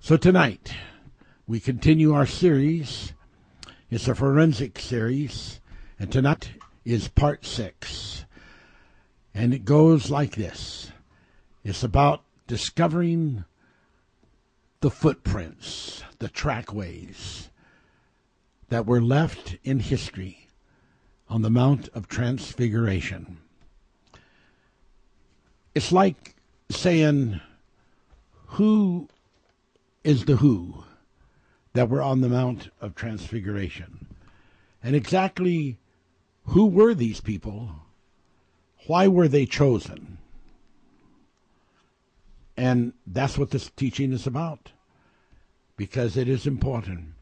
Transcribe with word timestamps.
So 0.00 0.16
tonight, 0.16 0.72
we 1.46 1.60
continue 1.60 2.14
our 2.14 2.24
series. 2.24 3.12
It's 3.90 4.08
a 4.08 4.14
forensic 4.14 4.78
series, 4.78 5.60
and 5.98 6.10
tonight 6.10 6.52
is 6.84 7.08
part 7.08 7.44
six. 7.44 8.24
And 9.34 9.52
it 9.52 9.64
goes 9.64 10.10
like 10.10 10.36
this 10.36 10.92
it's 11.64 11.82
about 11.82 12.22
discovering 12.46 13.44
the 14.80 14.90
footprints, 14.90 16.04
the 16.20 16.28
trackways 16.28 17.50
that 18.68 18.86
were 18.86 19.02
left 19.02 19.56
in 19.64 19.80
history 19.80 20.48
on 21.28 21.42
the 21.42 21.50
Mount 21.50 21.88
of 21.92 22.08
Transfiguration. 22.08 23.38
It's 25.74 25.92
like 25.92 26.36
saying, 26.70 27.40
Who 28.46 29.08
is 30.08 30.24
the 30.24 30.36
who 30.36 30.84
that 31.74 31.90
were 31.90 32.00
on 32.00 32.22
the 32.22 32.30
Mount 32.30 32.70
of 32.80 32.94
Transfiguration? 32.94 34.06
And 34.82 34.96
exactly 34.96 35.78
who 36.44 36.64
were 36.64 36.94
these 36.94 37.20
people? 37.20 37.72
Why 38.86 39.06
were 39.06 39.28
they 39.28 39.44
chosen? 39.44 40.16
And 42.56 42.94
that's 43.06 43.36
what 43.36 43.50
this 43.50 43.68
teaching 43.76 44.14
is 44.14 44.26
about, 44.26 44.72
because 45.76 46.16
it 46.16 46.26
is 46.26 46.46
important. 46.46 47.12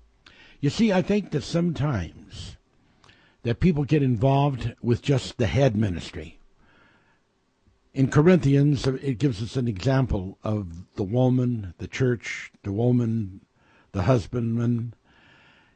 You 0.60 0.70
see, 0.70 0.92
I 0.92 1.02
think 1.02 1.32
that 1.32 1.42
sometimes 1.42 2.56
that 3.42 3.58
people 3.58 3.82
get 3.82 4.04
involved 4.04 4.74
with 4.80 5.02
just 5.02 5.38
the 5.38 5.48
head 5.48 5.76
ministry. 5.76 6.35
In 7.96 8.10
Corinthians, 8.10 8.86
it 8.86 9.16
gives 9.16 9.42
us 9.42 9.56
an 9.56 9.66
example 9.66 10.36
of 10.44 10.94
the 10.96 11.02
woman, 11.02 11.72
the 11.78 11.88
church, 11.88 12.52
the 12.62 12.70
woman, 12.70 13.40
the 13.92 14.02
husbandman, 14.02 14.92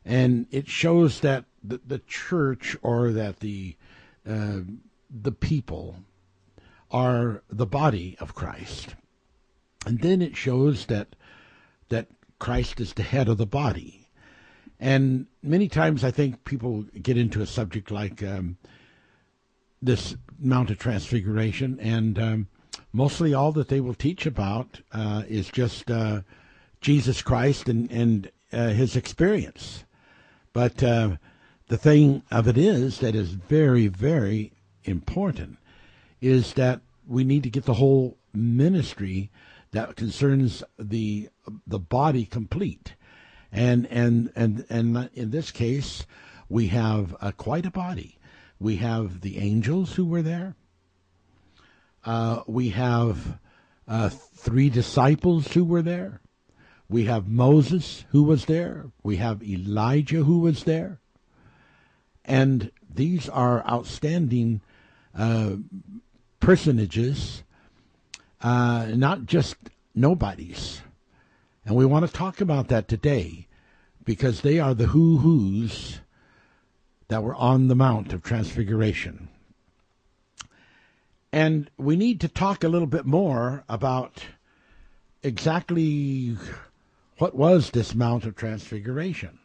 and 0.05 0.45
it 0.51 0.69
shows 0.69 1.21
that 1.21 1.47
the, 1.65 1.81
the 1.83 2.01
church 2.01 2.77
or 2.83 3.11
that 3.13 3.41
the 3.41 3.75
uh, 4.29 4.59
the 5.09 5.33
people 5.33 5.97
are 6.91 7.43
the 7.49 7.65
body 7.65 8.19
of 8.21 8.35
Christ, 8.35 8.97
and 9.87 10.01
then 10.01 10.21
it 10.21 10.37
shows 10.37 10.85
that 10.87 11.17
that 11.89 12.09
Christ 12.39 12.81
is 12.81 12.93
the 12.93 13.03
head 13.03 13.31
of 13.31 13.39
the 13.39 13.47
body, 13.47 14.11
and 14.79 15.27
many 15.43 15.69
times 15.69 16.05
I 16.05 16.11
think 16.11 16.45
people 16.45 16.85
get 17.01 17.17
into 17.17 17.41
a 17.41 17.47
subject 17.47 17.91
like 17.91 18.23
um, 18.23 18.59
this 19.81 20.17
Mount 20.41 20.71
of 20.71 20.79
Transfiguration, 20.79 21.79
and 21.81 22.19
um, 22.19 22.49
mostly 22.93 23.35
all 23.35 23.53
that 23.53 23.69
they 23.69 23.81
will 23.81 23.95
teach 23.95 24.27
about 24.27 24.81
uh, 24.93 25.23
is 25.29 25.51
just 25.51 25.91
uh, 25.91 26.23
Jesus 26.81 27.23
Christ 27.23 27.69
and 27.69 27.91
and 27.91 28.31
uh, 28.53 28.69
his 28.69 28.97
experience. 28.97 29.85
But 30.53 30.83
uh, 30.83 31.17
the 31.69 31.77
thing 31.77 32.23
of 32.31 32.49
it 32.49 32.57
is 32.57 32.99
that 32.99 33.15
is 33.15 33.31
very 33.31 33.87
very 33.87 34.53
important 34.85 35.59
is 36.21 36.55
that 36.55 36.81
we 37.07 37.25
need 37.25 37.43
to 37.43 37.51
get 37.51 37.65
the 37.65 37.75
whole 37.75 38.17
ministry 38.33 39.31
that 39.73 39.97
concerns 39.97 40.63
the 40.79 41.29
the 41.67 41.79
body 41.79 42.25
complete, 42.25 42.95
and 43.53 43.87
and 43.89 44.33
and 44.35 44.65
and 44.71 45.11
in 45.15 45.31
this 45.31 45.51
case, 45.51 46.07
we 46.49 46.69
have 46.69 47.15
uh, 47.21 47.31
quite 47.33 47.67
a 47.67 47.71
body 47.71 48.17
we 48.61 48.77
have 48.77 49.23
the 49.23 49.39
angels 49.39 49.95
who 49.95 50.05
were 50.05 50.23
there. 50.23 50.55
Uh, 52.05 52.43
we 52.47 52.69
have 52.71 53.39
uh, 53.89 54.11
three 54.11 54.69
disciples 54.69 55.53
who 55.53 55.65
were 55.65 55.83
there. 55.83 56.21
We 56.89 57.07
have 57.07 57.27
Moses 57.27 58.05
who 58.11 58.23
was 58.23 58.45
there. 58.45 58.91
We 59.03 59.17
have 59.17 59.43
Elijah 59.43 60.25
who 60.25 60.41
was 60.41 60.65
there. 60.65 61.01
And 62.25 62.71
these 62.93 63.29
are 63.29 63.67
outstanding 63.67 64.61
uh, 65.17 65.53
personages, 66.39 67.43
uh, 68.43 68.89
not 68.95 69.25
just 69.27 69.57
nobodies. 69.95 70.83
And 71.65 71.77
we 71.77 71.87
want 71.87 72.07
to 72.07 72.13
talk 72.13 72.41
about 72.41 72.69
that 72.69 72.89
today 72.89 73.47
because 74.05 74.43
they 74.43 74.59
are 74.59 74.75
the 74.75 74.87
who 74.89 75.19
who's 75.19 76.01
that 77.11 77.25
were 77.25 77.35
on 77.35 77.67
the 77.67 77.75
Mount 77.75 78.13
of 78.13 78.23
Transfiguration. 78.23 79.29
And 81.33 81.69
we 81.77 81.97
need 81.97 82.21
to 82.21 82.29
talk 82.29 82.63
a 82.63 82.69
little 82.69 82.87
bit 82.87 83.05
more 83.05 83.65
about 83.69 84.25
exactly 85.25 86.37
what 87.19 87.35
was 87.35 87.71
this 87.71 87.97
Mount 87.97 88.27
of 88.27 88.37
Transfiguration. 88.37 89.41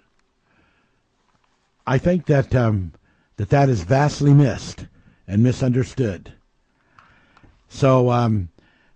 I 1.88 1.98
think 1.98 2.28
that 2.28 2.53
um, 2.53 2.94
that 3.38 3.50
that 3.50 3.68
is 3.68 3.82
vastly 3.82 4.34
missed 4.34 4.86
and 5.28 5.42
misunderstood. 5.42 6.34
So 7.68 8.12
um, 8.12 8.50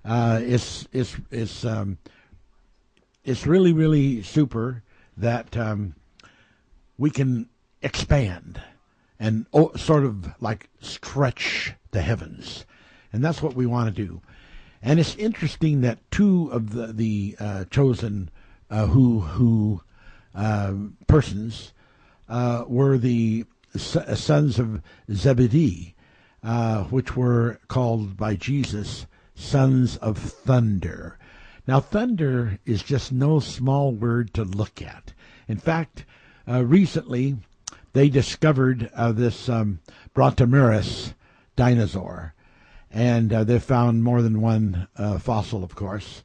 uh, 0.05 0.41
it's 0.43 0.87
it's 0.93 1.15
it's 1.31 1.65
um, 1.65 1.97
it's 3.25 3.47
really 3.47 3.73
really 3.73 4.21
super 4.21 4.83
that 5.17 5.57
um, 5.57 5.95
we 6.99 7.09
can 7.09 7.49
expand 7.81 8.61
and 9.19 9.45
oh, 9.53 9.73
sort 9.75 10.05
of 10.05 10.33
like 10.41 10.69
stretch 10.79 11.73
the 11.91 12.01
heavens. 12.01 12.65
And 13.11 13.23
that's 13.23 13.41
what 13.41 13.55
we 13.55 13.65
want 13.65 13.93
to 13.93 14.05
do. 14.05 14.21
And 14.81 14.99
it's 14.99 15.15
interesting 15.15 15.81
that 15.81 15.99
two 16.11 16.49
of 16.51 16.71
the, 16.71 16.93
the 16.93 17.35
uh, 17.39 17.65
chosen 17.65 18.29
uh, 18.69 18.85
who 18.85 19.19
who 19.19 19.81
uh, 20.33 20.73
persons 21.07 21.73
uh, 22.29 22.63
were 22.67 22.97
the 22.97 23.45
uh, 23.75 24.15
sons 24.15 24.59
of 24.59 24.81
Zebedee, 25.11 25.95
uh, 26.43 26.83
which 26.85 27.15
were 27.17 27.59
called 27.67 28.15
by 28.15 28.35
Jesus 28.35 29.05
sons 29.35 29.97
of 29.97 30.17
thunder. 30.17 31.17
Now, 31.67 31.79
thunder 31.79 32.59
is 32.65 32.83
just 32.83 33.11
no 33.11 33.39
small 33.39 33.91
word 33.91 34.33
to 34.35 34.43
look 34.43 34.81
at. 34.81 35.13
In 35.47 35.57
fact, 35.57 36.05
recently 36.47 37.37
they 37.93 38.09
discovered 38.09 38.89
uh, 38.95 39.11
this 39.11 39.49
um, 39.49 39.79
dinosaur, 41.55 42.33
and 42.91 43.33
uh, 43.33 43.43
they 43.43 43.59
found 43.59 44.03
more 44.03 44.21
than 44.21 44.41
one 44.41 44.87
uh, 44.95 45.19
fossil, 45.19 45.63
of 45.63 45.75
course, 45.75 46.23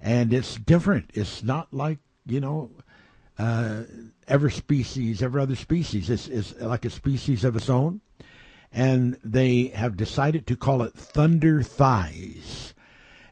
and 0.00 0.32
it's 0.32 0.56
different. 0.56 1.10
It's 1.14 1.42
not 1.42 1.72
like 1.72 1.98
you 2.26 2.40
know 2.40 2.70
uh, 3.38 3.82
every 4.28 4.52
species, 4.52 5.22
every 5.22 5.42
other 5.42 5.56
species. 5.56 6.10
It's, 6.10 6.28
it's 6.28 6.54
like 6.60 6.84
a 6.84 6.90
species 6.90 7.44
of 7.44 7.56
its 7.56 7.68
own, 7.68 8.00
and 8.72 9.18
they 9.24 9.66
have 9.68 9.96
decided 9.96 10.46
to 10.46 10.56
call 10.56 10.82
it 10.82 10.94
thunder 10.94 11.62
thighs. 11.62 12.74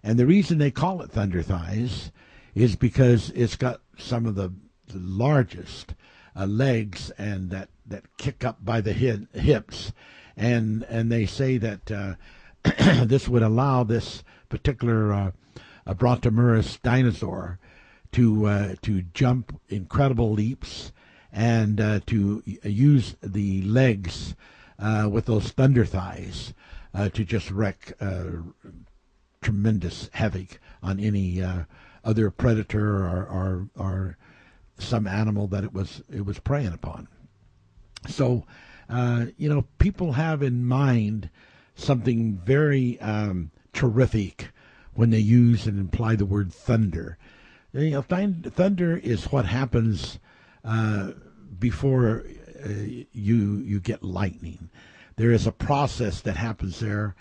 And 0.02 0.18
the 0.18 0.26
reason 0.26 0.58
they 0.58 0.70
call 0.70 1.02
it 1.02 1.10
thunder 1.10 1.42
thighs 1.42 2.10
is 2.54 2.76
because 2.76 3.30
it's 3.30 3.56
got 3.56 3.80
some 3.98 4.26
of 4.26 4.34
the 4.34 4.52
largest 4.92 5.94
uh, 6.36 6.46
legs 6.46 7.10
and 7.18 7.50
that, 7.50 7.68
that 7.86 8.04
kick 8.16 8.44
up 8.44 8.64
by 8.64 8.80
the 8.80 8.92
hips, 8.92 9.92
and 10.36 10.84
and 10.84 11.10
they 11.10 11.26
say 11.26 11.58
that 11.58 11.90
uh, 11.90 12.14
this 13.04 13.28
would 13.28 13.42
allow 13.42 13.84
this 13.84 14.22
particular 14.48 15.12
uh, 15.12 15.30
dinosaur 16.82 17.58
to 18.12 18.46
uh, 18.46 18.74
to 18.82 19.02
jump 19.14 19.60
incredible 19.68 20.32
leaps 20.32 20.92
and 21.32 21.80
uh, 21.80 22.00
to 22.06 22.42
use 22.64 23.16
the 23.22 23.62
legs 23.62 24.34
uh, 24.78 25.08
with 25.10 25.26
those 25.26 25.50
thunder 25.50 25.84
thighs 25.84 26.54
to 27.12 27.24
just 27.24 27.50
wreak 27.52 27.92
tremendous 29.40 30.10
havoc 30.14 30.60
on 30.82 30.98
any 30.98 31.40
other 32.02 32.30
predator 32.30 32.96
or, 32.96 33.26
or, 33.26 33.68
or 33.76 34.18
some 34.82 35.06
animal 35.06 35.46
that 35.48 35.64
it 35.64 35.72
was 35.72 36.02
it 36.12 36.24
was 36.24 36.38
preying 36.38 36.72
upon. 36.72 37.08
So, 38.08 38.46
uh, 38.88 39.26
you 39.36 39.48
know, 39.48 39.66
people 39.78 40.12
have 40.12 40.42
in 40.42 40.64
mind 40.64 41.30
something 41.74 42.38
very 42.44 43.00
um, 43.00 43.50
terrific 43.72 44.48
when 44.94 45.10
they 45.10 45.18
use 45.18 45.66
and 45.66 45.78
imply 45.78 46.16
the 46.16 46.26
word 46.26 46.52
thunder. 46.52 47.18
You 47.72 47.90
know, 47.90 48.02
thunder 48.02 48.96
is 48.96 49.30
what 49.30 49.46
happens 49.46 50.18
uh, 50.64 51.12
before 51.58 52.24
uh, 52.64 52.68
you 52.68 53.58
you 53.58 53.80
get 53.80 54.02
lightning. 54.02 54.70
There 55.16 55.30
is 55.30 55.46
a 55.46 55.52
process 55.52 56.20
that 56.22 56.36
happens 56.36 56.80
there, 56.80 57.14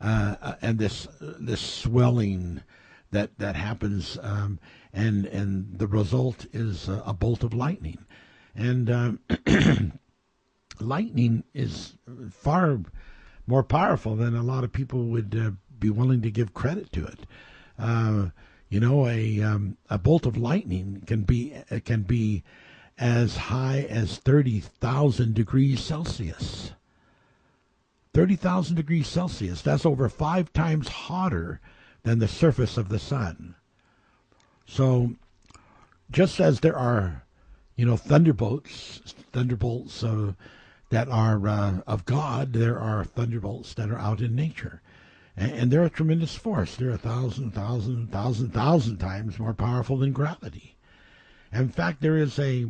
uh, 0.00 0.54
and 0.62 0.78
this 0.78 1.08
this 1.20 1.60
swelling 1.60 2.62
that 3.10 3.38
that 3.38 3.56
happens, 3.56 4.18
um, 4.22 4.58
and 4.92 5.26
and 5.26 5.78
the 5.78 5.86
result 5.86 6.46
is 6.52 6.88
a, 6.88 7.02
a 7.06 7.12
bolt 7.12 7.42
of 7.44 7.52
lightning, 7.54 8.04
and 8.54 8.90
um, 8.90 9.20
lightning 10.80 11.44
is 11.54 11.94
far 12.30 12.80
more 13.46 13.62
powerful 13.62 14.16
than 14.16 14.34
a 14.34 14.42
lot 14.42 14.64
of 14.64 14.72
people 14.72 15.04
would 15.06 15.36
uh, 15.38 15.50
be 15.78 15.90
willing 15.90 16.22
to 16.22 16.30
give 16.30 16.54
credit 16.54 16.90
to 16.92 17.04
it. 17.06 17.20
Uh, 17.78 18.30
You 18.68 18.80
know, 18.80 19.06
a 19.06 19.40
um, 19.42 19.76
a 19.88 19.96
bolt 19.98 20.26
of 20.26 20.36
lightning 20.36 21.02
can 21.06 21.22
be 21.22 21.54
can 21.84 22.02
be 22.02 22.42
as 22.98 23.36
high 23.36 23.86
as 23.88 24.18
thirty 24.18 24.60
thousand 24.60 25.34
degrees 25.34 25.80
Celsius. 25.80 26.72
Thirty 28.12 28.34
thousand 28.36 28.76
degrees 28.76 29.06
Celsius. 29.06 29.62
That's 29.62 29.86
over 29.86 30.08
five 30.08 30.52
times 30.52 30.88
hotter 30.88 31.60
than 32.02 32.18
the 32.18 32.26
surface 32.28 32.76
of 32.78 32.88
the 32.88 32.98
sun. 32.98 33.55
So, 34.66 35.14
just 36.10 36.40
as 36.40 36.60
there 36.60 36.76
are, 36.76 37.24
you 37.76 37.86
know, 37.86 37.96
thunderbolts, 37.96 39.14
thunderbolts 39.32 40.02
uh, 40.02 40.32
that 40.90 41.08
are 41.08 41.46
uh, 41.46 41.80
of 41.86 42.04
God, 42.04 42.52
there 42.52 42.78
are 42.78 43.04
thunderbolts 43.04 43.74
that 43.74 43.90
are 43.90 43.98
out 43.98 44.20
in 44.20 44.34
nature. 44.34 44.82
And, 45.36 45.52
and 45.52 45.70
they're 45.70 45.84
a 45.84 45.90
tremendous 45.90 46.34
force. 46.34 46.74
They're 46.76 46.90
a 46.90 46.98
thousand, 46.98 47.52
thousand, 47.52 48.10
thousand, 48.12 48.50
thousand 48.50 48.98
times 48.98 49.38
more 49.38 49.54
powerful 49.54 49.96
than 49.98 50.12
gravity. 50.12 50.76
In 51.52 51.68
fact, 51.68 52.00
there 52.00 52.16
is 52.16 52.38
a 52.38 52.66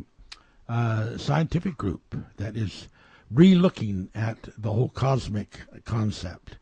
uh, 0.69 1.17
scientific 1.17 1.77
group 1.77 2.15
that 2.37 2.55
is 2.55 2.87
re-looking 3.31 4.09
at 4.15 4.37
the 4.57 4.71
whole 4.71 4.89
cosmic 4.89 5.59
concept, 5.85 6.57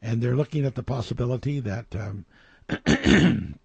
and 0.00 0.22
they're 0.22 0.36
looking 0.36 0.64
at 0.64 0.74
the 0.74 0.82
possibility 0.82 1.60
that 1.60 1.86
um, 1.94 2.24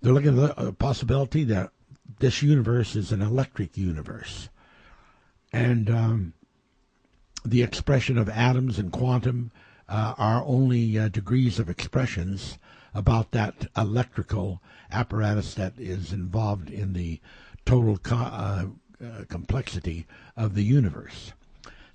they're 0.00 0.12
looking 0.12 0.42
at 0.42 0.56
the 0.56 0.72
possibility 0.72 1.44
that 1.44 1.70
this 2.18 2.42
universe 2.42 2.96
is 2.96 3.12
an 3.12 3.22
electric 3.22 3.76
universe, 3.76 4.48
and 5.52 5.90
um, 5.90 6.32
the 7.44 7.62
expression 7.62 8.18
of 8.18 8.28
atoms 8.28 8.78
and 8.78 8.92
quantum 8.92 9.50
uh, 9.88 10.14
are 10.18 10.44
only 10.44 10.98
uh, 10.98 11.08
degrees 11.08 11.58
of 11.58 11.68
expressions 11.68 12.58
about 12.94 13.32
that 13.32 13.66
electrical 13.76 14.62
apparatus 14.90 15.54
that 15.54 15.74
is 15.78 16.12
involved 16.12 16.70
in 16.70 16.92
the 16.92 17.20
total 17.64 17.96
co- 17.98 18.16
uh, 18.16 18.64
uh 19.02 19.24
complexity 19.28 20.06
of 20.36 20.54
the 20.54 20.64
universe. 20.64 21.32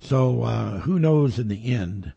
So 0.00 0.42
uh, 0.42 0.78
who 0.80 0.98
knows 0.98 1.38
in 1.38 1.48
the 1.48 1.72
end 1.72 2.12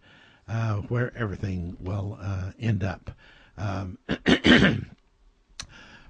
uh, 0.48 0.76
where 0.76 1.16
everything 1.16 1.78
will 1.80 2.18
end 2.60 2.84
up? 2.84 3.12
Um, 3.58 3.98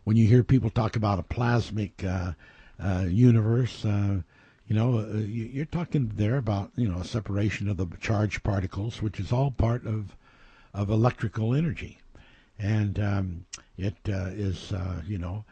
when 0.10 0.18
you 0.18 0.28
hear 0.28 0.44
people 0.44 0.72
talk 0.72 0.96
about 0.96 1.20
a 1.20 1.24
plasmic 1.24 2.02
universe, 3.08 3.86
you 4.70 4.76
know, 4.76 5.00
uh, 5.00 5.18
you're 5.18 5.66
talking 5.66 6.12
there 6.16 6.38
about 6.38 6.72
you 6.76 6.88
know 6.88 7.00
a 7.00 7.06
separation 7.06 7.70
of 7.70 7.78
the 7.78 7.88
charged 8.02 8.42
particles, 8.42 9.04
which 9.04 9.20
is 9.20 9.32
all 9.32 9.52
part 9.52 9.86
of 9.86 10.16
of 10.74 10.90
electrical 10.90 11.54
energy, 11.54 12.00
and 12.58 13.00
um, 13.00 13.46
it 13.78 13.98
uh, 14.08 14.30
is 14.32 14.72
uh, 14.72 15.04
you 15.06 15.20
know 15.20 15.46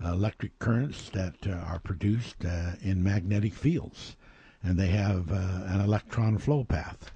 electric 0.00 0.56
currents 0.60 1.10
that 1.10 1.34
uh, 1.46 1.50
are 1.50 1.80
produced 1.80 2.44
uh, 2.44 2.72
in 2.82 3.02
magnetic 3.02 3.52
fields, 3.52 4.14
and 4.62 4.78
they 4.78 4.88
have 4.88 5.32
uh, 5.32 5.64
an 5.66 5.80
electron 5.80 6.38
flow 6.38 6.62
path. 6.62 7.10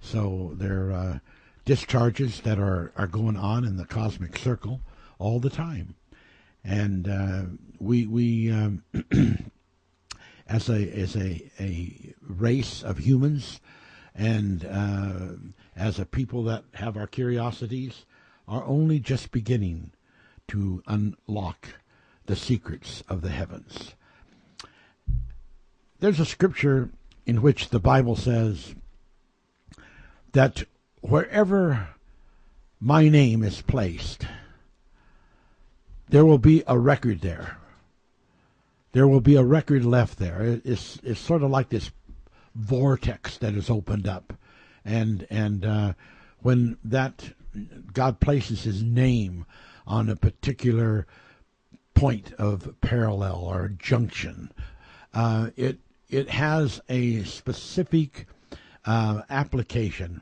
So 0.00 0.52
they're 0.56 1.22
discharges 1.64 2.40
that 2.40 2.58
are, 2.58 2.92
are 2.96 3.06
going 3.06 3.38
on 3.38 3.64
in 3.64 3.76
the 3.76 3.86
cosmic 3.86 4.36
circle 4.36 4.80
all 5.18 5.38
the 5.38 5.48
time, 5.48 5.94
and 6.64 7.58
we 7.78 8.06
we 8.06 8.50
um, 8.50 8.84
as 10.48 10.68
a 10.68 10.92
as 10.92 11.16
a 11.16 11.50
a 11.58 12.14
race 12.20 12.82
of 12.82 12.98
humans, 12.98 13.60
and 14.14 14.64
uh, 14.64 15.36
as 15.76 15.98
a 15.98 16.06
people 16.06 16.44
that 16.44 16.64
have 16.74 16.96
our 16.96 17.06
curiosities, 17.06 18.04
are 18.46 18.64
only 18.64 18.98
just 19.00 19.30
beginning 19.32 19.90
to 20.48 20.82
unlock 20.86 21.68
the 22.26 22.36
secrets 22.36 23.02
of 23.08 23.22
the 23.22 23.30
heavens. 23.30 23.94
There's 25.98 26.20
a 26.20 26.26
scripture 26.26 26.90
in 27.26 27.42
which 27.42 27.68
the 27.68 27.80
Bible 27.80 28.16
says 28.16 28.74
that 30.32 30.64
wherever 31.00 31.88
my 32.80 33.08
name 33.08 33.42
is 33.42 33.62
placed, 33.62 34.26
there 36.12 36.24
will 36.24 36.38
be 36.38 36.62
a 36.68 36.78
record 36.78 37.20
there 37.20 37.58
there 38.92 39.08
will 39.08 39.20
be 39.20 39.36
a 39.36 39.44
record 39.44 39.84
left 39.84 40.18
there. 40.18 40.60
It's 40.64 40.98
it's 41.02 41.20
sort 41.20 41.42
of 41.42 41.50
like 41.50 41.70
this 41.70 41.90
vortex 42.54 43.38
that 43.38 43.54
is 43.54 43.70
opened 43.70 44.06
up, 44.06 44.34
and 44.84 45.26
and 45.30 45.64
uh, 45.64 45.92
when 46.40 46.76
that 46.84 47.32
God 47.92 48.20
places 48.20 48.64
His 48.64 48.82
name 48.82 49.46
on 49.86 50.08
a 50.08 50.16
particular 50.16 51.06
point 51.94 52.32
of 52.34 52.74
parallel 52.82 53.36
or 53.36 53.68
junction, 53.68 54.52
uh, 55.14 55.50
it 55.56 55.78
it 56.10 56.28
has 56.28 56.80
a 56.90 57.24
specific 57.24 58.26
uh, 58.84 59.22
application 59.30 60.20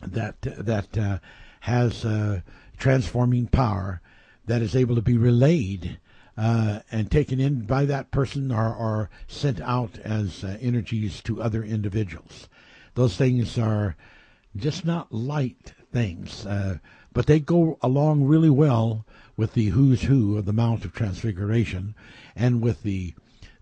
that 0.00 0.40
that 0.42 0.96
uh, 0.96 1.18
has 1.60 2.04
uh, 2.04 2.42
transforming 2.78 3.48
power 3.48 4.00
that 4.46 4.62
is 4.62 4.74
able 4.74 4.94
to 4.94 5.02
be 5.02 5.16
relayed 5.16 5.98
uh, 6.36 6.80
and 6.90 7.10
taken 7.10 7.40
in 7.40 7.60
by 7.60 7.84
that 7.84 8.10
person 8.10 8.50
or, 8.50 8.74
or 8.74 9.10
sent 9.26 9.60
out 9.60 9.98
as 9.98 10.42
uh, 10.42 10.56
energies 10.60 11.20
to 11.22 11.42
other 11.42 11.62
individuals. 11.62 12.48
Those 12.94 13.16
things 13.16 13.58
are 13.58 13.96
just 14.56 14.84
not 14.84 15.12
light 15.12 15.74
things, 15.92 16.46
uh, 16.46 16.78
but 17.12 17.26
they 17.26 17.40
go 17.40 17.78
along 17.82 18.24
really 18.24 18.50
well 18.50 19.04
with 19.36 19.54
the 19.54 19.66
who's 19.66 20.02
who 20.02 20.36
of 20.38 20.44
the 20.44 20.52
Mount 20.52 20.84
of 20.84 20.92
Transfiguration 20.92 21.94
and 22.34 22.60
with 22.60 22.82
the 22.82 23.14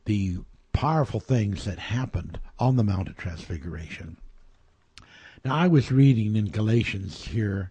the 0.04 0.38
powerful 0.72 1.20
things 1.20 1.64
that 1.64 1.78
happened 1.78 2.40
on 2.58 2.76
the 2.76 2.84
Mount 2.84 3.08
of 3.08 3.16
Transfiguration. 3.16 4.16
Now, 5.44 5.56
I 5.56 5.68
was 5.68 5.92
reading 5.92 6.36
in 6.36 6.50
Galatians 6.50 7.26
here 7.26 7.70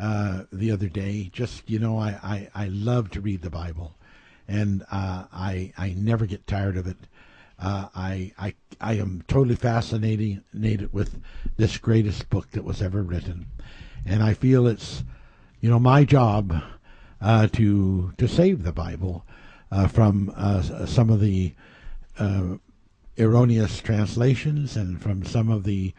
uh, 0.00 0.44
the 0.50 0.70
other 0.70 0.88
day. 0.88 1.30
Just 1.32 1.68
you 1.68 1.78
know, 1.78 1.98
I, 1.98 2.48
I, 2.54 2.64
I 2.64 2.68
love 2.68 3.10
to 3.10 3.20
read 3.20 3.42
the 3.42 3.50
Bible, 3.50 3.94
and 4.48 4.82
uh, 4.90 5.24
I 5.32 5.72
I 5.76 5.94
never 5.96 6.26
get 6.26 6.46
tired 6.46 6.76
of 6.76 6.86
it. 6.86 6.96
Uh, 7.58 7.88
I 7.94 8.32
I 8.38 8.54
I 8.80 8.94
am 8.94 9.22
totally 9.28 9.56
fascinated 9.56 10.92
with 10.92 11.20
this 11.56 11.76
greatest 11.76 12.30
book 12.30 12.50
that 12.52 12.64
was 12.64 12.80
ever 12.80 13.02
written, 13.02 13.46
and 14.06 14.22
I 14.22 14.32
feel 14.32 14.66
it's 14.66 15.04
you 15.60 15.68
know 15.68 15.78
my 15.78 16.04
job 16.04 16.62
uh, 17.20 17.48
to 17.48 18.14
to 18.16 18.26
save 18.26 18.62
the 18.62 18.72
Bible 18.72 19.26
uh, 19.70 19.86
from 19.86 20.32
some 20.86 21.10
of 21.10 21.20
the 21.20 21.54
erroneous 23.18 23.80
translations 23.80 24.76
and 24.76 25.02
from 25.02 25.24
some 25.24 25.50
of 25.50 25.64
the 25.64 25.92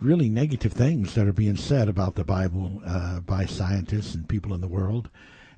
really 0.00 0.28
negative 0.28 0.72
things 0.72 1.14
that 1.14 1.26
are 1.26 1.32
being 1.32 1.56
said 1.56 1.88
about 1.88 2.14
the 2.14 2.24
Bible 2.24 2.82
by 3.26 3.46
scientists 3.46 4.14
and 4.14 4.28
people 4.28 4.54
in 4.54 4.60
the 4.60 4.68
world 4.68 5.08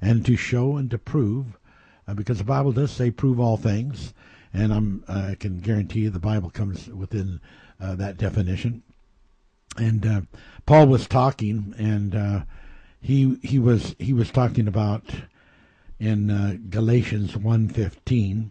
and 0.00 0.24
to 0.24 0.36
show 0.36 0.76
and 0.76 0.90
to 0.90 0.98
prove, 0.98 1.58
uh, 2.06 2.14
because 2.14 2.38
the 2.38 2.44
Bible 2.44 2.72
does 2.72 2.90
say 2.90 3.10
prove 3.10 3.40
all 3.40 3.56
things, 3.56 4.14
and 4.52 4.72
I'm, 4.72 5.04
I 5.08 5.36
can 5.38 5.60
guarantee 5.60 6.00
you 6.00 6.10
the 6.10 6.18
Bible 6.18 6.50
comes 6.50 6.88
within 6.88 7.40
uh, 7.80 7.94
that 7.96 8.16
definition. 8.16 8.82
And 9.76 10.06
uh, 10.06 10.20
Paul 10.66 10.86
was 10.86 11.06
talking, 11.06 11.74
and 11.78 12.14
uh, 12.14 12.40
he 13.00 13.38
he 13.42 13.58
was 13.58 13.94
he 13.98 14.12
was 14.12 14.30
talking 14.30 14.66
about 14.66 15.04
in 16.00 16.30
uh, 16.30 16.56
Galatians 16.70 17.32
1.15, 17.32 18.50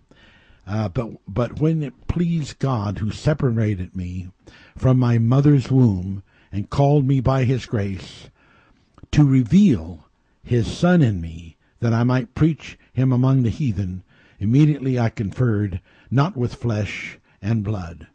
uh, 0.67 0.89
but 0.89 1.09
but 1.27 1.59
when 1.59 1.83
it 1.83 2.07
pleased 2.07 2.59
God 2.59 2.99
who 2.99 3.11
separated 3.11 3.95
me 3.95 4.29
from 4.77 4.97
my 4.97 5.17
mother's 5.17 5.69
womb 5.71 6.23
and 6.51 6.69
called 6.69 7.05
me 7.05 7.19
by 7.19 7.43
His 7.43 7.65
grace 7.65 8.29
to 9.11 9.25
reveal 9.25 10.07
his 10.43 10.71
son 10.75 11.01
in 11.01 11.19
me, 11.19 11.57
that 11.79 11.93
I 11.93 12.03
might 12.03 12.33
preach 12.33 12.79
him 12.93 13.11
among 13.11 13.43
the 13.43 13.49
heathen, 13.49 14.03
immediately 14.39 14.97
I 14.97 15.09
conferred 15.09 15.81
not 16.09 16.37
with 16.37 16.55
flesh 16.55 17.19
and 17.41 17.63
blood. 17.63 18.07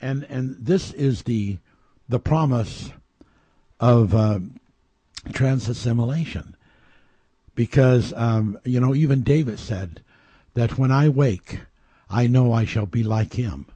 And 0.00 0.24
and 0.24 0.56
this 0.58 0.92
is 0.92 1.22
the 1.22 1.58
the 2.08 2.20
promise 2.20 2.90
of 3.80 4.14
uh, 4.14 4.38
transassimilation, 5.28 6.54
because 7.54 8.12
um, 8.16 8.58
you 8.64 8.80
know 8.80 8.94
even 8.94 9.22
David 9.22 9.58
said 9.58 10.00
that 10.54 10.78
when 10.78 10.92
I 10.92 11.08
wake, 11.08 11.60
I 12.08 12.26
know 12.26 12.52
I 12.52 12.64
shall 12.64 12.86
be 12.86 13.02
like 13.02 13.34
him, 13.34 13.66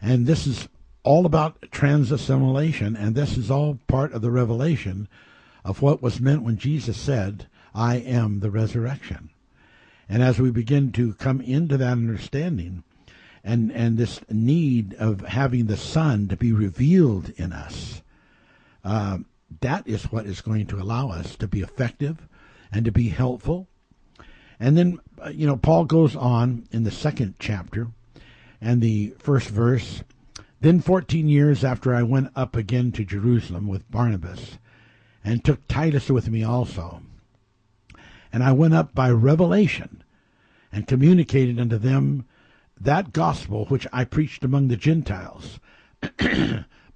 and 0.00 0.26
this 0.26 0.46
is 0.46 0.68
all 1.02 1.26
about 1.26 1.70
trans 1.70 2.10
assimilation, 2.12 2.96
and 2.96 3.14
this 3.14 3.36
is 3.36 3.50
all 3.50 3.78
part 3.86 4.12
of 4.12 4.22
the 4.22 4.30
revelation 4.30 5.08
of 5.64 5.82
what 5.82 6.02
was 6.02 6.20
meant 6.20 6.42
when 6.42 6.56
Jesus 6.56 6.96
said, 6.96 7.46
I 7.74 7.96
am 7.96 8.40
the 8.40 8.50
resurrection. 8.50 9.30
And 10.08 10.22
as 10.22 10.38
we 10.38 10.50
begin 10.50 10.92
to 10.92 11.14
come 11.14 11.40
into 11.40 11.76
that 11.76 11.92
understanding 11.92 12.82
and, 13.44 13.70
and 13.70 13.98
this 13.98 14.20
need 14.30 14.94
of 14.94 15.20
having 15.20 15.66
the 15.66 15.76
Son 15.76 16.28
to 16.28 16.36
be 16.36 16.52
revealed 16.52 17.30
in 17.36 17.52
us, 17.52 18.02
uh, 18.84 19.18
that 19.60 19.86
is 19.86 20.04
what 20.04 20.26
is 20.26 20.40
going 20.40 20.66
to 20.66 20.80
allow 20.80 21.10
us 21.10 21.36
to 21.36 21.46
be 21.46 21.60
effective 21.60 22.26
and 22.72 22.84
to 22.84 22.92
be 22.92 23.08
helpful. 23.08 23.66
And 24.60 24.76
then, 24.76 24.98
uh, 25.24 25.28
you 25.28 25.46
know, 25.46 25.56
Paul 25.56 25.84
goes 25.84 26.16
on 26.16 26.66
in 26.72 26.84
the 26.84 26.90
second 26.90 27.36
chapter 27.38 27.88
and 28.60 28.80
the 28.80 29.14
first 29.18 29.48
verse. 29.48 30.02
Then, 30.60 30.80
14 30.80 31.28
years 31.28 31.62
after 31.62 31.94
I 31.94 32.02
went 32.02 32.32
up 32.34 32.56
again 32.56 32.90
to 32.92 33.04
Jerusalem 33.04 33.68
with 33.68 33.88
Barnabas, 33.92 34.58
and 35.22 35.44
took 35.44 35.68
Titus 35.68 36.10
with 36.10 36.28
me 36.30 36.42
also. 36.42 37.00
And 38.32 38.42
I 38.42 38.50
went 38.50 38.74
up 38.74 38.92
by 38.92 39.10
revelation 39.10 40.02
and 40.72 40.88
communicated 40.88 41.60
unto 41.60 41.78
them 41.78 42.26
that 42.80 43.12
gospel 43.12 43.66
which 43.66 43.86
I 43.92 44.04
preached 44.04 44.42
among 44.42 44.66
the 44.66 44.76
Gentiles, 44.76 45.60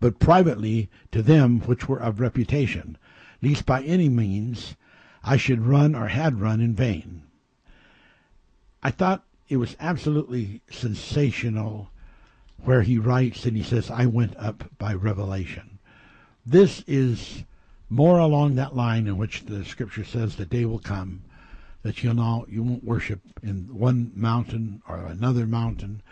but 0.01 0.19
privately 0.19 0.91
to 1.13 1.23
them 1.23 1.61
which 1.61 1.89
were 1.89 2.03
of 2.03 2.19
reputation, 2.19 2.99
lest 3.41 3.65
by 3.65 3.83
any 3.83 4.09
means 4.09 4.75
I 5.23 5.37
should 5.37 5.67
run 5.67 5.95
or 5.95 6.09
had 6.09 6.41
run 6.41 6.61
in 6.61 6.75
vain. 6.75 7.23
I 8.83 8.91
thought 8.91 9.25
it 9.49 9.59
was 9.59 9.77
absolutely 9.79 10.63
sensational 10.69 11.92
where 12.65 12.83
he 12.83 12.99
writes 12.99 13.45
and 13.45 13.57
he 13.57 13.63
says, 13.63 13.91
I 13.91 14.07
went 14.07 14.37
up 14.37 14.65
by 14.79 14.95
revelation. 14.95 15.79
This 16.47 16.83
is 16.87 17.45
more 17.89 18.19
along 18.19 18.55
that 18.55 18.75
line 18.75 19.07
in 19.07 19.17
which 19.17 19.45
the 19.45 19.65
scripture 19.65 20.05
says 20.05 20.37
the 20.37 20.47
day 20.47 20.65
will 20.65 20.79
come 20.79 21.23
that 21.83 22.03
you'll 22.03 22.15
know 22.15 22.47
you 22.49 22.63
won't 22.63 22.85
worship 22.85 23.21
in 23.43 23.69
one 23.77 24.13
mountain 24.15 24.83
or 24.89 24.99
another 24.99 25.47
mountain 25.47 26.03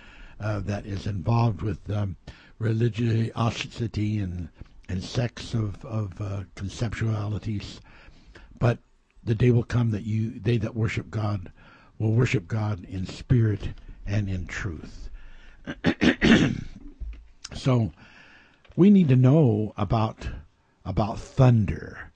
uh, 0.40 0.60
that 0.60 0.86
is 0.86 1.06
involved 1.06 1.62
with 1.62 1.90
um, 1.90 2.16
religiosity 2.58 4.18
and 4.18 4.48
and 4.88 5.04
sects 5.04 5.54
of 5.54 5.84
of 5.84 6.20
uh, 6.20 6.42
conceptualities, 6.56 7.78
but 8.58 8.78
the 9.22 9.34
day 9.34 9.50
will 9.50 9.62
come 9.62 9.90
that 9.92 10.02
you 10.02 10.40
they 10.40 10.56
that 10.56 10.74
worship 10.74 11.10
God 11.10 11.52
will 11.98 12.12
worship 12.12 12.48
God 12.48 12.84
in 12.84 13.06
spirit 13.06 13.68
and 14.06 14.28
in 14.28 14.46
truth. 14.46 15.09
so 17.54 17.92
we 18.76 18.90
need 18.90 19.08
to 19.08 19.16
know 19.16 19.72
about 19.76 20.28
about 20.84 21.18
thunder. 21.18 22.10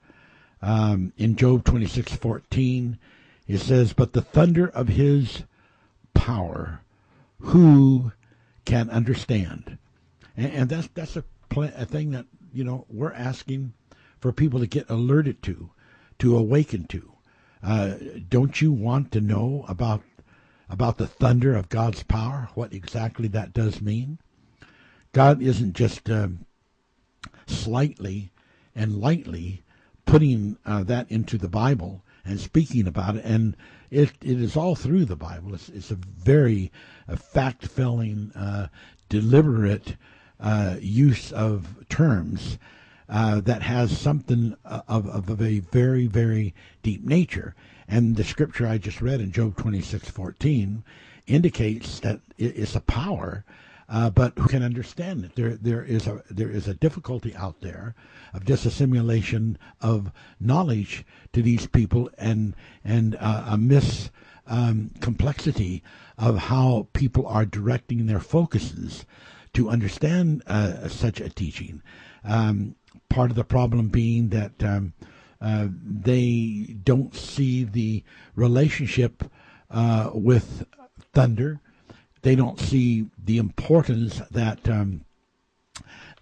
Um, 0.61 1.13
in 1.17 1.35
Job 1.35 1.63
twenty 1.63 1.87
six 1.87 2.15
fourteen, 2.15 2.97
it 3.47 3.59
says, 3.59 3.93
"But 3.93 4.13
the 4.13 4.21
thunder 4.21 4.67
of 4.67 4.89
His 4.89 5.43
power, 6.13 6.81
who 7.39 8.11
can 8.65 8.89
understand?" 8.89 9.77
And, 10.35 10.51
and 10.51 10.69
that's 10.69 10.87
that's 10.93 11.15
a, 11.15 11.23
pl- 11.49 11.71
a 11.75 11.85
thing 11.85 12.11
that 12.11 12.25
you 12.53 12.63
know 12.63 12.85
we're 12.89 13.13
asking 13.13 13.73
for 14.19 14.31
people 14.31 14.59
to 14.59 14.65
get 14.65 14.89
alerted 14.89 15.43
to, 15.43 15.69
to 16.17 16.35
awaken 16.35 16.87
to. 16.87 17.11
Uh, 17.61 17.93
don't 18.27 18.61
you 18.61 18.71
want 18.71 19.11
to 19.11 19.21
know 19.21 19.65
about 19.67 20.01
about 20.69 20.97
the 20.97 21.07
thunder 21.07 21.55
of 21.55 21.69
God's 21.69 22.03
power? 22.03 22.49
What 22.55 22.73
exactly 22.73 23.27
that 23.29 23.53
does 23.53 23.81
mean? 23.81 24.19
God 25.11 25.41
isn't 25.41 25.73
just 25.73 26.09
um, 26.09 26.45
slightly 27.47 28.31
and 28.75 28.99
lightly 28.99 29.63
putting 30.05 30.57
uh, 30.65 30.83
that 30.83 31.09
into 31.09 31.37
the 31.37 31.47
Bible 31.47 32.03
and 32.25 32.39
speaking 32.39 32.87
about 32.87 33.15
it, 33.15 33.25
and 33.25 33.55
it 33.91 34.11
it 34.21 34.41
is 34.41 34.57
all 34.57 34.75
through 34.75 35.05
the 35.05 35.15
Bible. 35.15 35.53
It's, 35.53 35.69
it's 35.69 35.91
a 35.91 35.95
very 35.95 36.71
uh, 37.07 37.15
fact 37.15 37.67
filling, 37.67 38.31
uh, 38.33 38.67
deliberate 39.09 39.95
uh, 40.39 40.77
use 40.79 41.31
of 41.31 41.87
terms 41.87 42.57
uh, 43.07 43.41
that 43.41 43.61
has 43.61 43.97
something 43.97 44.55
uh, 44.65 44.81
of, 44.87 45.07
of 45.07 45.41
a 45.41 45.59
very 45.59 46.07
very 46.07 46.53
deep 46.81 47.03
nature. 47.03 47.55
And 47.87 48.15
the 48.15 48.23
scripture 48.23 48.67
I 48.67 48.77
just 48.77 49.01
read 49.01 49.21
in 49.21 49.31
Job 49.31 49.57
twenty 49.57 49.81
six 49.81 50.09
fourteen 50.09 50.83
indicates 51.27 51.99
that 52.01 52.19
it's 52.37 52.75
a 52.75 52.81
power 52.81 53.45
uh, 53.87 54.09
but 54.09 54.37
who 54.37 54.47
can 54.47 54.63
understand 54.63 55.25
it? 55.25 55.35
There, 55.35 55.55
there 55.55 55.83
is 55.83 56.07
a 56.07 56.23
there 56.29 56.49
is 56.49 56.67
a 56.67 56.73
difficulty 56.73 57.35
out 57.35 57.61
there 57.61 57.93
of 58.33 58.43
disassimilation 58.43 59.57
of 59.79 60.11
knowledge 60.39 61.05
to 61.33 61.41
these 61.41 61.67
people, 61.67 62.09
and 62.17 62.55
and 62.83 63.15
uh, 63.19 63.45
a 63.49 63.57
miss 63.57 64.09
um, 64.47 64.91
complexity 65.01 65.83
of 66.17 66.37
how 66.37 66.87
people 66.93 67.27
are 67.27 67.45
directing 67.45 68.07
their 68.07 68.19
focuses 68.19 69.05
to 69.53 69.69
understand 69.69 70.41
uh, 70.47 70.87
such 70.87 71.21
a 71.21 71.29
teaching. 71.29 71.81
Um, 72.23 72.75
part 73.09 73.29
of 73.29 73.35
the 73.35 73.43
problem 73.43 73.89
being 73.89 74.29
that 74.29 74.63
um, 74.63 74.93
uh, 75.41 75.67
they 75.83 76.75
don't 76.83 77.15
see 77.15 77.63
the 77.63 78.03
relationship 78.35 79.23
uh, 79.69 80.09
with 80.13 80.65
thunder 81.13 81.59
they 82.25 82.35
don't 82.35 82.59
see 82.59 83.05
the 83.23 83.37
importance 83.37 84.19
that 84.31 84.67
um, 84.67 85.05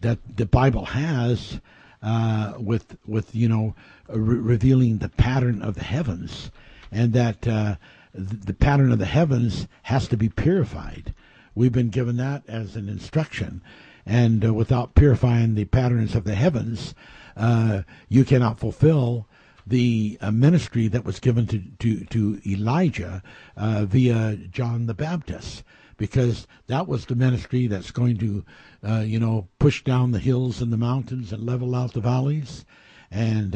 that 0.01 0.19
the 0.35 0.45
Bible 0.45 0.83
has 0.83 1.61
uh, 2.01 2.55
with 2.57 2.97
with 3.07 3.33
you 3.33 3.47
know 3.47 3.73
re- 4.09 4.37
revealing 4.37 4.97
the 4.97 5.07
pattern 5.07 5.61
of 5.61 5.75
the 5.75 5.83
heavens, 5.85 6.51
and 6.91 7.13
that 7.13 7.47
uh, 7.47 7.75
the 8.13 8.53
pattern 8.53 8.91
of 8.91 8.99
the 8.99 9.05
heavens 9.05 9.65
has 9.83 10.09
to 10.09 10.17
be 10.17 10.27
purified. 10.27 11.13
We've 11.55 11.71
been 11.71 11.89
given 11.89 12.17
that 12.17 12.43
as 12.49 12.75
an 12.75 12.89
instruction, 12.89 13.61
and 14.05 14.43
uh, 14.43 14.53
without 14.53 14.95
purifying 14.95 15.55
the 15.55 15.63
patterns 15.63 16.15
of 16.15 16.25
the 16.25 16.35
heavens, 16.35 16.93
uh, 17.35 17.83
you 18.09 18.23
cannot 18.23 18.59
fulfill 18.59 19.27
the 19.65 20.17
uh, 20.21 20.31
ministry 20.31 20.87
that 20.87 21.05
was 21.05 21.19
given 21.19 21.47
to 21.47 21.61
to, 21.79 22.05
to 22.05 22.41
Elijah 22.45 23.23
uh, 23.55 23.85
via 23.85 24.35
John 24.35 24.85
the 24.85 24.93
Baptist 24.93 25.63
because 25.97 26.47
that 26.67 26.87
was 26.87 27.05
the 27.05 27.15
ministry 27.15 27.67
that's 27.67 27.91
going 27.91 28.17
to, 28.17 28.43
uh, 28.85 29.03
you 29.05 29.19
know, 29.19 29.47
push 29.59 29.83
down 29.83 30.11
the 30.11 30.19
hills 30.19 30.61
and 30.61 30.73
the 30.73 30.77
mountains 30.77 31.31
and 31.31 31.45
level 31.45 31.75
out 31.75 31.93
the 31.93 32.01
valleys, 32.01 32.65
and 33.11 33.55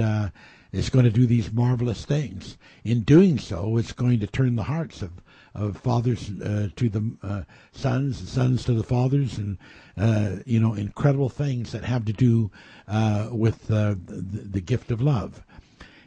uh, 0.74 0.78
it's 0.78 0.90
going 0.90 1.06
to 1.06 1.12
do 1.12 1.26
these 1.26 1.52
marvelous 1.52 2.06
things. 2.06 2.58
In 2.84 3.02
doing 3.02 3.40
so, 3.40 3.78
it's 3.78 3.94
going 3.94 4.20
to 4.20 4.28
turn 4.28 4.56
the 4.56 4.64
hearts 4.64 5.02
of 5.02 5.12
of 5.58 5.76
fathers 5.78 6.30
uh, 6.42 6.70
to 6.76 6.88
the 6.88 7.18
uh, 7.24 7.42
sons, 7.72 8.20
and 8.20 8.30
sons 8.30 8.64
to 8.64 8.74
the 8.74 8.84
fathers, 8.84 9.40
and 9.40 9.58
uh, 9.98 10.36
you 10.46 10.60
know, 10.60 10.76
incredible 10.76 11.30
things 11.30 11.72
that 11.72 11.84
have 11.84 12.06
to 12.06 12.14
do 12.14 12.52
uh, 12.88 13.30
with 13.32 13.68
the, 13.68 14.00
the 14.06 14.62
gift 14.62 14.92
of 14.92 15.02
love. 15.02 15.44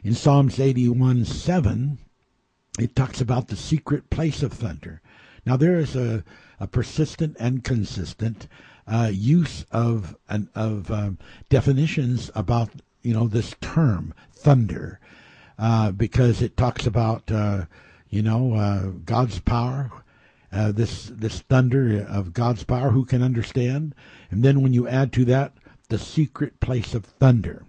In 0.03 0.15
Psalms 0.15 0.59
81 0.59 1.25
7, 1.25 1.97
it 2.79 2.95
talks 2.95 3.19
about 3.19 3.49
the 3.49 3.57
secret 3.57 4.09
place 4.09 4.41
of 4.41 4.53
thunder. 4.53 5.01
Now 5.45 5.57
there 5.57 5.77
is 5.77 5.95
a, 5.95 6.23
a 6.59 6.67
persistent 6.67 7.35
and 7.39 7.63
consistent 7.63 8.47
uh, 8.87 9.11
use 9.11 9.65
of 9.71 10.15
an, 10.29 10.49
of 10.55 10.89
um, 10.89 11.17
definitions 11.49 12.31
about 12.35 12.69
you 13.01 13.13
know 13.13 13.27
this 13.27 13.55
term 13.61 14.13
thunder 14.41 14.99
uh, 15.57 15.91
because 15.91 16.41
it 16.41 16.57
talks 16.57 16.85
about 16.85 17.31
uh, 17.31 17.65
you 18.09 18.21
know 18.21 18.53
uh, 18.53 18.87
God's 19.05 19.39
power. 19.39 19.91
Uh, 20.51 20.71
this 20.71 21.05
this 21.05 21.39
thunder 21.41 22.05
of 22.09 22.33
God's 22.33 22.65
power, 22.65 22.89
who 22.89 23.05
can 23.05 23.23
understand? 23.23 23.95
And 24.29 24.43
then 24.43 24.61
when 24.61 24.73
you 24.73 24.85
add 24.85 25.13
to 25.13 25.25
that 25.25 25.53
the 25.87 25.97
secret 25.97 26.59
place 26.59 26.93
of 26.93 27.05
thunder, 27.05 27.63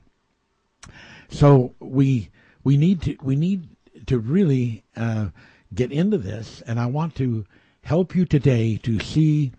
so 1.29 1.75
we 1.79 2.31
we 2.64 2.76
need 2.76 3.02
to 3.02 3.17
we 3.23 3.37
need 3.37 3.69
to 4.07 4.19
really 4.19 4.83
uh, 4.97 5.29
get 5.73 5.93
into 5.93 6.19
this, 6.19 6.61
and 6.67 6.81
I 6.81 6.87
want 6.87 7.14
to 7.17 7.45
help 7.85 8.14
you 8.14 8.25
today 8.25 8.79
to 8.83 8.99
see 8.99 9.52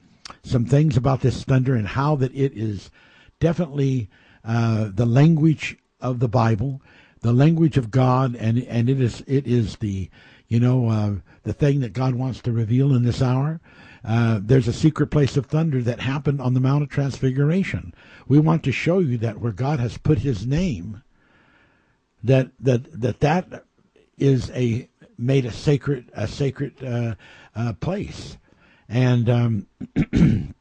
some 0.43 0.65
things 0.65 0.97
about 0.97 1.21
this 1.21 1.43
thunder 1.43 1.75
and 1.75 1.87
how 1.87 2.15
that 2.17 2.33
it 2.35 2.57
is 2.57 2.89
definitely 3.39 4.09
uh, 4.43 4.89
the 4.93 5.05
language 5.05 5.77
of 5.99 6.19
the 6.19 6.27
Bible, 6.27 6.81
the 7.23 7.33
language 7.33 7.77
of 7.77 7.89
God, 7.89 8.35
and 8.35 8.59
and 8.59 8.89
it 8.89 9.01
is 9.01 9.23
it 9.25 9.47
is 9.47 9.77
the 9.77 10.09
you 10.47 10.59
know 10.59 10.89
uh, 10.89 11.15
the 11.43 11.53
thing 11.53 11.79
that 11.79 11.93
God 11.93 12.15
wants 12.15 12.41
to 12.41 12.51
reveal 12.51 12.93
in 12.93 13.03
this 13.03 13.21
hour. 13.21 13.59
Uh, 14.05 14.39
there's 14.43 14.67
a 14.67 14.73
secret 14.73 15.07
place 15.07 15.37
of 15.37 15.45
thunder 15.45 15.81
that 15.81 16.01
happened 16.01 16.41
on 16.41 16.53
the 16.53 16.59
Mount 16.59 16.83
of 16.83 16.89
Transfiguration. 16.89 17.93
We 18.27 18.37
want 18.37 18.63
to 18.65 18.73
show 18.73 18.99
you 18.99 19.17
that 19.19 19.39
where 19.39 19.53
God 19.53 19.79
has 19.79 19.97
put 19.97 20.19
His 20.19 20.45
name, 20.45 21.01
that 22.21 22.51
that 22.59 23.01
that 23.01 23.21
that 23.21 23.65
is 24.17 24.51
a 24.51 24.89
made 25.17 25.45
a 25.45 25.51
sacred 25.51 26.11
a 26.13 26.27
sacred 26.27 26.83
uh, 26.83 27.15
uh, 27.55 27.73
place, 27.73 28.37
and 28.89 29.29
um, 29.29 29.67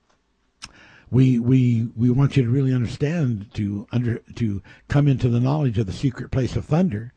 we 1.13 1.39
we 1.39 1.89
we 1.95 2.09
want 2.09 2.37
you 2.39 2.43
to 2.43 2.51
really 2.51 2.73
understand 2.73 3.53
to 3.53 3.87
under 3.93 4.19
to 4.35 4.63
come 4.89 5.07
into 5.07 5.29
the 5.29 5.41
knowledge 5.41 5.79
of 5.79 5.87
the 5.87 5.93
secret 5.93 6.31
place 6.31 6.57
of 6.57 6.65
thunder 6.65 7.13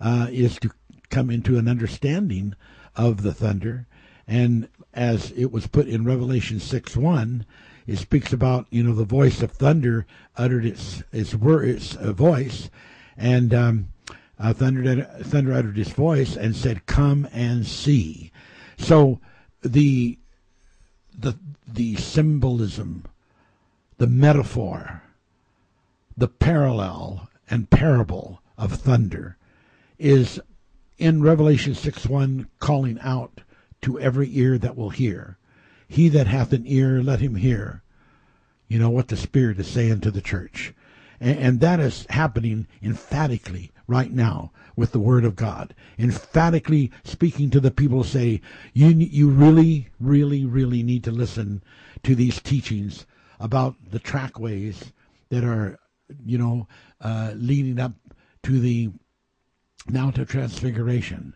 uh, 0.00 0.28
is 0.30 0.56
to 0.60 0.70
come 1.10 1.30
into 1.30 1.58
an 1.58 1.66
understanding 1.66 2.54
of 2.94 3.22
the 3.22 3.34
thunder, 3.34 3.88
and 4.28 4.68
as 4.94 5.32
it 5.32 5.50
was 5.50 5.66
put 5.66 5.88
in 5.88 6.04
Revelation 6.04 6.60
six 6.60 6.96
one, 6.96 7.44
it 7.88 7.98
speaks 7.98 8.32
about 8.32 8.68
you 8.70 8.84
know 8.84 8.94
the 8.94 9.04
voice 9.04 9.42
of 9.42 9.50
thunder 9.50 10.06
uttered 10.36 10.64
its 10.64 11.02
its 11.12 11.34
word 11.34 11.68
its 11.68 11.96
uh, 11.96 12.12
voice, 12.12 12.70
and 13.16 13.52
um, 13.52 13.88
uh, 14.38 14.52
thunder 14.52 15.02
thunder 15.24 15.52
uttered 15.52 15.78
its 15.78 15.90
voice 15.90 16.36
and 16.36 16.54
said, 16.54 16.86
"Come 16.86 17.28
and 17.32 17.66
see." 17.66 18.30
So 18.78 19.18
the 19.62 20.18
the 21.18 21.36
the 21.66 21.96
symbolism, 21.96 23.04
the 24.00 24.06
metaphor, 24.06 25.02
the 26.16 26.26
parallel 26.26 27.28
and 27.50 27.68
parable 27.68 28.40
of 28.56 28.72
thunder 28.72 29.36
is 29.98 30.40
in 30.96 31.20
Revelation 31.20 31.74
6 31.74 32.06
1 32.06 32.48
calling 32.60 32.98
out 33.02 33.42
to 33.82 34.00
every 34.00 34.34
ear 34.38 34.56
that 34.56 34.74
will 34.74 34.88
hear. 34.88 35.36
He 35.86 36.08
that 36.08 36.26
hath 36.26 36.54
an 36.54 36.62
ear, 36.64 37.02
let 37.02 37.20
him 37.20 37.34
hear. 37.34 37.82
You 38.68 38.78
know 38.78 38.88
what 38.88 39.08
the 39.08 39.18
Spirit 39.18 39.60
is 39.60 39.68
saying 39.68 40.00
to 40.00 40.10
the 40.10 40.22
church. 40.22 40.72
And, 41.20 41.38
and 41.38 41.60
that 41.60 41.78
is 41.78 42.06
happening 42.08 42.68
emphatically 42.82 43.70
right 43.86 44.10
now 44.10 44.50
with 44.76 44.92
the 44.92 44.98
Word 44.98 45.26
of 45.26 45.36
God. 45.36 45.74
Emphatically 45.98 46.90
speaking 47.04 47.50
to 47.50 47.60
the 47.60 47.70
people, 47.70 48.02
say, 48.02 48.40
you, 48.72 48.88
you 48.88 49.28
really, 49.28 49.90
really, 50.00 50.46
really 50.46 50.82
need 50.82 51.04
to 51.04 51.10
listen 51.10 51.62
to 52.02 52.14
these 52.14 52.40
teachings 52.40 53.04
about 53.40 53.74
the 53.90 53.98
trackways 53.98 54.92
that 55.30 55.42
are, 55.42 55.78
you 56.24 56.38
know, 56.38 56.68
uh, 57.00 57.32
leading 57.34 57.80
up 57.80 57.92
to 58.42 58.60
the 58.60 58.90
Mount 59.88 60.18
of 60.18 60.28
Transfiguration, 60.28 61.34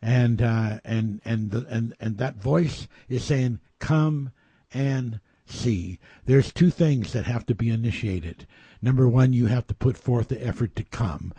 and 0.00 0.40
uh, 0.40 0.80
and 0.84 1.20
and 1.24 1.50
the, 1.50 1.66
and 1.68 1.94
and 2.00 2.18
that 2.18 2.36
voice 2.36 2.88
is 3.08 3.22
saying, 3.22 3.60
"Come 3.78 4.32
and 4.72 5.20
see." 5.46 5.98
There's 6.24 6.52
two 6.52 6.70
things 6.70 7.12
that 7.12 7.26
have 7.26 7.46
to 7.46 7.54
be 7.54 7.68
initiated. 7.68 8.46
Number 8.80 9.08
one, 9.08 9.32
you 9.32 9.46
have 9.46 9.66
to 9.68 9.74
put 9.74 9.96
forth 9.96 10.28
the 10.28 10.44
effort 10.44 10.74
to 10.76 10.84
come, 10.84 11.32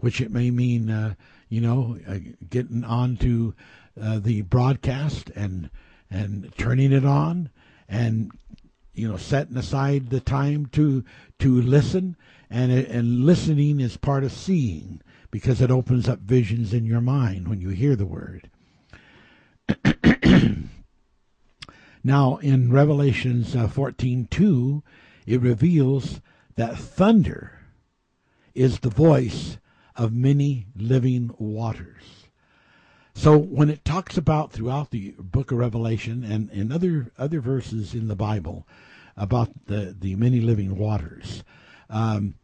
which 0.00 0.20
it 0.20 0.32
may 0.32 0.50
mean, 0.50 0.90
uh, 0.90 1.14
you 1.48 1.60
know, 1.60 1.98
uh, 2.08 2.18
getting 2.48 2.84
onto 2.84 3.52
uh, 4.00 4.18
the 4.18 4.42
broadcast 4.42 5.30
and 5.36 5.70
and 6.10 6.52
turning 6.56 6.92
it 6.92 7.04
on, 7.04 7.50
and 7.88 8.32
you 8.98 9.08
know, 9.08 9.16
setting 9.16 9.56
aside 9.56 10.10
the 10.10 10.20
time 10.20 10.66
to 10.66 11.04
to 11.38 11.62
listen, 11.62 12.16
and 12.50 12.72
and 12.72 13.24
listening 13.24 13.78
is 13.78 13.96
part 13.96 14.24
of 14.24 14.32
seeing 14.32 15.00
because 15.30 15.60
it 15.60 15.70
opens 15.70 16.08
up 16.08 16.18
visions 16.18 16.74
in 16.74 16.84
your 16.84 17.00
mind 17.00 17.46
when 17.46 17.60
you 17.60 17.68
hear 17.68 17.94
the 17.94 18.06
word. 18.06 18.50
now, 22.02 22.36
in 22.38 22.72
Revelations 22.72 23.54
uh, 23.54 23.68
14:2, 23.68 24.82
it 25.26 25.40
reveals 25.40 26.20
that 26.56 26.76
thunder 26.76 27.60
is 28.54 28.80
the 28.80 28.90
voice 28.90 29.58
of 29.94 30.12
many 30.12 30.66
living 30.74 31.30
waters. 31.38 32.17
So 33.18 33.36
when 33.36 33.68
it 33.68 33.84
talks 33.84 34.16
about 34.16 34.52
throughout 34.52 34.92
the 34.92 35.12
book 35.18 35.50
of 35.50 35.58
Revelation 35.58 36.22
and 36.22 36.48
in 36.50 36.70
other 36.70 37.10
other 37.18 37.40
verses 37.40 37.92
in 37.92 38.06
the 38.06 38.14
Bible 38.14 38.64
about 39.16 39.66
the 39.66 39.92
the 39.98 40.14
many 40.14 40.40
living 40.40 40.76
waters, 40.76 41.42
um, 41.90 42.34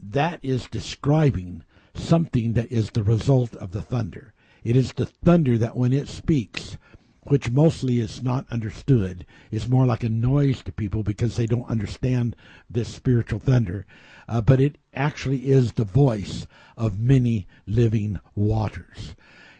that 0.00 0.40
is 0.42 0.66
describing 0.66 1.62
something 1.94 2.54
that 2.54 2.72
is 2.72 2.88
the 2.88 3.02
result 3.02 3.54
of 3.56 3.72
the 3.72 3.82
thunder. 3.82 4.32
It 4.64 4.76
is 4.76 4.94
the 4.94 5.04
thunder 5.04 5.58
that 5.58 5.76
when 5.76 5.92
it 5.92 6.08
speaks, 6.08 6.78
which 7.24 7.50
mostly 7.50 8.00
is 8.00 8.22
not 8.22 8.50
understood, 8.50 9.26
is 9.50 9.68
more 9.68 9.84
like 9.84 10.02
a 10.02 10.08
noise 10.08 10.62
to 10.62 10.72
people 10.72 11.02
because 11.02 11.36
they 11.36 11.46
don't 11.46 11.68
understand 11.68 12.34
this 12.70 12.88
spiritual 12.88 13.40
thunder. 13.40 13.84
Uh, 14.26 14.40
but 14.40 14.58
it 14.58 14.78
actually 14.94 15.50
is 15.50 15.72
the 15.72 15.84
voice 15.84 16.46
of 16.78 16.98
many 16.98 17.46
living 17.66 18.18
waters. 18.34 19.14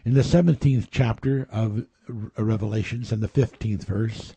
In 0.07 0.13
the 0.13 0.21
17th 0.21 0.87
chapter 0.89 1.49
of 1.51 1.85
Revelations 2.37 3.11
and 3.11 3.21
the 3.21 3.27
15th 3.27 3.83
verse, 3.83 4.33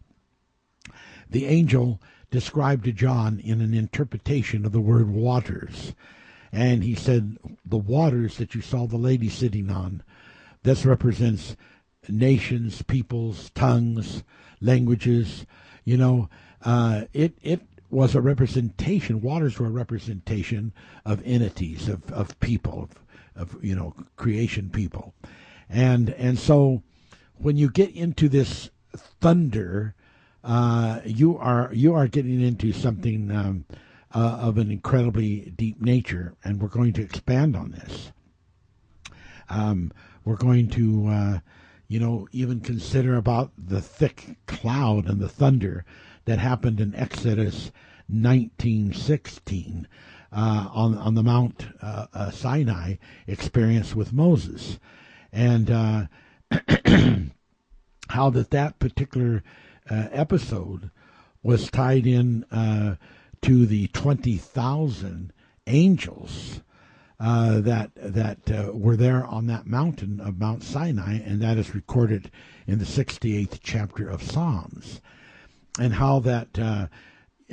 the 1.30 1.46
angel 1.46 2.00
described 2.28 2.86
to 2.86 2.92
John 2.92 3.38
in 3.38 3.60
an 3.60 3.72
interpretation 3.72 4.66
of 4.66 4.72
the 4.72 4.80
word 4.80 5.08
waters 5.08 5.94
and 6.50 6.82
he 6.82 6.96
said, 6.96 7.38
The 7.64 7.78
waters 7.78 8.38
that 8.38 8.52
you 8.52 8.62
saw 8.62 8.88
the 8.88 8.96
lady 8.96 9.28
sitting 9.28 9.70
on, 9.70 10.02
this 10.64 10.84
represents 10.84 11.54
nations, 12.08 12.82
peoples, 12.82 13.50
tongues, 13.50 14.24
languages. 14.60 15.46
You 15.84 15.98
know, 15.98 16.28
uh, 16.64 17.02
it, 17.12 17.38
it 17.42 17.60
was 17.90 18.16
a 18.16 18.20
representation, 18.20 19.20
waters 19.20 19.60
were 19.60 19.68
a 19.68 19.70
representation 19.70 20.72
of 21.04 21.22
entities, 21.24 21.88
of, 21.88 22.10
of 22.10 22.40
people, 22.40 22.88
of, 23.36 23.54
of, 23.54 23.64
you 23.64 23.76
know, 23.76 23.94
creation 24.16 24.68
people. 24.70 25.14
And, 25.70 26.10
and 26.10 26.38
so 26.38 26.82
when 27.36 27.56
you 27.56 27.70
get 27.70 27.94
into 27.94 28.28
this 28.28 28.70
thunder, 28.92 29.94
uh, 30.42 31.00
you 31.04 31.36
are 31.36 31.70
you 31.72 31.94
are 31.94 32.08
getting 32.08 32.40
into 32.40 32.72
something 32.72 33.30
um, 33.30 33.64
uh, 34.14 34.38
of 34.40 34.58
an 34.58 34.70
incredibly 34.70 35.52
deep 35.56 35.80
nature, 35.80 36.34
and 36.42 36.60
we're 36.60 36.68
going 36.68 36.92
to 36.94 37.02
expand 37.02 37.56
on 37.56 37.72
this. 37.72 38.12
Um, 39.48 39.92
we're 40.24 40.36
going 40.36 40.68
to, 40.70 41.08
uh, 41.08 41.38
you 41.88 42.00
know, 42.00 42.28
even 42.32 42.60
consider 42.60 43.16
about 43.16 43.52
the 43.56 43.80
thick 43.80 44.36
cloud 44.46 45.06
and 45.06 45.20
the 45.20 45.28
thunder 45.28 45.84
that 46.24 46.38
happened 46.38 46.80
in 46.80 46.94
Exodus 46.94 47.72
1916 48.08 49.86
uh, 50.32 50.68
on 50.72 50.96
on 50.96 51.14
the 51.14 51.22
Mount 51.22 51.66
uh, 51.82 52.06
uh, 52.12 52.30
Sinai 52.30 52.96
experience 53.26 53.94
with 53.94 54.12
Moses, 54.12 54.78
and 55.32 55.70
uh, 55.70 56.06
how 58.08 58.30
that 58.30 58.50
that 58.50 58.78
particular 58.78 59.42
episode 59.88 60.90
was 61.42 61.70
tied 61.70 62.06
in 62.06 62.44
to 63.42 63.66
the 63.66 63.88
20,000 63.88 65.32
angels 65.66 66.60
uh, 67.20 67.60
that 67.60 67.90
that 67.96 68.50
uh, 68.50 68.72
were 68.72 68.96
there 68.96 69.26
on 69.26 69.46
that 69.46 69.66
mountain 69.66 70.20
of 70.20 70.38
Mount 70.38 70.62
Sinai, 70.62 71.18
and 71.18 71.42
that 71.42 71.58
is 71.58 71.74
recorded 71.74 72.30
in 72.66 72.78
the 72.78 72.86
68th 72.86 73.60
chapter 73.62 74.08
of 74.08 74.22
Psalms, 74.22 75.02
and 75.78 75.92
how 75.92 76.20
that 76.20 76.58
uh, 76.58 76.86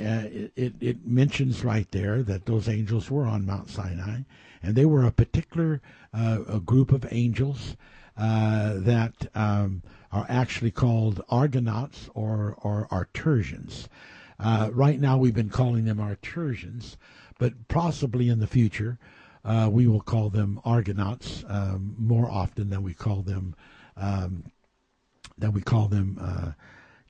uh 0.00 0.24
it, 0.56 0.72
it 0.80 1.06
mentions 1.06 1.64
right 1.64 1.90
there 1.90 2.22
that 2.22 2.46
those 2.46 2.66
angels 2.66 3.10
were 3.10 3.26
on 3.26 3.44
Mount 3.44 3.68
Sinai, 3.68 4.20
and 4.62 4.74
they 4.74 4.86
were 4.86 5.04
a 5.04 5.12
particular 5.12 5.82
uh, 6.18 6.38
a 6.48 6.60
group 6.60 6.92
of 6.92 7.06
angels 7.10 7.76
uh, 8.16 8.74
that 8.78 9.14
um, 9.34 9.82
are 10.10 10.26
actually 10.28 10.70
called 10.70 11.22
Argonauts 11.28 12.10
or 12.14 12.56
or 12.62 12.88
Arturians. 12.90 13.86
Uh, 14.40 14.70
right 14.72 15.00
now, 15.00 15.16
we've 15.16 15.34
been 15.34 15.50
calling 15.50 15.84
them 15.84 15.98
Arturians, 15.98 16.96
but 17.38 17.68
possibly 17.68 18.28
in 18.28 18.38
the 18.38 18.46
future, 18.46 18.98
uh, 19.44 19.68
we 19.70 19.86
will 19.86 20.00
call 20.00 20.30
them 20.30 20.60
Argonauts 20.64 21.44
um, 21.48 21.94
more 21.98 22.30
often 22.30 22.70
than 22.70 22.82
we 22.82 22.94
call 22.94 23.22
them 23.22 23.54
um, 23.96 24.44
than 25.36 25.52
we 25.52 25.60
call 25.60 25.86
them, 25.86 26.18
uh, 26.20 26.52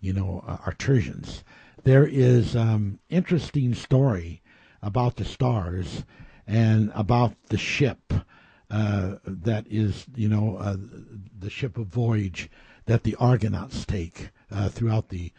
you 0.00 0.12
know, 0.12 0.44
uh, 0.46 0.58
Arturians. 0.58 1.42
There 1.84 2.06
is 2.06 2.54
um, 2.54 2.98
interesting 3.08 3.74
story 3.74 4.42
about 4.82 5.16
the 5.16 5.24
stars 5.24 6.04
and 6.46 6.92
about 6.94 7.34
the 7.48 7.58
ship 7.58 8.12
uh, 8.70 9.16
that 9.24 9.66
is, 9.68 10.06
you 10.14 10.28
know, 10.28 10.56
uh, 10.56 10.76
the 11.38 11.50
ship 11.50 11.78
of 11.78 11.86
voyage 11.86 12.50
that 12.86 13.02
the 13.02 13.14
Argonauts 13.16 13.84
take 13.84 14.30
uh, 14.50 14.68
throughout 14.68 15.08
the 15.08 15.32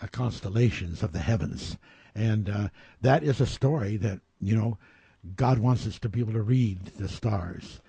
uh, 0.00 0.06
constellations 0.12 1.02
of 1.02 1.12
the 1.12 1.20
heavens. 1.20 1.76
And 2.14 2.48
uh, 2.48 2.68
that 3.00 3.22
is 3.22 3.40
a 3.40 3.46
story 3.46 3.96
that, 3.98 4.20
you 4.40 4.56
know, 4.56 4.78
God 5.36 5.58
wants 5.58 5.86
us 5.86 5.98
to 6.00 6.08
be 6.08 6.20
able 6.20 6.34
to 6.34 6.42
read 6.42 6.86
the 6.98 7.08
stars, 7.08 7.80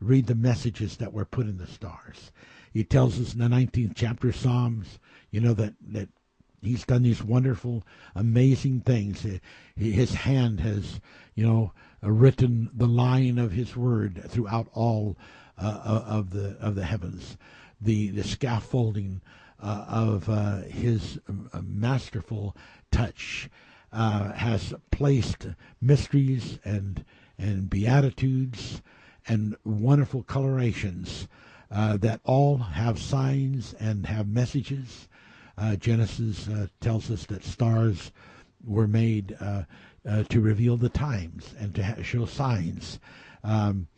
read 0.00 0.26
the 0.26 0.34
messages 0.34 0.96
that 0.98 1.12
were 1.12 1.24
put 1.24 1.46
in 1.46 1.58
the 1.58 1.66
stars. 1.66 2.30
He 2.72 2.84
tells 2.84 3.20
us 3.20 3.34
in 3.34 3.40
the 3.40 3.48
19th 3.48 3.92
chapter 3.94 4.28
of 4.28 4.36
Psalms, 4.36 4.98
you 5.30 5.40
know, 5.40 5.54
that, 5.54 5.74
that 5.92 6.08
he's 6.62 6.84
done 6.84 7.02
these 7.02 7.22
wonderful, 7.22 7.84
amazing 8.14 8.80
things. 8.80 9.26
His 9.76 10.14
hand 10.14 10.60
has, 10.60 11.00
you 11.34 11.44
know, 11.46 11.72
written 12.10 12.70
the 12.74 12.86
line 12.86 13.38
of 13.38 13.52
his 13.52 13.76
word 13.76 14.22
throughout 14.28 14.68
all 14.72 15.16
uh, 15.58 16.02
of 16.06 16.30
the 16.30 16.56
of 16.60 16.74
the 16.74 16.84
heavens. 16.84 17.36
The 17.80 18.10
the 18.10 18.24
scaffolding 18.24 19.20
uh, 19.60 19.84
of 19.88 20.28
uh, 20.28 20.62
his 20.62 21.18
uh, 21.28 21.60
masterful 21.62 22.56
touch 22.90 23.48
uh, 23.92 24.32
has 24.32 24.74
placed 24.90 25.46
mysteries 25.80 26.58
and 26.64 27.04
and 27.38 27.68
beatitudes 27.70 28.82
and 29.26 29.56
wonderful 29.64 30.22
colorations 30.22 31.28
uh, 31.70 31.96
that 31.98 32.20
all 32.24 32.58
have 32.58 32.98
signs 32.98 33.74
and 33.74 34.06
have 34.06 34.28
messages 34.28 35.08
Uh, 35.56 35.76
Genesis 35.76 36.48
uh, 36.48 36.66
tells 36.80 37.10
us 37.10 37.26
that 37.26 37.44
stars 37.44 38.10
were 38.66 38.86
made 38.86 39.36
uh, 39.40 39.62
uh, 40.08 40.22
to 40.24 40.40
reveal 40.40 40.76
the 40.76 40.88
times 40.88 41.54
and 41.58 41.74
to 41.74 41.84
ha- 41.84 42.02
show 42.02 42.26
signs. 42.26 42.98
Um, 43.42 43.88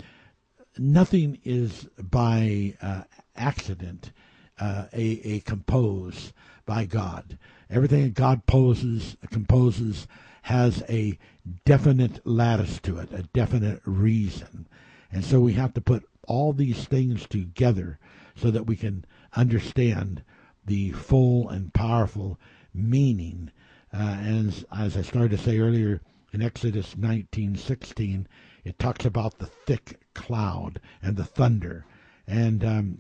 nothing 0.79 1.39
is 1.45 1.89
by 1.99 2.75
uh, 2.83 3.03
accident 3.37 4.13
a, 4.61 4.89
a 5.25 5.41
compose 5.41 6.33
by 6.65 6.85
God. 6.85 7.39
Everything 7.71 8.03
that 8.05 8.15
God 8.15 8.47
poses, 8.47 9.17
composes 9.31 10.07
has 10.43 10.83
a 10.89 11.19
definite 11.65 12.25
lattice 12.25 12.79
to 12.81 12.99
it, 12.99 13.13
a 13.13 13.23
definite 13.23 13.81
reason. 13.85 14.67
And 15.11 15.25
so 15.25 15.41
we 15.41 15.55
have 15.55 15.75
to 15.75 15.81
put 15.81 16.09
all 16.29 16.53
these 16.53 16.85
things 16.85 17.27
together 17.27 17.99
so 18.35 18.51
that 18.51 18.67
we 18.67 18.77
can 18.77 19.05
understand 19.35 20.23
the 20.65 20.93
full 20.93 21.49
and 21.49 21.73
powerful 21.73 22.39
meaning. 22.75 23.51
Uh, 23.93 24.17
and 24.21 24.65
as 24.77 24.97
I 24.97 25.03
started 25.03 25.31
to 25.33 25.39
say 25.39 25.59
earlier, 25.59 26.01
in 26.33 26.43
Exodus 26.43 26.95
19:16, 26.97 28.27
it 28.65 28.79
talks 28.79 29.05
about 29.05 29.39
the 29.39 29.47
thick 29.47 30.01
cloud 30.15 30.81
and 31.01 31.17
the 31.17 31.25
thunder, 31.25 31.87
and 32.27 32.65
um, 32.65 32.99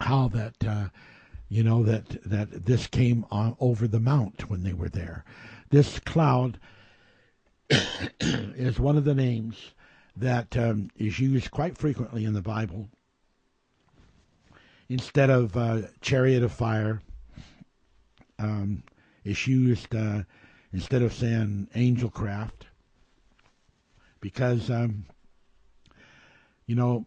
how 0.00 0.28
that 0.28 0.54
uh, 0.66 0.88
you 1.48 1.62
know 1.62 1.82
that 1.84 2.22
that 2.24 2.66
this 2.66 2.86
came 2.86 3.24
on 3.30 3.56
over 3.60 3.86
the 3.86 4.00
mount 4.00 4.50
when 4.50 4.62
they 4.62 4.72
were 4.72 4.88
there. 4.88 5.24
This 5.70 5.98
cloud 6.00 6.58
is 8.20 8.80
one 8.80 8.96
of 8.96 9.04
the 9.04 9.14
names 9.14 9.72
that 10.16 10.56
um, 10.56 10.90
is 10.96 11.20
used 11.20 11.50
quite 11.50 11.76
frequently 11.76 12.24
in 12.24 12.32
the 12.32 12.42
Bible. 12.42 12.88
Instead 14.88 15.30
of 15.30 15.56
uh, 15.56 15.82
chariot 16.00 16.42
of 16.42 16.52
fire, 16.52 17.02
um, 18.38 18.82
it's 19.26 19.46
used 19.46 19.94
uh, 19.94 20.22
instead 20.72 21.02
of 21.02 21.12
saying 21.12 21.68
angel 21.74 22.08
craft 22.08 22.66
because 24.20 24.70
um, 24.70 25.04
you 26.66 26.76
know 26.76 27.04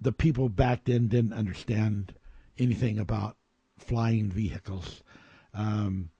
the 0.00 0.12
people 0.12 0.48
back 0.48 0.84
then 0.84 1.08
didn't 1.08 1.32
understand 1.32 2.14
anything 2.58 2.98
about 2.98 3.36
flying 3.78 4.30
vehicles. 4.30 5.02
Um, 5.54 6.10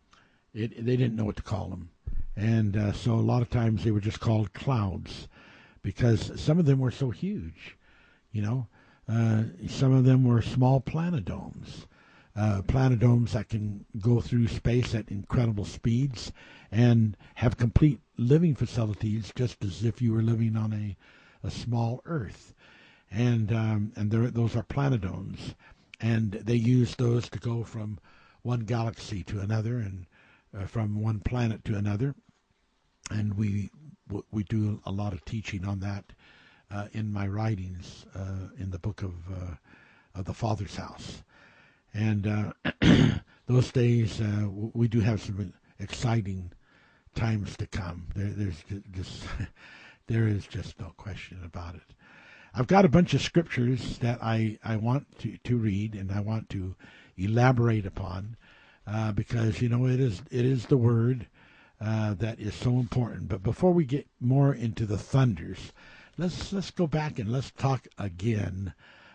it, 0.55 0.85
they 0.85 0.97
didn't 0.97 1.17
know 1.17 1.25
what 1.25 1.37
to 1.37 1.43
call 1.43 1.69
them. 1.69 1.91
And 2.37 2.77
uh, 2.77 2.93
so 2.93 3.15
a 3.15 3.17
lot 3.17 3.43
of 3.43 3.51
times 3.51 3.83
they 3.85 3.91
were 3.91 4.01
just 4.01 4.21
called 4.21 4.53
clouds 4.53 5.29
because 5.83 6.41
some 6.41 6.59
of 6.59 6.67
them 6.67 6.79
were 6.79 6.91
so 6.91 7.11
huge, 7.11 7.77
you 8.33 8.43
know. 8.43 8.69
Uh, 9.09 9.45
some 9.69 9.93
of 9.93 10.05
them 10.05 10.25
were 10.25 10.43
small 10.43 10.81
planidomes, 10.81 11.87
uh, 12.37 12.63
planidomes 12.63 13.31
that 13.31 13.49
can 13.49 13.85
go 14.01 14.21
through 14.21 14.49
space 14.49 14.95
at 14.95 15.11
incredible 15.11 15.65
speeds 15.65 16.33
and 16.71 17.17
have 17.37 17.57
complete 17.57 18.01
living 18.17 18.55
facilities 18.55 19.33
just 19.35 19.65
as 19.65 19.85
if 19.85 20.01
you 20.01 20.13
were 20.13 20.23
living 20.23 20.57
on 20.57 20.73
a, 20.73 20.97
a 21.47 21.51
small 21.51 22.01
Earth. 22.05 22.55
And, 23.11 23.53
um, 23.53 23.93
and 23.97 24.11
those 24.11 24.55
are 24.55 24.63
planidomes 24.63 25.55
and 26.01 26.33
they 26.33 26.55
use 26.55 26.95
those 26.95 27.29
to 27.29 27.39
go 27.39 27.65
from 27.65 27.99
one 28.43 28.61
galaxy 28.61 29.23
to 29.25 29.41
another 29.41 29.79
and 29.79 30.07
uh, 30.57 30.65
from 30.67 31.01
one 31.01 31.21
planet 31.21 31.65
to 31.65 31.77
another. 31.77 32.15
And 33.11 33.35
we 33.37 33.71
we 34.31 34.43
do 34.45 34.81
a 34.87 34.93
lot 34.93 35.13
of 35.13 35.25
teaching 35.25 35.67
on 35.67 35.81
that 35.81 36.05
uh, 36.71 36.89
in 36.93 37.13
my 37.13 37.27
writings 37.27 38.07
uh, 38.15 38.49
in 38.59 38.71
the 38.71 38.79
book 38.79 39.03
of 39.03 39.15
uh, 39.31 39.55
of 40.15 40.25
the 40.25 40.35
Father's 40.35 40.77
House. 40.77 41.23
And 41.99 42.27
uh, 42.27 43.19
those 43.49 43.73
days 43.73 44.21
uh, 44.21 44.49
we 44.49 44.87
do 44.87 45.01
have 45.01 45.21
some 45.21 45.53
exciting 45.81 46.53
times 47.17 47.57
to 47.57 47.67
come. 47.67 48.07
There, 48.15 48.31
there's 48.31 48.63
just 48.93 49.25
there 50.07 50.29
is 50.29 50.47
just 50.47 50.79
no 50.79 50.93
question 50.97 51.41
about 51.45 51.75
it. 51.75 51.95
I've 52.55 52.69
got 52.69 52.85
a 52.85 52.89
bunch 52.89 53.15
of 53.15 53.21
scriptures 53.21 53.99
that 53.99 54.23
I, 54.23 54.59
I 54.65 54.77
want 54.77 55.19
to, 55.19 55.37
to 55.39 55.57
read 55.57 55.95
and 55.95 56.13
I 56.13 56.21
want 56.21 56.49
to 56.51 56.77
elaborate 57.17 57.85
upon 57.85 58.37
uh, 58.87 59.11
because 59.11 59.61
you 59.61 59.69
know 59.69 59.87
it 59.87 59.99
is 59.99 60.23
it 60.31 60.45
is 60.45 60.67
the 60.67 60.77
word 60.77 61.27
uh, 61.81 62.15
that 62.15 62.39
is 62.39 62.55
so 62.55 62.79
important. 62.79 63.29
But 63.29 63.43
before 63.43 63.73
we 63.73 63.85
get 63.85 64.07
more 64.21 64.55
into 64.55 64.87
the 64.87 64.99
thunders, 64.99 65.73
let's 66.17 66.53
let's 66.53 66.71
go 66.71 66.87
back 66.87 67.19
and 67.19 67.31
let's 67.31 67.51
talk 67.51 67.89
again 67.99 68.73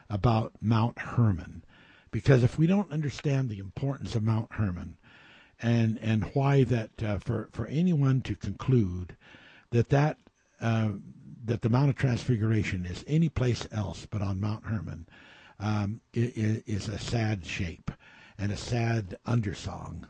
about 0.09 0.51
Mount 0.61 0.99
Hermon, 0.99 1.63
because 2.13 2.43
if 2.43 2.59
we 2.59 2.67
don't 2.67 2.91
understand 2.91 3.49
the 3.49 3.57
importance 3.57 4.13
of 4.15 4.21
Mount 4.23 4.47
Hermon, 4.51 4.97
and 5.59 5.97
and 5.99 6.23
why 6.33 6.63
that 6.63 7.03
uh, 7.03 7.17
for 7.17 7.49
for 7.51 7.65
anyone 7.65 8.21
to 8.21 8.35
conclude 8.35 9.17
that 9.71 9.89
that 9.89 10.17
uh, 10.61 10.91
that 11.43 11.63
the 11.63 11.69
Mount 11.69 11.89
of 11.89 11.95
Transfiguration 11.95 12.85
is 12.85 13.03
any 13.07 13.29
place 13.29 13.67
else 13.71 14.05
but 14.09 14.21
on 14.21 14.39
Mount 14.39 14.63
Hermon 14.65 15.07
um, 15.59 16.01
is 16.13 16.87
a 16.87 16.99
sad 16.99 17.45
shape 17.45 17.89
and 18.37 18.51
a 18.51 18.57
sad 18.57 19.17
undersong 19.25 20.05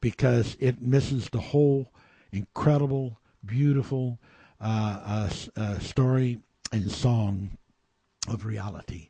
because 0.00 0.56
it 0.60 0.80
misses 0.80 1.28
the 1.30 1.40
whole 1.40 1.92
incredible, 2.32 3.18
beautiful 3.44 4.20
uh, 4.60 5.00
uh, 5.04 5.30
uh, 5.60 5.78
story 5.80 6.38
and 6.72 6.90
song 6.90 7.50
of 8.28 8.44
reality. 8.44 9.08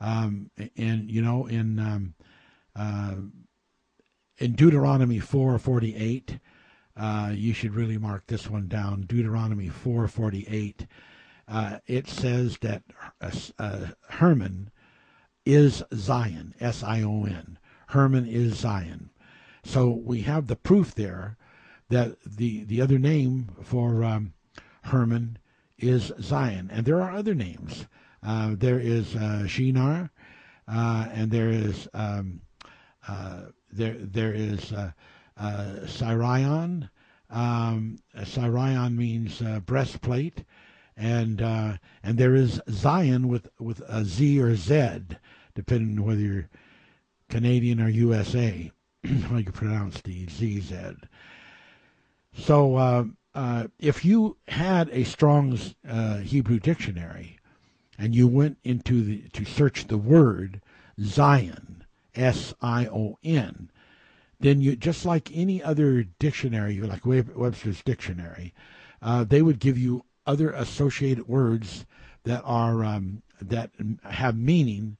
Um, 0.00 0.50
and 0.76 1.10
you 1.10 1.22
know, 1.22 1.46
in 1.46 1.78
um, 1.78 2.14
uh, 2.76 3.14
in 4.38 4.52
Deuteronomy 4.52 5.18
four 5.18 5.58
forty 5.58 5.96
eight, 5.96 6.38
uh, 6.98 7.30
you 7.32 7.52
should 7.52 7.74
really 7.74 7.96
mark 7.96 8.26
this 8.26 8.50
one 8.50 8.66
down. 8.66 9.02
Deuteronomy 9.02 9.68
4:48. 9.68 10.86
Uh, 11.46 11.78
it 11.86 12.08
says 12.08 12.58
that 12.60 12.82
uh, 13.20 13.30
uh, 13.58 13.86
Hermon 14.10 14.70
is 15.46 15.82
Zion, 15.94 16.54
S-I-O-N. 16.60 17.58
Hermon 17.88 18.26
is 18.26 18.58
Zion. 18.58 19.10
So 19.64 19.88
we 19.88 20.22
have 20.22 20.46
the 20.46 20.56
proof 20.56 20.94
there 20.94 21.36
that 21.88 22.16
the 22.24 22.64
the 22.64 22.82
other 22.82 22.98
name 22.98 23.48
for 23.62 24.04
um, 24.04 24.34
Hermon 24.84 25.38
is 25.78 26.12
Zion, 26.20 26.68
and 26.70 26.84
there 26.84 27.00
are 27.00 27.12
other 27.12 27.34
names. 27.34 27.86
Uh, 28.22 28.54
there 28.56 28.80
is 28.80 29.14
uh, 29.14 29.46
Shinar, 29.46 30.10
and 30.66 31.30
there 31.30 31.50
is 31.50 31.88
um, 31.94 32.40
there 33.72 33.96
there 33.98 34.32
is 34.32 34.72
uh, 34.72 34.92
Sirion. 35.86 36.90
Um, 37.30 37.98
Sirion 38.16 38.96
means 38.96 39.42
uh, 39.42 39.60
breastplate, 39.60 40.44
and 40.96 41.40
uh, 41.40 41.76
and 42.02 42.18
there 42.18 42.34
is 42.34 42.60
Zion 42.70 43.28
with 43.28 43.48
with 43.58 43.80
a 43.88 44.04
Z 44.04 44.40
or 44.40 44.56
Z, 44.56 45.00
depending 45.54 45.98
on 45.98 46.04
whether 46.04 46.20
you're 46.20 46.48
Canadian 47.28 47.80
or 47.80 47.88
USA, 47.88 48.70
how 49.04 49.36
you 49.36 49.52
pronounce 49.52 50.00
the 50.00 50.26
ZZ. 50.26 50.96
So 52.34 52.76
uh, 52.76 53.04
uh, 53.34 53.66
if 53.78 54.04
you 54.04 54.36
had 54.48 54.88
a 54.90 55.04
Strong's 55.04 55.74
uh, 55.88 56.18
Hebrew 56.18 56.58
dictionary, 56.58 57.37
and 57.98 58.14
you 58.14 58.28
went 58.28 58.58
into 58.64 59.02
the 59.02 59.22
to 59.32 59.44
search 59.44 59.88
the 59.88 59.98
word 59.98 60.60
Zion, 61.00 61.84
S 62.14 62.54
I 62.62 62.86
O 62.86 63.18
N, 63.24 63.70
then 64.40 64.60
you 64.60 64.76
just 64.76 65.04
like 65.04 65.30
any 65.34 65.62
other 65.62 66.04
dictionary, 66.18 66.80
like 66.80 67.04
Webster's 67.04 67.82
dictionary, 67.82 68.54
uh, 69.02 69.24
they 69.24 69.42
would 69.42 69.58
give 69.58 69.76
you 69.76 70.04
other 70.26 70.50
associated 70.50 71.26
words 71.26 71.86
that 72.24 72.42
are 72.44 72.84
um, 72.84 73.22
that 73.40 73.70
have 74.04 74.36
meaning, 74.36 74.96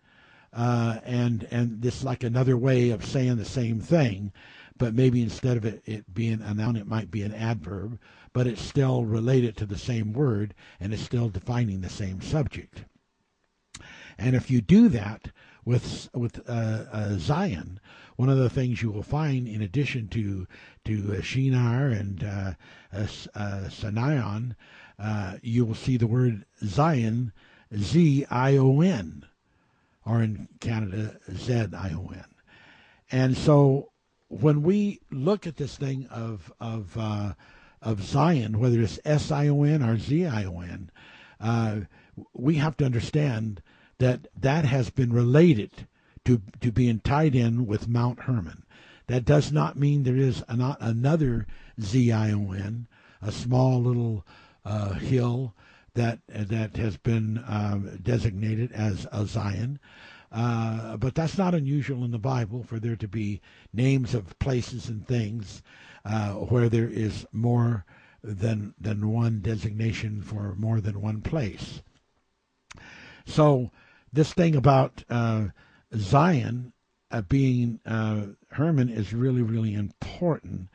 uh, 0.53 0.99
and 1.05 1.47
and 1.51 1.83
this 1.83 2.03
like 2.03 2.25
another 2.25 2.57
way 2.57 2.91
of 2.91 3.05
saying 3.05 3.37
the 3.37 3.45
same 3.45 3.81
thing, 3.81 4.33
but 4.77 4.95
maybe 4.95 5.23
instead 5.23 5.57
of 5.57 5.65
it, 5.65 5.83
it 5.85 6.15
being 6.15 6.41
a 6.41 6.55
noun, 6.55 6.77
it 6.77 6.87
might 6.87 7.11
be 7.11 7.23
an 7.23 7.35
adverb, 7.35 7.99
but 8.33 8.47
it's 8.47 8.62
still 8.62 9.05
related 9.05 9.57
to 9.57 9.67
the 9.67 9.79
same 9.79 10.12
word 10.12 10.55
and 10.81 10.93
it's 10.93 11.03
still 11.03 11.29
defining 11.29 11.81
the 11.81 11.88
same 11.88 12.21
subject. 12.21 12.85
And 14.19 14.35
if 14.35 14.51
you 14.51 14.61
do 14.61 14.88
that 14.88 15.29
with 15.64 16.09
with 16.12 16.41
uh, 16.49 16.85
uh, 16.91 17.19
Zion, 17.19 17.79
one 18.17 18.29
of 18.29 18.38
the 18.38 18.51
things 18.51 18.83
you 18.83 18.91
will 18.91 19.03
find, 19.03 19.47
in 19.47 19.62
addition 19.62 20.09
to 20.09 20.47
to 20.85 21.17
uh, 21.17 21.21
Shinar 21.21 21.88
and 21.88 22.25
uh, 22.25 22.53
uh, 22.93 23.07
uh 23.35 23.69
Sanion, 23.69 24.57
uh, 24.99 25.37
you 25.43 25.64
will 25.64 25.77
see 25.77 25.97
the 25.97 26.07
word 26.07 26.45
Zion, 26.64 27.33
Z 27.77 28.27
I 28.29 28.57
O 28.57 28.81
N, 28.81 29.25
or 30.05 30.23
in 30.23 30.49
Canada 30.59 31.21
Z 31.33 31.69
I 31.77 31.93
O 31.93 32.11
N. 32.12 32.25
And 33.12 33.37
so 33.37 33.91
when 34.29 34.62
we 34.62 35.01
look 35.11 35.47
at 35.47 35.57
this 35.57 35.77
thing 35.77 36.09
of 36.11 36.53
of 36.61 36.97
of 37.83 38.03
Zion, 38.03 38.59
whether 38.59 38.81
it's 38.81 38.99
S 39.05 39.31
I 39.31 39.49
O 39.49 39.62
N 39.62 39.83
or 39.83 39.99
Z 39.99 40.27
I 40.27 40.45
O 40.45 40.61
N, 40.61 40.91
we 42.33 42.57
have 42.57 42.77
to 42.79 42.85
understand 42.85 43.62
that 43.99 44.27
that 44.37 44.64
has 44.64 44.91
been 44.91 45.12
related 45.12 45.87
to, 46.25 46.43
to 46.61 46.73
being 46.73 47.01
tied 47.01 47.35
in 47.35 47.67
with 47.67 47.88
Mount 47.88 48.21
Hermon. 48.21 48.64
That 49.07 49.25
does 49.25 49.51
not 49.51 49.79
mean 49.79 50.03
there 50.03 50.17
is 50.17 50.45
not 50.55 50.77
another 50.81 51.47
Zion, 51.81 52.87
a 53.23 53.33
small 53.33 53.83
little 53.83 54.27
uh, 54.64 54.95
hill 54.95 55.55
that 55.95 56.21
that 56.29 56.77
has 56.77 56.97
been 56.97 57.43
um, 57.49 57.99
designated 58.03 58.71
as 58.73 59.07
a 59.11 59.27
Zion. 59.27 59.81
Uh, 60.31 60.97
but 60.99 61.14
that's 61.14 61.38
not 61.38 61.55
unusual 61.55 62.05
in 62.05 62.11
the 62.11 62.19
Bible 62.19 62.62
for 62.62 62.79
there 62.79 62.97
to 62.97 63.09
be 63.09 63.41
names 63.73 64.14
of 64.14 64.38
places 64.38 64.88
and 64.88 65.07
things 65.09 65.62
uh, 66.05 66.33
where 66.33 66.69
there 66.69 66.89
is 66.89 67.27
more 67.33 67.85
than 68.23 68.75
than 68.81 69.11
one 69.13 69.41
designation 69.41 70.23
for 70.23 70.55
more 70.57 70.81
than 70.81 71.01
one 71.01 71.21
place. 71.21 71.83
So 73.27 73.71
this 74.13 74.33
thing 74.33 74.57
about 74.57 75.05
uh, 75.09 75.49
Zion 75.95 76.73
uh, 77.11 77.23
being 77.23 77.81
uh, 77.87 78.27
Hermon 78.51 78.89
is 78.89 79.13
really 79.13 79.43
really 79.43 79.75
important 79.75 80.69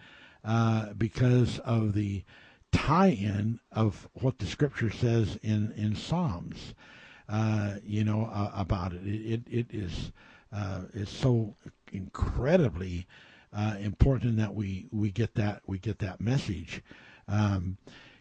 uh, 0.43 0.93
because 0.93 1.59
of 1.59 1.93
the 1.93 2.23
tie-in 2.71 3.59
of 3.71 4.07
what 4.13 4.39
the 4.39 4.45
Scripture 4.45 4.91
says 4.91 5.37
in 5.41 5.71
in 5.75 5.95
Psalms. 5.95 6.73
Uh, 7.29 7.75
you 7.83 8.03
know 8.03 8.29
about 8.53 8.93
it. 8.93 9.05
It 9.05 9.41
it, 9.47 9.51
it 9.51 9.67
is 9.71 10.11
is 10.93 11.09
so 11.09 11.55
incredibly 11.91 13.07
important 13.79 14.37
that 14.37 14.55
we 14.55 14.87
we 14.91 15.11
get 15.11 15.35
that 15.35 15.61
we 15.67 15.77
get 15.77 15.99
that 15.99 16.21
message. 16.21 16.81
Um, 17.27 17.77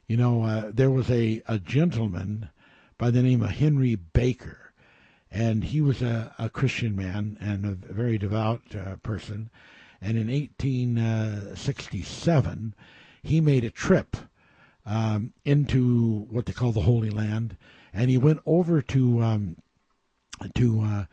you 0.06 0.16
know, 0.16 0.42
uh, 0.42 0.70
there 0.72 0.90
was 0.90 1.10
a, 1.10 1.42
a 1.48 1.58
gentleman 1.58 2.50
by 2.98 3.10
the 3.10 3.22
name 3.22 3.42
of 3.42 3.50
Henry 3.50 3.94
Baker, 3.94 4.72
and 5.30 5.64
he 5.64 5.80
was 5.80 6.02
a, 6.02 6.34
a 6.38 6.50
Christian 6.50 6.94
man 6.94 7.38
and 7.40 7.64
a 7.64 7.70
very 7.70 8.18
devout 8.18 8.60
uh, 8.74 8.96
person. 8.96 9.48
And 10.00 10.18
in 10.18 10.28
1867, 10.28 12.74
he 13.22 13.40
made 13.40 13.64
a 13.64 13.70
trip 13.70 14.16
um, 14.84 15.32
into 15.44 16.26
what 16.28 16.46
they 16.46 16.52
call 16.52 16.72
the 16.72 16.80
Holy 16.82 17.10
Land, 17.10 17.56
and 17.92 18.10
he 18.10 18.18
went 18.18 18.40
over 18.44 18.82
to 18.82 19.22
um, 19.22 19.56
to 20.56 20.80
uh, 20.80 21.04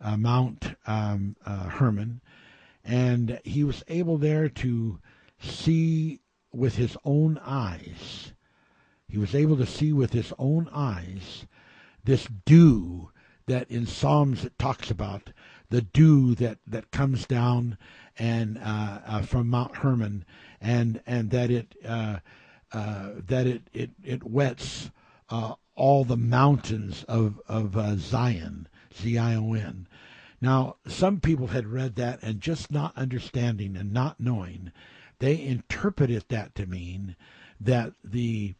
uh, 0.00 0.16
Mount 0.16 0.74
um, 0.86 1.36
uh, 1.44 1.68
Hermon, 1.68 2.22
and 2.88 3.38
he 3.44 3.62
was 3.62 3.84
able 3.86 4.16
there 4.16 4.48
to 4.48 4.98
see 5.38 6.20
with 6.50 6.76
his 6.76 6.96
own 7.04 7.38
eyes. 7.44 8.32
He 9.06 9.18
was 9.18 9.34
able 9.34 9.58
to 9.58 9.66
see 9.66 9.92
with 9.92 10.12
his 10.12 10.32
own 10.38 10.68
eyes 10.72 11.46
this 12.02 12.26
dew 12.46 13.10
that 13.46 13.70
in 13.70 13.86
Psalms 13.86 14.44
it 14.44 14.58
talks 14.58 14.90
about 14.90 15.30
the 15.68 15.82
dew 15.82 16.34
that, 16.36 16.58
that 16.66 16.90
comes 16.90 17.26
down 17.26 17.76
and 18.16 18.58
uh, 18.58 19.00
uh, 19.06 19.22
from 19.22 19.48
Mount 19.48 19.76
Hermon, 19.76 20.24
and 20.60 21.00
and 21.06 21.30
that 21.30 21.50
it 21.50 21.76
uh, 21.86 22.18
uh 22.72 23.10
that 23.26 23.46
it 23.46 23.62
it 23.72 23.90
it 24.02 24.24
wets 24.24 24.90
uh, 25.28 25.54
all 25.76 26.04
the 26.04 26.16
mountains 26.16 27.04
of 27.04 27.40
of 27.46 27.76
uh, 27.76 27.94
Zion, 27.96 28.66
Z 29.00 29.16
I 29.16 29.36
O 29.36 29.52
N. 29.52 29.86
Now, 30.40 30.76
some 30.86 31.20
people 31.20 31.48
had 31.48 31.66
read 31.66 31.96
that 31.96 32.22
and 32.22 32.40
just 32.40 32.70
not 32.70 32.96
understanding 32.96 33.76
and 33.76 33.92
not 33.92 34.20
knowing 34.20 34.72
they 35.18 35.40
interpreted 35.40 36.24
that 36.28 36.54
to 36.54 36.66
mean 36.66 37.16
that 37.60 37.92
the 38.04 38.54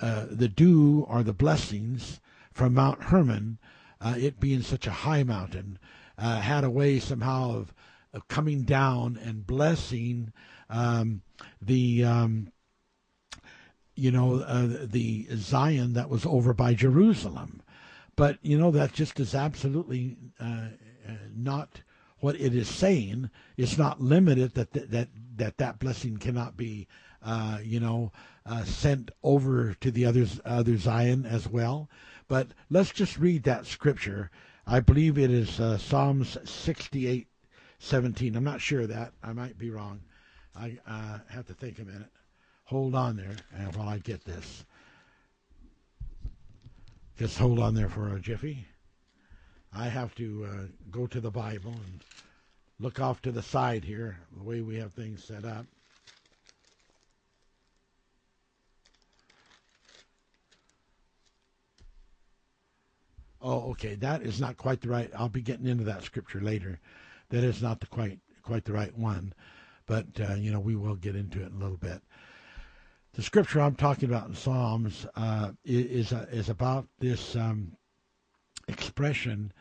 uh, 0.00 0.26
the 0.30 0.48
dew 0.48 1.04
or 1.08 1.22
the 1.22 1.34
blessings 1.34 2.20
from 2.52 2.72
Mount 2.72 3.04
Hermon, 3.04 3.58
uh, 4.00 4.14
it 4.16 4.40
being 4.40 4.62
such 4.62 4.86
a 4.86 4.92
high 4.92 5.22
mountain, 5.22 5.78
uh, 6.16 6.40
had 6.40 6.64
a 6.64 6.70
way 6.70 6.98
somehow 6.98 7.54
of, 7.54 7.74
of 8.14 8.26
coming 8.28 8.62
down 8.62 9.18
and 9.22 9.46
blessing 9.46 10.32
um, 10.70 11.20
the 11.60 12.02
um, 12.02 12.50
you 13.94 14.10
know 14.10 14.40
uh, 14.40 14.68
the 14.84 15.26
Zion 15.34 15.92
that 15.92 16.08
was 16.08 16.24
over 16.24 16.54
by 16.54 16.72
Jerusalem. 16.72 17.62
But 18.16 18.38
you 18.40 18.58
know 18.58 18.70
that 18.70 18.94
just 18.94 19.20
is 19.20 19.34
absolutely 19.34 20.16
uh, 20.38 20.68
not 21.34 21.82
what 22.20 22.36
it 22.36 22.54
is 22.54 22.68
saying. 22.68 23.30
It's 23.56 23.78
not 23.78 24.00
limited 24.00 24.54
that 24.54 24.72
that 24.72 24.90
that 24.90 25.08
that, 25.36 25.58
that 25.58 25.78
blessing 25.78 26.18
cannot 26.18 26.56
be, 26.56 26.86
uh, 27.22 27.58
you 27.62 27.80
know, 27.80 28.12
uh, 28.44 28.64
sent 28.64 29.10
over 29.22 29.74
to 29.74 29.90
the 29.90 30.04
others 30.04 30.40
other 30.44 30.76
Zion 30.76 31.24
as 31.24 31.48
well. 31.48 31.88
But 32.28 32.48
let's 32.68 32.92
just 32.92 33.18
read 33.18 33.42
that 33.44 33.66
scripture. 33.66 34.30
I 34.66 34.80
believe 34.80 35.18
it 35.18 35.30
is 35.30 35.58
uh, 35.58 35.78
Psalms 35.78 36.36
68, 36.44 37.26
17. 37.78 38.36
I'm 38.36 38.44
not 38.44 38.60
sure 38.60 38.82
of 38.82 38.88
that. 38.88 39.12
I 39.22 39.32
might 39.32 39.58
be 39.58 39.70
wrong. 39.70 40.00
I 40.54 40.78
uh, 40.86 41.18
have 41.28 41.46
to 41.46 41.54
think 41.54 41.78
a 41.78 41.84
minute. 41.84 42.10
Hold 42.64 42.94
on 42.94 43.16
there 43.16 43.34
uh, 43.56 43.72
while 43.72 43.88
I 43.88 43.98
get 43.98 44.24
this. 44.24 44.64
Just 47.18 47.38
hold 47.38 47.58
on 47.58 47.74
there 47.74 47.88
for 47.88 48.14
a 48.14 48.20
jiffy. 48.20 48.66
I 49.72 49.88
have 49.88 50.14
to 50.16 50.46
uh, 50.46 50.66
go 50.90 51.06
to 51.06 51.20
the 51.20 51.30
Bible 51.30 51.72
and 51.72 52.04
look 52.80 53.00
off 53.00 53.22
to 53.22 53.32
the 53.32 53.42
side 53.42 53.84
here, 53.84 54.18
the 54.36 54.42
way 54.42 54.60
we 54.60 54.76
have 54.76 54.92
things 54.92 55.22
set 55.22 55.44
up. 55.44 55.66
Oh, 63.42 63.70
okay. 63.70 63.94
That 63.94 64.22
is 64.22 64.40
not 64.40 64.56
quite 64.56 64.80
the 64.80 64.88
right. 64.88 65.10
I'll 65.16 65.28
be 65.28 65.40
getting 65.40 65.66
into 65.66 65.84
that 65.84 66.02
scripture 66.02 66.40
later. 66.40 66.78
That 67.30 67.44
is 67.44 67.62
not 67.62 67.80
the 67.80 67.86
quite 67.86 68.18
quite 68.42 68.64
the 68.64 68.72
right 68.72 68.96
one, 68.98 69.32
but 69.86 70.06
uh, 70.20 70.34
you 70.34 70.50
know 70.50 70.60
we 70.60 70.76
will 70.76 70.96
get 70.96 71.16
into 71.16 71.40
it 71.40 71.46
in 71.46 71.54
a 71.54 71.58
little 71.58 71.76
bit. 71.76 72.02
The 73.12 73.22
scripture 73.22 73.60
I'm 73.60 73.76
talking 73.76 74.08
about 74.08 74.28
in 74.28 74.34
Psalms 74.34 75.06
uh, 75.16 75.52
is 75.64 76.12
uh, 76.12 76.26
is 76.30 76.48
about 76.48 76.86
this 76.98 77.34
um, 77.34 77.76
expression 78.70 79.52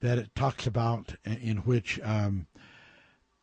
that 0.00 0.18
it 0.18 0.34
talks 0.34 0.66
about 0.66 1.14
in 1.24 1.58
which 1.58 2.00
um, 2.02 2.46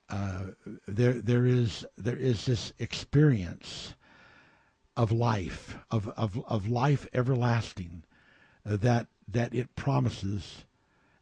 uh, 0.10 0.48
there 0.88 1.14
there 1.14 1.46
is 1.46 1.86
there 1.98 2.18
is 2.18 2.46
this 2.46 2.74
experience 2.80 3.96
of 4.96 5.12
life 5.12 5.78
of 5.90 6.08
of, 6.10 6.44
of 6.48 6.68
life 6.68 7.08
everlasting 7.14 8.04
uh, 8.66 8.78
that 8.78 9.08
that 9.28 9.54
it 9.54 9.76
promises 9.76 10.66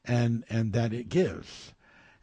and 0.05 0.43
and 0.49 0.73
that 0.73 0.93
it 0.93 1.09
gives. 1.09 1.73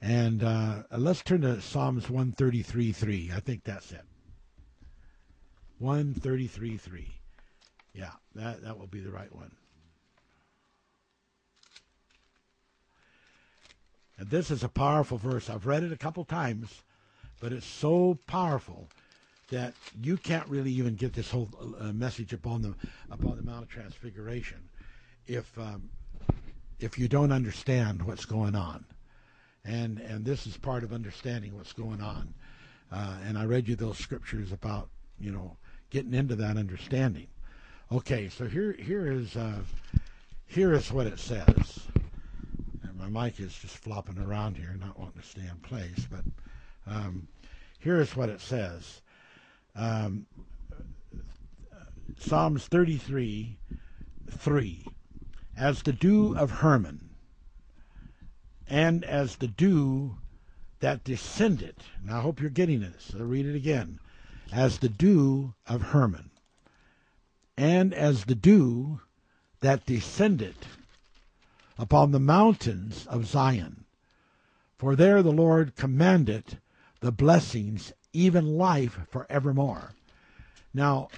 And 0.01 0.45
uh, 0.45 0.85
let's 0.97 1.23
turn 1.23 1.41
to 1.41 1.61
Psalms 1.61 2.09
133 2.09 2.93
3 2.93 3.33
I 3.35 3.41
think 3.41 3.65
that's 3.65 3.91
it. 3.93 4.05
133 5.79 6.77
3 6.77 7.09
yeah 7.95 8.11
that 8.35 8.63
that 8.63 8.79
will 8.79 8.87
be 8.89 9.01
the 9.01 9.11
right 9.11 9.33
one 9.35 9.53
And 14.19 14.29
this 14.29 14.51
is 14.51 14.65
a 14.65 14.69
powerful 14.69 15.17
verse. 15.17 15.49
I've 15.49 15.67
read 15.67 15.85
it 15.85 15.93
a 15.93 15.97
couple 15.97 16.25
times, 16.25 16.83
but 17.41 17.53
it's 17.53 17.67
so 17.67 18.19
powerful 18.27 18.89
that 19.51 19.75
you 20.03 20.17
can't 20.17 20.47
really 20.49 20.73
even 20.73 20.97
get 20.97 21.15
this 21.15 21.31
whole 21.31 21.49
uh, 21.81 21.93
message 21.93 22.33
upon 22.33 22.63
the 22.63 22.75
upon 23.11 23.37
the 23.37 23.43
Mount 23.43 23.63
of 23.63 23.69
Transfiguration 23.69 24.59
if 25.27 25.57
um, 25.59 25.89
if 26.81 26.99
you 26.99 27.09
don't 27.09 27.33
understand 27.33 28.03
what's 28.03 28.25
going 28.25 28.55
on. 28.55 28.85
And 29.65 29.99
and 30.01 30.25
this 30.25 30.47
is 30.47 30.57
part 30.57 30.83
of 30.83 30.93
understanding 30.93 31.57
what's 31.57 31.73
going 31.73 32.01
on. 32.01 32.35
Uh, 32.91 33.17
and 33.25 33.39
I 33.39 33.45
read 33.45 33.69
you 33.69 33.77
those 33.77 33.99
scriptures 33.99 34.53
about 34.53 34.89
you 35.21 35.31
know 35.31 35.57
getting 35.91 36.13
into 36.13 36.35
that 36.37 36.57
understanding. 36.57 37.29
Okay, 37.93 38.29
so 38.29 38.47
here 38.47 38.73
here 38.73 39.11
is 39.11 39.37
uh, 39.37 39.61
here 40.47 40.75
is 40.75 40.93
what 40.93 41.07
it 41.07 41.19
says 41.19 41.88
my 42.99 43.09
mic 43.09 43.39
is 43.39 43.57
just 43.57 43.77
flopping 43.77 44.19
around 44.19 44.57
here, 44.57 44.77
not 44.79 44.99
wanting 44.99 45.21
to 45.21 45.27
stay 45.27 45.43
in 45.43 45.57
place. 45.59 46.07
But 46.11 46.25
um, 46.87 47.29
here's 47.79 48.17
what 48.17 48.29
it 48.29 48.41
says 48.41 49.03
um, 49.77 50.27
Psalms 52.19 52.67
33 52.67 53.57
3. 54.31 54.85
As 55.57 55.83
the 55.83 55.93
dew 55.93 56.37
of 56.37 56.51
Hermon, 56.51 57.11
and 58.69 59.05
as 59.05 59.37
the 59.37 59.49
dew 59.49 60.17
that 60.81 61.03
descended. 61.03 61.77
Now, 62.05 62.19
I 62.19 62.21
hope 62.21 62.41
you're 62.41 62.51
getting 62.51 62.81
this. 62.81 63.13
I'll 63.19 63.25
read 63.25 63.47
it 63.47 63.57
again. 63.57 63.99
As 64.53 64.79
the 64.79 64.89
dew 64.89 65.55
of 65.67 65.83
Hermon, 65.83 66.31
and 67.57 67.93
as 67.93 68.25
the 68.25 68.35
dew 68.35 69.01
that 69.61 69.85
descended 69.85 70.55
upon 71.79 72.11
the 72.11 72.21
mountains 72.21 73.07
of 73.07 73.27
Zion. 73.27 73.85
For 74.77 74.97
there 74.97 75.23
the 75.23 75.33
Lord 75.33 75.77
commanded 75.77 76.59
the 77.01 77.13
blessings, 77.13 77.93
even 78.13 78.59
life 78.59 78.99
forevermore. 79.09 79.93
Now, 80.75 81.09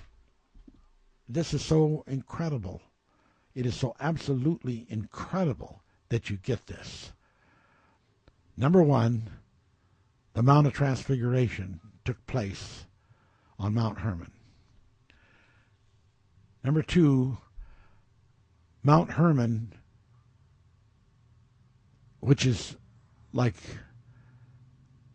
this 1.29 1.55
is 1.55 1.65
so 1.65 2.05
incredible. 2.07 2.83
It 3.55 3.67
is 3.67 3.75
so 3.75 3.95
absolutely 4.01 4.87
incredible 4.89 5.83
that 6.09 6.29
you 6.29 6.37
get 6.37 6.67
this. 6.67 7.13
Number 8.57 8.83
one, 8.83 9.31
the 10.35 10.41
the 10.41 10.45
Mount 10.45 10.67
of 10.67 10.73
Transfiguration 10.73 11.81
took 12.03 12.27
place 12.27 12.87
on 13.59 13.75
Mount 13.75 13.99
Hermon. 13.99 14.31
Number 16.65 16.81
two, 16.81 17.37
Mount 18.83 19.11
Hermon, 19.11 19.75
which 22.21 22.47
is 22.47 22.77
like 23.33 23.55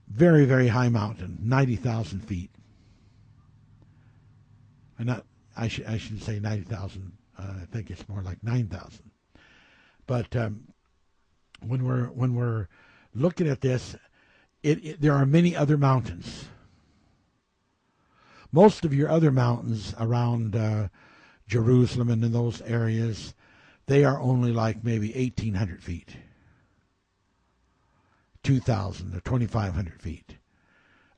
very, 0.08 0.46
very 0.46 0.68
high 0.68 0.90
mountain, 0.90 1.38
90,000 1.42 2.22
feet. 2.22 2.52
And 4.98 5.08
not, 5.08 5.26
I, 5.58 5.68
should 5.68 5.86
I 5.86 5.98
should 5.98 6.22
say 6.22 6.40
90,000. 6.40 7.12
Uh, 7.38 7.44
I 7.62 7.66
think 7.72 7.90
it's 7.90 8.08
more 8.08 8.22
like 8.22 8.42
9,000. 8.44 9.12
But 10.08 10.36
um, 10.36 10.68
when 11.66 11.84
we're 11.84 12.06
when 12.08 12.36
we're 12.36 12.68
looking 13.14 13.48
at 13.48 13.62
this, 13.62 13.96
it, 14.64 14.86
it, 14.86 15.02
there 15.02 15.14
are 15.14 15.26
many 15.26 15.56
other 15.56 15.78
mountains. 15.78 16.46
Most 18.52 18.86
of 18.86 18.94
your 18.94 19.10
other 19.10 19.32
mountains 19.32 19.94
around 20.00 20.56
uh, 20.56 20.88
Jerusalem 21.48 22.10
and 22.10 22.24
in 22.24 22.32
those 22.32 22.62
areas, 22.62 23.34
they 23.88 24.04
are 24.06 24.20
only 24.22 24.52
like 24.52 24.84
maybe 24.84 25.12
1,800 25.12 25.84
feet, 25.84 26.16
2,000 28.46 29.16
or 29.16 29.20
2,500 29.22 30.00
feet. 30.00 30.38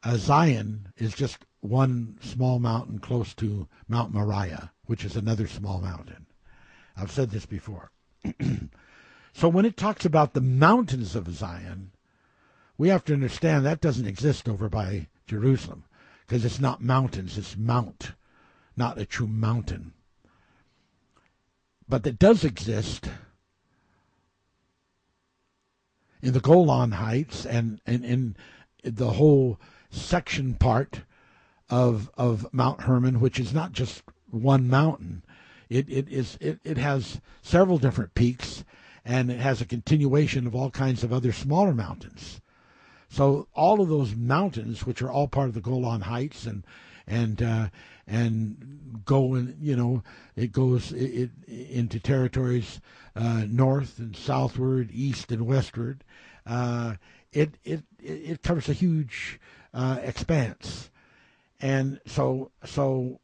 Uh, 0.01 0.15
Zion 0.15 0.93
is 0.95 1.13
just 1.13 1.39
one 1.59 2.17
small 2.21 2.57
mountain 2.57 2.99
close 2.99 3.33
to 3.35 3.67
Mount 3.89 4.13
Moriah, 4.13 4.71
which 4.85 5.03
is 5.03 5.17
another 5.17 5.45
small 5.45 5.81
mountain. 5.81 6.25
I've 6.95 7.11
said 7.11 7.31
this 7.31 7.45
before. 7.45 7.91
so 9.33 9.49
when 9.49 9.65
it 9.65 9.75
talks 9.75 10.05
about 10.05 10.33
the 10.33 10.41
mountains 10.41 11.17
of 11.17 11.29
Zion, 11.29 11.91
we 12.77 12.87
have 12.87 13.03
to 13.05 13.13
understand 13.13 13.65
that 13.65 13.81
doesn't 13.81 14.07
exist 14.07 14.47
over 14.47 14.69
by 14.69 15.07
Jerusalem 15.27 15.83
because 16.25 16.45
it's 16.45 16.61
not 16.61 16.81
mountains, 16.81 17.37
it's 17.37 17.57
mount, 17.57 18.13
not 18.77 18.97
a 18.97 19.05
true 19.05 19.27
mountain. 19.27 19.91
But 21.89 22.03
that 22.03 22.19
does 22.19 22.45
exist 22.45 23.09
in 26.21 26.33
the 26.33 26.39
Golan 26.39 26.91
Heights 26.93 27.45
and 27.45 27.79
in 27.85 28.35
the 28.83 29.11
whole 29.11 29.59
section 29.89 30.55
part 30.55 31.01
of 31.69 32.09
of 32.17 32.51
Mount 32.53 32.81
Hermon, 32.81 33.19
which 33.19 33.39
is 33.39 33.53
not 33.53 33.71
just 33.71 34.03
one 34.29 34.67
mountain. 34.67 35.23
It 35.69 35.89
it 35.89 36.09
is 36.09 36.37
it, 36.39 36.59
it 36.63 36.77
has 36.77 37.21
several 37.41 37.77
different 37.77 38.13
peaks 38.13 38.63
and 39.05 39.31
it 39.31 39.39
has 39.39 39.61
a 39.61 39.65
continuation 39.65 40.47
of 40.47 40.55
all 40.55 40.69
kinds 40.69 41.03
of 41.03 41.13
other 41.13 41.31
smaller 41.31 41.73
mountains. 41.73 42.41
So 43.09 43.47
all 43.53 43.79
of 43.79 43.87
those 43.87 44.15
mountains, 44.15 44.85
which 44.85 45.01
are 45.01 45.09
all 45.09 45.29
part 45.29 45.47
of 45.47 45.53
the 45.53 45.61
Golan 45.61 46.01
Heights 46.01 46.45
and 46.45 46.63
and 47.07 47.41
uh, 47.41 47.69
and 48.05 49.01
go 49.05 49.33
and 49.35 49.55
you 49.61 49.75
know 49.75 50.03
it 50.35 50.51
goes 50.51 50.91
it, 50.91 51.31
it 51.47 51.69
into 51.69 51.99
territories 51.99 52.81
uh, 53.15 53.45
north 53.47 53.97
and 53.97 54.15
southward, 54.15 54.89
east 54.91 55.31
and 55.31 55.47
westward. 55.47 56.03
Uh, 56.47 56.95
it 57.31 57.57
it 57.63 57.83
it 57.99 58.41
covers 58.41 58.69
a 58.69 58.73
huge 58.73 59.39
uh, 59.73 59.99
expanse, 60.01 60.89
and 61.59 61.99
so 62.05 62.51
so 62.63 63.19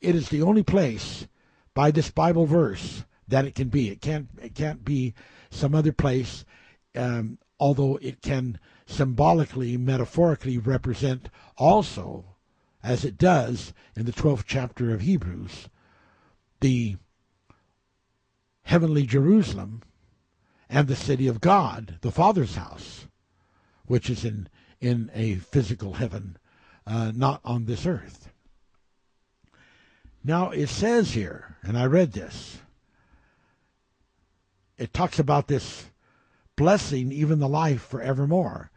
it 0.00 0.14
is 0.14 0.28
the 0.28 0.42
only 0.42 0.62
place 0.62 1.26
by 1.74 1.90
this 1.90 2.10
Bible 2.10 2.46
verse 2.46 3.04
that 3.28 3.44
it 3.44 3.54
can 3.54 3.68
be. 3.68 3.88
It 3.88 4.00
can't 4.00 4.28
it 4.42 4.54
can't 4.54 4.84
be 4.84 5.14
some 5.50 5.74
other 5.74 5.92
place, 5.92 6.44
um, 6.94 7.38
although 7.60 7.98
it 8.02 8.20
can 8.20 8.58
symbolically, 8.86 9.76
metaphorically 9.76 10.58
represent 10.58 11.28
also, 11.56 12.24
as 12.82 13.04
it 13.04 13.18
does 13.18 13.72
in 13.96 14.06
the 14.06 14.12
12th 14.12 14.44
chapter 14.46 14.94
of 14.94 15.00
Hebrews, 15.00 15.68
the 16.60 16.96
heavenly 18.62 19.04
Jerusalem 19.04 19.82
and 20.68 20.88
the 20.88 20.96
city 20.96 21.28
of 21.28 21.40
God, 21.40 21.98
the 22.00 22.10
Father's 22.10 22.56
house, 22.56 23.06
which 23.86 24.10
is 24.10 24.24
in, 24.24 24.48
in 24.80 25.10
a 25.14 25.36
physical 25.36 25.94
heaven, 25.94 26.36
uh, 26.86 27.12
not 27.14 27.40
on 27.44 27.66
this 27.66 27.86
earth. 27.86 28.30
Now 30.24 30.50
it 30.50 30.68
says 30.68 31.12
here, 31.12 31.56
and 31.62 31.78
I 31.78 31.86
read 31.86 32.12
this, 32.12 32.58
it 34.76 34.92
talks 34.92 35.18
about 35.18 35.46
this 35.46 35.86
blessing, 36.56 37.12
even 37.12 37.38
the 37.38 37.48
life 37.48 37.82
forevermore. 37.82 38.70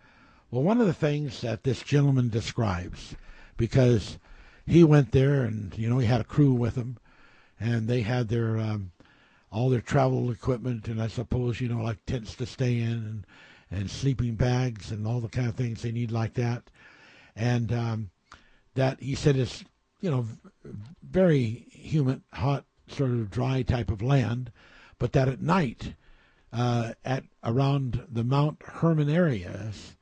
Well, 0.51 0.63
one 0.63 0.79
of 0.79 0.87
the 0.87 0.93
things 0.93 1.41
that 1.41 1.63
this 1.63 1.81
gentleman 1.81 2.29
describes, 2.29 3.15
because 3.57 4.17
he 4.65 4.83
went 4.83 5.11
there 5.11 5.43
and 5.43 5.75
you 5.77 5.89
know 5.89 5.97
he 5.97 6.07
had 6.07 6.21
a 6.21 6.25
crew 6.25 6.53
with 6.53 6.75
him, 6.75 6.97
and 7.59 7.87
they 7.87 8.01
had 8.01 8.29
their 8.29 8.57
um, 8.57 8.91
all 9.51 9.69
their 9.69 9.81
travel 9.81 10.31
equipment, 10.31 10.87
and 10.87 11.01
I 11.01 11.07
suppose 11.07 11.61
you 11.61 11.69
know 11.69 11.81
like 11.83 12.05
tents 12.05 12.35
to 12.35 12.45
stay 12.45 12.79
in 12.79 12.91
and 12.91 13.25
and 13.71 13.89
sleeping 13.89 14.35
bags 14.35 14.91
and 14.91 15.05
all 15.05 15.19
the 15.19 15.27
kind 15.27 15.47
of 15.47 15.55
things 15.55 15.81
they 15.81 15.91
need 15.91 16.11
like 16.11 16.33
that, 16.35 16.63
and 17.35 17.71
um, 17.71 18.09
that 18.75 18.99
he 19.01 19.15
said 19.15 19.35
is 19.35 19.63
you 20.01 20.09
know 20.09 20.25
very 21.03 21.67
humid, 21.71 22.21
hot, 22.33 22.65
sort 22.87 23.11
of 23.11 23.29
dry 23.29 23.61
type 23.61 23.91
of 23.91 24.01
land, 24.01 24.51
but 24.97 25.13
that 25.13 25.27
at 25.27 25.41
night, 25.41 25.93
uh, 26.51 26.93
at 27.05 27.23
around 27.43 28.05
the 28.09 28.23
Mount 28.23 28.61
Hermon 28.63 29.09
areas, 29.09 29.95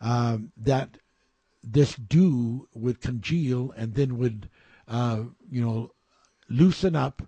um, 0.00 0.52
that 0.56 0.98
this 1.62 1.94
dew 1.94 2.68
would 2.74 3.00
congeal 3.00 3.72
and 3.76 3.94
then 3.94 4.18
would, 4.18 4.48
uh, 4.88 5.22
you 5.50 5.64
know, 5.64 5.92
loosen 6.48 6.96
up 6.96 7.22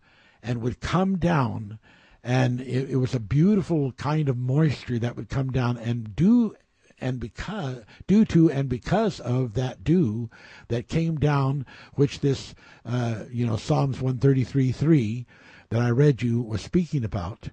and 0.45 0.61
would 0.61 0.81
come 0.81 1.17
down. 1.17 1.79
And 2.23 2.61
it, 2.61 2.91
it, 2.91 2.97
was 2.97 3.15
a 3.15 3.21
beautiful 3.21 3.93
kind 3.93 4.29
of 4.29 4.37
moisture 4.37 4.99
that 4.99 5.17
would 5.17 5.29
come 5.29 5.51
down 5.51 5.77
and 5.77 6.15
do 6.15 6.55
and 7.01 7.19
because 7.19 7.83
due 8.07 8.25
to 8.27 8.51
and 8.51 8.69
because 8.69 9.21
of 9.21 9.55
that 9.55 9.83
dew 9.83 10.31
that 10.69 10.89
came 10.89 11.17
down, 11.17 11.67
which 11.95 12.21
this 12.21 12.55
uh, 12.87 13.25
you 13.31 13.47
know 13.47 13.57
Psalms 13.57 14.01
one 14.01 14.19
thirty 14.19 14.45
three 14.45 14.73
three 14.73 15.27
that 15.71 15.83
I 15.83 15.91
read 15.91 16.23
you 16.23 16.41
was 16.41 16.63
speaking 16.63 17.05
about. 17.05 17.51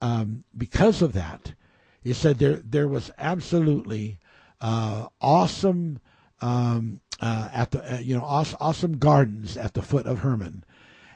Um, 0.00 0.44
because 0.56 1.02
of 1.02 1.12
that, 1.14 1.54
it 2.04 2.14
said 2.14 2.38
there 2.38 2.60
there 2.64 2.88
was 2.88 3.10
absolutely 3.16 4.18
uh, 4.60 5.06
awesome 5.20 6.00
um, 6.40 7.00
uh, 7.20 7.48
at 7.52 7.70
the 7.70 7.94
uh, 7.94 7.98
you 7.98 8.16
know 8.16 8.24
awesome, 8.24 8.58
awesome 8.60 8.98
gardens 8.98 9.56
at 9.56 9.74
the 9.74 9.82
foot 9.82 10.06
of 10.06 10.18
Hermon, 10.18 10.64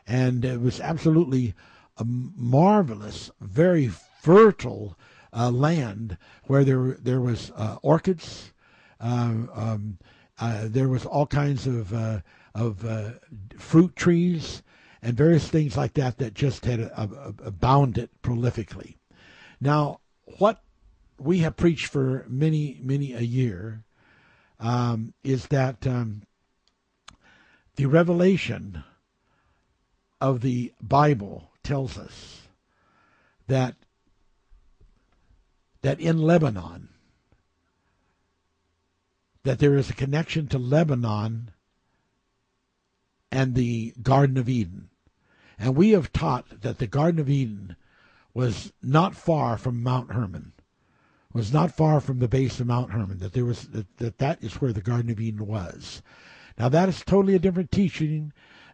and 0.07 0.45
it 0.45 0.61
was 0.61 0.81
absolutely 0.81 1.55
a 1.97 2.05
marvelous, 2.05 3.31
very 3.41 3.89
fertile 3.89 4.99
uh, 5.33 5.51
land 5.51 6.17
where 6.45 6.65
there 6.65 6.97
there 7.01 7.21
was 7.21 7.51
uh, 7.57 7.77
orchids, 7.83 8.53
um, 9.01 9.51
um 9.55 9.99
uh, 10.39 10.67
there 10.69 10.89
was 10.89 11.07
all 11.07 11.27
kinds 11.27 11.67
of 11.67 11.93
of 12.55 13.21
fruit 13.59 13.97
trees 13.97 14.63
and 15.03 15.17
various 15.17 15.49
things 15.49 15.77
like 15.77 15.95
that 15.95 16.19
that 16.19 16.35
just 16.35 16.65
had 16.65 16.91
abounded 17.45 18.09
prolifically. 18.23 18.97
Now, 19.61 20.01
what 20.39 20.63
we 21.19 21.39
have 21.39 21.57
preached 21.57 21.87
for 21.87 22.25
many, 22.29 22.79
many 22.83 23.13
a 23.13 23.21
year 23.21 23.85
um, 24.61 25.13
is 25.25 25.47
that 25.49 25.87
um, 25.87 26.23
the 27.77 27.87
revelation 27.87 28.85
of 30.23 30.41
the 30.41 30.73
Bible 30.81 31.51
tells 31.65 31.99
us 31.99 32.43
that 33.49 33.75
that 35.83 35.99
in 35.99 36.17
Lebanon 36.17 36.91
that 39.43 39.59
there 39.59 39.77
is 39.77 39.91
a 39.91 39.95
connection 39.95 40.47
to 40.47 40.59
Lebanon 40.59 41.51
and 43.33 43.57
the 43.57 43.93
Garden 44.01 44.37
of 44.39 44.49
Eden. 44.49 44.91
And 45.59 45.75
we 45.75 45.91
have 45.91 46.13
taught 46.13 46.61
that 46.61 46.79
the 46.79 46.87
Garden 46.87 47.19
of 47.19 47.29
Eden 47.29 47.75
was 48.33 48.73
not 48.81 49.17
far 49.17 49.59
from 49.59 49.83
Mount 49.83 50.13
Hermon 50.13 50.53
was 51.33 51.53
not 51.53 51.75
far 51.75 52.01
from 52.01 52.21
the 52.21 52.29
base 52.29 52.61
of 52.61 52.67
Mount 52.69 52.93
Hermon. 52.93 53.19
That 53.19 53.33
there 53.33 53.45
was 53.45 53.67
that, 53.69 53.97
that 53.97 54.19
that 54.19 54.45
is 54.45 54.61
where 54.61 54.73
the 54.73 54.83
Garden 54.83 55.11
of 55.11 55.19
Eden 55.19 55.47
was. 55.47 56.01
Now 56.59 56.69
that 56.69 56.89
is 56.89 57.03
totally 57.03 57.35
a 57.35 57.41
different 57.41 57.73
teaching, 57.73 58.33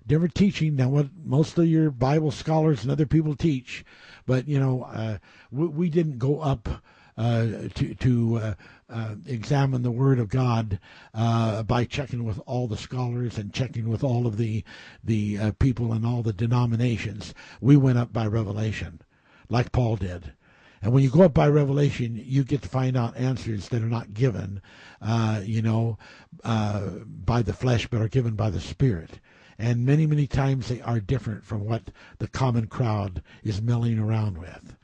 different 0.09 0.35
teaching 0.35 0.77
than 0.77 0.91
what 0.91 1.07
most 1.25 1.57
of 1.59 1.67
your 1.67 1.91
Bible 1.91 2.33
scholars 2.33 2.83
and 2.83 2.91
other 2.91 3.07
people 3.07 3.37
teach. 3.37 3.85
But 4.27 4.49
you 4.49 4.59
know, 4.59 4.83
uh, 4.83 5.19
we, 5.53 5.67
we, 5.69 5.91
didn't 5.91 6.19
go 6.19 6.41
up. 6.41 6.69
Uh, 7.17 7.69
to 7.75 7.97
to 7.97 8.37
uh, 8.37 8.55
uh 8.89 9.17
examine 9.27 9.83
the 9.83 9.91
Word 9.91 10.21
of 10.21 10.29
God 10.29 10.79
uh, 11.15 11.65
by 11.65 11.85
checking 11.85 12.23
with 12.23 12.39
all 12.47 12.69
the 12.69 12.77
scholars 12.77 13.39
and 13.39 13.53
checking 13.53 13.89
with 13.89 14.05
all 14.05 14.25
of 14.25 14.37
the 14.37 14.63
the 15.03 15.37
uh, 15.37 15.53
people 15.59 15.93
and 15.93 16.07
all 16.07 16.23
the 16.23 16.33
denominations. 16.33 17.35
We 17.61 17.77
went 17.77 17.99
up 17.99 18.13
by 18.13 18.29
revelation, 18.29 19.01
like 19.49 19.73
Paul 19.73 19.97
did, 19.97 20.33
And 20.81 20.93
when 20.93 21.03
you 21.03 21.11
go 21.11 21.23
up 21.23 21.35
by 21.35 21.49
revelation, 21.49 22.23
you 22.25 22.45
get 22.45 22.63
to 22.63 22.69
find 22.69 22.97
out 22.97 23.17
answers 23.17 23.69
that 23.71 23.83
are 23.83 23.87
not 23.87 24.15
given, 24.15 24.63
uh, 25.03 25.41
you 25.45 25.61
know, 25.61 25.99
uh, 26.45 26.91
by 27.07 27.43
the 27.43 27.53
flesh, 27.53 27.89
but 27.89 28.01
are 28.01 28.09
given 28.09 28.35
by 28.35 28.51
the 28.51 28.61
Spirit. 28.61 29.19
And 29.59 29.85
many, 29.85 30.07
many 30.07 30.27
times 30.27 30.69
they 30.69 30.81
are 30.81 31.01
different 31.01 31.45
from 31.45 31.65
what 31.65 31.91
the 32.19 32.29
common 32.29 32.69
crowd 32.69 33.23
is 33.43 33.61
milling 33.61 33.99
around 33.99 34.39
with. 34.39 34.77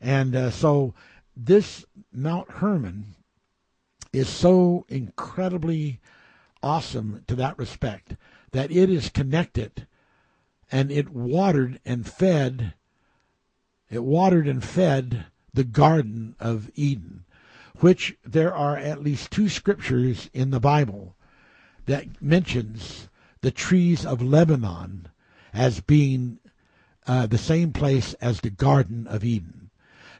And 0.00 0.36
uh, 0.36 0.50
so 0.50 0.94
this 1.36 1.84
Mount 2.12 2.50
Hermon 2.50 3.14
is 4.12 4.28
so 4.28 4.84
incredibly 4.88 6.00
awesome 6.62 7.24
to 7.28 7.34
that 7.36 7.58
respect 7.58 8.16
that 8.52 8.70
it 8.70 8.90
is 8.90 9.08
connected 9.08 9.86
and 10.70 10.90
it 10.90 11.10
watered 11.10 11.80
and 11.84 12.06
fed 12.06 12.74
it 13.88 14.04
watered 14.04 14.46
and 14.46 14.62
fed 14.62 15.26
the 15.52 15.64
garden 15.64 16.36
of 16.38 16.70
Eden 16.74 17.24
which 17.78 18.16
there 18.24 18.54
are 18.54 18.76
at 18.76 19.02
least 19.02 19.30
two 19.30 19.48
scriptures 19.48 20.28
in 20.34 20.50
the 20.50 20.60
Bible 20.60 21.16
that 21.86 22.20
mentions 22.20 23.08
the 23.42 23.50
trees 23.50 24.04
of 24.04 24.22
Lebanon 24.22 25.08
as 25.52 25.80
being 25.80 26.38
uh, 27.06 27.26
the 27.26 27.38
same 27.38 27.72
place 27.72 28.14
as 28.14 28.40
the 28.40 28.50
Garden 28.50 29.06
of 29.06 29.24
Eden. 29.24 29.70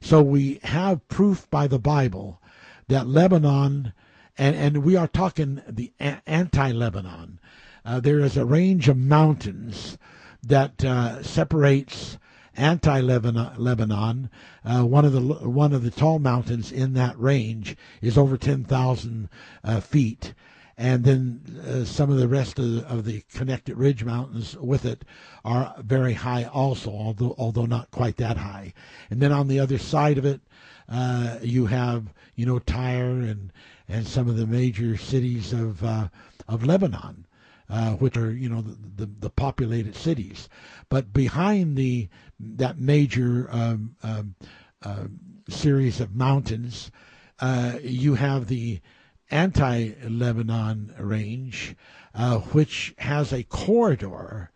So 0.00 0.22
we 0.22 0.60
have 0.62 1.06
proof 1.08 1.48
by 1.50 1.66
the 1.66 1.78
Bible 1.78 2.40
that 2.88 3.06
Lebanon, 3.06 3.92
and, 4.38 4.56
and 4.56 4.84
we 4.84 4.96
are 4.96 5.08
talking 5.08 5.62
the 5.68 5.92
anti 5.98 6.72
Lebanon, 6.72 7.38
uh, 7.84 8.00
there 8.00 8.20
is 8.20 8.36
a 8.36 8.44
range 8.44 8.88
of 8.88 8.96
mountains 8.96 9.98
that 10.42 10.84
uh, 10.84 11.22
separates 11.22 12.18
anti-Lebanon. 12.56 14.30
Uh, 14.64 14.84
one 14.84 15.04
of 15.04 15.12
the 15.12 15.20
one 15.20 15.72
of 15.72 15.82
the 15.82 15.90
tall 15.90 16.18
mountains 16.18 16.70
in 16.72 16.92
that 16.94 17.18
range 17.18 17.76
is 18.02 18.18
over 18.18 18.36
ten 18.36 18.64
thousand 18.64 19.28
uh, 19.64 19.80
feet, 19.80 20.34
and 20.80 21.04
then 21.04 21.62
uh, 21.68 21.84
some 21.84 22.10
of 22.10 22.16
the 22.16 22.26
rest 22.26 22.58
of 22.58 22.64
the, 22.64 22.86
of 22.88 23.04
the 23.04 23.22
connected 23.34 23.76
ridge 23.76 24.02
mountains 24.02 24.56
with 24.56 24.86
it 24.86 25.04
are 25.44 25.74
very 25.78 26.14
high 26.14 26.44
also, 26.44 26.90
although 26.90 27.34
although 27.36 27.66
not 27.66 27.90
quite 27.90 28.16
that 28.16 28.38
high. 28.38 28.72
And 29.10 29.20
then 29.20 29.30
on 29.30 29.48
the 29.48 29.60
other 29.60 29.76
side 29.76 30.16
of 30.16 30.24
it, 30.24 30.40
uh, 30.88 31.36
you 31.42 31.66
have 31.66 32.14
you 32.34 32.46
know 32.46 32.58
Tyre 32.58 33.20
and 33.20 33.52
and 33.88 34.06
some 34.06 34.26
of 34.26 34.38
the 34.38 34.46
major 34.46 34.96
cities 34.96 35.52
of 35.52 35.84
uh, 35.84 36.08
of 36.48 36.64
Lebanon 36.64 37.26
uh, 37.68 37.92
which 37.92 38.16
are 38.16 38.32
you 38.32 38.48
know 38.48 38.62
the, 38.62 39.04
the, 39.04 39.12
the, 39.20 39.30
populated 39.30 39.94
cities. 39.94 40.48
But 40.88 41.12
behind 41.12 41.76
the 41.76 42.08
that 42.40 42.78
major 42.78 43.48
um, 43.52 43.96
um, 44.02 44.34
uh, 44.82 45.04
series 45.48 46.00
of 46.00 46.16
mountains, 46.16 46.90
uh, 47.38 47.74
you 47.82 48.14
have 48.14 48.46
the 48.46 48.80
anti-Lebanon 49.30 50.94
range, 50.98 51.76
uh, 52.14 52.38
which 52.38 52.94
has 52.98 53.32
a 53.32 53.44
corridor 53.44 54.50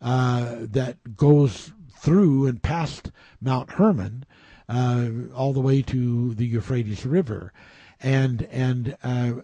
uh, 0.00 0.56
that 0.60 1.16
goes 1.16 1.72
through 1.98 2.46
and 2.46 2.62
past 2.62 3.10
Mount 3.40 3.72
Hermon. 3.72 4.24
Uh, 4.68 5.10
all 5.32 5.52
the 5.52 5.60
way 5.60 5.80
to 5.80 6.34
the 6.34 6.44
Euphrates 6.44 7.06
River, 7.06 7.52
and 8.00 8.42
and 8.50 8.96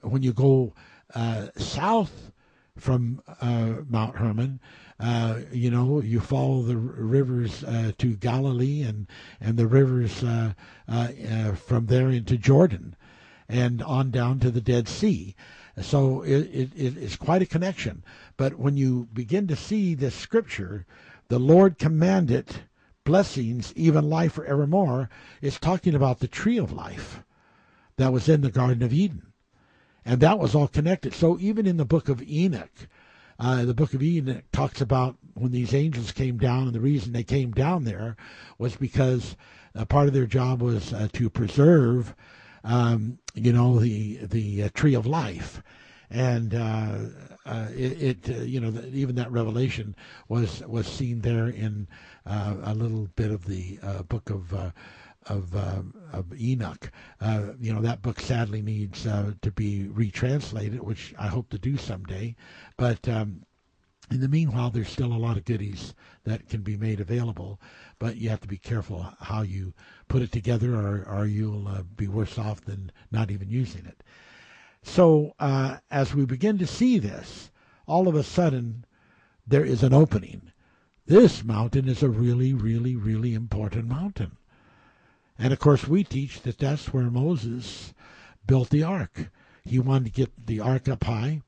when 0.02 0.24
you 0.24 0.32
go 0.32 0.74
south 1.56 2.32
from 2.76 3.22
uh, 3.40 3.74
Mount 3.88 4.16
Hermon. 4.16 4.60
Uh, 4.98 5.40
you 5.50 5.70
know, 5.70 6.00
you 6.00 6.20
follow 6.20 6.62
the 6.62 6.76
rivers 6.76 7.64
uh, 7.64 7.92
to 7.98 8.14
Galilee 8.14 8.82
and 8.82 9.06
and 9.40 9.56
the 9.56 9.66
rivers 9.66 10.22
uh, 10.22 10.52
uh, 10.88 11.08
uh, 11.28 11.54
from 11.54 11.86
there 11.86 12.08
into 12.08 12.38
Jordan, 12.38 12.94
and 13.52 13.82
on 13.82 14.10
down 14.10 14.40
to 14.40 14.50
the 14.50 14.60
Dead 14.60 14.88
Sea. 14.88 15.34
So 15.80 16.22
it, 16.22 16.50
it, 16.52 16.70
it 16.74 16.96
is 16.96 17.16
quite 17.16 17.42
a 17.42 17.46
connection. 17.46 18.02
But 18.36 18.58
when 18.58 18.76
you 18.76 19.08
begin 19.12 19.46
to 19.48 19.56
see 19.56 19.94
this 19.94 20.14
scripture, 20.14 20.86
the 21.28 21.38
Lord 21.38 21.78
commanded 21.78 22.46
blessings, 23.04 23.72
even 23.76 24.08
life 24.08 24.32
forevermore, 24.32 25.10
is 25.40 25.58
talking 25.58 25.94
about 25.94 26.20
the 26.20 26.28
tree 26.28 26.58
of 26.58 26.72
life 26.72 27.22
that 27.96 28.12
was 28.12 28.28
in 28.28 28.40
the 28.40 28.50
Garden 28.50 28.82
of 28.82 28.92
Eden 28.92 29.32
and 30.04 30.20
that 30.20 30.38
was 30.38 30.54
all 30.54 30.68
connected. 30.68 31.14
So 31.14 31.38
even 31.40 31.66
in 31.66 31.76
the 31.76 31.84
book 31.84 32.08
of 32.08 32.22
Enoch, 32.22 32.88
uh, 33.38 33.64
the 33.64 33.74
book 33.74 33.94
of 33.94 34.02
Enoch 34.02 34.44
talks 34.52 34.80
about 34.80 35.16
when 35.34 35.52
these 35.52 35.74
angels 35.74 36.12
came 36.12 36.38
down, 36.38 36.64
and 36.64 36.74
the 36.74 36.80
reason 36.80 37.12
they 37.12 37.24
came 37.24 37.52
down 37.52 37.84
there 37.84 38.16
was 38.58 38.76
because 38.76 39.36
uh, 39.74 39.84
part 39.84 40.08
of 40.08 40.14
their 40.14 40.26
job 40.26 40.60
was 40.60 40.92
uh, 40.92 41.08
to 41.12 41.30
preserve, 41.30 42.14
um, 42.64 43.18
you 43.34 43.52
know, 43.52 43.78
the 43.78 44.18
the 44.24 44.64
uh, 44.64 44.68
tree 44.74 44.94
of 44.94 45.06
life, 45.06 45.62
and 46.10 46.54
uh, 46.54 46.98
uh, 47.46 47.68
it, 47.74 48.28
it 48.28 48.28
you 48.46 48.60
know 48.60 48.70
the, 48.70 48.88
even 48.88 49.14
that 49.16 49.30
revelation 49.30 49.94
was 50.28 50.62
was 50.66 50.86
seen 50.86 51.20
there 51.20 51.48
in 51.48 51.88
a 52.26 52.74
little 52.74 53.08
bit 53.16 53.30
of 53.30 53.46
the 53.46 53.78
book 54.08 54.30
of 54.30 54.54
of, 55.26 55.54
uh, 55.54 55.82
of 56.12 56.40
Enoch. 56.40 56.90
Uh, 57.20 57.52
you 57.60 57.72
know, 57.72 57.80
that 57.80 58.02
book 58.02 58.20
sadly 58.20 58.62
needs 58.62 59.06
uh, 59.06 59.32
to 59.42 59.50
be 59.50 59.84
retranslated, 59.84 60.82
which 60.82 61.14
I 61.18 61.28
hope 61.28 61.48
to 61.50 61.58
do 61.58 61.76
someday. 61.76 62.34
But 62.76 63.08
um, 63.08 63.42
in 64.10 64.20
the 64.20 64.28
meanwhile, 64.28 64.70
there's 64.70 64.88
still 64.88 65.12
a 65.12 65.14
lot 65.14 65.36
of 65.36 65.44
goodies 65.44 65.94
that 66.24 66.48
can 66.48 66.62
be 66.62 66.76
made 66.76 67.00
available, 67.00 67.60
but 67.98 68.16
you 68.16 68.28
have 68.28 68.40
to 68.40 68.48
be 68.48 68.58
careful 68.58 69.06
how 69.20 69.42
you 69.42 69.74
put 70.12 70.20
it 70.20 70.30
together, 70.30 70.74
or, 70.74 71.08
or 71.08 71.24
you'll 71.24 71.66
uh, 71.66 71.82
be 71.96 72.06
worse 72.06 72.38
off 72.38 72.60
than 72.60 72.92
not 73.10 73.30
even 73.30 73.48
using 73.48 73.86
it. 73.86 74.02
So, 74.82 75.32
uh, 75.40 75.78
as 75.90 76.14
we 76.14 76.26
begin 76.26 76.58
to 76.58 76.66
see 76.66 76.98
this, 76.98 77.50
all 77.86 78.06
of 78.08 78.14
a 78.14 78.22
sudden, 78.22 78.84
there 79.46 79.64
is 79.64 79.82
an 79.82 79.94
opening. 79.94 80.52
This 81.06 81.42
mountain 81.42 81.88
is 81.88 82.02
a 82.02 82.10
really, 82.10 82.52
really, 82.52 82.94
really 82.94 83.32
important 83.32 83.88
mountain. 83.88 84.36
And 85.38 85.50
of 85.50 85.58
course, 85.58 85.88
we 85.88 86.04
teach 86.04 86.42
that 86.42 86.58
that's 86.58 86.92
where 86.92 87.10
Moses 87.10 87.94
built 88.46 88.68
the 88.68 88.82
ark. 88.82 89.30
He 89.64 89.78
wanted 89.78 90.04
to 90.04 90.10
get 90.10 90.46
the 90.46 90.60
ark 90.60 90.90
up 90.90 91.04
high 91.04 91.40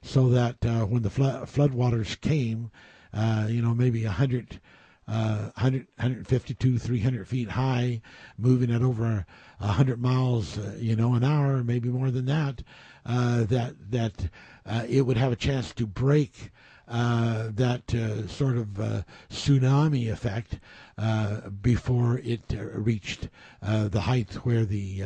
so 0.00 0.28
that 0.28 0.64
uh, 0.64 0.84
when 0.84 1.02
the 1.02 1.10
flood, 1.10 1.74
waters 1.74 2.14
came, 2.14 2.70
uh, 3.12 3.48
you 3.50 3.62
know, 3.62 3.74
maybe 3.74 4.04
a 4.04 4.14
100, 4.14 4.60
uh, 5.08 5.50
100, 5.54 5.86
152, 5.96 6.78
300 6.78 7.28
feet 7.28 7.50
high, 7.50 8.00
moving 8.38 8.70
at 8.72 8.82
over 8.82 9.26
100 9.58 10.00
miles, 10.00 10.58
uh, 10.58 10.76
you 10.78 10.96
know, 10.96 11.14
an 11.14 11.24
hour, 11.24 11.62
maybe 11.62 11.88
more 11.88 12.10
than 12.10 12.26
that, 12.26 12.62
uh, 13.04 13.44
that, 13.44 13.74
that 13.90 14.28
uh, 14.64 14.84
it 14.88 15.02
would 15.02 15.16
have 15.16 15.32
a 15.32 15.36
chance 15.36 15.72
to 15.72 15.86
break 15.86 16.50
uh, 16.92 17.48
that 17.54 17.94
uh, 17.94 18.26
sort 18.26 18.56
of 18.56 18.78
uh, 18.78 19.02
tsunami 19.30 20.12
effect 20.12 20.58
uh, 20.98 21.48
before 21.48 22.18
it 22.18 22.42
uh, 22.52 22.62
reached 22.62 23.28
the 23.62 24.00
height 24.02 24.34
where 24.44 24.64
the 24.64 25.02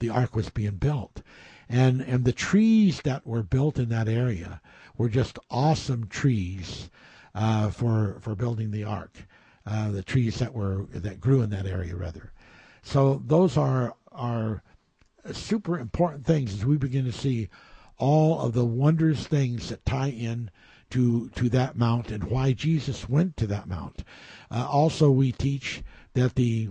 the 0.00 0.10
ark 0.10 0.34
was 0.34 0.50
being 0.50 0.76
built, 0.76 1.22
and 1.68 2.00
and 2.00 2.24
the 2.24 2.32
trees 2.32 3.02
that 3.02 3.26
were 3.26 3.42
built 3.42 3.78
in 3.78 3.88
that 3.88 4.08
area 4.08 4.60
were 4.96 5.08
just 5.08 5.38
awesome 5.50 6.08
trees 6.08 6.90
for 7.70 8.16
for 8.20 8.34
building 8.34 8.70
the 8.70 8.84
ark. 8.84 9.24
The 9.90 10.02
trees 10.02 10.38
that 10.38 10.54
were 10.54 10.86
that 10.92 11.20
grew 11.20 11.42
in 11.42 11.50
that 11.50 11.66
area 11.66 11.94
rather, 11.94 12.32
so 12.82 13.22
those 13.26 13.56
are 13.56 13.94
are 14.12 14.62
super 15.32 15.78
important 15.78 16.24
things 16.24 16.54
as 16.54 16.64
we 16.64 16.76
begin 16.76 17.04
to 17.04 17.12
see 17.12 17.48
all 17.98 18.40
of 18.40 18.52
the 18.54 18.64
wondrous 18.64 19.26
things 19.26 19.68
that 19.68 19.84
tie 19.84 20.10
in 20.10 20.50
to 20.90 21.28
to 21.30 21.48
that 21.50 21.76
mount 21.76 22.10
and 22.10 22.24
why 22.24 22.52
Jesus 22.52 23.08
went 23.08 23.36
to 23.36 23.46
that 23.46 23.68
mount. 23.68 24.04
Uh, 24.50 24.66
also, 24.70 25.10
we 25.10 25.32
teach 25.32 25.82
that 26.14 26.34
the 26.34 26.70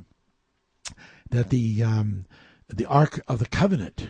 that 1.30 1.50
the 1.50 1.84
um, 1.84 2.26
the 2.68 2.86
Ark 2.86 3.22
of 3.28 3.40
the 3.40 3.46
Covenant 3.46 4.10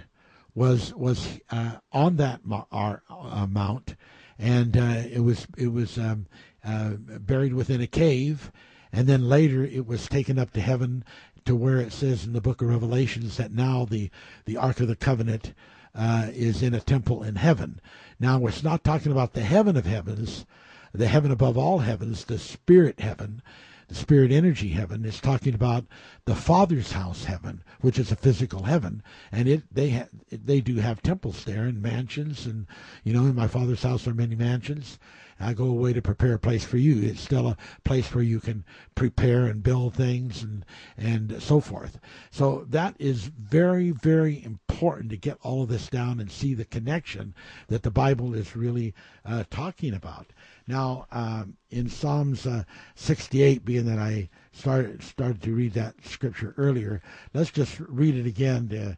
was 0.56 0.94
was 0.94 1.40
uh, 1.50 1.78
on 1.92 2.16
that 2.18 2.42
our, 2.72 3.04
uh, 3.10 3.48
mount, 3.48 3.96
and 4.40 4.78
uh, 4.78 5.04
it 5.12 5.20
was 5.20 5.48
it 5.58 5.72
was 5.72 5.98
um, 5.98 6.28
uh, 6.64 6.92
buried 6.92 7.54
within 7.54 7.82
a 7.82 7.88
cave, 7.88 8.52
and 8.92 9.08
then 9.08 9.30
later 9.30 9.64
it 9.64 9.86
was 9.86 10.08
taken 10.08 10.40
up 10.40 10.52
to 10.52 10.62
heaven 10.62 11.04
to 11.46 11.56
where 11.56 11.78
it 11.78 11.94
says 11.94 12.26
in 12.26 12.34
the 12.34 12.42
book 12.42 12.62
of 12.62 12.70
Revelations 12.70 13.38
that 13.38 13.52
now 13.54 13.86
the 13.86 14.10
the 14.46 14.58
Ark 14.58 14.80
of 14.80 14.88
the 14.88 14.96
Covenant 14.96 15.54
uh, 15.96 16.28
is 16.34 16.62
in 16.62 16.74
a 16.74 16.80
temple 16.80 17.24
in 17.24 17.36
heaven. 17.36 17.80
Now, 18.20 18.46
it's 18.46 18.64
not 18.64 18.84
talking 18.84 19.12
about 19.12 19.34
the 19.34 19.42
heaven 19.44 19.76
of 19.78 19.86
heavens, 19.86 20.46
the 20.94 21.08
heaven 21.08 21.32
above 21.32 21.58
all 21.58 21.80
heavens, 21.80 22.26
the 22.26 22.38
spirit 22.38 23.00
heaven. 23.00 23.42
the 23.88 23.96
spirit 23.96 24.32
energy 24.32 24.70
heaven 24.70 25.06
is 25.06 25.20
talking 25.22 25.54
about 25.54 25.86
the 26.26 26.36
Father's 26.36 26.92
house 26.92 27.24
heaven, 27.24 27.64
which 27.82 27.98
is 27.98 28.12
a 28.12 28.16
physical 28.18 28.64
heaven, 28.64 29.02
and 29.32 29.48
it 29.48 29.64
they 29.74 29.90
ha- 29.92 30.10
they 30.30 30.60
do 30.60 30.76
have 30.76 31.02
temples 31.02 31.46
there 31.46 31.64
and 31.64 31.82
mansions, 31.82 32.46
and 32.46 32.68
you 33.04 33.14
know, 33.14 33.22
in 33.22 33.36
my 33.36 33.48
Father's 33.48 33.84
house 33.84 34.08
are 34.08 34.14
many 34.14 34.36
mansions. 34.36 35.00
I 35.40 35.54
go 35.54 35.66
away 35.66 35.94
to 35.94 36.02
prepare 36.02 36.34
a 36.34 36.40
place 36.40 36.64
for 36.64 36.78
you. 36.78 37.08
It's 37.08 37.22
still 37.22 37.48
a 37.48 37.58
place 37.84 38.14
where 38.14 38.24
you 38.24 38.40
can 38.40 38.66
prepare 38.96 39.46
and 39.46 39.62
build 39.62 39.94
things 39.94 40.42
and 40.42 40.66
and 40.98 41.42
so 41.42 41.60
forth. 41.60 42.00
So 42.32 42.66
that 42.70 42.96
is 42.98 43.26
very 43.26 43.92
very 43.92 44.44
important 44.44 45.12
to 45.12 45.18
get 45.18 45.38
all 45.42 45.64
of 45.64 45.70
this 45.70 45.90
down 45.90 46.20
and 46.20 46.32
see 46.32 46.54
the 46.54 46.66
connection 46.66 47.36
that 47.68 47.84
the 47.84 47.92
Bible 47.92 48.34
is 48.34 48.56
really 48.56 48.94
uh, 49.26 49.44
talking 49.50 49.94
about. 49.94 50.28
Now, 50.68 51.08
um, 51.12 51.56
in 51.70 51.88
Psalms 51.88 52.46
uh, 52.46 52.64
68, 52.96 53.64
being 53.64 53.86
that 53.86 54.00
I 54.00 54.30
started 54.52 55.04
started 55.04 55.42
to 55.44 55.54
read 55.54 55.74
that 55.74 55.96
scripture 56.04 56.54
earlier, 56.58 57.02
let's 57.34 57.52
just 57.52 57.80
read 57.80 58.16
it 58.16 58.26
again 58.26 58.68
to 58.70 58.98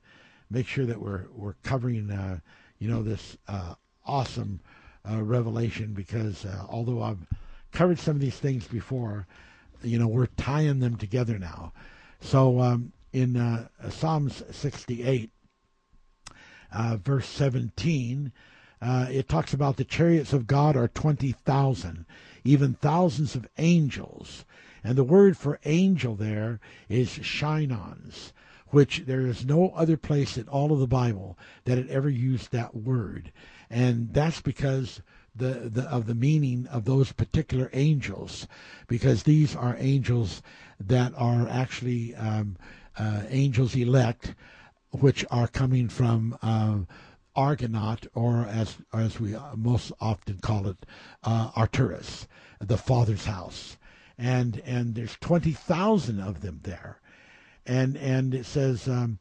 make 0.50 0.68
sure 0.68 0.86
that 0.86 1.02
we're 1.02 1.26
we're 1.36 1.56
covering, 1.64 2.10
uh, 2.10 2.40
you 2.80 2.90
know, 2.90 3.04
this 3.04 3.38
uh, 3.48 3.76
awesome 4.06 4.62
uh, 5.10 5.22
revelation. 5.22 5.94
Because 5.94 6.46
uh, 6.46 6.66
although 6.70 7.02
I've 7.02 7.26
covered 7.72 8.00
some 8.00 8.16
of 8.16 8.22
these 8.22 8.38
things 8.38 8.68
before, 8.68 9.28
you 9.84 10.00
know, 10.00 10.08
we're 10.08 10.26
tying 10.26 10.80
them 10.80 10.98
together 10.98 11.38
now. 11.38 11.74
So 12.22 12.60
um, 12.60 12.94
in 13.14 13.38
uh, 13.38 13.68
Psalms 13.90 14.44
68, 14.52 15.32
verse 17.04 17.28
17 17.28 18.32
uh, 18.82 19.08
it 19.10 19.28
talks 19.28 19.54
about 19.54 19.78
the 19.78 19.84
chariots 19.84 20.32
of 20.32 20.48
God 20.48 20.78
are 20.78 20.88
20,000, 20.88 22.06
even 22.44 22.74
thousands 22.76 23.36
of 23.36 23.48
angels. 23.58 24.46
And 24.84 24.98
the 24.98 25.04
word 25.04 25.36
for 25.38 25.60
angel 25.66 26.16
there 26.16 26.60
is 26.88 27.10
shinons, 27.10 28.32
which 28.68 29.04
there 29.06 29.26
is 29.26 29.46
no 29.46 29.72
other 29.72 29.98
place 29.98 30.38
in 30.38 30.48
all 30.48 30.72
of 30.72 30.80
the 30.80 30.88
Bible 30.88 31.38
that 31.66 31.78
it 31.78 31.90
ever 31.90 32.10
used 32.10 32.52
that 32.52 32.76
word. 32.76 33.34
And 33.70 34.14
that's 34.14 34.42
because 34.42 35.02
the, 35.36 35.70
the 35.72 35.84
of 35.84 36.06
the 36.06 36.16
meaning 36.16 36.68
of 36.68 36.86
those 36.86 37.12
particular 37.12 37.70
angels, 37.74 38.48
because 38.88 39.24
these 39.24 39.56
are 39.56 39.76
angels 39.80 40.42
that 40.80 41.14
are 41.16 41.48
actually 41.48 42.16
um, 42.16 42.58
uh, 42.98 43.24
angels 43.30 43.76
elect, 43.76 44.34
which 44.92 45.26
are 45.30 45.48
coming 45.48 45.88
from 45.88 46.38
uh, 46.42 46.80
Argonaut, 47.36 48.08
or 48.14 48.46
as 48.46 48.78
as 48.94 49.20
we 49.20 49.36
most 49.56 49.92
often 50.02 50.40
call 50.40 50.68
it, 50.68 50.86
uh, 51.24 51.52
Arcturus, 51.56 52.28
the 52.60 52.78
Father's 52.78 53.26
house, 53.26 53.78
and 54.18 54.62
and 54.66 54.96
there's 54.96 55.16
twenty 55.22 55.52
thousand 55.52 56.20
of 56.20 56.42
them 56.42 56.60
there, 56.64 57.00
and 57.66 57.96
and 57.98 58.34
it 58.34 58.46
says. 58.46 58.88
Um, 58.88 59.20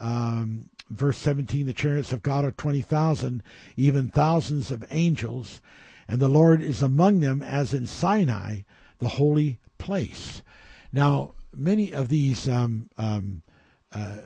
um, 0.00 0.70
verse 0.90 1.18
17 1.18 1.66
the 1.66 1.72
chariots 1.72 2.12
of 2.12 2.22
god 2.22 2.44
are 2.44 2.50
20,000 2.50 3.42
even 3.76 4.08
thousands 4.08 4.70
of 4.70 4.84
angels 4.90 5.60
and 6.08 6.20
the 6.20 6.28
lord 6.28 6.62
is 6.62 6.82
among 6.82 7.20
them 7.20 7.42
as 7.42 7.74
in 7.74 7.86
sinai 7.86 8.60
the 8.98 9.08
holy 9.08 9.58
place. 9.78 10.42
Now 10.92 11.34
many 11.56 11.92
of 11.92 12.08
these 12.08 12.48
um, 12.48 12.90
um, 12.98 13.42
uh, 13.92 14.18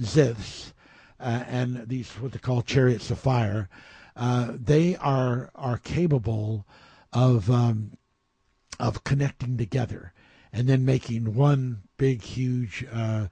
ziths 0.00 0.72
uh, 1.18 1.44
and 1.46 1.88
these 1.88 2.10
what 2.12 2.32
they 2.32 2.38
call 2.38 2.62
chariots 2.62 3.10
of 3.10 3.18
fire, 3.18 3.68
uh, 4.16 4.52
they 4.54 4.96
are 4.96 5.50
are 5.54 5.78
capable 5.78 6.66
of 7.12 7.50
um, 7.50 7.92
of 8.78 9.04
connecting 9.04 9.56
together 9.56 10.12
and 10.52 10.68
then 10.68 10.84
making 10.84 11.34
one 11.34 11.82
big, 11.96 12.22
huge, 12.22 12.84
uh, 12.92 13.26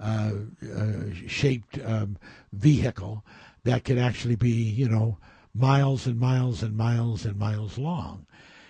uh, 0.00 0.32
uh 0.74 0.92
shaped 1.26 1.78
um, 1.84 2.16
vehicle 2.52 3.24
that 3.64 3.84
could 3.84 3.98
actually 3.98 4.36
be, 4.36 4.50
you 4.50 4.88
know, 4.88 5.18
miles 5.54 6.06
and 6.06 6.18
miles 6.18 6.62
and 6.62 6.76
miles 6.76 7.24
and 7.24 7.38
miles 7.38 7.78
long. 7.78 8.26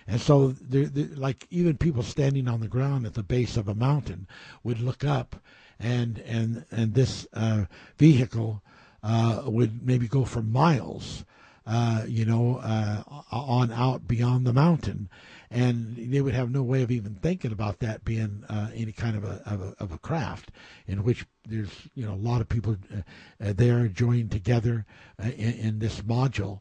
And 0.07 0.21
so, 0.21 0.55
they're, 0.61 0.85
they're, 0.85 1.15
like 1.17 1.45
even 1.49 1.77
people 1.77 2.01
standing 2.01 2.47
on 2.47 2.61
the 2.61 2.67
ground 2.67 3.05
at 3.05 3.13
the 3.13 3.23
base 3.23 3.57
of 3.57 3.67
a 3.67 3.75
mountain 3.75 4.27
would 4.63 4.79
look 4.79 5.03
up, 5.03 5.35
and 5.79 6.19
and 6.19 6.65
and 6.71 6.93
this 6.93 7.27
uh, 7.33 7.65
vehicle 7.97 8.63
uh, 9.03 9.43
would 9.45 9.85
maybe 9.85 10.07
go 10.07 10.23
for 10.23 10.41
miles, 10.41 11.25
uh, 11.65 12.03
you 12.07 12.25
know, 12.25 12.57
uh, 12.63 13.03
on 13.31 13.71
out 13.71 14.07
beyond 14.07 14.47
the 14.47 14.53
mountain, 14.53 15.09
and 15.49 15.95
they 15.95 16.21
would 16.21 16.33
have 16.33 16.51
no 16.51 16.61
way 16.61 16.83
of 16.83 16.91
even 16.91 17.15
thinking 17.15 17.51
about 17.51 17.79
that 17.79 18.03
being 18.03 18.43
uh, 18.49 18.69
any 18.73 18.91
kind 18.91 19.15
of 19.15 19.23
a, 19.23 19.41
of 19.45 19.61
a, 19.61 19.75
of 19.79 19.91
a 19.91 19.97
craft 19.97 20.51
in 20.87 21.03
which 21.03 21.25
there's 21.47 21.71
you 21.95 22.05
know 22.05 22.13
a 22.13 22.15
lot 22.15 22.41
of 22.41 22.49
people 22.49 22.75
uh, 22.93 22.97
uh, 23.43 23.53
there 23.55 23.87
joined 23.87 24.31
together 24.31 24.85
in, 25.21 25.53
in, 25.53 25.79
this 25.79 26.01
module, 26.01 26.59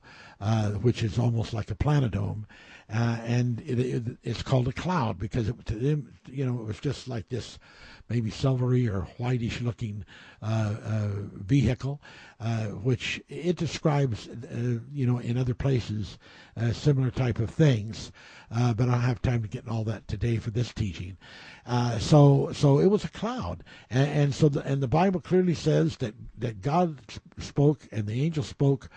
which 0.82 1.02
is 1.02 1.18
almost 1.18 1.52
like 1.52 1.70
a 1.70 1.74
planetome. 1.74 2.44
And 2.88 3.60
it, 3.66 3.78
it, 3.78 4.04
it's 4.22 4.42
called 4.42 4.68
a 4.68 4.72
cloud 4.72 5.18
because 5.18 5.48
it, 5.48 5.66
to 5.66 5.74
them, 5.74 6.12
you 6.26 6.46
know, 6.46 6.60
it 6.60 6.66
was 6.66 6.80
just 6.80 7.08
like 7.08 7.28
this 7.28 7.58
maybe 8.08 8.30
silvery 8.30 8.88
or 8.88 9.02
whitish 9.18 9.60
looking 9.60 10.04
uh, 10.42 10.74
uh, 10.84 11.08
vehicle, 11.32 12.00
uh, 12.40 12.66
which 12.66 13.20
it 13.28 13.56
describes, 13.56 14.28
uh, 14.28 14.78
you 14.92 15.06
know, 15.06 15.18
in 15.18 15.36
other 15.36 15.54
places, 15.54 16.18
uh, 16.56 16.72
similar 16.72 17.10
type 17.10 17.38
of 17.38 17.50
things. 17.50 18.12
Uh, 18.54 18.72
but 18.72 18.88
I 18.88 18.92
don't 18.92 19.00
have 19.00 19.22
time 19.22 19.42
to 19.42 19.48
get 19.48 19.64
in 19.64 19.70
all 19.70 19.82
that 19.84 20.06
today 20.06 20.36
for 20.36 20.50
this 20.50 20.72
teaching. 20.72 21.16
so, 21.98 22.50
so 22.52 22.78
it 22.78 22.86
was 22.86 23.04
a 23.04 23.08
cloud, 23.08 23.64
and, 23.90 24.08
and 24.08 24.34
so 24.34 24.48
the, 24.48 24.62
and 24.62 24.80
the 24.80 24.88
Bible 24.88 25.20
clearly 25.20 25.54
says 25.54 25.96
that 25.96 26.14
that 26.38 26.62
God 26.62 27.00
spoke 27.38 27.88
and 27.90 28.06
the 28.06 28.22
angel 28.22 28.44
spoke 28.44 28.88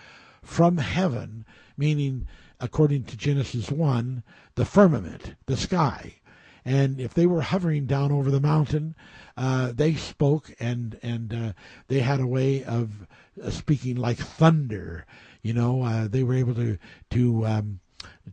from 0.42 0.78
heaven, 0.78 1.44
meaning 1.76 2.28
according 2.60 3.04
to 3.04 3.16
Genesis 3.16 3.70
1, 3.70 4.22
the 4.54 4.64
firmament, 4.64 5.34
the 5.46 5.56
sky. 5.56 6.16
And 6.64 7.00
if 7.00 7.14
they 7.14 7.26
were 7.26 7.40
hovering 7.40 7.86
down 7.86 8.12
over 8.12 8.30
the 8.30 8.40
mountain, 8.40 8.94
uh, 9.36 9.72
they 9.72 9.94
spoke 9.94 10.54
and 10.60 10.98
and 11.02 11.32
uh, 11.32 11.52
they 11.88 12.00
had 12.00 12.20
a 12.20 12.26
way 12.26 12.62
of 12.62 13.06
uh, 13.42 13.50
speaking 13.50 13.96
like 13.96 14.18
thunder. 14.18 15.06
You 15.40 15.54
know, 15.54 15.82
uh, 15.82 16.08
they 16.08 16.22
were 16.22 16.34
able 16.34 16.54
to 16.56 16.76
to 17.10 17.46
um, 17.46 17.80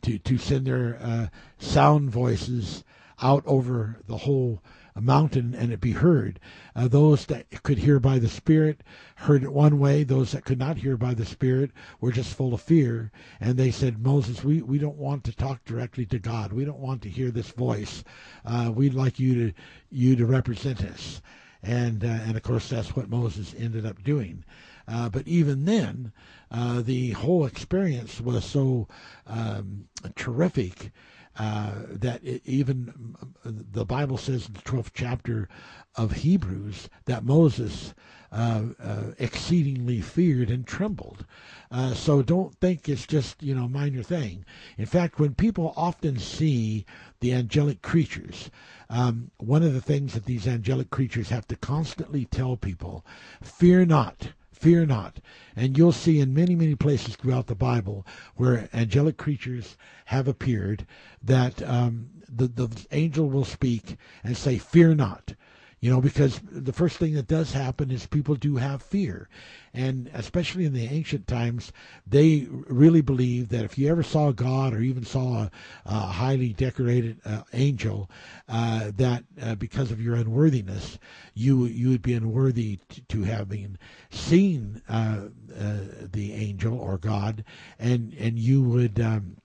to 0.02 0.18
to 0.20 0.38
send 0.38 0.68
their 0.68 1.00
uh, 1.02 1.28
sound 1.58 2.12
voices 2.12 2.84
out 3.22 3.44
over 3.46 3.98
the 4.08 4.18
whole 4.18 4.62
a 4.98 5.02
mountain 5.02 5.54
and 5.54 5.72
it 5.72 5.80
be 5.80 5.92
heard. 5.92 6.40
Uh, 6.76 6.88
those 6.88 7.28
that 7.28 7.46
could 7.62 7.78
hear 7.78 8.00
by 8.00 8.18
the 8.18 8.28
Spirit 8.28 8.82
heard 9.16 9.44
it 9.44 9.54
one 9.54 9.78
way. 9.78 10.04
Those 10.04 10.32
that 10.32 10.44
could 10.44 10.58
not 10.58 10.78
hear 10.78 10.98
by 10.98 11.14
the 11.14 11.26
Spirit 11.26 11.70
were 12.02 12.12
just 12.12 12.34
full 12.34 12.54
of 12.56 12.62
fear. 12.62 13.12
And 13.40 13.58
they 13.58 13.70
said, 13.70 14.04
Moses, 14.04 14.44
we, 14.44 14.64
we 14.64 14.80
don't 14.80 14.98
want 14.98 15.24
to 15.26 15.36
talk 15.36 15.64
directly 15.66 16.08
to 16.08 16.18
God. 16.18 16.52
We 16.52 16.66
don't 16.66 16.80
want 16.80 17.04
to 17.04 17.10
hear 17.10 17.30
this 17.30 17.52
voice. 17.52 18.04
Uh, 18.44 18.72
we'd 18.74 18.96
like 18.96 19.20
you 19.20 19.36
to 19.36 19.54
you 19.92 20.16
to 20.16 20.26
represent 20.26 20.84
us. 20.84 21.22
And 21.62 22.04
uh, 22.04 22.08
and 22.08 22.36
of 22.36 22.42
course 22.42 22.70
that's 22.70 22.96
what 22.96 23.10
Moses 23.10 23.54
ended 23.58 23.86
up 23.86 24.04
doing. 24.04 24.44
Uh, 24.88 25.10
but 25.10 25.28
even 25.28 25.66
then, 25.66 26.14
uh, 26.50 26.82
the 26.82 27.12
whole 27.12 27.46
experience 27.46 28.22
was 28.22 28.46
so 28.46 28.88
um, 29.28 29.88
terrific 30.16 30.92
uh, 31.38 31.72
that 31.90 32.24
it, 32.24 32.42
even 32.46 33.16
the 33.44 33.86
Bible 33.86 34.18
says 34.18 34.48
in 34.48 34.54
the 34.54 34.62
12th 34.62 34.92
chapter 34.94 35.48
of 35.96 36.12
Hebrews 36.14 36.90
that 37.06 37.24
Moses 37.24 37.94
uh, 38.32 38.64
uh, 38.84 39.04
exceedingly 39.20 40.02
feared 40.02 40.50
and 40.50 40.66
trembled. 40.66 41.26
Uh, 41.72 41.94
so 41.94 42.22
don't 42.22 42.56
think 42.56 42.90
it's 42.90 43.08
just 43.08 43.42
you 43.42 43.56
know 43.56 43.68
minor 43.68 44.04
thing. 44.04 44.46
In 44.78 44.86
fact, 44.86 45.20
when 45.20 45.36
people 45.36 45.74
often 45.78 46.18
see 46.18 46.86
the 47.20 47.34
angelic 47.34 47.82
creatures, 47.82 48.50
um, 48.90 49.32
one 49.38 49.64
of 49.64 49.74
the 49.74 49.82
things 49.82 50.14
that 50.14 50.26
these 50.26 50.48
angelic 50.48 50.90
creatures 50.90 51.30
have 51.30 51.48
to 51.48 51.56
constantly 51.56 52.26
tell 52.26 52.58
people: 52.58 53.06
fear 53.42 53.86
not 53.86 54.30
Fear 54.60 54.88
not. 54.88 55.20
And 55.56 55.78
you'll 55.78 55.92
see 55.92 56.20
in 56.20 56.34
many, 56.34 56.56
many 56.56 56.74
places 56.74 57.16
throughout 57.16 57.46
the 57.46 57.54
Bible 57.54 58.08
where 58.36 58.70
angelic 58.74 59.16
creatures 59.16 59.78
have 60.06 60.28
appeared 60.28 60.88
that 61.22 61.62
um, 61.62 62.10
the, 62.28 62.48
the 62.48 62.86
angel 62.92 63.30
will 63.30 63.46
speak 63.46 63.98
and 64.24 64.36
say, 64.36 64.58
Fear 64.58 64.96
not. 64.96 65.34
You 65.80 65.92
know, 65.92 66.02
because 66.02 66.40
the 66.52 66.74
first 66.74 66.98
thing 66.98 67.14
that 67.14 67.28
does 67.28 67.54
happen 67.54 67.92
is 67.92 68.08
people 68.08 68.34
do 68.34 68.56
have 68.56 68.82
fear. 68.82 69.30
And 69.76 70.10
especially 70.12 70.66
in 70.66 70.74
the 70.74 70.86
ancient 70.88 71.28
times, 71.28 71.72
they 72.06 72.48
really 72.50 73.02
believed 73.02 73.52
that 73.52 73.64
if 73.64 73.78
you 73.78 73.88
ever 73.88 74.02
saw 74.02 74.32
God 74.32 74.74
or 74.74 74.82
even 74.82 75.06
saw 75.06 75.44
a, 75.44 75.52
a 75.86 76.00
highly 76.00 76.52
decorated 76.52 77.20
uh, 77.24 77.44
angel, 77.54 78.10
uh, 78.50 78.90
that 78.96 79.26
uh, 79.40 79.54
because 79.54 79.92
of 79.92 80.02
your 80.02 80.16
unworthiness, 80.16 80.98
you 81.36 81.66
you 81.66 81.90
would 81.90 82.02
be 82.02 82.16
unworthy 82.16 82.80
to, 82.90 83.02
to 83.02 83.24
having 83.24 83.78
seen 84.10 84.82
uh, 84.90 85.28
uh, 85.56 85.78
the 86.02 86.34
angel 86.34 86.80
or 86.80 86.98
God, 86.98 87.44
and 87.78 88.16
and 88.18 88.40
you 88.40 88.64
would 88.64 89.00
um, 89.00 89.38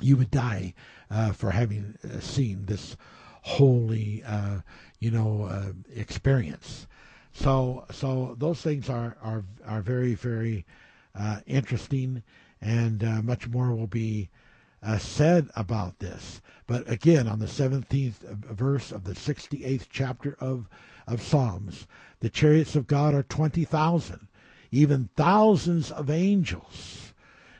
you 0.00 0.16
would 0.16 0.30
die 0.30 0.74
uh, 1.10 1.32
for 1.32 1.50
having 1.50 1.96
seen 2.20 2.66
this 2.66 2.96
holy, 3.42 4.24
you 4.98 5.10
know, 5.10 5.44
uh, 5.44 5.72
experience. 5.94 6.86
So, 7.32 7.84
so 7.92 8.34
those 8.38 8.62
things 8.62 8.88
are 8.88 9.16
are 9.22 9.44
are 9.66 9.82
very 9.82 10.14
very 10.14 10.64
uh, 11.14 11.40
interesting, 11.46 12.22
and 12.60 13.04
uh, 13.04 13.22
much 13.22 13.48
more 13.48 13.74
will 13.74 13.86
be 13.86 14.30
uh, 14.82 14.98
said 14.98 15.48
about 15.54 15.98
this. 15.98 16.40
But 16.66 16.90
again, 16.90 17.28
on 17.28 17.38
the 17.38 17.48
seventeenth 17.48 18.20
verse 18.20 18.90
of 18.90 19.04
the 19.04 19.14
sixty-eighth 19.14 19.88
chapter 19.90 20.36
of 20.40 20.68
of 21.06 21.22
Psalms, 21.22 21.86
the 22.20 22.30
chariots 22.30 22.74
of 22.74 22.86
God 22.86 23.14
are 23.14 23.22
twenty 23.22 23.64
thousand, 23.64 24.28
even 24.70 25.10
thousands 25.16 25.90
of 25.90 26.10
angels. 26.10 27.12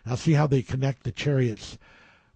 Now, 0.04 0.14
see 0.14 0.32
how 0.32 0.46
they 0.46 0.62
connect 0.62 1.02
the 1.02 1.12
chariots 1.12 1.78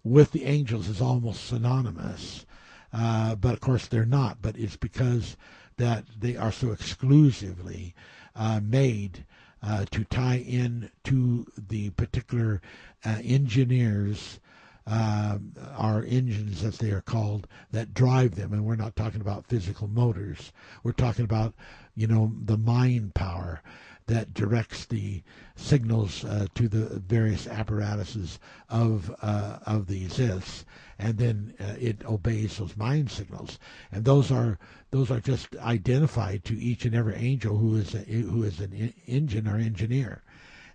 with 0.03 0.31
the 0.31 0.45
angels 0.45 0.89
is 0.89 1.01
almost 1.01 1.45
synonymous. 1.45 2.45
Uh, 2.93 3.35
but 3.35 3.53
of 3.53 3.59
course 3.59 3.87
they're 3.87 4.05
not. 4.05 4.41
But 4.41 4.57
it's 4.57 4.75
because 4.75 5.37
that 5.77 6.05
they 6.19 6.35
are 6.35 6.51
so 6.51 6.71
exclusively 6.71 7.95
uh, 8.35 8.59
made 8.63 9.25
uh, 9.63 9.85
to 9.91 10.03
tie 10.05 10.37
in 10.37 10.89
to 11.03 11.45
the 11.69 11.91
particular 11.91 12.61
uh, 13.05 13.17
engineers, 13.23 14.39
uh, 14.87 15.37
our 15.77 16.03
engines 16.03 16.63
as 16.63 16.79
they 16.79 16.91
are 16.91 17.01
called, 17.01 17.47
that 17.71 17.93
drive 17.93 18.35
them. 18.35 18.53
And 18.53 18.65
we're 18.65 18.75
not 18.75 18.95
talking 18.95 19.21
about 19.21 19.47
physical 19.47 19.87
motors. 19.87 20.51
We're 20.83 20.91
talking 20.91 21.25
about, 21.25 21.53
you 21.95 22.07
know, 22.07 22.31
the 22.43 22.57
mind 22.57 23.13
power 23.13 23.61
that 24.07 24.33
directs 24.33 24.85
the 24.85 25.21
signals 25.55 26.25
uh, 26.25 26.47
to 26.55 26.67
the 26.67 26.99
various 26.99 27.47
apparatuses 27.47 28.39
of 28.69 29.15
uh, 29.21 29.59
of 29.65 29.87
the 29.87 30.07
Ziths, 30.07 30.65
and 31.01 31.17
then 31.17 31.53
uh, 31.59 31.73
it 31.79 32.05
obeys 32.05 32.57
those 32.57 32.77
mind 32.77 33.09
signals. 33.09 33.57
And 33.91 34.05
those 34.05 34.31
are 34.31 34.59
those 34.91 35.09
are 35.09 35.19
just 35.19 35.55
identified 35.57 36.45
to 36.45 36.61
each 36.61 36.85
and 36.85 36.95
every 36.95 37.15
angel 37.15 37.57
who 37.57 37.75
is 37.75 37.95
a, 37.95 37.99
who 37.99 38.43
is 38.43 38.59
an 38.59 38.93
engine 39.07 39.47
or 39.47 39.57
engineer, 39.57 40.23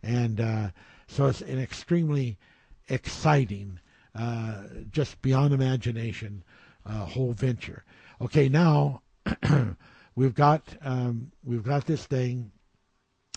and 0.03 0.41
uh, 0.41 0.71
so 1.07 1.27
it's 1.27 1.43
an 1.43 1.61
extremely 1.61 2.39
exciting, 2.89 3.79
uh, 4.17 4.65
just 4.91 5.23
beyond 5.23 5.55
imagination, 5.55 6.43
uh, 6.85 7.07
whole 7.07 7.33
venture. 7.33 7.85
Okay, 8.21 8.49
now. 8.49 9.03
we've 10.15 10.37
got 10.37 10.63
um, 10.83 11.33
we've 11.45 11.65
got 11.65 11.85
this 11.85 12.07
thing 12.07 12.53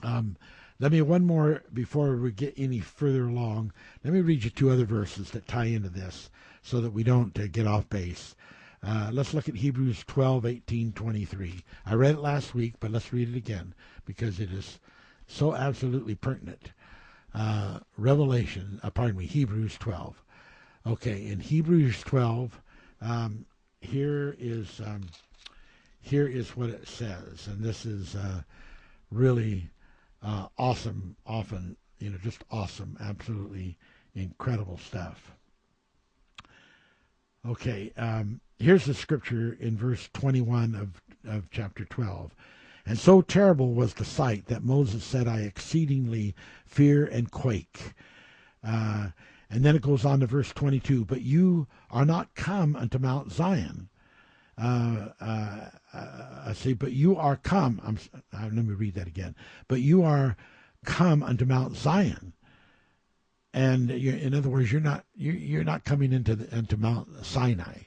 um, 0.04 0.38
let 0.80 0.94
me 0.94 1.02
one 1.02 1.26
more 1.26 1.64
before 1.74 2.16
we 2.16 2.32
get 2.32 2.54
any 2.56 2.80
further 2.80 3.28
along. 3.28 3.74
Let 4.04 4.14
me 4.14 4.22
read 4.22 4.46
you 4.46 4.50
two 4.50 4.70
other 4.70 4.86
verses 4.86 5.32
that 5.32 5.46
tie 5.48 5.66
into 5.66 5.90
this, 5.90 6.30
so 6.62 6.82
that 6.82 6.92
we 6.92 7.04
don't 7.04 7.38
uh, 7.40 7.48
get 7.52 7.68
off 7.68 7.90
base. 7.90 8.36
Uh, 8.82 9.10
let's 9.12 9.34
look 9.34 9.50
at 9.50 9.56
Hebrews 9.56 10.04
12, 10.08 10.46
18, 10.46 10.94
23. 10.94 11.64
I 11.86 11.94
read 11.96 12.16
it 12.16 12.22
last 12.22 12.56
week, 12.56 12.76
but 12.80 12.92
let's 12.92 13.12
read 13.12 13.30
it 13.30 13.38
again 13.38 13.74
because 14.06 14.40
it 14.40 14.52
is 14.52 14.80
so 15.28 15.54
absolutely 15.54 16.16
pertinent. 16.16 16.72
Uh, 17.34 17.80
Revelation, 17.98 18.80
uh, 18.82 18.90
pardon 18.90 19.18
me, 19.18 19.26
Hebrews 19.26 19.78
12. 19.80 20.24
Okay, 20.88 21.28
in 21.28 21.40
Hebrews 21.40 22.02
12, 22.02 22.62
um, 23.02 23.46
here 23.82 24.36
is 24.40 24.82
um, 24.86 25.04
here 26.02 26.28
is 26.28 26.56
what 26.56 26.70
it 26.70 26.88
says, 26.88 27.48
and 27.48 27.62
this 27.62 27.86
is 27.86 28.16
uh, 28.16 28.42
really 29.12 29.70
uh, 30.24 30.48
awesome, 30.58 31.16
often, 31.26 31.76
you 32.00 32.10
know, 32.10 32.18
just 32.18 32.44
awesome, 32.50 32.98
absolutely 33.00 33.78
incredible 34.16 34.78
stuff. 34.78 35.36
Okay, 37.48 37.92
um, 37.96 38.42
here's 38.58 38.86
the 38.86 38.94
scripture 38.94 39.58
in 39.60 39.78
verse 39.78 40.10
21 40.14 40.76
of, 40.76 41.02
of 41.32 41.50
chapter 41.52 41.86
12. 41.86 42.36
And 42.86 42.98
so 42.98 43.22
terrible 43.22 43.74
was 43.74 43.94
the 43.94 44.06
sight 44.06 44.48
that 44.48 44.64
Moses 44.64 45.04
said, 45.04 45.28
I 45.28 45.42
exceedingly 45.42 46.36
fear 46.66 47.06
and 47.06 47.32
quake. 47.32 47.94
Uh, 48.64 49.10
and 49.50 49.64
then 49.64 49.76
it 49.76 49.82
goes 49.82 50.06
on 50.06 50.20
to 50.20 50.28
verse 50.28 50.52
22 50.52 51.06
But 51.06 51.22
you 51.22 51.68
are 51.92 52.06
not 52.06 52.36
come 52.36 52.76
unto 52.76 53.00
Mount 53.00 53.32
Zion, 53.32 53.90
uh, 54.58 55.10
uh, 55.22 55.70
uh, 55.94 56.54
see, 56.54 56.74
but 56.74 56.92
you 56.92 57.16
are 57.16 57.38
come. 57.38 57.82
I'm, 57.86 57.98
uh, 58.34 58.50
let 58.54 58.66
me 58.66 58.74
read 58.74 58.96
that 58.96 59.08
again. 59.08 59.36
But 59.68 59.82
you 59.82 60.04
are 60.04 60.36
come 60.86 61.24
unto 61.24 61.46
Mount 61.46 61.76
Zion, 61.76 62.34
and 63.54 63.90
in 63.90 64.34
other 64.34 64.50
words, 64.50 64.72
you're 64.72 64.82
not 64.82 65.06
you're, 65.16 65.36
you're 65.36 65.64
not 65.64 65.86
coming 65.86 66.14
into 66.14 66.36
the, 66.36 66.56
into 66.56 66.78
Mount 66.78 67.26
Sinai. 67.26 67.84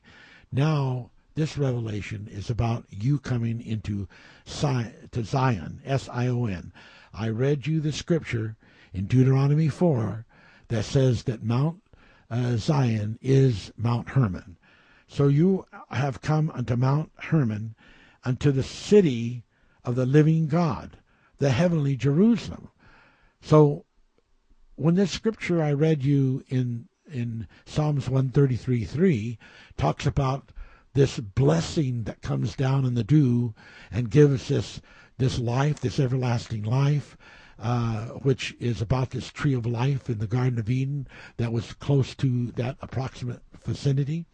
Now, 0.51 1.11
this 1.35 1.57
revelation 1.57 2.29
is 2.31 2.51
about 2.51 2.85
you 2.91 3.19
coming 3.19 3.61
into 3.65 4.07
to 4.47 5.25
Zion, 5.25 5.81
S 5.85 6.09
I 6.09 6.27
O 6.29 6.47
N. 6.47 6.73
I 7.15 7.29
read 7.29 7.67
you 7.67 7.81
the 7.81 7.93
scripture 7.93 8.57
in 8.93 9.07
Deuteronomy 9.07 9.69
4 9.69 10.27
that 10.69 10.85
says 10.85 11.23
that 11.25 11.43
Mount 11.43 11.83
uh, 12.31 12.57
Zion 12.57 13.19
is 13.21 13.73
Mount 13.77 14.11
Hermon. 14.11 14.57
So 15.07 15.29
you 15.29 15.67
have 15.91 16.23
come 16.23 16.51
unto 16.51 16.77
Mount 16.77 17.13
Hermon, 17.17 17.75
unto 18.25 18.51
the 18.51 18.63
city 18.63 19.45
of 19.85 19.95
the 19.95 20.07
living 20.07 20.49
God, 20.49 20.99
the 21.39 21.51
heavenly 21.51 21.97
Jerusalem. 21.97 22.69
So 23.41 23.85
when 24.83 24.97
this 24.97 25.13
scripture 25.13 25.63
I 25.63 25.73
read 25.73 26.03
you 26.03 26.43
in 26.49 26.89
in 27.09 27.47
Psalms 27.65 28.09
133:3 28.09 29.39
talks 29.77 30.07
about 30.07 30.51
this 30.95 31.21
blessing 31.21 32.03
that 32.03 32.21
comes 32.21 32.57
down 32.57 32.85
in 32.85 32.95
the 32.95 33.05
dew 33.05 33.55
and 33.93 34.11
gives 34.11 34.49
this 34.49 34.81
this 35.19 35.39
life, 35.39 35.79
this 35.79 36.01
everlasting 36.01 36.65
life, 36.65 37.17
uh, 37.61 38.07
which 38.25 38.57
is 38.59 38.83
about 38.83 39.11
this 39.11 39.31
tree 39.31 39.55
of 39.55 39.67
life 39.67 40.11
in 40.11 40.19
the 40.19 40.27
Garden 40.27 40.59
of 40.59 40.69
Eden 40.69 41.07
that 41.37 41.53
was 41.53 41.75
close 41.75 42.17
to 42.17 42.51
that 42.53 42.77
approximate 42.81 43.43
vicinity. 43.65 44.27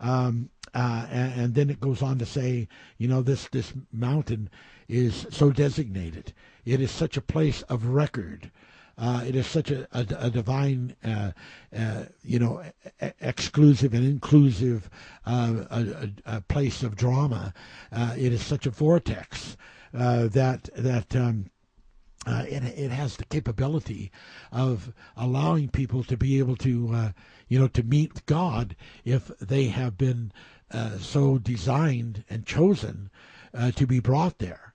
Um, 0.00 0.50
uh, 0.74 1.06
and, 1.08 1.40
and, 1.40 1.54
then 1.54 1.70
it 1.70 1.78
goes 1.78 2.02
on 2.02 2.18
to 2.18 2.26
say, 2.26 2.66
you 2.98 3.06
know, 3.06 3.22
this 3.22 3.46
this 3.48 3.72
mountain 3.92 4.50
is 4.88 5.24
so 5.30 5.52
designated. 5.52 6.32
It 6.64 6.80
is 6.80 6.90
such 6.90 7.16
a 7.16 7.22
place 7.22 7.62
of 7.62 7.86
record. 7.86 8.50
Uh, 8.96 9.24
it 9.26 9.34
is 9.34 9.46
such 9.46 9.70
a, 9.70 9.88
a, 9.92 10.06
a 10.18 10.30
divine, 10.30 10.94
uh, 11.04 11.32
uh 11.76 12.04
you 12.22 12.38
know, 12.38 12.62
exclusive 13.20 13.92
and 13.94 14.04
inclusive 14.04 14.88
uh, 15.26 15.64
a, 15.70 16.10
a, 16.26 16.40
place 16.42 16.82
of 16.82 16.94
drama. 16.94 17.52
Uh, 17.90 18.14
it 18.16 18.32
is 18.32 18.44
such 18.44 18.66
a 18.66 18.70
vortex 18.70 19.56
that 19.92 20.68
that 20.76 21.14
um, 21.16 21.50
uh, 22.26 22.44
it, 22.48 22.62
it 22.64 22.90
has 22.90 23.16
the 23.16 23.24
capability 23.24 24.10
of 24.50 24.92
allowing 25.16 25.68
people 25.68 26.02
to 26.04 26.16
be 26.16 26.38
able 26.38 26.56
to, 26.56 26.90
uh, 26.92 27.12
you 27.48 27.58
know, 27.58 27.68
to 27.68 27.82
meet 27.82 28.24
God 28.26 28.74
if 29.04 29.28
they 29.38 29.66
have 29.66 29.98
been 29.98 30.32
uh, 30.70 30.98
so 30.98 31.38
designed 31.38 32.24
and 32.30 32.46
chosen 32.46 33.10
uh, 33.52 33.70
to 33.72 33.86
be 33.86 34.00
brought 34.00 34.38
there. 34.38 34.72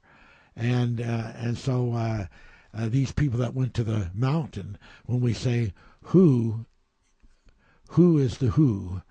And 0.56 1.02
uh, 1.02 1.32
and 1.36 1.58
so 1.58 2.28
uh, 2.74 2.88
these 2.88 3.12
people 3.12 3.40
that 3.40 3.54
went 3.54 3.74
to 3.76 3.84
the 3.84 4.12
mountain, 4.14 4.78
when 5.06 5.22
we 5.22 5.34
say 5.34 5.74
who, 6.04 6.66
who 7.90 8.18
is 8.18 8.38
the 8.38 8.52
who 8.52 9.02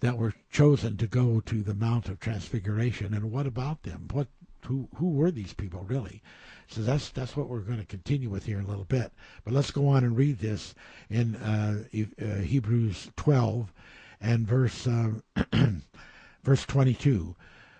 that 0.00 0.18
were 0.18 0.34
chosen 0.50 0.96
to 0.98 1.06
go 1.06 1.40
to 1.40 1.62
the 1.62 1.74
Mount 1.74 2.08
of 2.08 2.20
Transfiguration, 2.20 3.14
and 3.14 3.32
what 3.32 3.46
about 3.46 3.82
them? 3.82 4.08
What 4.12 4.28
who 4.66 4.88
who 4.96 5.10
were 5.10 5.30
these 5.30 5.54
people 5.54 5.84
really? 5.88 6.22
So 6.68 6.82
that's 6.82 7.10
that's 7.10 7.36
what 7.36 7.48
we're 7.48 7.60
going 7.60 7.80
to 7.80 7.86
continue 7.86 8.30
with 8.30 8.44
here 8.44 8.58
in 8.58 8.64
a 8.64 8.68
little 8.68 8.84
bit. 8.84 9.12
But 9.44 9.54
let's 9.54 9.70
go 9.70 9.88
on 9.88 10.04
and 10.04 10.16
read 10.16 10.38
this 10.38 10.74
in 11.10 11.36
uh, 11.36 11.84
uh, 12.20 12.24
Hebrews 12.42 13.10
12 13.16 13.72
and 14.20 14.46
verse 14.46 14.86
uh, 14.86 15.12
verse 16.44 16.64
22. 16.66 17.36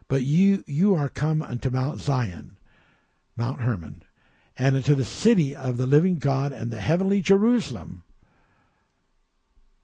But 0.08 0.22
you 0.22 0.64
you 0.66 0.94
are 0.94 1.08
come 1.08 1.42
unto 1.42 1.70
Mount 1.70 2.00
Zion, 2.00 2.56
Mount 3.36 3.60
Hermon, 3.60 4.02
and 4.56 4.76
into 4.76 4.94
the 4.94 5.04
city 5.04 5.54
of 5.54 5.76
the 5.76 5.86
living 5.86 6.16
God 6.16 6.52
and 6.52 6.70
the 6.70 6.80
heavenly 6.80 7.20
Jerusalem, 7.20 8.04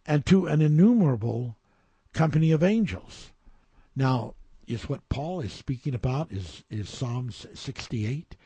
and 0.07 0.25
to 0.27 0.47
an 0.47 0.63
innumerable 0.63 1.57
company 2.13 2.53
of 2.53 2.63
angels. 2.63 3.31
Now, 3.97 4.35
is 4.67 4.89
what 4.89 5.09
Paul 5.09 5.41
is 5.41 5.53
speaking 5.53 5.95
about 5.95 6.31
is 6.31 6.63
is 6.71 6.89
Psalms 6.89 7.47
68 7.55 8.37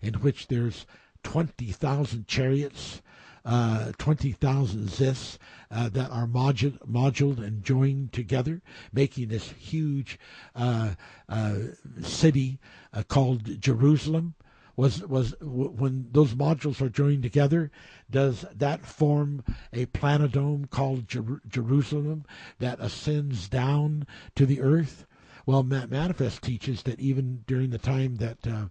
in 0.00 0.14
which 0.14 0.48
there's 0.48 0.86
20,000 1.22 2.28
chariots, 2.28 3.00
uh, 3.44 3.92
20,000 3.98 4.88
ziths 4.88 5.38
uh, 5.70 5.88
that 5.88 6.10
are 6.10 6.26
moduled, 6.26 6.78
moduled 6.86 7.38
and 7.38 7.64
joined 7.64 8.12
together, 8.12 8.60
making 8.92 9.28
this 9.28 9.50
huge 9.50 10.18
uh, 10.54 10.90
uh 11.28 11.54
city 12.02 12.58
uh, 12.92 13.02
called 13.02 13.60
Jerusalem. 13.60 14.34
Was 14.76 15.06
was 15.06 15.34
when 15.40 16.08
those 16.10 16.34
modules 16.34 16.80
are 16.80 16.88
joined 16.88 17.22
together? 17.22 17.70
Does 18.10 18.44
that 18.54 18.84
form 18.84 19.44
a 19.72 19.86
planetome 19.86 20.68
called 20.68 21.06
Jer- 21.06 21.40
Jerusalem 21.46 22.24
that 22.58 22.80
ascends 22.80 23.48
down 23.48 24.06
to 24.34 24.46
the 24.46 24.60
earth? 24.60 25.06
well, 25.46 25.62
Manifest 25.62 26.42
teaches 26.42 26.82
that 26.84 27.00
even 27.00 27.44
during 27.46 27.70
the 27.70 27.78
time 27.78 28.16
that 28.16 28.46
uh, 28.46 28.66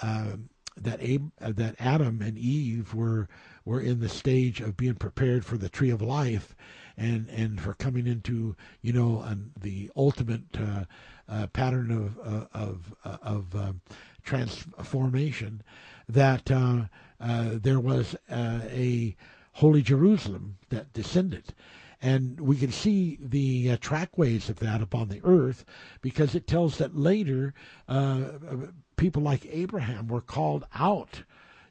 uh, 0.00 0.36
that 0.76 1.02
Ab- 1.02 1.32
that 1.40 1.74
Adam 1.78 2.22
and 2.22 2.38
Eve 2.38 2.94
were 2.94 3.28
were 3.64 3.80
in 3.80 4.00
the 4.00 4.08
stage 4.08 4.60
of 4.60 4.76
being 4.76 4.94
prepared 4.94 5.44
for 5.44 5.56
the 5.56 5.68
tree 5.68 5.90
of 5.90 6.02
life, 6.02 6.54
and 6.96 7.28
and 7.28 7.60
for 7.60 7.74
coming 7.74 8.06
into 8.06 8.56
you 8.80 8.92
know 8.92 9.22
an, 9.22 9.52
the 9.60 9.90
ultimate 9.96 10.56
uh, 10.58 10.84
uh, 11.28 11.46
pattern 11.48 11.90
of 11.90 12.18
uh, 12.18 12.46
of 12.52 12.94
uh, 13.04 13.18
of 13.22 13.54
um, 13.54 13.80
transformation, 14.24 15.62
that 16.08 16.50
uh, 16.50 16.84
there 17.20 17.80
was 17.80 18.16
a 18.30 19.16
holy 19.52 19.82
Jerusalem 19.82 20.56
that 20.70 20.92
descended. 20.92 21.54
And 22.04 22.40
we 22.40 22.56
can 22.56 22.72
see 22.72 23.16
the 23.20 23.70
uh, 23.70 23.76
trackways 23.80 24.48
of 24.48 24.58
that 24.58 24.82
upon 24.82 25.08
the 25.08 25.20
earth 25.22 25.64
because 26.00 26.34
it 26.34 26.48
tells 26.48 26.78
that 26.78 26.96
later 26.96 27.54
uh, 27.88 28.24
people 28.96 29.22
like 29.22 29.46
Abraham 29.48 30.08
were 30.08 30.20
called 30.20 30.66
out 30.74 31.22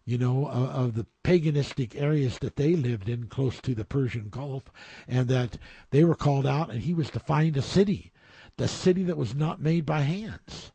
you 0.05 0.17
know, 0.17 0.47
uh, 0.47 0.49
of 0.49 0.95
the 0.95 1.05
paganistic 1.23 1.99
areas 1.99 2.39
that 2.39 2.55
they 2.55 2.75
lived 2.75 3.07
in 3.07 3.27
close 3.27 3.61
to 3.61 3.75
the 3.75 3.85
Persian 3.85 4.29
Gulf, 4.29 4.63
and 5.07 5.27
that 5.27 5.57
they 5.91 6.03
were 6.03 6.15
called 6.15 6.45
out, 6.45 6.69
and 6.71 6.81
he 6.81 6.93
was 6.93 7.09
to 7.11 7.19
find 7.19 7.55
a 7.55 7.61
city, 7.61 8.11
the 8.57 8.67
city 8.67 9.03
that 9.03 9.17
was 9.17 9.35
not 9.35 9.61
made 9.61 9.85
by 9.85 10.01
hands. 10.01 10.71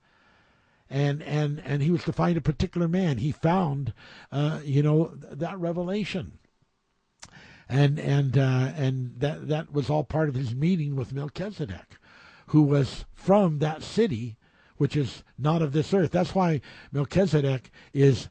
And 0.88 1.22
and 1.24 1.60
and 1.64 1.82
he 1.82 1.90
was 1.90 2.04
to 2.04 2.12
find 2.12 2.36
a 2.36 2.40
particular 2.40 2.86
man. 2.86 3.18
He 3.18 3.32
found, 3.32 3.92
uh, 4.30 4.60
you 4.64 4.82
know, 4.82 5.12
that 5.16 5.58
revelation. 5.58 6.38
And 7.68 7.98
and 7.98 8.38
uh, 8.38 8.72
and 8.76 9.18
that 9.18 9.48
that 9.48 9.72
was 9.72 9.90
all 9.90 10.04
part 10.04 10.28
of 10.28 10.36
his 10.36 10.54
meeting 10.54 10.94
with 10.94 11.12
Melchizedek, 11.12 11.96
who 12.48 12.62
was 12.62 13.04
from 13.12 13.58
that 13.58 13.82
city, 13.82 14.36
which 14.76 14.96
is 14.96 15.24
not 15.36 15.62
of 15.62 15.72
this 15.72 15.92
earth. 15.92 16.12
That's 16.12 16.36
why 16.36 16.60
Melchizedek 16.92 17.72
is 17.92 18.28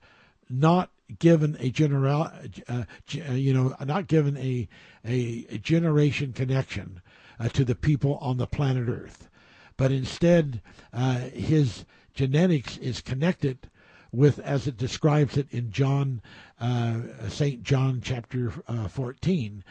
not 0.50 0.90
given 1.20 1.56
a 1.60 1.70
general, 1.70 2.30
uh, 2.68 2.84
uh, 3.30 3.32
you 3.32 3.54
know, 3.54 3.76
not 3.86 4.08
given 4.08 4.38
a 4.38 4.68
a, 5.04 5.58
generation 5.60 6.34
connection 6.34 7.02
uh, 7.40 7.48
to 7.50 7.64
the 7.64 7.76
people 7.76 8.18
on 8.18 8.38
the 8.38 8.48
planet 8.48 8.90
Earth, 8.90 9.30
but 9.78 9.92
instead 9.92 10.62
uh, 10.94 11.20
his 11.20 11.86
genetics 12.14 12.78
is 12.78 13.02
connected 13.02 13.70
with, 14.12 14.40
as 14.40 14.66
it 14.66 14.78
describes 14.78 15.38
it 15.38 15.48
in 15.52 15.72
John, 15.72 16.22
uh, 16.60 17.02
Saint 17.28 17.62
John 17.64 18.02
chapter 18.02 18.54
uh, 18.68 18.88
14. 18.88 19.64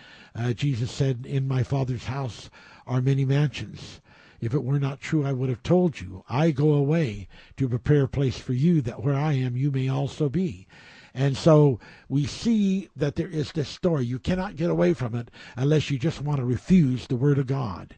Jesus 0.54 0.90
said, 0.90 1.24
"In 1.26 1.48
my 1.48 1.62
Father's 1.62 2.04
house 2.04 2.50
are 2.86 3.00
many 3.00 3.24
mansions." 3.24 4.00
If 4.45 4.53
it 4.53 4.62
were 4.62 4.78
not 4.78 5.01
true, 5.01 5.24
I 5.24 5.32
would 5.32 5.49
have 5.49 5.62
told 5.62 6.03
you. 6.03 6.22
I 6.28 6.51
go 6.51 6.74
away 6.74 7.28
to 7.57 7.66
prepare 7.66 8.03
a 8.03 8.09
place 8.09 8.36
for 8.36 8.53
you, 8.53 8.82
that 8.82 9.03
where 9.03 9.14
I 9.14 9.32
am, 9.32 9.57
you 9.57 9.70
may 9.70 9.88
also 9.88 10.28
be. 10.28 10.66
And 11.14 11.34
so 11.34 11.80
we 12.11 12.26
see 12.26 12.90
that 12.95 13.16
there 13.16 13.30
is 13.30 13.53
this 13.53 13.70
story. 13.70 14.05
You 14.05 14.18
cannot 14.18 14.57
get 14.57 14.68
away 14.68 14.92
from 14.92 15.14
it 15.14 15.30
unless 15.57 15.88
you 15.88 15.99
just 15.99 16.20
want 16.20 16.40
to 16.40 16.45
refuse 16.45 17.07
the 17.07 17.16
Word 17.16 17.38
of 17.38 17.47
God. 17.47 17.97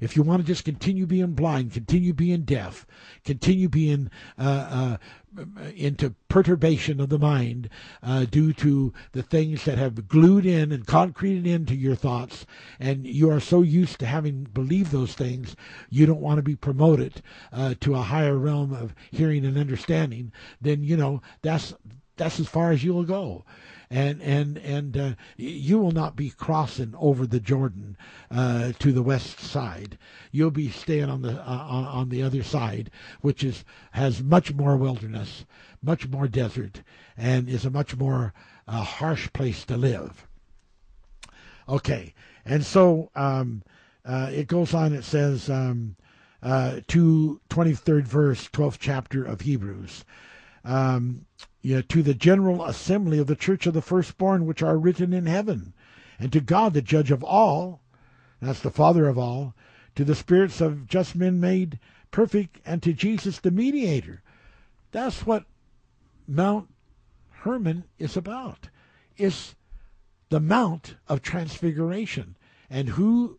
If 0.00 0.16
you 0.16 0.22
want 0.22 0.42
to 0.42 0.46
just 0.46 0.64
continue 0.64 1.06
being 1.06 1.32
blind, 1.32 1.72
continue 1.72 2.12
being 2.12 2.42
deaf, 2.42 2.86
continue 3.24 3.68
being 3.68 4.10
uh, 4.38 4.98
uh, 5.38 5.42
into 5.74 6.14
perturbation 6.28 7.00
of 7.00 7.08
the 7.08 7.18
mind 7.18 7.68
uh, 8.02 8.24
due 8.24 8.52
to 8.54 8.92
the 9.12 9.22
things 9.22 9.64
that 9.64 9.78
have 9.78 10.08
glued 10.08 10.46
in 10.46 10.72
and 10.72 10.86
concreted 10.86 11.46
into 11.46 11.74
your 11.74 11.94
thoughts, 11.94 12.46
and 12.78 13.06
you 13.06 13.30
are 13.30 13.40
so 13.40 13.62
used 13.62 13.98
to 14.00 14.06
having 14.06 14.44
believed 14.44 14.92
those 14.92 15.14
things, 15.14 15.56
you 15.90 16.06
don't 16.06 16.20
want 16.20 16.38
to 16.38 16.42
be 16.42 16.56
promoted 16.56 17.22
uh, 17.52 17.74
to 17.80 17.94
a 17.94 18.02
higher 18.02 18.36
realm 18.36 18.72
of 18.72 18.94
hearing 19.10 19.44
and 19.44 19.58
understanding, 19.58 20.32
then 20.60 20.82
you 20.82 20.96
know 20.96 21.20
that's 21.42 21.74
that's 22.16 22.40
as 22.40 22.48
far 22.48 22.72
as 22.72 22.82
you 22.82 22.92
will 22.92 23.04
go 23.04 23.44
and 23.90 24.20
and 24.20 24.58
and 24.58 24.96
uh, 24.96 25.12
you 25.36 25.78
will 25.78 25.92
not 25.92 26.16
be 26.16 26.30
crossing 26.30 26.94
over 26.98 27.26
the 27.26 27.40
Jordan 27.40 27.96
uh, 28.30 28.72
to 28.78 28.92
the 28.92 29.02
west 29.02 29.40
side. 29.40 29.96
You'll 30.30 30.50
be 30.50 30.70
staying 30.70 31.08
on 31.08 31.22
the 31.22 31.40
uh, 31.40 31.64
on 31.92 32.08
the 32.10 32.22
other 32.22 32.42
side, 32.42 32.90
which 33.20 33.42
is 33.42 33.64
has 33.92 34.22
much 34.22 34.52
more 34.52 34.76
wilderness, 34.76 35.46
much 35.82 36.08
more 36.08 36.28
desert, 36.28 36.82
and 37.16 37.48
is 37.48 37.64
a 37.64 37.70
much 37.70 37.96
more 37.96 38.34
uh, 38.66 38.82
harsh 38.82 39.32
place 39.32 39.64
to 39.66 39.76
live. 39.76 40.26
Okay, 41.68 42.14
and 42.44 42.64
so 42.64 43.10
um, 43.14 43.62
uh, 44.04 44.30
it 44.32 44.48
goes 44.48 44.74
on. 44.74 44.92
It 44.92 45.04
says. 45.04 45.48
Um, 45.48 45.96
uh, 46.40 46.80
to 46.86 47.40
23rd 47.50 48.04
verse, 48.04 48.48
12th 48.50 48.76
chapter 48.78 49.24
of 49.24 49.40
Hebrews. 49.40 50.04
Um, 50.64 51.26
yeah, 51.60 51.82
to 51.88 52.02
the 52.02 52.14
general 52.14 52.64
assembly 52.64 53.18
of 53.18 53.26
the 53.26 53.36
church 53.36 53.66
of 53.66 53.74
the 53.74 53.82
firstborn 53.82 54.46
which 54.46 54.62
are 54.62 54.78
written 54.78 55.12
in 55.12 55.26
heaven, 55.26 55.74
and 56.18 56.32
to 56.32 56.40
God 56.40 56.74
the 56.74 56.82
judge 56.82 57.10
of 57.10 57.24
all, 57.24 57.80
that's 58.40 58.60
the 58.60 58.70
Father 58.70 59.08
of 59.08 59.18
all, 59.18 59.54
to 59.96 60.04
the 60.04 60.14
spirits 60.14 60.60
of 60.60 60.86
just 60.86 61.16
men 61.16 61.40
made 61.40 61.78
perfect, 62.10 62.60
and 62.64 62.82
to 62.82 62.92
Jesus 62.92 63.38
the 63.40 63.50
mediator. 63.50 64.22
That's 64.92 65.26
what 65.26 65.44
Mount 66.26 66.68
Hermon 67.30 67.84
is 67.98 68.16
about. 68.16 68.68
It's 69.16 69.54
the 70.28 70.40
Mount 70.40 70.96
of 71.08 71.22
Transfiguration. 71.22 72.36
And 72.70 72.90
who 72.90 73.38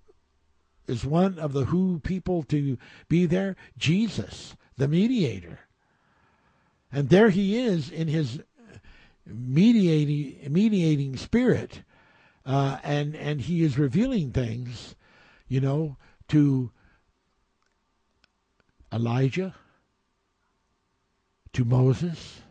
is 0.88 1.06
one 1.06 1.40
of 1.40 1.54
the 1.54 1.66
who 1.66 2.00
people 2.00 2.44
to 2.44 2.78
be 3.08 3.26
there? 3.26 3.56
Jesus, 3.78 4.56
the 4.78 4.88
mediator. 4.88 5.60
And 6.92 7.10
there 7.10 7.30
he 7.30 7.58
is 7.58 7.90
in 7.90 8.08
his 8.08 8.42
mediating 9.26 10.52
mediating 10.52 11.18
spirit, 11.18 11.84
uh, 12.46 12.80
and 12.84 13.16
and 13.16 13.42
he 13.42 13.64
is 13.64 13.78
revealing 13.78 14.32
things, 14.32 14.96
you 15.48 15.62
know, 15.62 15.98
to 16.30 16.72
Elijah, 18.92 19.54
to 21.54 21.64
Moses, 21.64 22.42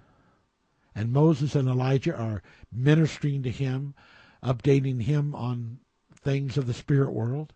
and 0.94 1.12
Moses 1.12 1.56
and 1.56 1.68
Elijah 1.68 2.16
are 2.16 2.42
ministering 2.72 3.42
to 3.42 3.50
him, 3.50 3.94
updating 4.42 5.02
him 5.02 5.34
on 5.34 5.80
things 6.14 6.56
of 6.56 6.68
the 6.68 6.74
spirit 6.74 7.10
world, 7.10 7.54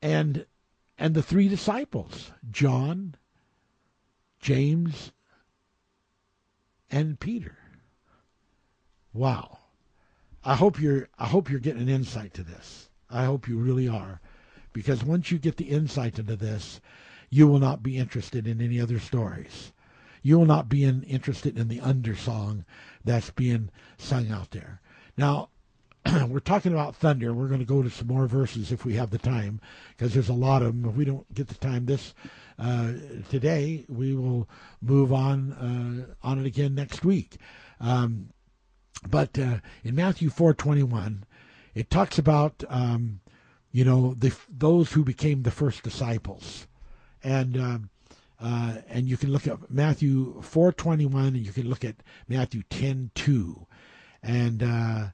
and 0.00 0.46
and 0.98 1.14
the 1.14 1.22
three 1.22 1.48
disciples, 1.48 2.30
John, 2.50 3.16
James, 4.46 5.10
and 6.88 7.18
Peter. 7.18 7.58
Wow. 9.12 9.58
I 10.44 10.54
hope 10.54 10.80
you're 10.80 11.08
I 11.18 11.26
hope 11.26 11.50
you're 11.50 11.58
getting 11.58 11.82
an 11.82 11.88
insight 11.88 12.32
to 12.34 12.44
this. 12.44 12.88
I 13.10 13.24
hope 13.24 13.48
you 13.48 13.58
really 13.58 13.88
are. 13.88 14.20
Because 14.72 15.02
once 15.02 15.32
you 15.32 15.38
get 15.38 15.56
the 15.56 15.70
insight 15.70 16.20
into 16.20 16.36
this, 16.36 16.80
you 17.28 17.48
will 17.48 17.58
not 17.58 17.82
be 17.82 17.96
interested 17.96 18.46
in 18.46 18.60
any 18.60 18.80
other 18.80 19.00
stories. 19.00 19.72
You 20.22 20.38
will 20.38 20.46
not 20.46 20.68
be 20.68 20.84
in, 20.84 21.02
interested 21.02 21.58
in 21.58 21.66
the 21.66 21.80
undersong 21.80 22.64
that's 23.04 23.30
being 23.30 23.70
sung 23.98 24.30
out 24.30 24.52
there. 24.52 24.80
Now, 25.16 25.48
we're 26.28 26.38
talking 26.38 26.72
about 26.72 26.94
thunder. 26.94 27.34
We're 27.34 27.48
going 27.48 27.58
to 27.58 27.66
go 27.66 27.82
to 27.82 27.90
some 27.90 28.06
more 28.06 28.28
verses 28.28 28.70
if 28.70 28.84
we 28.84 28.94
have 28.94 29.10
the 29.10 29.18
time, 29.18 29.60
because 29.96 30.14
there's 30.14 30.28
a 30.28 30.34
lot 30.34 30.62
of 30.62 30.68
them. 30.68 30.88
If 30.88 30.94
we 30.94 31.04
don't 31.04 31.34
get 31.34 31.48
the 31.48 31.54
time 31.54 31.86
this 31.86 32.14
uh, 32.58 32.92
today, 33.28 33.84
we 33.88 34.14
will 34.14 34.48
move 34.80 35.12
on 35.12 35.52
uh, 35.52 36.26
on 36.26 36.38
it 36.38 36.46
again 36.46 36.74
next 36.74 37.04
week. 37.04 37.36
Um, 37.80 38.30
but 39.08 39.38
uh, 39.38 39.58
in 39.84 39.94
Matthew 39.94 40.30
4:21, 40.30 41.22
it 41.74 41.90
talks 41.90 42.18
about 42.18 42.64
um, 42.68 43.20
you 43.72 43.84
know 43.84 44.14
the 44.14 44.34
those 44.48 44.92
who 44.92 45.04
became 45.04 45.42
the 45.42 45.50
first 45.50 45.82
disciples, 45.82 46.66
and 47.22 47.56
um, 47.58 47.90
uh, 48.40 48.76
and 48.88 49.06
you 49.06 49.16
can 49.16 49.30
look 49.30 49.46
at 49.46 49.70
Matthew 49.70 50.40
4:21, 50.40 51.28
and 51.28 51.36
you 51.36 51.52
can 51.52 51.68
look 51.68 51.84
at 51.84 51.96
Matthew 52.28 52.62
10:2, 52.70 53.66
and 54.22 54.62
uh, 54.62 55.06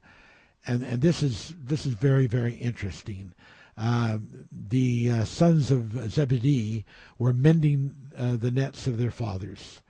and 0.65 0.83
and 0.83 1.01
this 1.01 1.21
is 1.21 1.53
this 1.61 1.85
is 1.85 1.93
very 1.93 2.27
very 2.27 2.53
interesting. 2.53 3.33
Uh, 3.77 4.19
the 4.51 5.09
uh, 5.09 5.25
sons 5.25 5.71
of 5.71 6.11
Zebedee 6.11 6.85
were 7.17 7.33
mending 7.33 7.95
uh, 8.17 8.35
the 8.35 8.51
nets 8.51 8.85
of 8.85 8.97
their 8.97 9.11
fathers, 9.11 9.81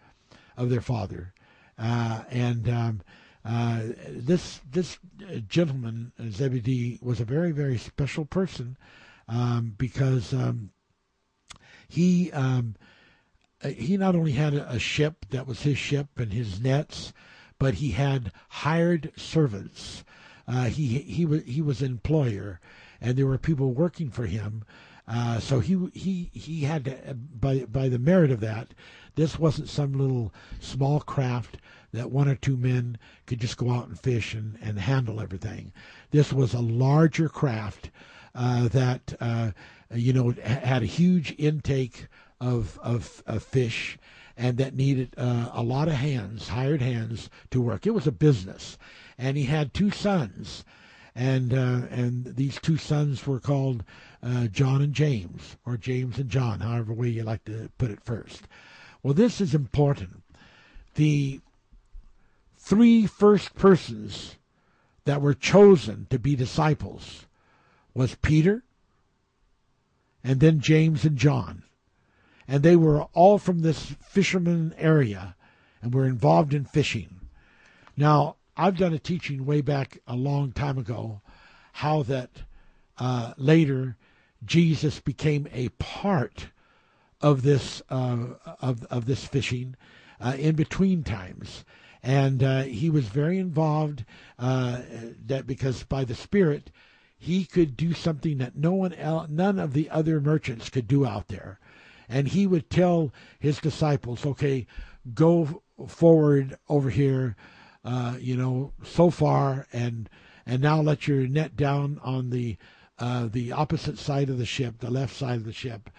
of 0.55 0.69
their 0.69 0.81
father, 0.81 1.33
uh, 1.77 2.23
and 2.29 2.69
um, 2.69 3.01
uh, 3.43 3.81
this 4.07 4.61
this 4.71 4.99
gentleman 5.49 6.13
Zebedee 6.29 6.97
was 7.01 7.19
a 7.19 7.25
very 7.25 7.51
very 7.51 7.77
special 7.77 8.23
person 8.23 8.77
um, 9.27 9.75
because 9.77 10.33
um, 10.33 10.71
he 11.89 12.31
um, 12.31 12.75
he 13.65 13.97
not 13.97 14.15
only 14.15 14.31
had 14.31 14.53
a, 14.53 14.79
ship 14.79 15.25
that 15.31 15.45
was 15.45 15.63
his 15.63 15.77
ship 15.77 16.07
and 16.17 16.31
his 16.31 16.61
nets, 16.61 17.11
but 17.59 17.75
he 17.75 17.91
had 17.91 18.31
hired 18.49 19.11
servants. 19.17 20.05
He 20.67 20.99
he 20.99 21.25
was 21.25 21.43
he 21.43 21.61
was 21.61 21.81
an 21.81 21.91
employer, 21.91 22.61
and 23.03 23.17
there 23.17 23.27
were 23.27 23.37
people 23.37 23.73
working 23.73 24.09
for 24.09 24.25
him 24.25 24.63
Uh, 25.07 25.39
so 25.39 25.59
he 25.59 25.75
he 25.93 26.31
he 26.33 26.61
had 26.63 26.85
to 26.85 27.13
by 27.15 27.65
by 27.65 27.89
the 27.89 27.99
merit 27.99 28.31
of 28.31 28.39
that, 28.39 28.73
this 29.15 29.37
wasn't 29.37 29.67
some 29.69 29.91
little 29.93 30.33
small 30.61 31.01
craft 31.01 31.57
that 31.91 32.09
one 32.11 32.29
or 32.29 32.35
two 32.35 32.57
men 32.57 32.97
could 33.25 33.41
just 33.41 33.57
go 33.57 33.69
out 33.71 33.87
and 33.89 33.99
fish 33.99 34.33
and, 34.33 34.57
and 34.61 34.79
handle 34.79 35.19
everything. 35.19 35.73
This 36.11 36.31
was 36.33 36.53
a 36.53 36.61
larger 36.61 37.29
craft 37.29 37.91
uh, 38.33 38.69
that 38.69 39.13
uh, 39.19 39.51
you 39.93 40.13
know 40.13 40.31
had 40.43 40.83
a 40.83 40.85
huge 40.85 41.35
intake 41.37 42.07
of 42.39 42.79
of, 42.81 43.21
of 43.27 43.43
fish 43.43 43.97
and 44.37 44.57
that 44.57 44.75
needed 44.75 45.13
uh, 45.17 45.49
a 45.53 45.61
lot 45.63 45.87
of 45.89 45.95
hands, 45.95 46.47
hired 46.49 46.81
hands 46.81 47.29
to 47.51 47.61
work. 47.61 47.85
It 47.85 47.93
was 47.93 48.07
a 48.07 48.11
business, 48.11 48.77
and 49.17 49.37
he 49.37 49.43
had 49.45 49.73
two 49.73 49.91
sons, 49.91 50.63
and 51.15 51.53
uh, 51.53 51.87
and 51.89 52.35
these 52.35 52.59
two 52.61 52.77
sons 52.77 53.25
were 53.25 53.39
called 53.39 53.83
uh, 54.21 54.47
John 54.47 54.81
and 54.81 54.93
James, 54.93 55.57
or 55.65 55.77
James 55.77 56.17
and 56.17 56.29
John, 56.29 56.61
however 56.61 56.93
way 56.93 57.09
you 57.09 57.23
like 57.23 57.45
to 57.45 57.69
put 57.77 57.91
it 57.91 58.03
first. 58.03 58.43
Well, 59.01 59.13
this 59.13 59.41
is 59.41 59.53
important. 59.53 60.23
The 60.95 61.41
three 62.55 63.05
first 63.05 63.55
persons 63.55 64.35
that 65.05 65.21
were 65.21 65.33
chosen 65.33 66.07
to 66.09 66.17
be 66.17 66.35
disciples 66.35 67.25
was 67.93 68.15
Peter, 68.15 68.63
and 70.23 70.39
then 70.39 70.59
James 70.59 71.03
and 71.03 71.17
John 71.17 71.63
and 72.47 72.63
they 72.63 72.75
were 72.75 73.03
all 73.13 73.37
from 73.37 73.59
this 73.59 73.95
fisherman 74.01 74.73
area 74.77 75.35
and 75.81 75.93
were 75.93 76.05
involved 76.05 76.53
in 76.53 76.65
fishing. 76.65 77.21
Now, 77.95 78.35
I've 78.55 78.77
done 78.77 78.93
a 78.93 78.99
teaching 78.99 79.45
way 79.45 79.61
back 79.61 79.99
a 80.07 80.15
long 80.15 80.51
time 80.51 80.77
ago 80.77 81.21
how 81.73 82.03
that 82.03 82.29
uh, 82.97 83.33
later 83.37 83.97
Jesus 84.45 84.99
became 84.99 85.47
a 85.51 85.69
part 85.69 86.47
of 87.21 87.41
this 87.41 87.81
uh, 87.89 88.35
of 88.61 88.83
of 88.85 89.05
this 89.05 89.25
fishing 89.25 89.75
uh, 90.19 90.35
in 90.37 90.55
between 90.55 91.03
times, 91.03 91.65
and 92.03 92.43
uh, 92.43 92.63
he 92.63 92.89
was 92.89 93.05
very 93.05 93.39
involved. 93.39 94.05
Uh, 94.37 94.81
that 95.25 95.47
because 95.47 95.83
by 95.83 96.03
the 96.03 96.15
Spirit, 96.15 96.69
he 97.17 97.45
could 97.45 97.75
do 97.75 97.93
something 97.93 98.37
that 98.37 98.55
no 98.55 98.73
one 98.73 98.93
else, 98.93 99.29
none 99.29 99.57
of 99.57 99.73
the 99.73 99.89
other 99.89 100.19
merchants 100.19 100.69
could 100.69 100.87
do 100.87 101.05
out 101.05 101.29
there 101.29 101.59
and 102.09 102.27
he 102.27 102.45
would 102.45 102.69
tell 102.69 103.11
his 103.39 103.59
disciples, 103.59 104.25
okay, 104.25 104.67
go 105.13 105.63
forward 105.87 106.57
over 106.69 106.89
here, 106.89 107.35
uh, 107.83 108.15
you 108.19 108.35
know, 108.35 108.73
so 108.83 109.09
far, 109.09 109.67
and 109.73 110.09
and 110.45 110.61
now 110.61 110.81
let 110.81 111.07
your 111.07 111.27
net 111.27 111.55
down 111.55 111.99
on 112.03 112.29
the 112.29 112.57
uh, 112.99 113.27
the 113.31 113.51
opposite 113.51 113.97
side 113.97 114.29
of 114.29 114.37
the 114.37 114.45
ship, 114.45 114.79
the 114.79 114.91
left 114.91 115.15
side 115.15 115.37
of 115.37 115.45
the 115.45 115.53
ship, 115.53 115.89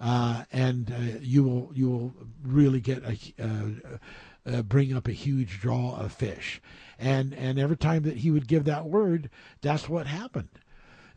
uh, 0.00 0.44
and 0.52 0.90
uh, 0.92 1.18
you 1.20 1.42
will 1.42 1.70
you 1.74 1.90
will 1.90 2.14
really 2.42 2.80
get 2.80 3.02
a 3.04 3.18
uh, 3.42 3.98
uh, 4.46 4.62
bring 4.62 4.94
up 4.94 5.08
a 5.08 5.12
huge 5.12 5.60
draw 5.60 5.96
of 5.96 6.12
fish, 6.12 6.60
and 6.98 7.34
and 7.34 7.58
every 7.58 7.76
time 7.76 8.02
that 8.02 8.18
he 8.18 8.30
would 8.30 8.48
give 8.48 8.64
that 8.64 8.86
word, 8.86 9.30
that's 9.60 9.88
what 9.88 10.06
happened. 10.06 10.48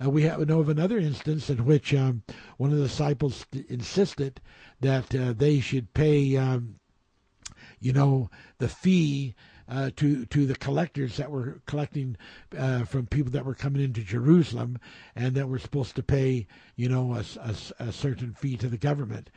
Uh, 0.04 0.10
we 0.10 0.24
have, 0.24 0.48
know 0.48 0.60
of 0.60 0.70
another 0.70 1.00
instance 1.00 1.50
in 1.50 1.66
which 1.66 1.94
um, 1.94 2.22
one 2.58 2.72
of 2.72 2.78
the 2.78 2.84
disciples 2.84 3.46
insisted 3.68 4.40
that 4.80 5.14
uh, 5.16 5.34
they 5.34 5.60
should 5.60 5.92
pay, 5.94 6.38
um, 6.38 6.76
you 7.80 7.92
know, 7.92 8.30
the 8.60 8.68
fee 8.68 9.34
uh, 9.70 9.90
to 9.98 10.26
to 10.28 10.46
the 10.46 10.56
collectors 10.56 11.18
that 11.18 11.30
were 11.30 11.62
collecting 11.66 12.16
uh, 12.58 12.84
from 12.86 13.06
people 13.06 13.32
that 13.32 13.46
were 13.46 13.56
coming 13.56 13.84
into 13.84 14.02
Jerusalem, 14.02 14.80
and 15.16 15.36
that 15.36 15.50
were 15.50 15.60
supposed 15.60 15.96
to 15.96 16.04
pay, 16.04 16.48
you 16.76 16.90
know, 16.90 17.14
a, 17.14 17.24
a, 17.42 17.56
a 17.88 17.92
certain 17.92 18.34
fee 18.34 18.58
to 18.58 18.70
the 18.70 18.78
government, 18.78 19.30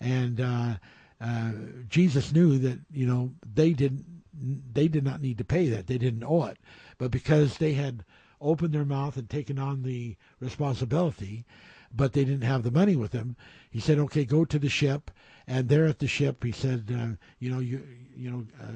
and 0.00 0.40
uh, 0.40 0.74
uh, 1.20 1.52
Jesus 1.88 2.32
knew 2.32 2.58
that 2.58 2.78
you 2.90 3.06
know 3.06 3.32
they 3.54 3.72
didn't 3.72 4.04
they 4.72 4.88
did 4.88 5.04
not 5.04 5.22
need 5.22 5.38
to 5.38 5.44
pay 5.44 5.68
that 5.68 5.86
they 5.86 5.98
didn't 5.98 6.24
owe 6.24 6.44
it, 6.44 6.58
but 6.98 7.10
because 7.10 7.56
they 7.56 7.72
had 7.72 8.04
opened 8.40 8.74
their 8.74 8.84
mouth 8.84 9.16
and 9.16 9.30
taken 9.30 9.58
on 9.58 9.82
the 9.82 10.16
responsibility, 10.40 11.46
but 11.94 12.12
they 12.12 12.24
didn't 12.24 12.42
have 12.42 12.62
the 12.62 12.70
money 12.70 12.96
with 12.96 13.12
them. 13.12 13.36
He 13.70 13.80
said, 13.80 13.98
"Okay, 13.98 14.24
go 14.24 14.44
to 14.44 14.58
the 14.58 14.68
ship." 14.68 15.10
And 15.46 15.68
there 15.68 15.86
at 15.86 16.00
the 16.00 16.08
ship, 16.08 16.42
he 16.42 16.52
said, 16.52 16.92
uh, 16.92 17.16
"You 17.38 17.50
know, 17.50 17.60
you 17.60 17.82
you 18.16 18.30
know." 18.30 18.46
Uh, 18.60 18.72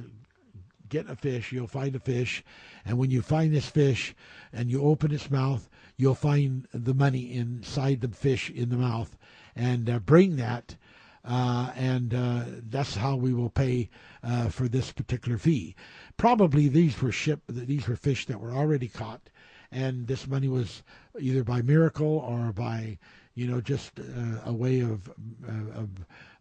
get 0.91 1.09
a 1.09 1.17
fish, 1.17 1.53
you'll 1.53 1.67
find 1.67 1.97
a 1.97 2.01
fish, 2.01 2.45
and 2.85 2.99
when 2.99 3.11
you 3.11 3.23
find 3.23 3.55
this 3.55 3.67
fish 3.67 4.15
and 4.53 4.71
you 4.71 4.83
open 4.83 5.13
its 5.13 5.31
mouth, 5.31 5.71
you'll 5.97 6.15
find 6.15 6.67
the 6.75 6.93
money 6.93 7.33
inside 7.33 8.01
the 8.01 8.09
fish 8.09 8.51
in 8.51 8.69
the 8.69 8.77
mouth, 8.77 9.17
and 9.57 9.89
uh, 9.89 9.99
bring 10.01 10.37
that, 10.37 10.77
uh, 11.25 11.71
and 11.77 12.15
uh, 12.15 12.45
that's 12.69 12.97
how 12.97 13.17
we 13.17 13.33
will 13.33 13.51
pay 13.51 13.89
uh, 14.23 14.49
for 14.49 14.69
this 14.69 14.93
particular 14.93 15.39
fee. 15.39 15.75
Probably 16.17 16.69
these 16.69 17.01
were 17.01 17.13
ship, 17.13 17.43
these 17.49 17.89
were 17.89 17.97
fish 17.97 18.27
that 18.27 18.41
were 18.41 18.53
already 18.53 18.89
caught, 18.89 19.31
and 19.71 20.07
this 20.07 20.27
money 20.27 20.49
was 20.49 20.83
either 21.19 21.45
by 21.45 21.63
miracle 21.63 22.19
or 22.19 22.53
by 22.53 22.99
you 23.35 23.47
know 23.47 23.61
just 23.61 23.99
uh, 23.99 24.41
a 24.45 24.53
way 24.53 24.81
of 24.81 25.09
uh, 25.09 25.81
of 25.81 25.89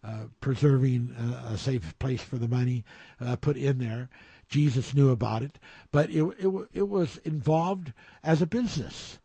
uh, 0.04 0.24
preserving 0.41 1.16
a, 1.18 1.54
a, 1.54 1.58
safe 1.58 1.97
place 2.00 2.22
for 2.22 2.38
the 2.38 2.47
money 2.47 2.84
put 3.41 3.58
in 3.58 3.78
there. 3.80 4.10
Jesus 4.50 4.95
knew 4.95 5.12
about 5.12 5.43
it, 5.43 5.60
but 5.91 6.10
it, 6.10 6.24
it 6.39 6.52
it 6.74 6.89
was 6.89 7.18
involved 7.18 7.93
as 8.24 8.41
a 8.41 8.47
business, 8.47 9.20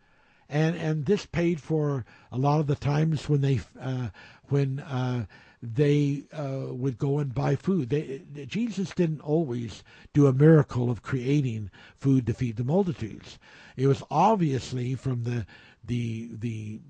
and 0.49 0.77
and 0.77 1.07
this 1.07 1.25
paid 1.27 1.61
for 1.61 2.05
a 2.31 2.37
lot 2.39 2.61
of 2.61 2.67
the 2.67 2.75
times 2.75 3.29
when 3.29 3.41
they 3.41 3.61
uh, 3.81 4.09
when 4.49 4.81
uh, 4.81 5.25
they 5.63 6.25
uh, 6.33 6.67
would 6.69 6.99
go 6.99 7.19
and 7.19 7.35
buy 7.35 7.57
food. 7.57 7.89
They, 7.89 8.23
Jesus 8.47 8.91
didn't 8.91 9.23
always 9.23 9.83
do 10.13 10.27
a 10.27 10.33
miracle 10.33 10.91
of 10.91 11.03
creating 11.03 11.71
food 11.97 12.27
to 12.27 12.35
feed 12.35 12.57
the 12.57 12.65
multitudes. 12.65 13.39
It 13.77 13.87
was 13.87 14.03
obviously 14.11 14.95
from 14.95 15.25
the 15.25 15.47
the 15.83 16.31
the 16.39 16.81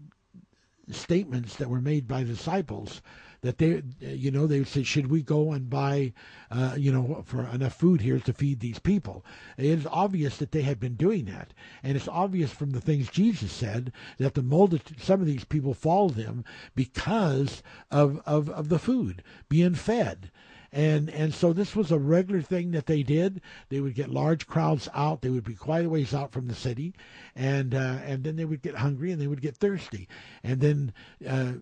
statements 0.91 1.57
that 1.57 1.71
were 1.71 1.81
made 1.81 2.09
by 2.09 2.25
disciples 2.25 3.01
that 3.45 3.59
they, 3.59 3.83
you 4.01 4.31
know, 4.31 4.47
they 4.47 4.59
would 4.59 4.69
say, 4.69 4.83
should 4.83 5.11
we 5.11 5.21
go 5.21 5.53
and 5.53 5.69
buy, 5.69 6.15
uh, 6.51 6.75
you 6.79 6.91
know, 6.91 7.23
for 7.27 7.47
enough 7.49 7.75
food 7.75 8.01
here 8.01 8.19
to 8.19 8.33
feed 8.33 8.61
these 8.61 8.79
people? 8.79 9.23
It 9.59 9.67
is 9.67 9.87
obvious 9.91 10.39
that 10.39 10.51
they 10.51 10.63
had 10.63 10.81
been 10.81 10.95
doing 10.95 11.27
that, 11.27 11.53
and 11.83 11.95
it's 11.95 12.09
obvious 12.09 12.51
from 12.51 12.71
the 12.71 12.81
things 12.81 13.11
Jesus 13.11 13.53
said 13.53 13.93
that 14.17 14.33
the 14.33 14.43
multitude, 14.43 14.99
some 14.99 15.21
of 15.21 15.27
these 15.27 15.45
people 15.45 15.75
followed 15.75 16.15
him 16.15 16.43
because 16.75 17.63
of 17.91 18.19
of, 18.25 18.49
of 18.49 18.71
the 18.71 18.79
food 18.79 19.23
being 19.51 19.75
fed 19.75 20.31
and 20.75 21.09
and 21.11 21.33
so 21.33 21.53
this 21.53 21.77
was 21.77 21.93
a 21.93 21.99
regular 21.99 22.43
thing 22.43 22.73
that 22.73 22.87
they 22.87 23.05
did. 23.05 23.41
They 23.69 23.81
would 23.81 23.95
get 23.95 24.11
large 24.11 24.49
crowds 24.49 24.89
out. 24.93 25.23
They 25.23 25.31
would 25.31 25.45
be 25.45 25.55
quite 25.55 25.85
a 25.85 25.89
ways 25.89 26.13
out 26.13 26.33
from 26.33 26.49
the 26.49 26.55
city, 26.55 26.95
and 27.37 27.75
uh, 27.75 27.99
and 28.05 28.25
then 28.25 28.35
they 28.35 28.45
would 28.45 28.61
get 28.61 28.75
hungry 28.75 29.13
and 29.13 29.23
they 29.23 29.29
would 29.29 29.41
get 29.41 29.57
thirsty, 29.57 30.09
and 30.43 30.61
then 30.61 30.93
uh, 31.27 31.53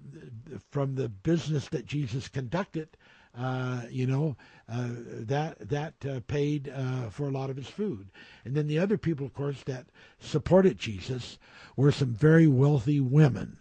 from 0.71 0.95
the 0.95 1.11
business 1.11 1.69
that 1.69 1.87
Jesus 1.87 2.27
conducted. 2.29 2.89
Uh, 3.35 3.81
you 3.89 4.07
know 4.07 4.37
uh, 4.71 4.89
that 4.91 5.57
that 5.67 5.95
uh, 6.07 6.21
paid 6.27 6.69
uh, 6.69 7.09
for 7.09 7.27
a 7.27 7.31
lot 7.31 7.49
of 7.49 7.57
his 7.57 7.69
food, 7.69 8.11
and 8.45 8.55
then 8.55 8.67
the 8.67 8.79
other 8.79 8.99
people, 8.99 9.25
of 9.25 9.33
course, 9.33 9.63
that 9.63 9.87
supported 10.21 10.77
Jesus 10.77 11.39
were 11.75 11.93
some 11.93 12.13
very 12.13 12.47
wealthy 12.47 13.01
women, 13.01 13.57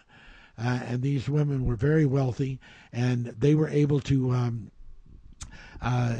and 0.57 1.01
these 1.01 1.29
women 1.29 1.65
were 1.65 1.77
very 1.77 2.05
wealthy, 2.05 2.59
and 2.91 3.27
they 3.27 3.55
were 3.55 3.69
able 3.69 4.01
to 4.01 4.31
um, 4.31 4.71
uh, 4.80 4.80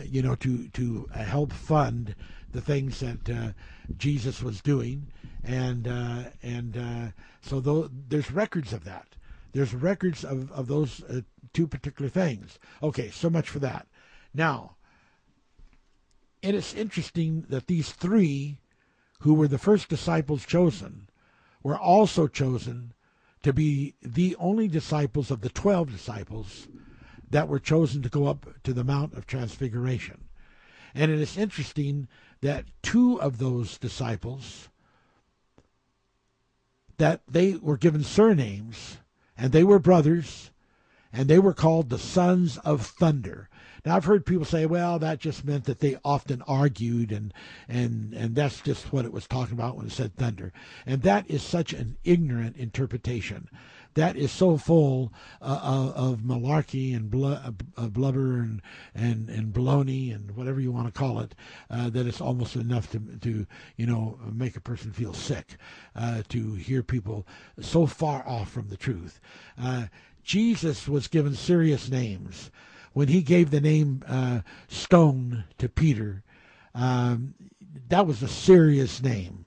you 0.10 0.22
know, 0.22 0.36
to 0.36 0.68
to 0.70 1.10
uh, 1.14 1.20
help 1.20 1.54
fund 1.54 2.16
the 2.52 2.62
things 2.62 3.00
that 3.00 3.30
uh, 3.30 3.52
Jesus 3.98 4.42
was 4.42 4.62
doing, 4.62 5.08
and 5.44 5.88
uh, 5.88 6.24
and 6.42 6.78
uh, 6.78 7.08
so 7.42 7.62
th- 7.62 7.92
there's 8.10 8.32
records 8.32 8.74
of 8.74 8.84
that. 8.86 9.08
There's 9.54 9.74
records 9.74 10.24
of 10.24 10.52
of 10.52 10.68
those 10.68 11.04
uh, 11.04 11.22
two 11.54 11.68
particular 11.68 12.10
things. 12.10 12.58
Okay, 12.82 13.10
so 13.10 13.30
much 13.30 13.50
for 13.50 13.60
that. 13.60 13.88
Now, 14.34 14.78
and 16.42 16.56
it's 16.56 16.74
interesting 16.74 17.46
that 17.50 17.68
these 17.68 17.92
three, 17.92 18.60
who 19.20 19.34
were 19.34 19.48
the 19.48 19.58
first 19.58 19.90
disciples 19.90 20.46
chosen, 20.46 21.10
were 21.62 21.78
also 21.78 22.28
chosen 22.28 22.94
to 23.44 23.54
be 23.54 23.96
the 24.02 24.36
only 24.40 24.68
disciples 24.68 25.30
of 25.32 25.42
the 25.42 25.50
twelve 25.50 25.92
disciples 25.92 26.68
that 27.32 27.48
were 27.48 27.60
chosen 27.60 28.02
to 28.02 28.10
go 28.10 28.28
up 28.28 28.46
to 28.64 28.74
the 28.74 28.84
Mount 28.84 29.14
of 29.14 29.26
Transfiguration. 29.26 30.26
And 30.94 31.12
it 31.12 31.20
is 31.20 31.38
interesting 31.38 32.08
that 32.42 32.66
two 32.82 33.20
of 33.22 33.38
those 33.38 33.78
disciples 33.78 34.70
that 36.98 37.22
they 37.28 37.54
were 37.56 37.78
given 37.78 38.04
surnames 38.04 38.98
and 39.38 39.52
they 39.52 39.64
were 39.64 39.80
brothers 39.80 40.52
and 41.14 41.28
they 41.28 41.40
were 41.40 41.54
called 41.54 41.90
the 41.90 41.98
sons 41.98 42.58
of 42.60 42.86
thunder. 42.86 43.50
Now 43.86 43.96
I've 43.96 44.06
heard 44.06 44.26
people 44.26 44.46
say, 44.46 44.66
well, 44.66 45.00
that 45.00 45.20
just 45.20 45.44
meant 45.44 45.64
that 45.66 45.80
they 45.80 45.98
often 46.06 46.44
argued 46.44 47.12
and 47.12 47.34
and 47.68 48.14
and 48.14 48.36
that's 48.36 48.62
just 48.62 48.94
what 48.94 49.06
it 49.06 49.12
was 49.12 49.28
talking 49.28 49.56
about 49.56 49.76
when 49.76 49.88
it 49.88 49.92
said 49.92 50.16
thunder. 50.16 50.54
And 50.86 51.02
that 51.02 51.30
is 51.30 51.42
such 51.42 51.74
an 51.74 51.98
ignorant 52.04 52.58
interpretation 52.58 53.50
that 53.94 54.16
is 54.16 54.32
so 54.32 54.58
full 54.58 55.14
uh, 55.42 55.92
of 55.96 56.20
malarkey 56.20 56.96
and 56.96 57.10
bl- 57.10 57.34
uh, 57.34 57.52
blubber 57.88 58.40
and 58.40 58.62
and 58.96 59.30
and 59.30 59.54
baloney 59.54 60.14
and 60.14 60.32
whatever 60.36 60.60
you 60.60 60.72
want 60.72 60.88
to 60.88 60.98
call 60.98 61.20
it 61.20 61.36
uh, 61.70 61.90
that 61.90 62.08
it's 62.08 62.22
almost 62.22 62.56
enough 62.56 62.90
to 62.92 63.00
to 63.22 63.46
you 63.76 63.86
know 63.86 64.18
make 64.32 64.56
a 64.56 64.62
person 64.62 64.92
feel 64.92 65.14
sick 65.14 65.58
uh, 65.96 66.22
to 66.30 66.56
hear 66.56 66.84
people 66.84 67.28
so 67.60 67.86
far 67.86 68.28
off 68.28 68.50
from 68.50 68.70
the 68.70 68.78
truth. 68.78 69.20
Uh, 69.62 69.86
Jesus 70.24 70.88
was 70.88 71.08
given 71.08 71.36
serious 71.36 71.90
names 71.90 72.52
when 72.94 73.08
he 73.08 73.22
gave 73.22 73.50
the 73.52 73.62
name 73.62 74.04
uh, 74.08 74.42
Stone 74.68 75.46
to 75.58 75.68
Peter. 75.68 76.24
Um, 76.74 77.34
that 77.90 78.06
was 78.08 78.22
a 78.22 78.28
serious 78.28 79.02
name 79.02 79.46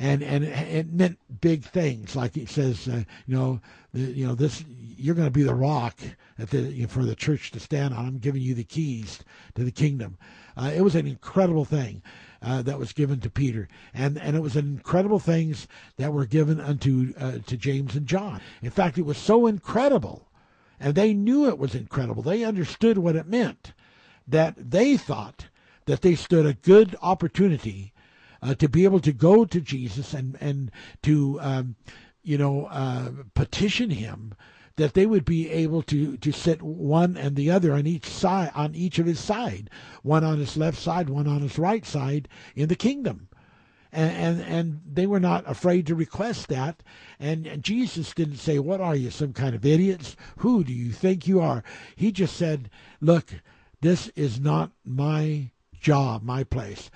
and 0.00 0.22
and 0.22 0.44
it 0.44 0.90
meant 0.92 1.18
big 1.42 1.62
things. 1.62 2.16
Like 2.16 2.36
it 2.38 2.48
says, 2.48 2.88
uh, 2.88 3.04
you 3.26 3.36
know, 3.36 3.60
the, 3.92 4.00
you 4.00 4.26
know 4.26 4.34
this. 4.34 4.64
You're 4.96 5.14
going 5.14 5.28
to 5.28 5.30
be 5.30 5.42
the 5.42 5.54
rock 5.54 5.98
the, 6.38 6.62
you 6.62 6.82
know, 6.82 6.88
for 6.88 7.04
the 7.04 7.14
church 7.14 7.50
to 7.52 7.60
stand 7.60 7.94
on. 7.94 8.06
I'm 8.06 8.18
giving 8.18 8.40
you 8.40 8.54
the 8.54 8.64
keys 8.64 9.20
to 9.54 9.64
the 9.64 9.70
kingdom. 9.70 10.16
Uh, 10.56 10.72
it 10.74 10.80
was 10.80 10.94
an 10.94 11.06
incredible 11.06 11.64
thing 11.64 12.02
uh, 12.42 12.62
that 12.62 12.78
was 12.78 12.92
given 12.92 13.20
to 13.20 13.30
Peter, 13.30 13.68
and 13.92 14.18
and 14.18 14.34
it 14.34 14.42
was 14.42 14.56
incredible 14.56 15.18
things 15.18 15.68
that 15.98 16.14
were 16.14 16.26
given 16.26 16.60
unto 16.60 17.12
uh, 17.18 17.38
to 17.46 17.56
James 17.58 17.94
and 17.94 18.06
John. 18.06 18.40
In 18.62 18.70
fact, 18.70 18.96
it 18.96 19.04
was 19.04 19.18
so 19.18 19.46
incredible, 19.46 20.28
and 20.80 20.94
they 20.94 21.12
knew 21.12 21.46
it 21.46 21.58
was 21.58 21.74
incredible. 21.74 22.22
They 22.22 22.42
understood 22.42 22.96
what 22.96 23.16
it 23.16 23.26
meant 23.26 23.74
that 24.26 24.54
they 24.56 24.96
thought 24.96 25.48
that 25.84 26.00
they 26.00 26.14
stood 26.14 26.46
a 26.46 26.54
good 26.54 26.96
opportunity 27.02 27.92
uh, 28.42 28.54
to 28.54 28.68
be 28.68 28.84
able 28.84 29.00
to 29.00 29.12
go 29.12 29.44
to 29.44 29.60
Jesus 29.60 30.14
and 30.14 30.36
and 30.40 30.70
to 31.02 31.38
um, 31.40 31.76
you 32.22 32.38
know 32.38 32.66
uh, 32.66 33.10
petition 33.34 33.90
him 33.90 34.34
that 34.76 34.94
they 34.94 35.06
would 35.06 35.24
be 35.24 35.50
able 35.50 35.82
to 35.82 36.16
to 36.16 36.32
sit 36.32 36.62
one 36.62 37.16
and 37.16 37.36
the 37.36 37.50
other 37.50 37.72
on 37.72 37.86
each 37.86 38.06
side 38.06 38.50
on 38.54 38.74
each 38.74 38.98
of 38.98 39.06
his 39.06 39.20
side, 39.20 39.68
one 40.02 40.24
on 40.24 40.38
his 40.38 40.56
left 40.56 40.78
side, 40.78 41.10
one 41.10 41.26
on 41.26 41.42
his 41.42 41.58
right 41.58 41.84
side 41.84 42.28
in 42.54 42.68
the 42.68 42.76
kingdom. 42.76 43.28
And, 43.92 44.12
and, 44.12 44.40
and 44.42 44.80
they 44.86 45.04
were 45.08 45.18
not 45.18 45.50
afraid 45.50 45.84
to 45.88 45.96
request 45.96 46.46
that. 46.46 46.80
And, 47.18 47.44
and 47.44 47.64
Jesus 47.64 48.14
didn't 48.14 48.36
say, 48.36 48.60
"What 48.60 48.80
are 48.80 48.94
you, 48.94 49.10
some 49.10 49.32
kind 49.32 49.52
of 49.52 49.66
idiots? 49.66 50.14
Who 50.36 50.62
do 50.62 50.72
you 50.72 50.92
think 50.92 51.26
you 51.26 51.40
are?" 51.40 51.64
He 51.96 52.12
just 52.12 52.36
said, 52.36 52.70
"Look, 53.00 53.34
this 53.80 54.06
is 54.14 54.38
not 54.38 54.70
my 54.84 55.50
job, 55.80 56.22
my 56.22 56.44
place. 56.44 56.90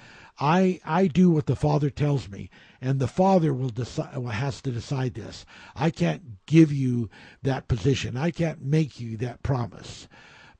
I 0.44 0.78
I 0.84 1.06
do 1.06 1.30
what 1.30 1.46
the 1.46 1.56
Father 1.56 1.88
tells 1.88 2.28
me, 2.28 2.50
and 2.78 3.00
the 3.00 3.08
Father 3.08 3.54
will 3.54 3.70
decide 3.70 4.12
has 4.14 4.60
to 4.60 4.70
decide 4.70 5.14
this. 5.14 5.46
I 5.74 5.88
can't 5.88 6.44
give 6.44 6.70
you 6.70 7.08
that 7.42 7.66
position. 7.66 8.18
I 8.18 8.30
can't 8.30 8.62
make 8.62 9.00
you 9.00 9.16
that 9.16 9.42
promise. 9.42 10.06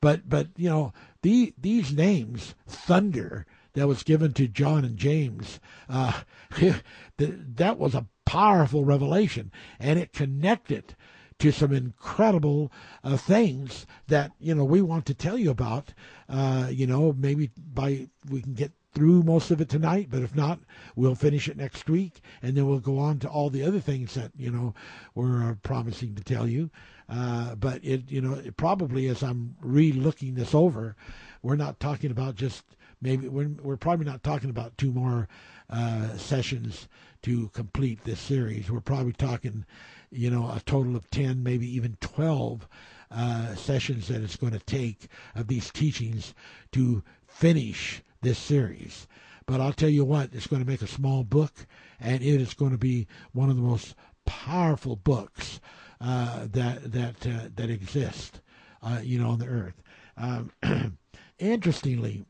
But 0.01 0.27
but 0.27 0.49
you 0.57 0.71
know 0.71 0.95
the 1.21 1.53
these 1.59 1.93
names, 1.93 2.55
thunder 2.67 3.45
that 3.75 3.87
was 3.87 4.03
given 4.03 4.33
to 4.33 4.49
John 4.49 4.87
and 4.87 4.97
James, 4.97 5.61
uh, 5.87 6.23
that 7.19 7.79
was 7.79 7.95
a 7.95 8.07
powerful 8.25 8.87
revelation, 8.87 9.53
and 9.79 9.99
it 9.99 10.15
connected 10.15 10.97
to 11.41 11.53
some 11.53 11.75
incredible 11.75 12.73
uh, 13.03 13.19
things 13.19 13.85
that 14.07 14.33
you 14.41 14.55
know 14.55 14.65
we 14.65 14.81
want 14.81 15.05
to 15.05 15.15
tell 15.15 15.37
you 15.37 15.51
about. 15.51 15.93
Uh, 16.27 16.69
you 16.71 16.87
know, 16.87 17.13
maybe 17.13 17.51
by 17.59 18.09
we 18.31 18.41
can 18.41 18.55
get 18.55 18.73
through 18.95 19.23
most 19.23 19.51
of 19.51 19.61
it 19.61 19.69
tonight, 19.69 20.09
but 20.11 20.23
if 20.23 20.35
not, 20.35 20.61
we'll 20.95 21.15
finish 21.17 21.49
it 21.49 21.57
next 21.57 21.91
week, 21.91 22.21
and 22.43 22.57
then 22.57 22.67
we'll 22.67 22.79
go 22.79 22.99
on 22.99 23.19
to 23.19 23.29
all 23.29 23.51
the 23.51 23.65
other 23.65 23.81
things 23.81 24.15
that 24.15 24.31
you 24.37 24.51
know 24.51 24.75
we're 25.15 25.43
uh, 25.43 25.55
promising 25.63 26.15
to 26.15 26.23
tell 26.23 26.49
you. 26.49 26.71
Uh, 27.09 27.55
but 27.57 27.85
it, 27.85 28.11
you 28.11 28.21
know, 28.21 28.35
it 28.35 28.57
probably 28.57 29.09
as 29.09 29.23
I'm 29.23 29.57
re-looking 29.61 30.35
this 30.35 30.55
over, 30.55 30.97
we're 31.43 31.57
not 31.57 31.81
talking 31.81 32.11
about 32.11 32.37
just 32.37 32.65
maybe 33.03 33.29
we're, 33.29 33.51
we're 33.63 33.77
probably 33.77 34.07
not 34.07 34.23
talking 34.23 34.49
about 34.49 34.79
two 34.79 34.93
more 34.93 35.29
uh, 35.69 36.17
sessions 36.17 36.89
to 37.23 37.49
complete 37.49 38.05
this 38.05 38.21
series. 38.21 38.71
We're 38.71 38.81
probably 38.81 39.13
talking, 39.13 39.67
you 40.11 40.31
know, 40.31 40.45
a 40.47 40.61
total 40.65 40.97
of 40.97 41.11
ten, 41.11 41.43
maybe 41.43 41.69
even 41.75 41.97
twelve. 42.01 42.69
Uh, 43.11 43.55
sessions 43.55 44.09
that 44.09 44.25
it's 44.25 44.35
going 44.35 44.53
to 44.53 44.59
take 44.59 45.07
of 45.37 45.47
these 45.47 45.71
teachings 45.71 46.35
to 46.73 47.01
finish 47.29 48.03
this 48.25 48.39
series. 48.39 49.07
But 49.47 49.61
I'll 49.61 49.73
tell 49.73 49.91
you 49.91 50.05
what, 50.05 50.31
it's 50.33 50.47
going 50.47 50.63
to 50.63 50.69
make 50.69 50.83
a 50.83 50.87
small 50.87 51.23
book, 51.23 51.67
and 52.01 52.23
it 52.23 52.41
is 52.41 52.55
going 52.55 52.73
to 52.73 52.79
be 52.79 53.07
one 53.33 53.51
of 53.51 53.57
the 53.57 53.63
most 53.63 53.95
powerful 54.25 54.97
books 54.97 55.61
uh, 56.01 56.47
that 56.51 56.93
that 56.93 57.27
uh, 57.27 57.49
that 57.55 57.71
exist, 57.71 58.41
uh, 58.83 59.01
you 59.03 59.19
know, 59.19 59.31
on 59.31 59.39
the 59.39 59.47
earth. 59.47 59.83
Um, 60.17 60.51
interestingly, 61.39 62.25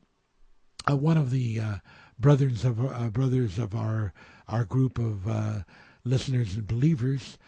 uh, 0.91 0.97
one 0.97 1.17
of 1.17 1.31
the 1.31 1.61
uh, 1.61 1.75
brothers 2.19 2.65
of 2.65 2.85
uh, 2.85 3.11
brothers 3.11 3.59
of 3.59 3.75
our 3.75 4.13
our 4.49 4.65
group 4.65 4.99
of 4.99 5.65
listeners 6.05 6.57
and 6.57 6.67
believers 6.67 7.39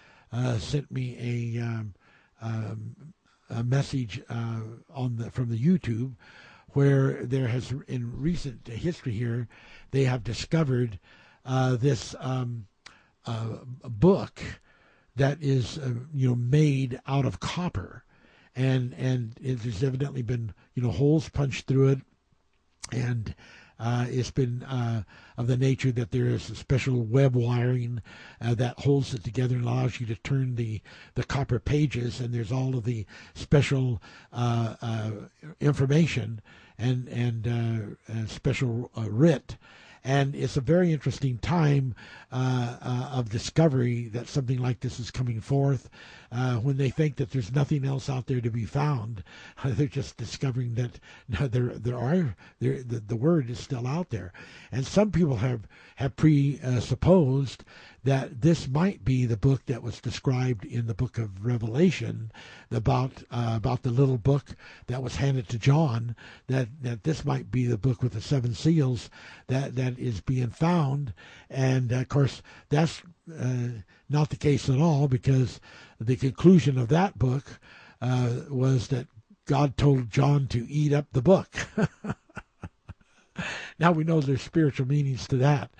sent 0.58 0.90
me 0.90 1.16
a 1.58 1.62
um, 1.62 1.94
um, 2.40 3.12
a 3.50 3.64
message 3.64 4.22
on 4.28 5.16
the 5.16 5.30
from 5.30 5.50
the 5.50 5.58
YouTube 5.58 6.14
where 6.76 7.24
there 7.24 7.48
has, 7.48 7.72
in 7.88 8.20
recent 8.20 8.68
history 8.68 9.12
here, 9.12 9.48
they 9.92 10.04
have 10.04 10.22
discovered 10.22 10.98
uh, 11.46 11.74
this 11.74 12.14
um, 12.20 12.66
uh, 13.24 13.56
book 13.82 14.42
that 15.16 15.38
is, 15.40 15.78
uh, 15.78 15.94
you 16.12 16.28
know, 16.28 16.34
made 16.34 17.00
out 17.06 17.24
of 17.24 17.40
copper, 17.40 18.04
and 18.54 18.92
and 18.92 19.38
it 19.42 19.60
has 19.60 19.82
evidently 19.82 20.20
been, 20.20 20.52
you 20.74 20.82
know, 20.82 20.90
holes 20.90 21.30
punched 21.30 21.66
through 21.66 21.88
it, 21.88 22.00
and 22.92 23.34
uh, 23.78 24.06
it's 24.08 24.30
been 24.30 24.62
uh, 24.64 25.02
of 25.36 25.46
the 25.46 25.56
nature 25.56 25.92
that 25.92 26.10
there 26.10 26.26
is 26.26 26.50
a 26.50 26.54
special 26.54 27.02
web 27.02 27.34
wiring 27.34 28.02
uh, 28.40 28.54
that 28.54 28.78
holds 28.80 29.12
it 29.12 29.22
together 29.24 29.54
and 29.54 29.64
allows 29.64 30.00
you 30.00 30.06
to 30.06 30.14
turn 30.16 30.54
the, 30.54 30.80
the 31.14 31.24
copper 31.24 31.58
pages, 31.58 32.20
and 32.20 32.32
there's 32.32 32.52
all 32.52 32.76
of 32.76 32.84
the 32.84 33.04
special 33.34 34.02
uh, 34.32 34.76
uh, 34.80 35.10
information 35.60 36.40
and 36.78 37.08
and 37.08 37.96
uh, 38.08 38.26
special 38.26 38.90
writ 38.96 39.56
and 40.06 40.36
it's 40.36 40.56
a 40.56 40.60
very 40.60 40.92
interesting 40.92 41.36
time 41.38 41.92
uh, 42.30 42.76
uh, 42.80 43.10
of 43.12 43.28
discovery 43.28 44.08
that 44.10 44.28
something 44.28 44.60
like 44.60 44.78
this 44.78 45.00
is 45.00 45.10
coming 45.10 45.40
forth. 45.40 45.90
Uh, 46.30 46.56
when 46.56 46.76
they 46.76 46.90
think 46.90 47.16
that 47.16 47.32
there's 47.32 47.52
nothing 47.52 47.84
else 47.84 48.08
out 48.08 48.26
there 48.26 48.40
to 48.40 48.50
be 48.50 48.64
found, 48.64 49.24
they're 49.64 49.88
just 49.88 50.16
discovering 50.16 50.74
that 50.74 51.00
there 51.50 51.72
there 51.74 51.98
are 51.98 52.36
there 52.60 52.84
the, 52.84 53.00
the 53.00 53.16
word 53.16 53.50
is 53.50 53.58
still 53.58 53.86
out 53.86 54.10
there, 54.10 54.32
and 54.70 54.86
some 54.86 55.10
people 55.10 55.36
have 55.36 55.66
have 55.96 56.14
presupposed 56.14 57.64
that 58.06 58.40
this 58.40 58.68
might 58.68 59.04
be 59.04 59.26
the 59.26 59.36
book 59.36 59.66
that 59.66 59.82
was 59.82 60.00
described 60.00 60.64
in 60.64 60.86
the 60.86 60.94
book 60.94 61.18
of 61.18 61.44
Revelation 61.44 62.30
about 62.70 63.24
uh, 63.32 63.54
about 63.56 63.82
the 63.82 63.90
little 63.90 64.16
book 64.16 64.54
that 64.86 65.02
was 65.02 65.16
handed 65.16 65.48
to 65.48 65.58
John. 65.58 66.14
That 66.46 66.68
that 66.82 67.02
this 67.02 67.24
might 67.24 67.50
be 67.50 67.66
the 67.66 67.76
book 67.76 68.04
with 68.04 68.12
the 68.12 68.20
seven 68.20 68.54
seals 68.54 69.10
that 69.48 69.74
that 69.74 69.98
is 69.98 70.20
being 70.20 70.50
found, 70.50 71.14
and 71.50 71.90
of 71.90 72.08
course 72.08 72.42
that's 72.68 73.02
uh, 73.36 73.68
not 74.08 74.30
the 74.30 74.36
case 74.36 74.70
at 74.70 74.78
all 74.78 75.08
because 75.08 75.60
the 76.00 76.14
conclusion 76.14 76.78
of 76.78 76.86
that 76.88 77.18
book 77.18 77.58
uh, 78.00 78.42
was 78.48 78.86
that 78.88 79.08
God 79.46 79.76
told 79.76 80.10
John 80.10 80.46
to 80.48 80.64
eat 80.70 80.92
up 80.92 81.06
the 81.10 81.22
book. 81.22 81.48
now 83.80 83.90
we 83.90 84.04
know 84.04 84.20
there's 84.20 84.42
spiritual 84.42 84.86
meanings 84.86 85.26
to 85.26 85.36
that, 85.38 85.72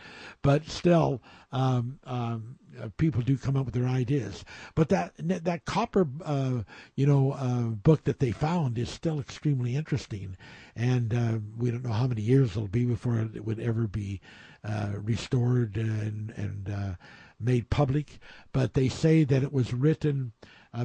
but 0.42 0.66
still, 0.66 1.22
um, 1.52 1.98
um, 2.04 2.56
uh, 2.80 2.88
people 2.96 3.22
do 3.22 3.38
come 3.38 3.56
up 3.56 3.64
with 3.64 3.74
their 3.74 3.86
ideas. 3.86 4.44
But 4.74 4.88
that 4.90 5.12
that 5.16 5.64
copper, 5.64 6.08
uh, 6.24 6.62
you 6.94 7.06
know, 7.06 7.32
uh, 7.32 7.62
book 7.68 8.04
that 8.04 8.18
they 8.18 8.32
found 8.32 8.78
is 8.78 8.90
still 8.90 9.20
extremely 9.20 9.76
interesting, 9.76 10.36
and 10.74 11.14
uh, 11.14 11.38
we 11.56 11.70
don't 11.70 11.84
know 11.84 11.92
how 11.92 12.06
many 12.06 12.22
years 12.22 12.50
it'll 12.50 12.68
be 12.68 12.84
before 12.84 13.18
it 13.18 13.44
would 13.44 13.60
ever 13.60 13.86
be 13.86 14.20
uh, 14.64 14.92
restored 14.96 15.76
and 15.76 16.32
and 16.36 16.68
uh, 16.68 16.94
made 17.40 17.70
public. 17.70 18.18
But 18.52 18.74
they 18.74 18.88
say 18.88 19.24
that 19.24 19.42
it 19.42 19.52
was 19.52 19.72
written 19.72 20.32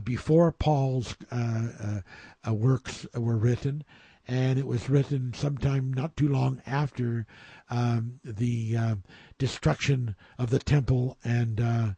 before 0.03 0.53
Paul's 0.53 1.15
works 2.47 3.05
were 3.13 3.37
written 3.37 3.83
and 4.27 4.57
it 4.57 4.67
was 4.67 4.89
written 4.89 5.33
sometime 5.33 5.91
not 5.91 6.15
too 6.15 6.27
long 6.27 6.61
after 6.65 7.25
um, 7.69 8.19
the 8.23 8.77
uh, 8.77 8.95
destruction 9.41 10.15
of 10.37 10.51
the 10.51 10.59
temple 10.59 11.17
and 11.23 11.59
uh, 11.59 11.89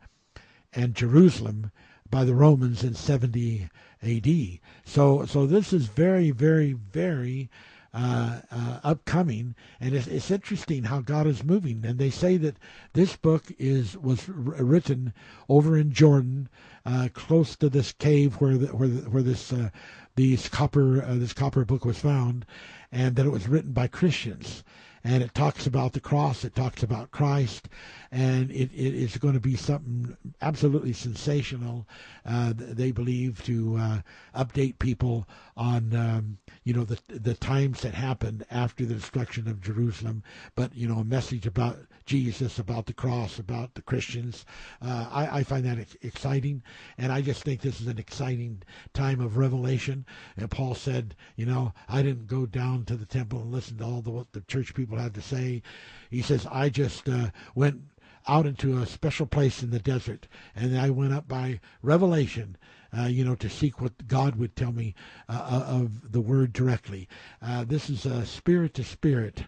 and 0.72 0.96
Jerusalem 0.96 1.72
by 2.10 2.24
the 2.24 2.34
Romans 2.34 2.86
in 2.86 2.96
70 2.96 3.68
A.D. 4.02 4.62
So 4.86 5.26
so 5.26 5.46
this 5.46 5.74
is 5.74 5.88
very 5.88 6.32
very 6.32 6.72
very 6.72 7.50
uh, 7.94 8.40
uh, 8.50 8.80
upcoming, 8.82 9.56
and 9.82 9.94
it's, 9.94 10.08
it's, 10.08 10.32
interesting 10.32 10.86
how 10.86 11.02
God 11.02 11.28
is 11.28 11.44
moving. 11.44 11.86
And 11.86 12.00
they 12.00 12.10
say 12.10 12.38
that 12.38 12.56
this 12.94 13.18
book 13.18 13.52
is 13.60 13.98
was 13.98 14.28
written 14.30 15.14
over 15.50 15.78
in 15.78 15.92
Jordan, 15.92 16.48
uh, 16.86 17.10
close 17.14 17.58
to 17.58 17.70
this 17.70 17.92
cave 17.92 18.36
where 18.36 18.58
the, 18.58 18.68
where 18.68 18.88
the, 18.88 19.10
where 19.10 19.22
this 19.22 19.52
uh, 19.52 19.70
these 20.16 20.48
copper 20.48 21.04
uh, 21.04 21.16
this 21.16 21.34
copper 21.34 21.66
book 21.66 21.84
was 21.84 22.00
found, 22.00 22.46
and 22.90 23.18
that 23.18 23.26
it 23.26 23.32
was 23.32 23.50
written 23.50 23.74
by 23.74 23.88
Christians 23.88 24.64
and 25.04 25.22
it 25.22 25.34
talks 25.34 25.68
about 25.68 25.94
the 25.94 26.00
cross, 26.00 26.46
it 26.46 26.56
talks 26.56 26.82
about 26.82 27.12
Christ, 27.12 27.68
and 28.12 28.50
it, 28.52 28.72
it 28.74 28.96
is 28.96 29.18
going 29.18 29.34
to 29.34 29.40
be 29.40 29.56
something 29.56 30.16
absolutely 30.42 30.94
sensational. 30.94 31.88
Uh, 32.26 32.54
they 32.56 32.92
believe 32.92 33.44
to 33.44 33.76
uh, 33.78 34.02
update 34.36 34.80
people 34.80 35.28
on 35.58 35.96
um, 35.96 36.38
you 36.64 36.74
know 36.74 36.84
the 36.84 37.00
the 37.08 37.34
times 37.34 37.82
that 37.82 37.94
happened 37.94 38.46
after 38.50 38.86
the 38.86 38.96
destruction 38.96 39.48
of 39.48 39.62
Jerusalem, 39.62 40.24
but 40.56 40.76
you 40.76 40.88
know 40.88 41.00
a 41.00 41.04
message 41.04 41.46
about 41.46 41.80
Jesus, 42.06 42.60
about 42.60 42.86
the 42.86 42.94
cross, 42.94 43.40
about 43.40 43.76
the 43.76 43.82
Christians. 43.82 44.46
Uh, 44.82 45.08
I, 45.10 45.40
I, 45.40 45.44
find 45.44 45.66
that 45.66 45.80
ex- 45.80 45.96
exciting, 46.02 46.62
and 46.98 47.12
I 47.12 47.22
just 47.22 47.44
think 47.44 47.62
this 47.62 47.80
is 47.80 47.88
an 47.88 47.98
exciting 47.98 48.62
time 48.94 49.22
of 49.22 49.38
revelation. 49.38 50.06
And 50.36 50.52
Paul 50.52 50.76
said, 50.76 51.16
you 51.36 51.46
know, 51.46 51.74
I 51.88 52.02
didn't 52.02 52.28
go 52.28 52.46
down 52.46 52.86
to 52.86 52.96
the 52.96 53.06
temple 53.06 53.42
and 53.42 53.52
listen 53.52 53.78
to 53.78 53.86
all 53.86 54.02
the 54.02 54.26
the 54.32 54.42
church 54.42 54.74
people 54.74 54.93
had 54.98 55.14
to 55.16 55.22
say. 55.22 55.62
He 56.10 56.22
says, 56.22 56.46
I 56.52 56.70
just 56.70 57.10
uh, 57.10 57.30
went 57.56 57.82
out 58.28 58.46
into 58.46 58.78
a 58.78 58.86
special 58.86 59.26
place 59.26 59.64
in 59.64 59.72
the 59.72 59.80
desert, 59.80 60.28
and 60.56 60.78
I 60.78 60.90
went 60.90 61.14
up 61.14 61.28
by 61.28 61.60
revelation. 61.82 62.58
Uh, 62.96 63.08
you 63.08 63.26
know, 63.26 63.34
to 63.34 63.50
seek 63.50 63.82
what 63.82 64.08
God 64.08 64.36
would 64.36 64.56
tell 64.56 64.72
me 64.72 64.94
uh, 65.28 65.32
uh 65.34 65.66
of 65.82 66.12
the 66.12 66.22
Word 66.22 66.54
directly. 66.54 67.08
Uh, 67.42 67.64
this 67.64 67.90
is 67.90 68.06
a 68.06 68.24
spirit 68.24 68.76
to 68.76 68.84
spirit 68.84 69.46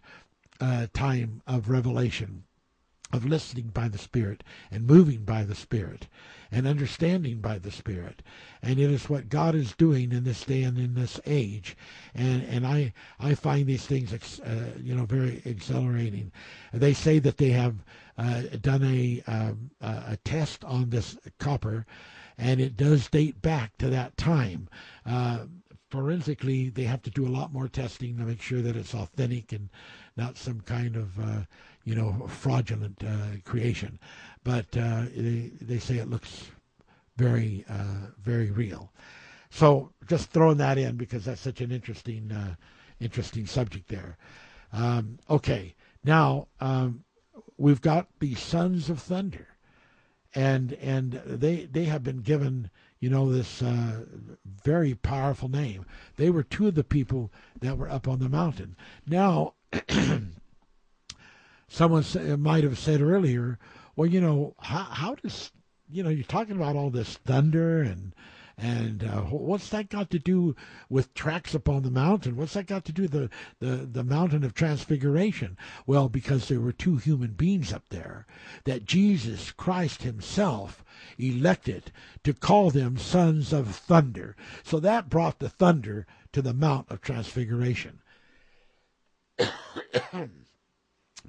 time 0.93 1.43
of 1.45 1.69
revelation, 1.69 2.44
of 3.13 3.25
listening 3.25 3.67
by 3.67 3.87
the 3.87 3.97
Spirit 3.97 4.43
and 4.71 4.87
moving 4.87 5.23
by 5.23 5.43
the 5.43 5.55
Spirit 5.55 6.07
and 6.51 6.67
understanding 6.67 7.39
by 7.39 7.57
the 7.57 7.71
Spirit. 7.71 8.21
And 8.61 8.79
it 8.79 8.89
is 8.89 9.09
what 9.09 9.29
God 9.29 9.55
is 9.55 9.75
doing 9.75 10.11
in 10.11 10.23
this 10.23 10.43
day 10.43 10.63
and 10.63 10.77
in 10.77 10.95
this 10.95 11.19
age. 11.25 11.75
And 12.13 12.43
and 12.43 12.65
I 12.65 12.93
I 13.19 13.35
find 13.35 13.67
these 13.67 13.85
things 13.85 14.39
uh, 14.39 14.71
you 14.81 14.95
know 14.95 15.05
very 15.05 15.41
exhilarating. 15.45 16.31
They 16.73 16.93
say 16.93 17.19
that 17.19 17.37
they 17.37 17.49
have 17.49 17.75
uh, 18.17 18.43
done 18.61 18.83
a 18.83 19.23
um, 19.27 19.71
a 19.81 20.17
test 20.23 20.63
on 20.63 20.89
this 20.89 21.17
copper, 21.39 21.85
and 22.37 22.59
it 22.59 22.77
does 22.77 23.09
date 23.09 23.41
back 23.41 23.77
to 23.77 23.89
that 23.89 24.17
time. 24.17 24.67
Uh, 25.05 25.45
forensically, 25.89 26.69
they 26.69 26.83
have 26.83 27.01
to 27.03 27.11
do 27.11 27.25
a 27.25 27.29
lot 27.29 27.53
more 27.53 27.67
testing 27.67 28.17
to 28.17 28.23
make 28.23 28.41
sure 28.41 28.61
that 28.61 28.75
it's 28.75 28.93
authentic 28.93 29.51
and 29.51 29.69
not 30.17 30.37
some 30.37 30.61
kind 30.61 30.95
of 30.95 31.19
uh, 31.19 31.41
you 31.85 31.95
know 31.95 32.27
fraudulent 32.27 33.01
uh, 33.03 33.39
creation. 33.45 33.99
But 34.43 34.65
uh, 34.77 35.05
they 35.15 35.51
they 35.61 35.79
say 35.79 35.97
it 35.97 36.09
looks 36.09 36.51
very 37.15 37.63
uh, 37.69 38.11
very 38.21 38.51
real. 38.51 38.91
So 39.49 39.91
just 40.07 40.31
throwing 40.31 40.57
that 40.57 40.77
in 40.77 40.97
because 40.97 41.25
that's 41.25 41.41
such 41.41 41.61
an 41.61 41.71
interesting 41.71 42.31
uh, 42.31 42.55
interesting 42.99 43.45
subject 43.45 43.87
there. 43.87 44.17
Um, 44.73 45.19
okay, 45.29 45.75
now 46.03 46.47
um, 46.59 47.05
we've 47.57 47.81
got 47.81 48.07
the 48.19 48.35
sons 48.35 48.89
of 48.89 48.99
thunder, 48.99 49.47
and 50.33 50.73
and 50.73 51.21
they 51.25 51.65
they 51.65 51.85
have 51.85 52.03
been 52.03 52.21
given 52.21 52.69
you 53.05 53.11
know, 53.11 53.31
this 53.31 53.61
uh, 53.61 54.03
very 54.63 54.95
powerful 54.95 55.47
name. 55.47 55.85
They 56.15 56.31
were 56.31 56.41
two 56.41 56.67
of 56.67 56.73
the 56.73 56.83
people 56.83 57.31
that 57.59 57.77
were 57.77 57.87
up 57.87 58.07
on 58.07 58.17
the 58.17 58.29
mountain. 58.29 58.75
Now, 59.05 59.53
someone 61.67 62.05
might 62.41 62.63
have 62.63 62.79
said 62.79 63.01
earlier, 63.01 63.59
well, 63.95 64.09
you 64.09 64.21
know, 64.21 64.55
how, 64.59 64.83
how 64.83 65.15
does, 65.15 65.51
you 65.89 66.03
know, 66.03 66.09
you're 66.09 66.23
talking 66.23 66.55
about 66.55 66.75
all 66.75 66.89
this 66.89 67.17
thunder 67.25 67.81
and 67.81 68.13
and 68.57 69.03
uh, 69.03 69.21
what's 69.23 69.69
that 69.69 69.89
got 69.89 70.09
to 70.11 70.19
do 70.19 70.55
with 70.89 71.13
tracks 71.13 71.53
up 71.53 71.67
on 71.67 71.83
the 71.83 71.91
mountain? 71.91 72.37
What's 72.37 72.53
that 72.53 72.67
got 72.67 72.85
to 72.85 72.93
do 72.93 73.01
with 73.03 73.11
the, 73.11 73.29
the, 73.59 73.85
the 73.85 74.03
mountain 74.03 74.45
of 74.45 74.53
transfiguration? 74.53 75.57
Well, 75.85 76.07
because 76.07 76.47
there 76.47 76.61
were 76.61 76.71
two 76.71 76.95
human 76.95 77.31
beings 77.31 77.73
up 77.73 77.89
there 77.89 78.25
that 78.63 78.85
Jesus 78.85 79.51
Christ 79.51 80.03
himself 80.03 80.85
elected 81.17 81.91
to 82.23 82.33
call 82.33 82.71
them 82.71 82.97
sons 82.97 83.51
of 83.51 83.75
thunder. 83.75 84.37
So 84.63 84.79
that 84.79 85.09
brought 85.09 85.39
the 85.39 85.49
thunder 85.49 86.07
to 86.31 86.41
the 86.41 86.53
Mount 86.53 86.89
of 86.89 87.01
Transfiguration. 87.01 87.99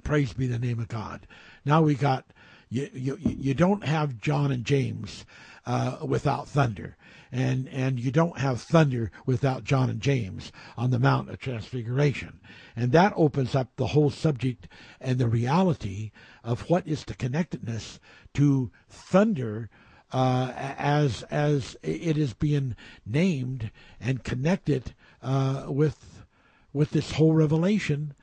Praise 0.07 0.31
be 0.31 0.47
the 0.47 0.57
name 0.57 0.79
of 0.79 0.87
God. 0.87 1.27
Now 1.65 1.81
we 1.81 1.93
got 1.93 2.25
you, 2.69 2.89
you, 2.93 3.17
you 3.21 3.53
don't 3.53 3.83
have 3.83 4.21
John 4.21 4.53
and 4.53 4.63
James 4.63 5.25
uh, 5.65 5.97
without 6.01 6.47
thunder 6.47 6.95
and 7.29 7.67
and 7.67 7.99
you 7.99 8.09
don't 8.09 8.37
have 8.37 8.61
thunder 8.61 9.11
without 9.25 9.65
John 9.65 9.89
and 9.89 9.99
James 9.99 10.53
on 10.77 10.91
the 10.91 10.97
Mount 10.97 11.29
of 11.29 11.39
Transfiguration, 11.39 12.39
and 12.73 12.93
that 12.93 13.11
opens 13.17 13.53
up 13.53 13.75
the 13.75 13.87
whole 13.87 14.09
subject 14.09 14.69
and 15.01 15.19
the 15.19 15.27
reality 15.27 16.11
of 16.41 16.69
what 16.69 16.87
is 16.87 17.03
the 17.03 17.13
connectedness 17.13 17.99
to 18.35 18.71
thunder 18.87 19.69
uh, 20.13 20.53
as 20.55 21.23
as 21.23 21.75
it 21.83 22.17
is 22.17 22.33
being 22.33 22.77
named 23.05 23.71
and 23.99 24.23
connected 24.23 24.95
uh, 25.21 25.65
with 25.67 26.23
with 26.71 26.91
this 26.91 27.11
whole 27.11 27.33
revelation, 27.33 28.13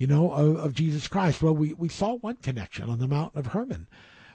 you 0.00 0.06
know, 0.06 0.32
of, 0.32 0.56
of 0.56 0.74
Jesus 0.74 1.06
Christ. 1.06 1.42
Well, 1.42 1.54
we, 1.54 1.74
we 1.74 1.90
saw 1.90 2.14
one 2.14 2.36
connection 2.36 2.88
on 2.88 2.98
the 2.98 3.06
Mount 3.06 3.36
of 3.36 3.48
Hermon 3.48 3.86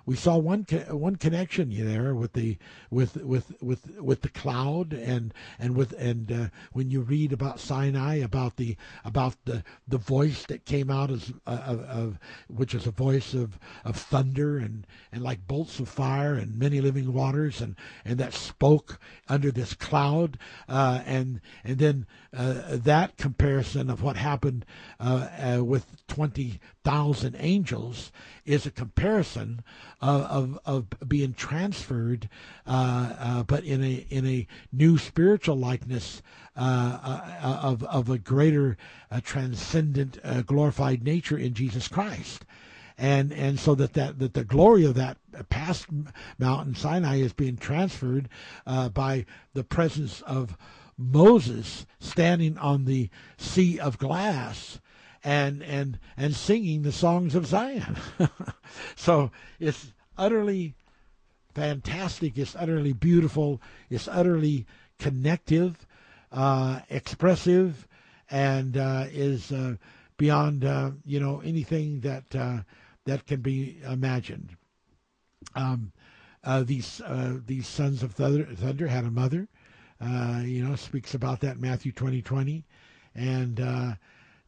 we 0.06 0.16
saw 0.16 0.38
one 0.38 0.64
one 0.90 1.16
connection 1.16 1.70
there 1.70 2.14
with 2.14 2.34
the 2.34 2.58
with 2.92 3.16
with 3.18 3.62
with 3.62 4.00
with 4.00 4.22
the 4.22 4.30
cloud 4.30 4.94
and 4.94 5.34
and 5.58 5.76
with 5.76 5.94
and 5.94 6.32
uh, 6.32 6.48
when 6.74 6.92
you 6.92 7.02
read 7.02 7.34
about 7.34 7.60
Sinai 7.60 8.18
about 8.18 8.58
the 8.58 8.76
about 9.04 9.36
the 9.46 9.64
the 9.88 9.98
voice 9.98 10.46
that 10.46 10.66
came 10.66 10.92
out 10.92 11.10
as 11.10 11.34
uh, 11.48 11.62
of, 11.66 11.80
of 11.82 12.20
which 12.48 12.76
is 12.76 12.86
a 12.86 12.92
voice 12.92 13.34
of 13.34 13.58
of 13.84 13.96
thunder 13.96 14.58
and 14.58 14.86
and 15.12 15.24
like 15.24 15.48
bolts 15.48 15.80
of 15.80 15.90
fire 15.90 16.36
and 16.36 16.60
many 16.60 16.82
living 16.82 17.12
waters 17.12 17.60
and 17.60 17.76
and 18.04 18.20
that 18.20 18.34
spoke 18.34 19.00
under 19.28 19.50
this 19.50 19.74
cloud 19.74 20.38
uh, 20.70 21.02
and 21.06 21.42
and 21.64 21.80
then 21.80 22.06
uh, 22.36 22.78
that 22.78 23.18
comparison 23.18 23.90
of 23.90 24.02
what 24.04 24.18
happened 24.18 24.66
uh, 25.00 25.28
uh, 25.58 25.64
with 25.64 25.86
twenty 26.08 26.60
thousand 26.84 27.36
angels 27.40 28.12
is 28.46 28.66
a 28.66 28.72
comparison 28.72 29.64
of, 30.02 30.22
of, 30.22 30.60
of 30.66 31.10
being 31.10 31.34
transferred, 31.34 32.30
uh, 32.68 33.14
uh, 33.18 33.44
but 33.44 33.64
in 33.64 33.84
a 33.84 34.06
in 34.10 34.26
a 34.26 34.48
new 34.72 34.98
spiritual 34.98 35.56
likeness 35.56 36.22
uh, 36.58 37.00
uh 37.44 37.60
of 37.62 37.84
of 37.84 38.10
a 38.10 38.18
greater 38.18 38.78
uh, 39.12 39.20
transcendent 39.22 40.20
uh, 40.24 40.42
glorified 40.42 41.04
nature 41.04 41.38
in 41.38 41.54
Jesus 41.54 41.88
Christ. 41.88 42.46
And 42.98 43.34
and 43.34 43.60
so 43.60 43.76
that, 43.76 43.94
that, 43.94 44.20
that 44.20 44.34
the 44.36 44.46
glory 44.46 44.86
of 44.86 44.96
that 44.96 45.18
past 45.50 45.88
mountain 46.40 46.76
Sinai 46.76 47.18
is 47.18 47.34
being 47.34 47.58
transferred 47.58 48.30
by 48.66 49.26
the 49.54 49.66
presence 49.66 50.22
of 50.22 50.56
Moses 50.98 51.86
standing 52.00 52.58
on 52.58 52.86
the 52.86 53.10
sea 53.38 53.80
of 53.80 53.98
glass 53.98 54.80
and 55.24 55.64
and 55.64 56.00
and 56.16 56.36
singing 56.36 56.84
the 56.84 56.92
songs 56.92 57.36
of 57.36 57.48
Zion. 57.48 57.98
so 58.96 59.32
it's 59.60 59.92
utterly 60.18 60.76
fantastic. 61.54 62.38
It's 62.38 62.56
utterly 62.56 62.94
beautiful. 62.94 63.62
It's 63.90 64.08
utterly 64.08 64.68
connective, 65.00 65.88
uh, 66.32 66.82
expressive, 66.90 67.88
and 68.30 68.78
uh, 68.78 69.06
is 69.12 69.52
uh, 69.52 69.76
beyond 70.18 70.64
uh, 70.64 70.92
you 71.06 71.20
know 71.20 71.42
anything 71.42 72.02
that 72.02 72.36
uh, 72.36 72.60
that 73.06 73.26
can 73.26 73.42
be 73.42 73.78
imagined. 73.84 74.56
Um, 75.56 75.92
uh, 76.44 76.64
these 76.64 77.02
these 77.48 77.68
sons 77.68 78.04
of 78.04 78.14
thunder, 78.14 78.46
thunder 78.56 78.88
had 78.88 79.06
a 79.06 79.12
mother. 79.12 79.48
You 80.02 80.64
know, 80.64 80.76
speaks 80.76 81.14
about 81.14 81.40
that 81.42 81.60
Matthew 81.60 81.92
twenty 81.92 82.22
twenty, 82.22 82.66
and 83.14 83.60
uh, 83.60 83.92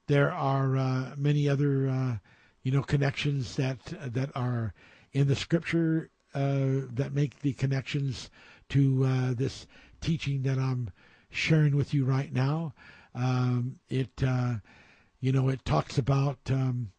there 0.07 0.31
are 0.31 0.77
uh, 0.77 1.13
many 1.17 1.47
other, 1.49 1.89
uh, 1.89 2.17
you 2.63 2.71
know, 2.71 2.81
connections 2.81 3.55
that 3.55 3.79
that 4.13 4.29
are 4.35 4.73
in 5.13 5.27
the 5.27 5.35
scripture 5.35 6.09
uh, 6.33 6.85
that 6.93 7.13
make 7.13 7.39
the 7.39 7.53
connections 7.53 8.29
to 8.69 9.05
uh, 9.05 9.33
this 9.33 9.67
teaching 10.01 10.43
that 10.43 10.57
I'm 10.57 10.89
sharing 11.29 11.75
with 11.75 11.93
you 11.93 12.05
right 12.05 12.31
now. 12.31 12.73
Um, 13.15 13.79
it, 13.89 14.21
uh, 14.25 14.55
you 15.19 15.31
know, 15.31 15.49
it 15.49 15.65
talks 15.65 15.97
about 15.97 16.37
um, 16.51 16.91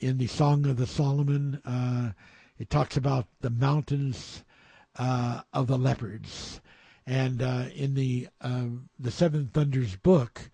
in 0.00 0.18
the 0.18 0.26
Song 0.26 0.66
of 0.66 0.76
the 0.76 0.86
Solomon. 0.86 1.62
Uh, 1.64 2.12
it 2.58 2.68
talks 2.68 2.96
about 2.96 3.26
the 3.40 3.50
mountains 3.50 4.44
of 4.96 5.66
the 5.66 5.78
leopards, 5.78 6.60
and 7.06 7.42
in 7.74 7.94
the 7.94 8.28
the 8.98 9.10
Seven 9.10 9.50
Thunders 9.52 9.96
book 9.96 10.50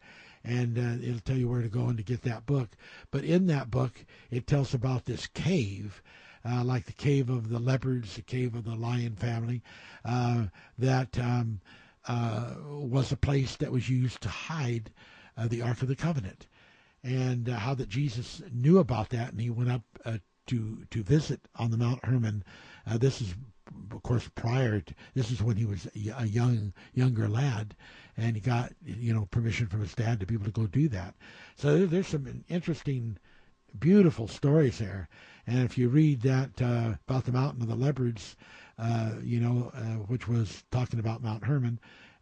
And 0.46 0.78
uh, 0.78 1.06
it'll 1.06 1.20
tell 1.20 1.38
you 1.38 1.48
where 1.48 1.62
to 1.62 1.68
go 1.68 1.86
and 1.86 1.96
to 1.96 2.02
get 2.02 2.20
that 2.22 2.44
book. 2.44 2.76
But 3.10 3.24
in 3.24 3.46
that 3.46 3.70
book, 3.70 4.04
it 4.30 4.46
tells 4.46 4.74
about 4.74 5.06
this 5.06 5.26
cave, 5.26 6.02
uh, 6.44 6.62
like 6.64 6.84
the 6.86 6.92
cave 6.92 7.30
of 7.30 7.48
the 7.48 7.58
leopards, 7.58 8.16
the 8.16 8.22
cave 8.22 8.54
of 8.54 8.64
the 8.64 8.74
lion 8.74 9.16
family, 9.16 9.62
uh, 10.04 10.44
that 10.78 11.18
um, 11.18 11.60
was 12.68 13.12
a 13.12 13.16
place 13.16 13.56
that 13.56 13.72
was 13.72 13.88
used 13.88 14.20
to 14.20 14.28
hide 14.28 14.90
the 15.48 15.62
Ark 15.62 15.82
of 15.82 15.88
the 15.88 15.96
Covenant 15.96 16.46
and 17.04 17.50
uh, 17.50 17.56
how 17.56 17.74
that 17.74 17.88
Jesus 17.88 18.42
knew 18.50 18.78
about 18.78 19.10
that, 19.10 19.30
and 19.30 19.40
he 19.40 19.50
went 19.50 19.70
up 19.70 19.82
uh, 20.04 20.18
to 20.46 20.84
to 20.90 21.02
visit 21.02 21.40
on 21.56 21.70
the 21.70 21.76
Mount 21.76 22.04
Hermon. 22.04 22.42
Uh, 22.86 22.96
this 22.96 23.20
is, 23.20 23.34
of 23.92 24.02
course, 24.02 24.28
prior. 24.34 24.80
To, 24.80 24.94
this 25.12 25.30
is 25.30 25.42
when 25.42 25.56
he 25.56 25.66
was 25.66 25.86
a 25.94 26.26
young 26.26 26.72
younger 26.94 27.28
lad, 27.28 27.76
and 28.16 28.34
he 28.34 28.40
got 28.40 28.72
you 28.84 29.12
know 29.12 29.26
permission 29.30 29.66
from 29.66 29.80
his 29.80 29.94
dad 29.94 30.18
to 30.20 30.26
be 30.26 30.34
able 30.34 30.46
to 30.46 30.50
go 30.50 30.66
do 30.66 30.88
that. 30.88 31.14
So 31.56 31.84
there's 31.84 32.08
some 32.08 32.44
interesting, 32.48 33.18
beautiful 33.78 34.26
stories 34.26 34.78
there. 34.78 35.08
And 35.46 35.58
if 35.64 35.76
you 35.76 35.88
read 35.88 36.22
that 36.22 36.60
uh, 36.60 36.94
about 37.06 37.24
the 37.24 37.32
mountain 37.32 37.62
of 37.62 37.68
the 37.68 37.74
leopards, 37.74 38.36
uh, 38.78 39.12
you 39.22 39.40
know, 39.40 39.70
uh, 39.74 40.04
which 40.06 40.26
was 40.26 40.64
talking 40.70 40.98
about 40.98 41.22
Mount 41.22 41.44
Hermon, 41.44 41.78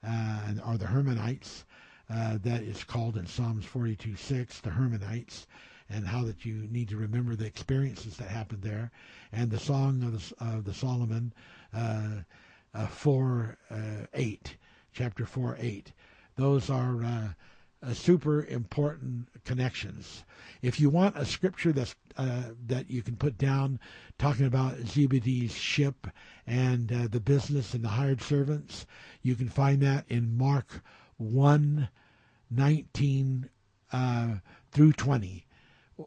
uh, 0.07 0.55
or 0.67 0.77
the 0.77 0.87
Hermonites, 0.87 1.65
uh, 2.11 2.39
that 2.43 2.63
is 2.63 2.85
called 2.85 3.17
in 3.17 3.27
Psalms 3.27 3.65
42:6 3.65 4.61
the 4.61 4.71
Hermonites 4.71 5.47
and 5.89 6.07
how 6.07 6.25
that 6.25 6.45
you 6.45 6.67
need 6.71 6.89
to 6.89 6.97
remember 6.97 7.37
the 7.37 7.47
experiences 7.47 8.17
that 8.17 8.29
happened 8.29 8.63
there, 8.63 8.91
and 9.31 9.51
the 9.51 9.59
song 9.59 10.03
of 10.03 10.13
the, 10.13 10.45
of 10.45 10.65
the 10.65 10.75
Solomon 10.75 11.33
uh, 11.75 12.23
uh, 12.75 12.87
four 12.87 13.59
uh, 13.71 14.07
eight, 14.15 14.57
chapter 14.93 15.27
four 15.27 15.57
eight. 15.61 15.93
Those 16.37 16.71
are 16.71 17.35
uh, 17.83 17.87
uh, 17.87 17.95
super 17.95 18.45
important 18.45 19.29
connections. 19.45 20.25
If 20.63 20.81
you 20.81 20.91
want 20.91 21.17
a 21.17 21.25
scripture 21.25 21.73
that's 21.73 21.95
uh, 22.17 22.43
that 22.67 22.91
you 22.91 23.03
can 23.03 23.17
put 23.17 23.39
down, 23.39 23.81
talking 24.19 24.47
about 24.47 24.79
Zebedee's 24.79 25.55
ship 25.55 26.07
and 26.47 26.89
the 26.89 27.21
business 27.21 27.75
and 27.75 27.85
the 27.85 27.89
hired 27.89 28.23
servants, 28.23 28.87
you 29.23 29.35
can 29.35 29.49
find 29.49 29.81
that 29.83 30.05
in 30.09 30.37
Mark 30.37 30.83
one. 31.17 31.89
19 32.55 33.49
through 34.71 34.93
20. 34.93 35.47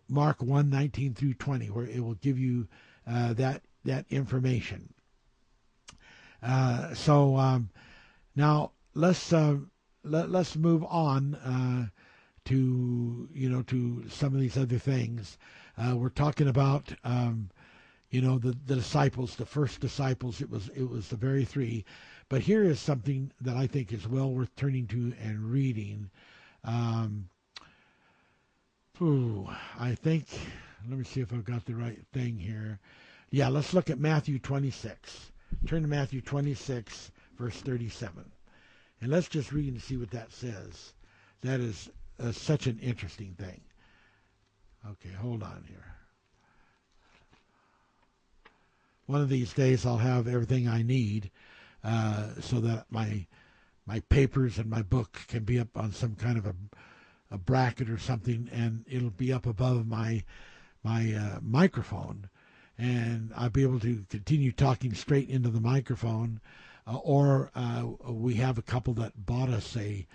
Mark 0.09 0.41
1 0.41 0.69
19 0.69 1.13
through 1.13 1.33
20, 1.35 1.67
where 1.67 1.85
it 1.85 2.03
will 2.03 2.15
give 2.15 2.37
you 2.37 2.67
uh, 3.07 3.33
that, 3.33 3.61
that 3.83 4.05
information. 4.09 4.93
Uh, 6.41 6.93
so 6.93 7.37
um, 7.37 7.69
now 8.35 8.71
let's 8.93 9.31
uh, 9.31 9.57
let, 10.05 10.33
us 10.33 10.55
move 10.55 10.83
on 10.85 11.35
uh, 11.35 11.87
to 12.45 13.29
you 13.33 13.49
know 13.49 13.61
to 13.63 14.07
some 14.09 14.33
of 14.33 14.39
these 14.39 14.57
other 14.57 14.77
things. 14.77 15.37
Uh, 15.77 15.95
we're 15.97 16.09
talking 16.09 16.47
about 16.47 16.93
um, 17.03 17.49
you 18.09 18.21
know 18.21 18.37
the, 18.37 18.55
the 18.65 18.75
disciples, 18.75 19.35
the 19.35 19.45
first 19.45 19.79
disciples. 19.79 20.41
It 20.41 20.49
was 20.49 20.69
it 20.69 20.89
was 20.89 21.09
the 21.09 21.15
very 21.17 21.45
three, 21.45 21.85
but 22.29 22.41
here 22.41 22.63
is 22.63 22.79
something 22.79 23.31
that 23.41 23.57
I 23.57 23.67
think 23.67 23.91
is 23.91 24.07
well 24.07 24.31
worth 24.31 24.55
turning 24.55 24.87
to 24.87 25.13
and 25.21 25.51
reading. 25.51 26.09
Um, 26.63 27.29
Ooh, 29.01 29.49
I 29.77 29.93
think, 29.93 30.25
let 30.87 30.97
me 30.97 31.03
see 31.03 31.19
if 31.19 31.33
I've 31.33 31.43
got 31.43 31.65
the 31.65 31.75
right 31.75 31.99
thing 32.13 32.37
here. 32.39 32.79
Yeah, 33.29 33.49
let's 33.49 33.73
look 33.73 33.89
at 33.89 33.99
Matthew 33.99 34.39
26. 34.39 35.31
Turn 35.67 35.81
to 35.81 35.87
Matthew 35.87 36.21
26, 36.21 37.11
verse 37.37 37.57
37. 37.57 38.23
And 39.05 39.13
let's 39.13 39.27
just 39.27 39.51
read 39.51 39.71
and 39.71 39.79
see 39.79 39.97
what 39.97 40.09
that 40.09 40.31
says. 40.31 40.93
That 41.41 41.59
is 41.59 41.91
uh, 42.19 42.31
such 42.31 42.65
an 42.65 42.79
interesting 42.79 43.35
thing. 43.37 43.61
Okay, 44.83 45.13
hold 45.13 45.43
on 45.43 45.63
here. 45.67 45.93
One 49.05 49.21
of 49.21 49.29
these 49.29 49.53
days 49.53 49.85
I'll 49.85 49.99
have 49.99 50.27
everything 50.27 50.67
I 50.67 50.81
need 50.81 51.29
uh, 51.83 52.29
so 52.41 52.59
that 52.61 52.87
my 52.89 53.27
my 53.85 53.99
papers 54.09 54.57
and 54.57 54.71
my 54.71 54.81
book 54.81 55.21
can 55.27 55.43
be 55.43 55.59
up 55.59 55.77
on 55.77 55.91
some 55.91 56.15
kind 56.15 56.39
of 56.39 56.47
a 56.47 56.55
a 57.29 57.37
bracket 57.37 57.91
or 57.91 57.99
something, 57.99 58.49
and 58.51 58.85
it'll 58.89 59.11
be 59.11 59.31
up 59.31 59.45
above 59.45 59.85
my 59.85 60.23
my 60.83 61.13
uh, 61.13 61.39
microphone, 61.43 62.27
and 62.75 63.31
I'll 63.37 63.51
be 63.51 63.61
able 63.61 63.81
to 63.81 64.03
continue 64.09 64.51
talking 64.51 64.95
straight 64.95 65.29
into 65.29 65.49
the 65.49 65.61
microphone. 65.61 66.41
Uh, 66.87 66.97
or 66.97 67.51
uh, 67.55 67.83
we 68.09 68.35
have 68.35 68.57
a 68.57 68.61
couple 68.61 68.93
that 68.93 69.25
bought 69.25 69.49
us 69.49 69.75
a 69.77 70.05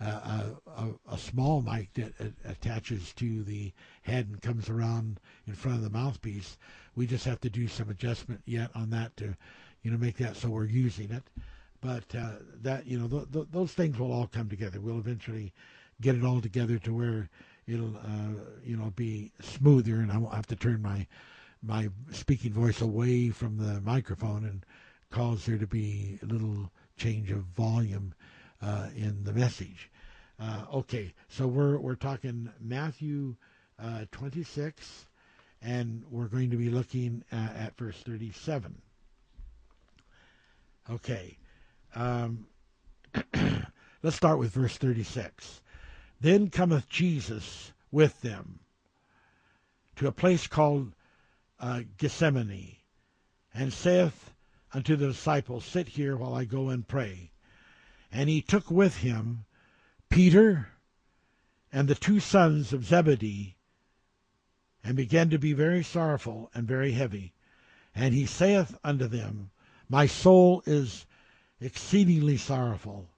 a, 0.00 0.52
a, 0.66 0.88
a, 1.12 1.18
small 1.18 1.60
mic 1.60 1.92
that 1.94 2.12
attaches 2.44 3.12
to 3.14 3.42
the 3.42 3.72
head 4.02 4.28
and 4.28 4.40
comes 4.40 4.68
around 4.68 5.18
in 5.46 5.54
front 5.54 5.76
of 5.76 5.82
the 5.82 5.90
mouthpiece. 5.90 6.56
We 6.94 7.06
just 7.06 7.24
have 7.24 7.40
to 7.40 7.50
do 7.50 7.66
some 7.66 7.90
adjustment 7.90 8.42
yet 8.46 8.70
on 8.76 8.90
that 8.90 9.16
to, 9.16 9.36
you 9.82 9.90
know, 9.90 9.98
make 9.98 10.16
that 10.18 10.36
so 10.36 10.50
we're 10.50 10.66
using 10.66 11.10
it. 11.10 11.24
But 11.80 12.14
uh, 12.14 12.34
that 12.62 12.86
you 12.86 12.98
know, 12.98 13.08
th- 13.08 13.32
th- 13.32 13.46
those 13.50 13.72
things 13.72 13.98
will 13.98 14.12
all 14.12 14.26
come 14.26 14.48
together. 14.48 14.80
We'll 14.80 14.98
eventually 14.98 15.52
get 16.00 16.16
it 16.16 16.24
all 16.24 16.40
together 16.40 16.78
to 16.78 16.94
where 16.94 17.28
it'll 17.66 17.96
uh, 17.96 18.40
you 18.64 18.76
know 18.76 18.92
be 18.96 19.32
smoother, 19.40 19.96
and 19.96 20.10
I 20.10 20.18
won't 20.18 20.34
have 20.34 20.46
to 20.48 20.56
turn 20.56 20.82
my 20.82 21.06
my 21.62 21.88
speaking 22.10 22.52
voice 22.52 22.80
away 22.80 23.30
from 23.30 23.58
the 23.58 23.80
microphone 23.80 24.44
and 24.44 24.64
cause 25.10 25.46
there 25.46 25.58
to 25.58 25.66
be 25.66 26.18
a 26.22 26.26
little 26.26 26.70
change 26.96 27.30
of 27.30 27.38
volume 27.56 28.14
uh, 28.62 28.88
in 28.96 29.24
the 29.24 29.32
message. 29.32 29.90
Uh, 30.40 30.64
okay, 30.72 31.12
so 31.28 31.46
we're 31.46 31.78
we're 31.78 31.96
talking 31.96 32.48
Matthew 32.60 33.34
uh, 33.82 34.04
26, 34.12 35.06
and 35.62 36.04
we're 36.10 36.28
going 36.28 36.50
to 36.50 36.56
be 36.56 36.70
looking 36.70 37.24
at, 37.32 37.56
at 37.56 37.78
verse 37.78 37.96
37. 38.04 38.80
Okay, 40.90 41.36
um, 41.94 42.46
let's 44.02 44.16
start 44.16 44.38
with 44.38 44.52
verse 44.52 44.76
36. 44.76 45.60
Then 46.20 46.50
cometh 46.50 46.88
Jesus 46.88 47.72
with 47.90 48.20
them 48.20 48.60
to 49.96 50.06
a 50.06 50.12
place 50.12 50.46
called 50.46 50.92
uh, 51.60 51.80
Gethsemane, 51.96 52.76
and 53.52 53.72
saith 53.72 54.32
unto 54.74 54.96
the 54.96 55.08
disciples, 55.08 55.64
Sit 55.64 55.88
here 55.88 56.16
while 56.16 56.34
I 56.34 56.44
go 56.44 56.68
and 56.68 56.86
pray. 56.86 57.30
And 58.12 58.28
he 58.28 58.42
took 58.42 58.70
with 58.70 58.98
him 58.98 59.44
Peter 60.08 60.68
and 61.72 61.88
the 61.88 61.94
two 61.94 62.20
sons 62.20 62.72
of 62.72 62.84
Zebedee, 62.84 63.56
and 64.82 64.96
began 64.96 65.28
to 65.30 65.38
be 65.38 65.52
very 65.52 65.82
sorrowful 65.82 66.50
and 66.54 66.66
very 66.66 66.92
heavy. 66.92 67.34
And 67.94 68.14
he 68.14 68.26
saith 68.26 68.78
unto 68.82 69.06
them, 69.06 69.50
My 69.88 70.06
soul 70.06 70.62
is 70.66 71.04
exceedingly 71.60 72.36
sorrowful, 72.36 73.10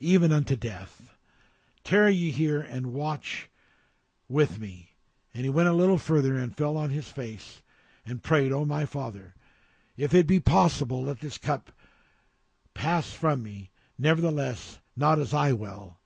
even 0.00 0.32
unto 0.32 0.56
death. 0.56 1.14
Tarry 1.84 2.14
ye 2.14 2.30
here 2.30 2.60
and 2.60 2.92
watch 2.92 3.48
with 4.28 4.58
me. 4.58 4.90
And 5.34 5.44
he 5.44 5.50
went 5.50 5.68
a 5.68 5.72
little 5.72 5.98
further 5.98 6.36
and 6.36 6.56
fell 6.56 6.76
on 6.76 6.90
his 6.90 7.08
face 7.08 7.62
and 8.04 8.22
prayed, 8.22 8.52
O 8.52 8.64
my 8.64 8.84
Father, 8.84 9.34
if 9.96 10.14
it 10.14 10.26
be 10.26 10.40
possible, 10.40 11.04
let 11.04 11.20
this 11.20 11.38
cup 11.38 11.70
pass 12.74 13.10
from 13.10 13.42
me. 13.42 13.70
Nevertheless, 13.98 14.78
not 14.96 15.18
as 15.18 15.34
I 15.34 15.52
will, 15.52 15.98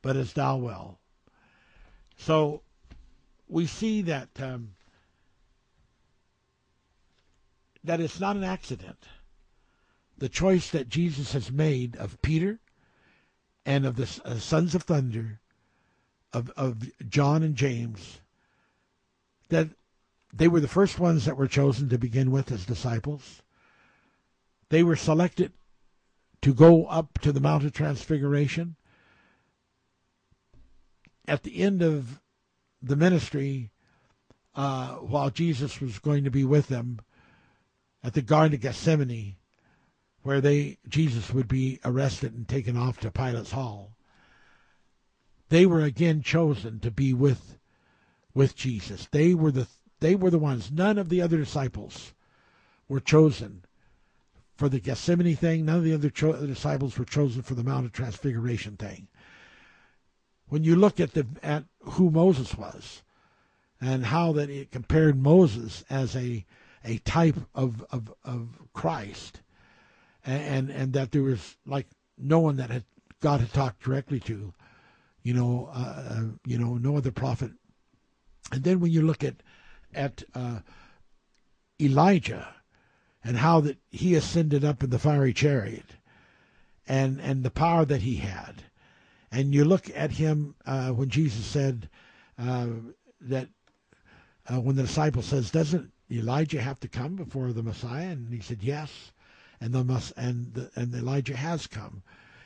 but 0.00 0.16
as 0.16 0.32
thou 0.32 0.56
will. 0.56 0.98
So 2.16 2.62
we 3.48 3.66
see 3.66 4.02
that 4.02 4.28
um, 4.40 4.74
that 7.84 8.00
it's 8.00 8.20
not 8.20 8.36
an 8.36 8.44
accident. 8.44 9.04
The 10.18 10.28
choice 10.28 10.70
that 10.70 10.88
Jesus 10.88 11.32
has 11.32 11.50
made 11.50 11.96
of 11.96 12.22
Peter 12.22 12.60
and 13.66 13.84
of 13.84 13.96
the 13.96 14.20
uh, 14.24 14.36
sons 14.36 14.74
of 14.74 14.84
thunder, 14.84 15.40
of, 16.32 16.50
of 16.50 16.90
John 17.08 17.42
and 17.42 17.56
James, 17.56 18.20
that 19.48 19.68
they 20.32 20.48
were 20.48 20.60
the 20.60 20.68
first 20.68 20.98
ones 20.98 21.24
that 21.26 21.36
were 21.36 21.46
chosen 21.46 21.88
to 21.90 21.98
begin 21.98 22.30
with 22.30 22.50
as 22.50 22.64
disciples. 22.64 23.42
They 24.70 24.82
were 24.82 24.96
selected 24.96 25.52
to 26.40 26.54
go 26.54 26.86
up 26.86 27.18
to 27.20 27.32
the 27.32 27.40
Mount 27.40 27.64
of 27.64 27.72
Transfiguration. 27.72 28.76
At 31.28 31.42
the 31.42 31.58
end 31.58 31.82
of 31.82 32.20
the 32.80 32.96
ministry, 32.96 33.70
uh, 34.54 34.94
while 34.96 35.30
Jesus 35.30 35.80
was 35.80 35.98
going 35.98 36.24
to 36.24 36.30
be 36.30 36.44
with 36.44 36.68
them 36.68 37.00
at 38.02 38.14
the 38.14 38.22
Garden 38.22 38.54
of 38.54 38.60
Gethsemane, 38.60 39.36
where 40.22 40.40
they 40.40 40.78
Jesus 40.88 41.32
would 41.32 41.48
be 41.48 41.78
arrested 41.84 42.34
and 42.34 42.48
taken 42.48 42.76
off 42.76 42.98
to 43.00 43.10
Pilate's 43.10 43.52
hall. 43.52 43.96
they 45.48 45.66
were 45.66 45.82
again 45.82 46.22
chosen 46.22 46.80
to 46.80 46.90
be 46.90 47.12
with 47.12 47.58
with 48.34 48.56
Jesus. 48.56 49.08
They 49.10 49.34
were 49.34 49.52
the 49.52 49.68
they 50.02 50.14
were 50.14 50.30
the 50.30 50.38
ones. 50.38 50.70
None 50.70 50.98
of 50.98 51.08
the 51.08 51.22
other 51.22 51.38
disciples 51.38 52.12
were 52.88 53.00
chosen 53.00 53.64
for 54.54 54.68
the 54.68 54.80
Gethsemane 54.80 55.36
thing. 55.36 55.64
None 55.64 55.78
of 55.78 55.84
the 55.84 55.94
other 55.94 56.10
cho- 56.10 56.46
disciples 56.46 56.98
were 56.98 57.04
chosen 57.04 57.42
for 57.42 57.54
the 57.54 57.64
Mount 57.64 57.86
of 57.86 57.92
Transfiguration 57.92 58.76
thing. 58.76 59.08
When 60.48 60.64
you 60.64 60.76
look 60.76 61.00
at 61.00 61.14
the 61.14 61.26
at 61.42 61.64
who 61.80 62.10
Moses 62.10 62.54
was, 62.56 63.02
and 63.80 64.06
how 64.06 64.32
that 64.32 64.50
it 64.50 64.70
compared 64.70 65.16
Moses 65.16 65.84
as 65.88 66.14
a 66.14 66.44
a 66.84 66.98
type 66.98 67.36
of 67.54 67.84
of, 67.90 68.12
of 68.24 68.48
Christ, 68.74 69.40
and, 70.26 70.42
and 70.42 70.70
and 70.70 70.92
that 70.92 71.12
there 71.12 71.22
was 71.22 71.56
like 71.64 71.86
no 72.18 72.40
one 72.40 72.56
that 72.56 72.70
had 72.70 72.84
God 73.20 73.40
had 73.40 73.52
talked 73.52 73.82
directly 73.82 74.20
to, 74.20 74.52
you 75.22 75.32
know, 75.32 75.70
uh, 75.72 76.04
uh 76.10 76.22
you 76.44 76.58
know, 76.58 76.74
no 76.74 76.96
other 76.96 77.12
prophet. 77.12 77.52
And 78.50 78.64
then 78.64 78.80
when 78.80 78.90
you 78.90 79.00
look 79.02 79.24
at 79.24 79.42
at 79.94 80.22
uh, 80.34 80.60
Elijah 81.80 82.54
and 83.24 83.36
how 83.36 83.60
that 83.60 83.78
he 83.90 84.14
ascended 84.14 84.64
up 84.64 84.82
in 84.82 84.90
the 84.90 84.98
fiery 84.98 85.32
chariot, 85.32 85.86
and 86.86 87.20
and 87.20 87.44
the 87.44 87.50
power 87.50 87.84
that 87.84 88.02
he 88.02 88.16
had, 88.16 88.64
and 89.30 89.54
you 89.54 89.64
look 89.64 89.90
at 89.94 90.12
him 90.12 90.54
uh, 90.66 90.90
when 90.90 91.08
Jesus 91.08 91.46
said 91.46 91.88
uh, 92.38 92.66
that 93.20 93.48
uh, 94.52 94.60
when 94.60 94.76
the 94.76 94.82
disciple 94.82 95.22
says, 95.22 95.50
"Doesn't 95.50 95.92
Elijah 96.10 96.60
have 96.60 96.80
to 96.80 96.88
come 96.88 97.14
before 97.14 97.52
the 97.52 97.62
Messiah?" 97.62 98.10
and 98.10 98.32
he 98.32 98.40
said, 98.40 98.62
"Yes," 98.62 99.12
and 99.60 99.72
the 99.72 100.12
and 100.16 100.54
the, 100.54 100.70
and 100.74 100.92
Elijah 100.94 101.36
has 101.36 101.68
come, 101.68 102.02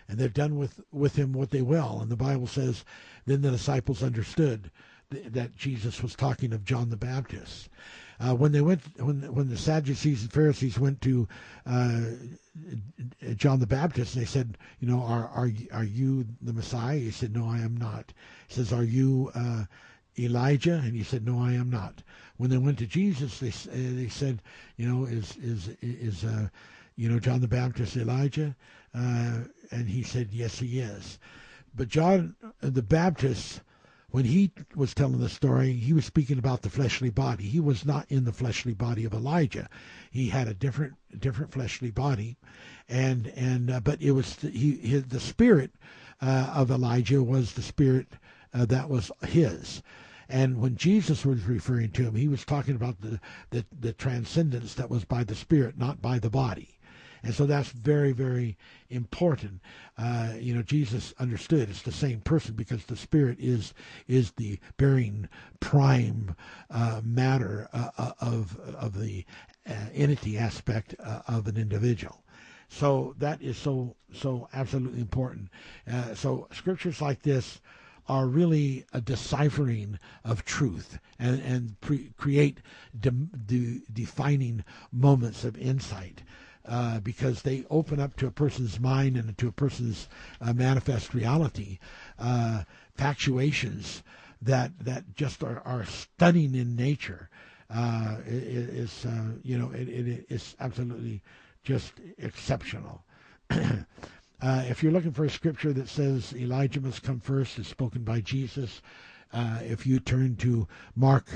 and 0.09 0.19
they've 0.19 0.35
done 0.35 0.59
with 0.59 0.81
with 0.93 1.17
him 1.17 1.33
what 1.33 1.51
they 1.51 1.63
will. 1.63 2.01
And 2.01 2.11
the 2.11 2.17
Bible 2.17 2.47
says, 2.47 2.85
then 3.27 3.43
the 3.43 3.51
disciples 3.51 4.03
understood 4.03 4.71
th- 5.11 5.33
that 5.33 5.57
Jesus 5.57 6.03
was 6.03 6.15
talking 6.15 6.53
of 6.53 6.65
John 6.65 6.91
the 6.91 6.97
Baptist. 6.97 7.69
Uh, 8.19 8.35
when 8.35 8.53
they 8.53 8.63
went, 8.63 8.81
when 8.99 9.21
when 9.35 9.49
the 9.49 9.59
Sadducees 9.59 10.23
and 10.23 10.33
Pharisees 10.33 10.79
went 10.79 11.03
to 11.03 11.29
uh, 11.67 12.01
John 13.35 13.61
the 13.61 13.67
Baptist, 13.67 14.15
they 14.15 14.25
said, 14.25 14.57
you 14.81 14.89
know, 14.89 15.01
are 15.03 15.29
are 15.29 15.51
are 15.73 15.85
you 15.85 16.27
the 16.41 16.55
Messiah? 16.55 16.99
He 16.99 17.11
said, 17.11 17.37
no, 17.37 17.47
I 17.47 17.59
am 17.59 17.77
not. 17.77 18.15
He 18.49 18.55
says, 18.55 18.73
are 18.73 18.85
you 18.85 19.31
uh, 19.35 19.65
Elijah? 20.19 20.81
And 20.83 20.95
he 20.95 21.03
said, 21.03 21.27
no, 21.27 21.39
I 21.39 21.53
am 21.53 21.69
not. 21.69 22.03
When 22.39 22.49
they 22.49 22.57
went 22.57 22.79
to 22.79 22.87
Jesus, 22.87 23.39
they 23.39 23.51
they 23.51 24.09
said, 24.09 24.41
you 24.77 24.89
know, 24.89 25.05
is 25.05 25.37
is 25.37 25.69
is 25.83 26.25
uh, 26.25 26.49
you 26.97 27.11
know 27.11 27.19
John 27.19 27.43
the 27.43 27.49
Baptist 27.49 27.97
Elijah? 27.99 28.57
Uh, 28.95 29.41
and 29.71 29.89
he 29.89 30.03
said, 30.03 30.29
yes, 30.33 30.59
he 30.59 30.81
is. 30.81 31.19
But 31.75 31.89
John 31.89 32.35
the 32.61 32.83
Baptist 32.83 33.61
when 34.17 34.25
he 34.25 34.51
was 34.75 34.95
telling 34.95 35.21
the 35.21 35.29
story, 35.29 35.75
he 35.75 35.93
was 35.93 36.07
speaking 36.07 36.39
about 36.39 36.63
the 36.63 36.71
fleshly 36.71 37.11
body. 37.11 37.45
He 37.45 37.61
was 37.61 37.85
not 37.85 38.07
in 38.09 38.25
the 38.25 38.33
fleshly 38.33 38.73
body 38.73 39.05
of 39.05 39.13
Elijah. 39.13 39.69
He 40.11 40.31
had 40.31 40.49
a 40.49 40.55
different 40.55 40.95
different 41.19 41.53
fleshly 41.53 41.91
body, 41.91 42.39
and 42.89 43.27
and 43.37 43.71
uh, 43.71 43.81
but 43.81 44.01
it 44.01 44.13
was 44.13 44.37
he 44.37 44.79
his, 44.79 45.05
the 45.05 45.21
spirit 45.21 45.73
uh, 46.23 46.51
of 46.55 46.71
Elijah 46.71 47.23
was 47.23 47.53
the 47.53 47.61
spirit 47.61 48.09
uh, 48.55 48.65
that 48.65 48.89
was 48.89 49.13
his. 49.27 49.83
And 50.31 50.63
when 50.63 50.77
Jesus 50.77 51.27
was 51.27 51.45
referring 51.45 51.91
to 51.91 52.05
him, 52.05 52.15
he 52.15 52.27
was 52.27 52.47
talking 52.47 52.75
about 52.75 53.03
the, 53.03 53.21
the, 53.51 53.67
the 53.79 53.93
transcendence 53.93 54.73
that 54.75 54.89
was 54.89 55.05
by 55.05 55.25
the 55.25 55.35
spirit, 55.35 55.77
not 55.77 56.01
by 56.01 56.19
the 56.19 56.31
body. 56.31 56.76
And 57.23 57.35
so 57.35 57.47
that's 57.47 57.71
very, 57.71 58.13
very 58.13 58.57
important. 58.91 59.61
Uh, 59.99 60.35
you 60.39 60.55
know, 60.55 60.63
Jesus 60.63 61.15
understood 61.19 61.69
it's 61.69 61.83
the 61.83 61.93
same 61.93 62.21
person 62.21 62.55
because 62.55 62.85
the 62.85 62.97
Spirit 62.97 63.39
is 63.41 63.75
is 64.07 64.33
the 64.33 64.59
bearing 64.77 65.29
prime 65.61 66.35
uh, 66.71 67.01
matter 67.05 67.69
uh, 67.73 67.91
uh 67.99 68.13
of 68.21 68.59
of 68.59 69.01
the 69.01 69.25
uh, 69.69 69.73
entity 69.95 70.39
aspect 70.39 70.95
uh, 71.03 71.23
of 71.29 71.47
an 71.47 71.57
individual. 71.57 72.23
So 72.69 73.15
that 73.19 73.41
is 73.43 73.57
so 73.57 73.97
so 74.13 74.49
absolutely 74.53 75.01
important. 75.01 75.49
so 76.15 76.49
scriptures 76.53 77.01
like 77.01 77.23
this 77.23 77.61
are 78.09 78.27
really 78.27 78.85
a 78.93 79.01
deciphering 79.01 79.99
of 80.25 80.45
truth 80.45 80.99
and, 81.19 81.41
and 81.43 81.81
pre- 81.81 82.13
create 82.17 82.59
de- 82.99 83.11
de- 83.11 83.83
defining 83.93 84.65
moments 84.93 85.45
of 85.45 85.57
insight 85.59 86.23
uh, 86.69 87.01
because 87.01 87.43
they 87.43 87.65
open 87.71 88.01
up 88.01 88.17
to 88.17 88.27
a 88.27 88.31
person's 88.31 88.81
mind 88.81 89.17
and 89.17 89.37
to 89.39 89.49
a 89.49 89.53
person's 89.53 90.09
uh, 90.41 90.53
manifest 90.53 91.15
reality 91.15 91.79
uh, 92.19 92.63
factuations 92.97 94.03
that 94.43 94.73
that 94.81 95.15
just 95.15 95.43
are, 95.43 95.61
are 95.65 95.85
stunning 95.85 96.55
in 96.55 96.77
nature. 96.77 97.29
Uh, 97.71 98.17
it, 98.27 98.33
it's 98.33 99.05
uh, 99.05 99.33
you 99.43 99.59
know 99.59 99.71
it, 99.71 99.89
it 99.89 100.27
is 100.29 100.57
absolutely 100.61 101.23
just 101.63 101.93
exceptional. 102.19 103.05
Uh, 104.43 104.63
if 104.69 104.83
you're 104.83 104.93
looking 104.93 105.13
for 105.13 105.25
a 105.25 105.31
scripture 105.31 105.73
that 105.73 105.89
says 105.89 106.35
Elijah 106.35 106.79
must 106.79 107.03
come 107.03 107.19
first, 107.19 107.59
it's 107.59 107.71
spoken 107.71 108.05
by 108.05 108.21
Jesus. 108.21 108.83
if 109.33 109.87
you 109.87 109.99
turn 109.99 110.37
to 110.37 110.69
Mark 110.95 111.27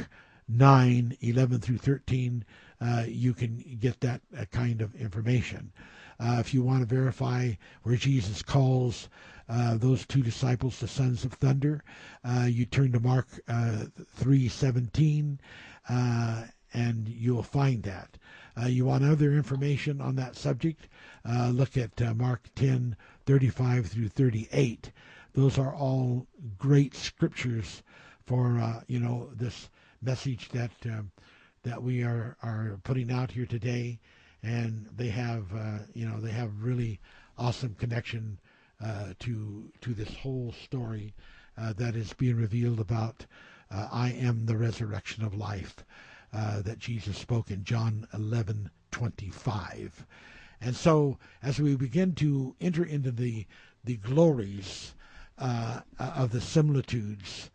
9, 0.47 1.17
11 1.21 1.61
through 1.61 1.79
13, 1.79 2.45
uh, 2.81 3.05
you 3.07 3.35
can 3.35 3.63
get 3.79 4.01
that 4.01 4.23
uh, 4.39 4.45
kind 4.51 4.81
of 4.81 4.95
information. 4.95 5.71
Uh, 6.19 6.37
if 6.39 6.55
you 6.55 6.63
want 6.63 6.81
to 6.81 6.87
verify 6.87 7.53
where 7.83 7.97
Jesus 7.97 8.43
calls 8.43 9.09
uh, 9.49 9.77
those 9.77 10.07
two 10.07 10.23
disciples 10.23 10.79
the 10.79 10.89
sons 10.89 11.25
of 11.25 11.33
thunder, 11.35 11.83
uh, 12.25 12.47
you 12.49 12.65
turn 12.65 12.93
to 12.93 13.01
Mark 13.01 13.29
3:17, 13.49 15.39
and 16.73 17.09
you'll 17.09 17.43
find 17.43 17.83
that. 17.83 18.17
you 18.67 18.85
want 18.85 19.05
other 19.05 19.33
information 19.33 20.01
on 20.01 20.15
that 20.17 20.37
subject? 20.37 20.89
look 21.27 21.77
at 21.77 22.17
Mark 22.17 22.49
10:35 22.55 23.87
through 23.87 24.09
38. 24.09 24.93
Those 25.33 25.59
are 25.59 25.75
all 25.75 26.27
great 26.59 26.95
scriptures 26.95 27.83
for 28.27 28.83
you 28.87 29.01
know 29.01 29.31
this 29.35 29.69
message 30.03 30.49
that 30.51 30.71
um, 30.87 31.11
that 31.63 31.83
we 31.83 32.03
are 32.03 32.37
are 32.43 32.79
putting 32.85 33.11
out 33.11 33.31
here 33.31 33.47
today, 33.47 33.99
and 34.43 34.87
they 34.97 35.09
have 35.09 35.53
uh, 35.55 35.79
you 35.95 36.07
know 36.07 36.21
they 36.21 36.31
have 36.31 36.63
really 36.63 37.01
awesome 37.37 37.75
connection 37.75 38.39
uh, 38.85 39.13
to 39.19 39.71
to 39.81 39.95
this 39.95 40.15
whole 40.15 40.55
story 40.65 41.15
uh, 41.59 41.73
that 41.75 41.95
is 41.95 42.13
being 42.15 42.37
revealed 42.37 42.81
about 42.81 43.27
uh, 43.71 43.89
I 43.93 44.11
am 44.11 44.47
the 44.47 44.57
resurrection 44.57 45.25
of 45.25 45.35
life 45.35 45.85
uh, 46.33 46.63
that 46.63 46.79
Jesus 46.79 47.19
spoke 47.19 47.51
in 47.51 47.65
John 47.65 48.07
11 48.15 48.71
25. 48.91 50.07
And 50.63 50.77
so, 50.77 51.19
as 51.43 51.59
we 51.59 51.77
begin 51.77 52.15
to 52.17 52.55
enter 52.61 52.85
into 52.85 53.11
the 53.11 53.47
the 53.85 53.97
glories 53.97 54.95
uh, 55.39 55.81
of 55.99 56.33
the 56.33 56.41
similitudes 56.41 57.51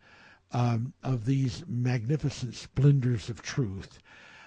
um, 0.56 0.94
of 1.02 1.26
these 1.26 1.62
magnificent 1.68 2.54
splendors 2.54 3.28
of 3.28 3.42
truth, 3.42 3.98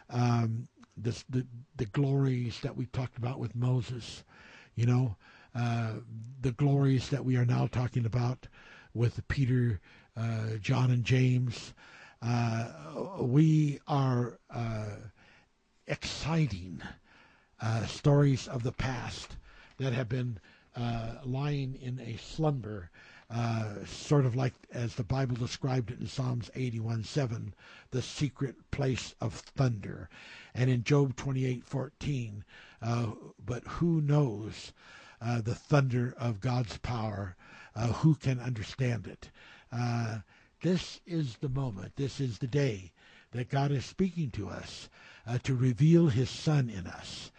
um, 0.10 0.68
the, 0.98 1.23
the, 1.30 1.45
the 1.76 1.86
glories 1.86 2.60
that 2.61 2.76
we 2.76 2.88
talked 2.88 3.19
about 3.19 3.38
with 3.38 3.56
Moses, 3.56 4.23
you 4.73 4.88
know, 4.88 5.15
uh, 5.53 5.94
the 6.41 6.52
glories 6.53 7.10
that 7.10 7.23
we 7.23 7.38
are 7.38 7.45
now 7.45 7.68
talking 7.68 8.07
about 8.07 8.48
with 8.95 9.26
Peter, 9.27 9.80
uh, 10.18 10.56
John, 10.60 10.90
and 10.90 11.03
James. 11.03 11.76
Uh, 12.23 12.69
we 13.19 13.80
are 13.88 14.40
uh, 14.49 14.95
exciting 15.86 16.81
uh, 17.61 17.86
stories 17.86 18.48
of 18.48 18.64
the 18.64 18.72
past 18.72 19.38
that 19.77 19.94
have 19.94 20.10
been 20.10 20.40
uh, 20.76 21.18
lying 21.23 21.77
in 21.80 21.99
a 21.99 22.18
slumber 22.18 22.90
uh, 23.31 23.85
sort 23.85 24.26
of 24.26 24.35
like 24.35 24.56
as 24.72 24.95
the 24.95 25.03
Bible 25.03 25.35
described 25.35 25.91
it 25.91 25.99
in 25.99 26.07
Psalms 26.07 26.49
81:7, 26.56 27.53
the 27.91 28.01
secret 28.01 28.56
place 28.72 29.14
of 29.22 29.34
thunder, 29.34 30.10
and 30.56 30.68
in 30.68 30.84
Job 30.84 31.15
28:14, 31.15 32.43
uh, 32.81 33.11
but 33.45 33.64
who 33.65 34.01
knows 34.01 34.73
uh, 35.22 35.41
the 35.41 35.53
thunder 35.53 36.15
of 36.18 36.41
God's 36.41 36.77
power? 36.77 37.35
Uh, 37.76 37.93
who 37.93 38.15
can 38.15 38.39
understand 38.39 39.06
it? 39.06 39.30
Uh, 39.72 40.19
this 40.64 40.99
is 41.06 41.38
the 41.38 41.49
moment. 41.49 41.95
This 41.97 42.19
is 42.19 42.39
the 42.39 42.47
day 42.47 42.91
that 43.31 43.49
God 43.49 43.72
is 43.72 43.85
speaking 43.85 44.31
to 44.31 44.49
us 44.49 44.89
to 45.43 45.56
reveal 45.56 46.07
His 46.07 46.31
Son 46.31 46.68
in 46.68 46.88
us. 46.88 47.31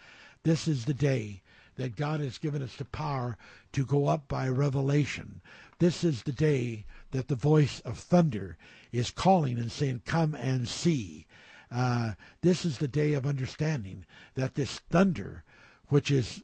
This 0.43 0.69
is 0.69 0.85
the 0.85 0.93
day 0.93 1.41
that 1.75 1.95
God 1.95 2.19
has 2.19 2.37
given 2.37 2.61
us 2.61 2.75
the 2.75 2.85
power 2.85 3.37
to 3.73 3.85
go 3.85 4.07
up 4.07 4.27
by 4.27 4.47
revelation. 4.47 5.41
This 5.81 6.03
is 6.03 6.21
the 6.21 6.31
day 6.31 6.85
that 7.09 7.27
the 7.27 7.33
voice 7.33 7.79
of 7.79 7.97
thunder 7.97 8.55
is 8.91 9.09
calling 9.09 9.57
and 9.57 9.71
saying, 9.71 10.03
Come 10.05 10.35
and 10.35 10.67
see. 10.67 11.25
Uh, 11.71 12.11
this 12.41 12.65
is 12.65 12.77
the 12.77 12.87
day 12.87 13.13
of 13.13 13.25
understanding 13.25 14.05
that 14.35 14.53
this 14.53 14.77
thunder, 14.91 15.43
which 15.87 16.11
is 16.11 16.43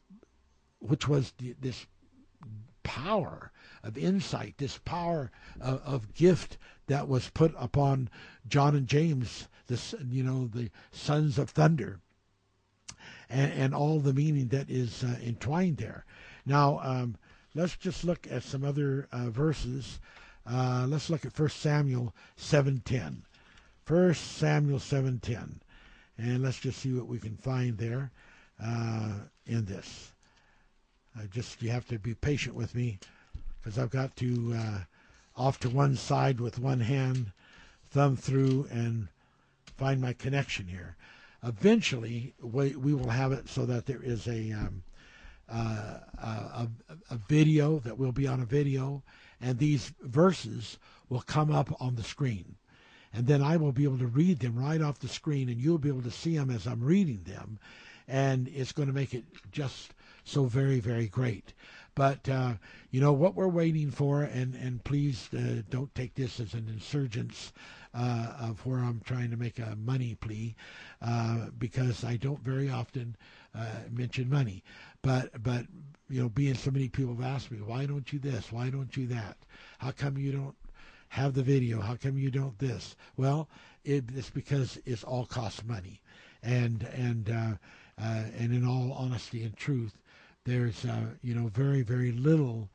which 0.80 1.06
was 1.06 1.34
the, 1.38 1.54
this 1.60 1.86
power 2.82 3.52
of 3.84 3.96
insight, 3.96 4.58
this 4.58 4.78
power 4.78 5.30
of, 5.60 5.82
of 5.82 6.14
gift 6.14 6.58
that 6.88 7.06
was 7.06 7.30
put 7.30 7.54
upon 7.56 8.10
John 8.48 8.74
and 8.74 8.88
James, 8.88 9.46
this 9.68 9.94
you 10.10 10.24
know 10.24 10.48
the 10.48 10.68
sons 10.90 11.38
of 11.38 11.50
thunder, 11.50 12.00
and, 13.30 13.52
and 13.52 13.72
all 13.72 14.00
the 14.00 14.12
meaning 14.12 14.48
that 14.48 14.68
is 14.68 15.04
uh, 15.04 15.16
entwined 15.22 15.76
there. 15.76 16.04
Now 16.44 16.80
um, 16.82 17.16
let's 17.54 17.76
just 17.76 18.04
look 18.04 18.26
at 18.30 18.42
some 18.42 18.64
other 18.64 19.08
uh, 19.12 19.30
verses. 19.30 20.00
Uh, 20.46 20.86
let's 20.88 21.10
look 21.10 21.24
at 21.24 21.38
1 21.38 21.48
Samuel 21.50 22.14
7:10. 22.36 23.22
1 23.86 24.14
Samuel 24.14 24.78
7:10, 24.78 25.60
and 26.18 26.42
let's 26.42 26.58
just 26.60 26.80
see 26.80 26.92
what 26.92 27.06
we 27.06 27.18
can 27.18 27.36
find 27.36 27.78
there 27.78 28.10
uh, 28.62 29.12
in 29.46 29.64
this. 29.64 30.12
I 31.18 31.26
just 31.26 31.62
you 31.62 31.70
have 31.70 31.86
to 31.88 31.98
be 31.98 32.14
patient 32.14 32.54
with 32.54 32.74
me 32.74 32.98
because 33.58 33.78
I've 33.78 33.90
got 33.90 34.16
to 34.16 34.54
uh, 34.56 34.78
off 35.36 35.58
to 35.60 35.70
one 35.70 35.96
side 35.96 36.40
with 36.40 36.58
one 36.58 36.80
hand, 36.80 37.32
thumb 37.90 38.16
through, 38.16 38.66
and 38.70 39.08
find 39.76 40.00
my 40.00 40.12
connection 40.12 40.66
here. 40.66 40.96
Eventually, 41.42 42.34
we, 42.42 42.74
we 42.74 42.92
will 42.92 43.10
have 43.10 43.30
it 43.30 43.48
so 43.48 43.64
that 43.66 43.86
there 43.86 44.02
is 44.02 44.26
a, 44.26 44.50
um, 44.52 44.82
uh, 45.50 45.98
a, 46.22 46.68
a 47.10 47.16
video 47.28 47.78
that 47.80 47.98
will 47.98 48.12
be 48.12 48.26
on 48.26 48.40
a 48.40 48.46
video, 48.46 49.02
and 49.40 49.58
these 49.58 49.92
verses 50.00 50.78
will 51.08 51.22
come 51.22 51.50
up 51.50 51.74
on 51.80 51.96
the 51.96 52.02
screen. 52.02 52.56
And 53.12 53.26
then 53.26 53.42
I 53.42 53.56
will 53.56 53.72
be 53.72 53.84
able 53.84 53.98
to 53.98 54.06
read 54.06 54.40
them 54.40 54.58
right 54.58 54.82
off 54.82 54.98
the 54.98 55.08
screen, 55.08 55.48
and 55.48 55.60
you'll 55.60 55.78
be 55.78 55.88
able 55.88 56.02
to 56.02 56.10
see 56.10 56.36
them 56.36 56.50
as 56.50 56.66
I'm 56.66 56.82
reading 56.82 57.22
them. 57.24 57.58
And 58.06 58.48
it's 58.48 58.72
going 58.72 58.88
to 58.88 58.94
make 58.94 59.14
it 59.14 59.24
just 59.50 59.94
so 60.24 60.44
very, 60.44 60.80
very 60.80 61.08
great. 61.08 61.54
But 61.94 62.28
uh, 62.28 62.54
you 62.90 63.00
know 63.00 63.12
what 63.12 63.34
we're 63.34 63.48
waiting 63.48 63.90
for, 63.90 64.22
and 64.22 64.54
and 64.54 64.84
please 64.84 65.28
uh, 65.34 65.62
don't 65.68 65.92
take 65.96 66.14
this 66.14 66.38
as 66.38 66.54
an 66.54 66.68
insurgence 66.68 67.52
uh, 67.92 68.34
of 68.40 68.64
where 68.64 68.78
I'm 68.78 69.00
trying 69.04 69.30
to 69.30 69.36
make 69.36 69.58
a 69.58 69.74
money 69.74 70.14
plea, 70.14 70.54
uh, 71.02 71.46
because 71.58 72.04
I 72.04 72.16
don't 72.16 72.40
very 72.44 72.70
often 72.70 73.16
uh, 73.52 73.66
mention 73.90 74.30
money. 74.30 74.62
But 75.02 75.42
but 75.42 75.66
you 76.08 76.22
know, 76.22 76.28
being 76.28 76.54
so 76.54 76.70
many 76.70 76.88
people 76.88 77.14
have 77.14 77.24
asked 77.24 77.50
me, 77.50 77.58
why 77.58 77.86
don't 77.86 78.12
you 78.12 78.18
this? 78.18 78.50
Why 78.50 78.70
don't 78.70 78.96
you 78.96 79.06
that? 79.08 79.36
How 79.78 79.90
come 79.90 80.16
you 80.16 80.32
don't 80.32 80.56
have 81.10 81.34
the 81.34 81.42
video? 81.42 81.80
How 81.80 81.96
come 81.96 82.18
you 82.18 82.30
don't 82.30 82.58
this? 82.58 82.96
Well, 83.16 83.48
it, 83.84 84.04
it's 84.14 84.30
because 84.30 84.78
it's 84.86 85.04
all 85.04 85.26
costs 85.26 85.64
money, 85.64 86.00
and 86.42 86.82
and 86.94 87.30
uh, 87.30 88.02
uh, 88.02 88.24
and 88.38 88.52
in 88.52 88.66
all 88.66 88.92
honesty 88.92 89.44
and 89.44 89.56
truth, 89.56 89.98
there's 90.44 90.84
uh, 90.84 91.14
you 91.22 91.34
know 91.34 91.48
very 91.48 91.82
very 91.82 92.12
little 92.12 92.68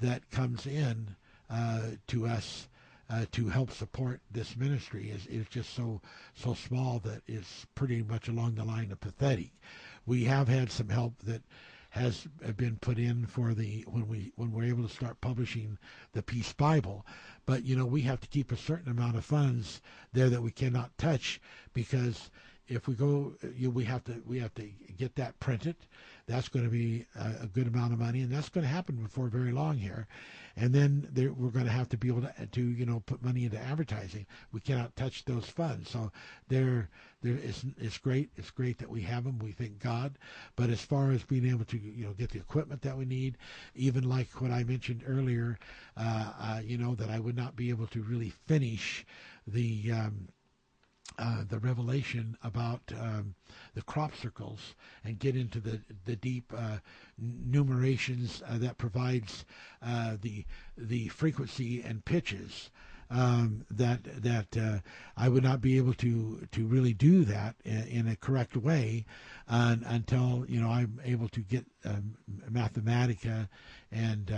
that 0.00 0.30
comes 0.30 0.66
in 0.66 1.16
uh, 1.50 1.80
to 2.08 2.26
us 2.26 2.68
uh, 3.10 3.24
to 3.32 3.48
help 3.48 3.70
support 3.70 4.20
this 4.30 4.56
ministry 4.56 5.10
is 5.10 5.26
is 5.26 5.46
just 5.48 5.74
so 5.74 6.00
so 6.34 6.54
small 6.54 6.98
that 7.00 7.22
it's 7.26 7.66
pretty 7.74 8.02
much 8.02 8.28
along 8.28 8.54
the 8.54 8.64
line 8.64 8.90
of 8.92 9.00
pathetic. 9.00 9.50
We 10.06 10.24
have 10.24 10.48
had 10.48 10.70
some 10.70 10.88
help 10.88 11.18
that 11.24 11.42
has 11.90 12.26
been 12.56 12.76
put 12.80 12.98
in 12.98 13.24
for 13.26 13.54
the 13.54 13.82
when 13.82 14.08
we 14.08 14.32
when 14.34 14.50
we're 14.50 14.64
able 14.64 14.82
to 14.82 14.94
start 14.94 15.20
publishing 15.20 15.78
the 16.12 16.22
Peace 16.22 16.52
Bible, 16.52 17.06
but 17.46 17.64
you 17.64 17.76
know 17.76 17.86
we 17.86 18.02
have 18.02 18.20
to 18.20 18.28
keep 18.28 18.50
a 18.50 18.56
certain 18.56 18.90
amount 18.90 19.16
of 19.16 19.24
funds 19.24 19.80
there 20.12 20.28
that 20.28 20.42
we 20.42 20.50
cannot 20.50 20.96
touch 20.98 21.40
because 21.72 22.30
if 22.66 22.88
we 22.88 22.94
go, 22.94 23.34
you, 23.54 23.70
we 23.70 23.84
have 23.84 24.04
to 24.04 24.22
we 24.26 24.38
have 24.38 24.54
to 24.54 24.68
get 24.96 25.14
that 25.16 25.38
printed. 25.38 25.76
That's 26.26 26.48
going 26.48 26.64
to 26.64 26.70
be 26.70 27.04
a, 27.14 27.44
a 27.44 27.46
good 27.46 27.66
amount 27.66 27.92
of 27.92 27.98
money, 27.98 28.22
and 28.22 28.32
that's 28.32 28.48
going 28.48 28.66
to 28.66 28.72
happen 28.72 28.96
before 28.96 29.28
very 29.28 29.52
long 29.52 29.76
here. 29.76 30.06
And 30.56 30.72
then 30.72 31.08
there, 31.12 31.32
we're 31.32 31.50
going 31.50 31.66
to 31.66 31.72
have 31.72 31.88
to 31.90 31.98
be 31.98 32.08
able 32.08 32.22
to, 32.22 32.46
to 32.46 32.60
you 32.62 32.86
know 32.86 33.02
put 33.06 33.22
money 33.22 33.44
into 33.44 33.58
advertising. 33.58 34.26
We 34.52 34.60
cannot 34.60 34.96
touch 34.96 35.24
those 35.24 35.46
funds. 35.46 35.90
So 35.90 36.10
there, 36.48 36.88
it's 37.24 37.98
great. 37.98 38.30
It's 38.36 38.50
great 38.50 38.78
that 38.78 38.90
we 38.90 39.02
have 39.02 39.24
them. 39.24 39.38
We 39.38 39.52
thank 39.52 39.78
God. 39.78 40.18
But 40.56 40.70
as 40.70 40.80
far 40.80 41.10
as 41.10 41.22
being 41.22 41.48
able 41.48 41.64
to 41.66 41.78
you 41.78 42.04
know 42.04 42.12
get 42.12 42.30
the 42.30 42.38
equipment 42.38 42.82
that 42.82 42.96
we 42.96 43.04
need, 43.04 43.38
even 43.74 44.08
like 44.08 44.40
what 44.40 44.50
I 44.50 44.64
mentioned 44.64 45.02
earlier, 45.06 45.58
uh, 45.96 46.32
uh, 46.38 46.60
you 46.64 46.78
know 46.78 46.94
that 46.94 47.10
I 47.10 47.18
would 47.18 47.36
not 47.36 47.56
be 47.56 47.70
able 47.70 47.86
to 47.88 48.02
really 48.02 48.30
finish 48.46 49.06
the 49.46 49.92
um, 49.92 50.28
uh, 51.18 51.44
the 51.48 51.58
revelation 51.58 52.36
about 52.42 52.80
um, 52.98 53.34
the 53.74 53.82
crop 53.82 54.16
circles 54.16 54.74
and 55.04 55.18
get 55.18 55.36
into 55.36 55.60
the 55.60 55.80
the 56.04 56.16
deep 56.16 56.52
uh, 56.56 56.78
numerations 57.20 58.42
uh, 58.48 58.58
that 58.58 58.78
provides 58.78 59.44
uh, 59.82 60.16
the 60.20 60.44
the 60.76 61.08
frequency 61.08 61.82
and 61.82 62.04
pitches. 62.04 62.70
Um, 63.14 63.64
that 63.70 64.00
that 64.22 64.56
uh, 64.56 64.78
I 65.16 65.28
would 65.28 65.44
not 65.44 65.60
be 65.60 65.76
able 65.76 65.94
to 65.94 66.48
to 66.50 66.66
really 66.66 66.92
do 66.92 67.24
that 67.24 67.54
in, 67.64 68.08
a 68.08 68.16
correct 68.16 68.56
way 68.56 69.04
until 69.46 70.44
you 70.48 70.60
know 70.60 70.68
I'm 70.68 71.00
able 71.04 71.28
to 71.28 71.40
get 71.40 71.64
um, 71.84 72.16
Mathematica 72.50 73.48
and 73.92 74.32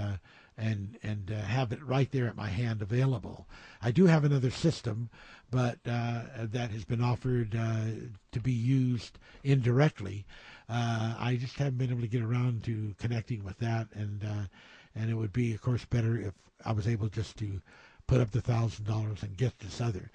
and 0.58 0.98
and 1.02 1.30
uh, 1.30 1.42
have 1.42 1.72
it 1.72 1.82
right 1.82 2.10
there 2.10 2.26
at 2.26 2.36
my 2.36 2.48
hand 2.48 2.82
available. 2.82 3.46
I 3.82 3.90
do 3.90 4.06
have 4.06 4.24
another 4.24 4.50
system, 4.50 5.10
but 5.50 5.78
uh, 5.86 6.22
that 6.38 6.70
has 6.70 6.84
been 6.84 7.02
offered 7.02 7.54
uh, 7.54 8.08
to 8.32 8.40
be 8.40 8.52
used 8.52 9.18
indirectly. 9.44 10.24
Uh, 10.68 11.14
I 11.18 11.36
just 11.36 11.56
haven't 11.56 11.78
been 11.78 11.90
able 11.90 12.00
to 12.00 12.08
get 12.08 12.22
around 12.22 12.64
to 12.64 12.94
connecting 12.98 13.44
with 13.44 13.58
that, 13.58 13.88
and 13.92 14.24
uh, 14.24 14.46
and 14.94 15.10
it 15.10 15.14
would 15.14 15.32
be, 15.32 15.54
of 15.54 15.60
course, 15.60 15.84
better 15.84 16.18
if 16.18 16.34
I 16.64 16.72
was 16.72 16.88
able 16.88 17.08
just 17.08 17.36
to 17.38 17.60
put 18.06 18.20
up 18.20 18.30
the 18.30 18.40
thousand 18.40 18.86
dollars 18.86 19.22
and 19.22 19.36
get 19.36 19.58
this 19.58 19.80
other. 19.80 20.10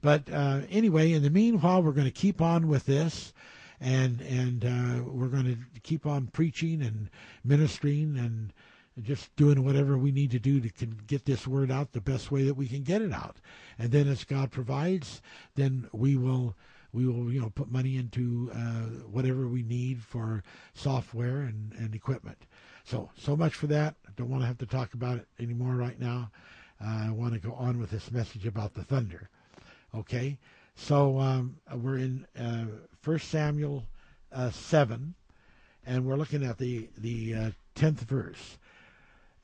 But 0.00 0.30
uh, 0.32 0.62
anyway, 0.70 1.12
in 1.12 1.22
the 1.22 1.30
meanwhile, 1.30 1.82
we're 1.82 1.92
going 1.92 2.06
to 2.06 2.10
keep 2.10 2.40
on 2.40 2.68
with 2.68 2.86
this 2.86 3.32
and 3.82 4.20
and 4.20 4.64
uh, 4.64 5.02
we're 5.04 5.28
going 5.28 5.44
to 5.44 5.80
keep 5.80 6.06
on 6.06 6.28
preaching 6.28 6.82
and 6.82 7.10
ministering 7.44 8.16
and 8.16 8.52
just 9.02 9.34
doing 9.36 9.64
whatever 9.64 9.98
we 9.98 10.12
need 10.12 10.30
to 10.30 10.38
do 10.38 10.60
to 10.60 10.68
can 10.68 10.96
get 11.06 11.24
this 11.24 11.46
word 11.46 11.70
out 11.70 11.92
the 11.92 12.00
best 12.00 12.30
way 12.30 12.44
that 12.44 12.54
we 12.54 12.68
can 12.68 12.82
get 12.82 13.02
it 13.02 13.12
out. 13.12 13.36
And 13.78 13.90
then 13.90 14.06
as 14.06 14.24
God 14.24 14.52
provides, 14.52 15.20
then 15.56 15.88
we 15.92 16.16
will 16.16 16.54
we 16.92 17.06
will 17.06 17.32
you 17.32 17.40
know 17.40 17.50
put 17.50 17.72
money 17.72 17.96
into 17.96 18.50
uh, 18.54 19.04
whatever 19.10 19.48
we 19.48 19.62
need 19.62 20.02
for 20.02 20.44
software 20.74 21.40
and, 21.40 21.72
and 21.78 21.94
equipment. 21.94 22.38
So 22.84 23.10
so 23.16 23.36
much 23.36 23.54
for 23.54 23.66
that. 23.68 23.96
I 24.06 24.10
don't 24.16 24.30
want 24.30 24.42
to 24.42 24.46
have 24.46 24.58
to 24.58 24.66
talk 24.66 24.94
about 24.94 25.18
it 25.18 25.26
anymore 25.40 25.74
right 25.74 25.98
now. 25.98 26.30
I 26.84 27.10
want 27.10 27.34
to 27.34 27.38
go 27.38 27.52
on 27.54 27.78
with 27.78 27.90
this 27.90 28.10
message 28.10 28.46
about 28.46 28.74
the 28.74 28.82
thunder. 28.82 29.28
Okay, 29.94 30.38
so 30.74 31.18
um, 31.18 31.56
we're 31.72 31.98
in 31.98 32.26
uh, 32.38 32.64
First 33.00 33.28
Samuel 33.28 33.84
uh, 34.32 34.50
seven, 34.50 35.14
and 35.86 36.04
we're 36.04 36.16
looking 36.16 36.44
at 36.44 36.58
the 36.58 36.88
the 36.96 37.34
uh, 37.34 37.50
tenth 37.74 38.00
verse. 38.00 38.58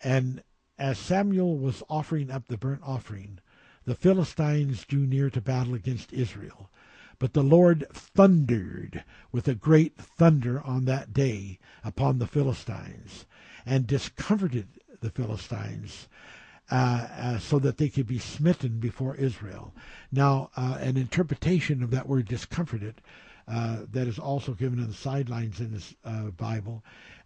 And 0.03 0.43
as 0.79 0.99
Samuel 0.99 1.59
was 1.59 1.83
offering 1.89 2.31
up 2.31 2.49
the 2.49 2.57
burnt 2.57 2.83
offering, 2.85 3.39
the 3.85 3.95
Philistines 3.95 4.85
drew 4.85 5.07
near 5.07 5.31
to 5.31 5.41
battle 5.41 5.75
against 5.75 6.13
Israel. 6.13 6.71
But 7.19 7.33
the 7.33 7.43
Lord 7.43 7.87
thundered 7.93 9.03
with 9.33 9.49
a 9.49 9.55
great 9.55 9.97
thunder 9.97 10.63
on 10.63 10.85
that 10.85 11.13
day 11.13 11.59
upon 11.83 12.19
the 12.19 12.27
Philistines, 12.29 13.27
and 13.67 13.87
discomforted 13.87 14.69
the 15.01 15.11
Philistines, 15.11 16.07
so 16.71 17.59
that 17.59 17.77
they 17.79 17.89
could 17.89 18.07
be 18.07 18.19
smitten 18.19 18.79
before 18.79 19.15
Israel. 19.17 19.73
Now, 20.13 20.51
uh, 20.57 20.79
an 20.81 20.97
interpretation 20.97 21.83
of 21.83 21.91
that 21.91 22.09
word 22.09 22.27
discomforted 22.29 23.01
uh, 23.47 23.79
that 23.93 24.07
is 24.07 24.19
also 24.19 24.53
given 24.53 24.79
in 24.79 24.89
the 24.89 24.95
sidelines 24.95 25.61
in 25.61 25.73
this 25.73 25.95
uh, 26.05 26.25
Bible 26.25 26.83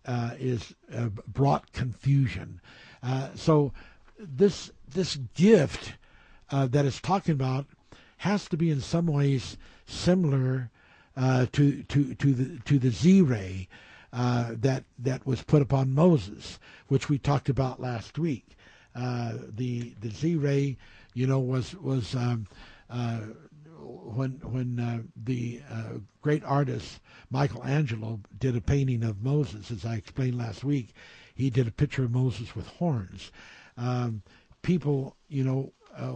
uh, 0.07 0.31
is 0.39 0.75
uh, 0.95 1.09
brought 1.27 1.73
confusion. 1.73 2.61
Uh, 3.03 3.29
so 3.35 3.73
this 4.19 4.71
this 4.89 5.17
gift 5.35 5.95
uh, 6.51 6.67
that 6.67 6.85
is 6.85 7.01
talking 7.01 7.33
about 7.33 7.67
has 8.19 8.49
to 8.49 8.57
be 8.57 8.71
in 8.71 8.81
some 8.81 9.07
ways 9.07 9.57
similar 9.87 10.71
uh, 11.17 11.47
to 11.53 11.83
to 11.85 12.15
to 12.15 12.35
the 12.35 12.59
to 12.61 12.79
the 12.79 12.91
Z 12.91 13.23
ray 13.23 13.69
uh, 14.13 14.53
that 14.61 14.85
that 14.99 15.27
was 15.27 15.43
put 15.43 15.63
upon 15.63 15.95
Moses, 15.95 16.59
which 16.89 17.09
we 17.09 17.19
talked 17.19 17.49
about 17.49 17.81
last 17.81 18.19
week. 18.19 18.47
The 18.95 19.95
the 20.01 20.11
Z 20.11 20.37
ray, 20.37 20.77
you 21.15 21.27
know, 21.27 21.41
was 21.41 21.75
was 21.75 22.15
um, 22.15 22.47
when 23.83 24.41
when 24.43 24.79
uh, 24.79 25.03
the 25.25 25.61
uh, 25.71 25.99
great 26.21 26.45
artist 26.45 27.01
Michelangelo 27.31 28.21
did 28.39 28.57
a 28.57 28.61
painting 28.61 29.03
of 29.03 29.23
Moses, 29.23 29.71
as 29.71 29.85
I 29.85 29.97
explained 29.97 30.39
last 30.39 30.65
week, 30.65 30.95
he 31.35 31.51
did 31.51 31.67
a 31.67 31.73
picture 31.73 32.05
of 32.05 32.11
Moses 32.13 32.55
with 32.55 32.67
horns. 32.67 33.31
Um, 33.77 34.23
people, 34.63 35.17
you 35.29 35.45
know, 35.45 35.73
uh, 35.97 36.13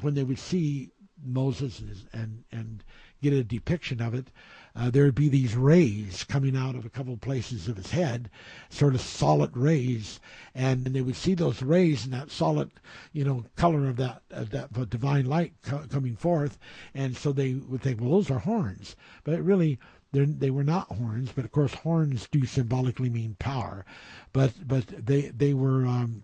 when 0.00 0.14
they 0.14 0.24
would 0.24 0.38
see 0.38 0.90
Moses 1.24 1.82
and 2.12 2.44
and 2.50 2.82
get 3.22 3.32
a 3.32 3.44
depiction 3.44 4.00
of 4.00 4.14
it, 4.14 4.28
uh, 4.76 4.90
there 4.90 5.04
would 5.04 5.14
be 5.14 5.28
these 5.28 5.54
rays 5.54 6.24
coming 6.24 6.56
out 6.56 6.74
of 6.74 6.84
a 6.84 6.90
couple 6.90 7.12
of 7.12 7.20
places 7.20 7.68
of 7.68 7.76
his 7.76 7.90
head, 7.92 8.28
sort 8.70 8.94
of 8.94 9.00
solid 9.00 9.56
rays, 9.56 10.18
and, 10.54 10.86
and 10.86 10.96
they 10.96 11.00
would 11.00 11.16
see 11.16 11.34
those 11.34 11.62
rays 11.62 12.04
and 12.04 12.12
that 12.12 12.30
solid, 12.30 12.70
you 13.12 13.24
know, 13.24 13.44
color 13.56 13.88
of 13.88 13.96
that 13.96 14.22
of 14.30 14.50
that 14.50 14.90
divine 14.90 15.26
light 15.26 15.52
co- 15.62 15.86
coming 15.88 16.16
forth, 16.16 16.58
and 16.94 17.16
so 17.16 17.32
they 17.32 17.54
would 17.54 17.82
think, 17.82 18.00
well, 18.00 18.10
those 18.10 18.30
are 18.30 18.40
horns, 18.40 18.96
but 19.22 19.40
really 19.42 19.78
they 20.12 20.50
were 20.50 20.64
not 20.64 20.88
horns, 20.88 21.32
but 21.34 21.44
of 21.44 21.50
course 21.50 21.74
horns 21.74 22.28
do 22.30 22.46
symbolically 22.46 23.10
mean 23.10 23.36
power, 23.38 23.84
but 24.32 24.52
but 24.66 24.86
they 24.86 25.22
they 25.22 25.54
were 25.54 25.84
um, 25.86 26.22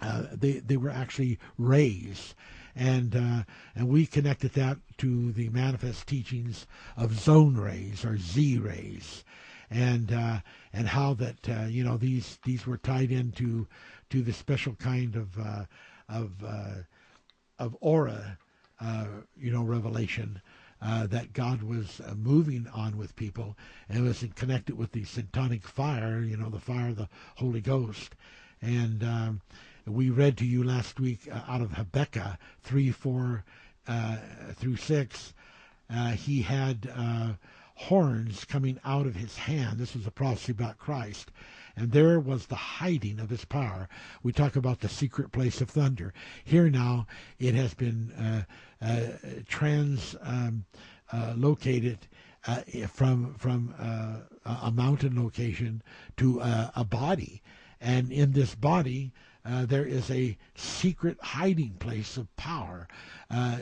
uh, 0.00 0.24
they 0.32 0.54
they 0.54 0.76
were 0.76 0.90
actually 0.90 1.38
rays, 1.56 2.34
and 2.74 3.14
uh, 3.14 3.42
and 3.74 3.88
we 3.88 4.06
connected 4.06 4.52
that 4.54 4.78
to 4.98 5.32
the 5.32 5.48
manifest 5.50 6.06
teachings 6.06 6.66
of 6.96 7.18
zone 7.18 7.56
rays 7.56 8.04
or 8.04 8.18
Z 8.18 8.58
rays, 8.58 9.24
and 9.70 10.12
uh, 10.12 10.40
and 10.72 10.88
how 10.88 11.14
that 11.14 11.48
uh, 11.48 11.66
you 11.66 11.84
know 11.84 11.96
these 11.96 12.38
these 12.44 12.66
were 12.66 12.78
tied 12.78 13.10
into 13.10 13.66
to 14.10 14.22
the 14.22 14.32
special 14.32 14.74
kind 14.74 15.16
of 15.16 15.38
uh, 15.38 15.64
of 16.08 16.32
uh, 16.44 16.74
of 17.58 17.76
aura, 17.80 18.38
you 19.36 19.52
know, 19.52 19.62
revelation 19.62 20.40
uh, 20.82 21.06
that 21.06 21.32
God 21.32 21.62
was 21.62 22.00
uh, 22.00 22.14
moving 22.14 22.66
on 22.74 22.98
with 22.98 23.16
people, 23.16 23.56
and 23.88 24.04
was 24.04 24.24
connected 24.34 24.76
with 24.76 24.92
the 24.92 25.04
Satanic 25.04 25.66
fire, 25.66 26.20
you 26.20 26.36
know, 26.36 26.50
the 26.50 26.60
fire 26.60 26.88
of 26.88 26.96
the 26.96 27.08
Holy 27.36 27.62
Ghost. 27.62 28.14
And 28.60 29.02
um, 29.02 29.40
we 29.86 30.10
read 30.10 30.36
to 30.38 30.46
you 30.46 30.62
last 30.62 30.98
week 31.00 31.28
uh, 31.30 31.40
out 31.48 31.60
of 31.60 31.72
Habakkuk 31.72 32.38
3 32.62 32.90
4 32.90 33.44
uh, 33.86 34.16
through 34.54 34.76
6. 34.76 35.34
Uh, 35.90 36.10
he 36.12 36.42
had 36.42 36.90
uh, 36.96 37.32
horns 37.74 38.44
coming 38.44 38.78
out 38.84 39.06
of 39.06 39.16
his 39.16 39.36
hand. 39.36 39.78
This 39.78 39.94
was 39.94 40.06
a 40.06 40.10
prophecy 40.10 40.52
about 40.52 40.78
Christ 40.78 41.30
and 41.76 41.92
there 41.92 42.20
was 42.20 42.46
the 42.46 42.54
hiding 42.54 43.18
of 43.20 43.30
his 43.30 43.44
power. 43.44 43.88
We 44.22 44.32
talk 44.32 44.56
about 44.56 44.80
the 44.80 44.88
secret 44.88 45.32
place 45.32 45.60
of 45.60 45.70
thunder. 45.70 46.12
Here 46.44 46.70
now, 46.70 47.06
it 47.38 47.54
has 47.54 47.74
been 47.74 48.12
uh, 48.12 48.44
uh, 48.84 49.06
trans 49.48 50.14
um, 50.22 50.64
from 52.88 53.34
from 53.34 53.74
a 54.44 54.70
mountain 54.70 55.22
location 55.22 55.82
to 56.16 56.40
a 56.40 56.84
body, 56.88 57.42
and 57.80 58.12
in 58.12 58.32
this 58.32 58.54
body. 58.54 59.12
Uh, 59.44 59.66
there 59.66 59.84
is 59.84 60.10
a 60.10 60.36
secret 60.54 61.18
hiding 61.20 61.74
place 61.78 62.16
of 62.16 62.34
power. 62.36 62.88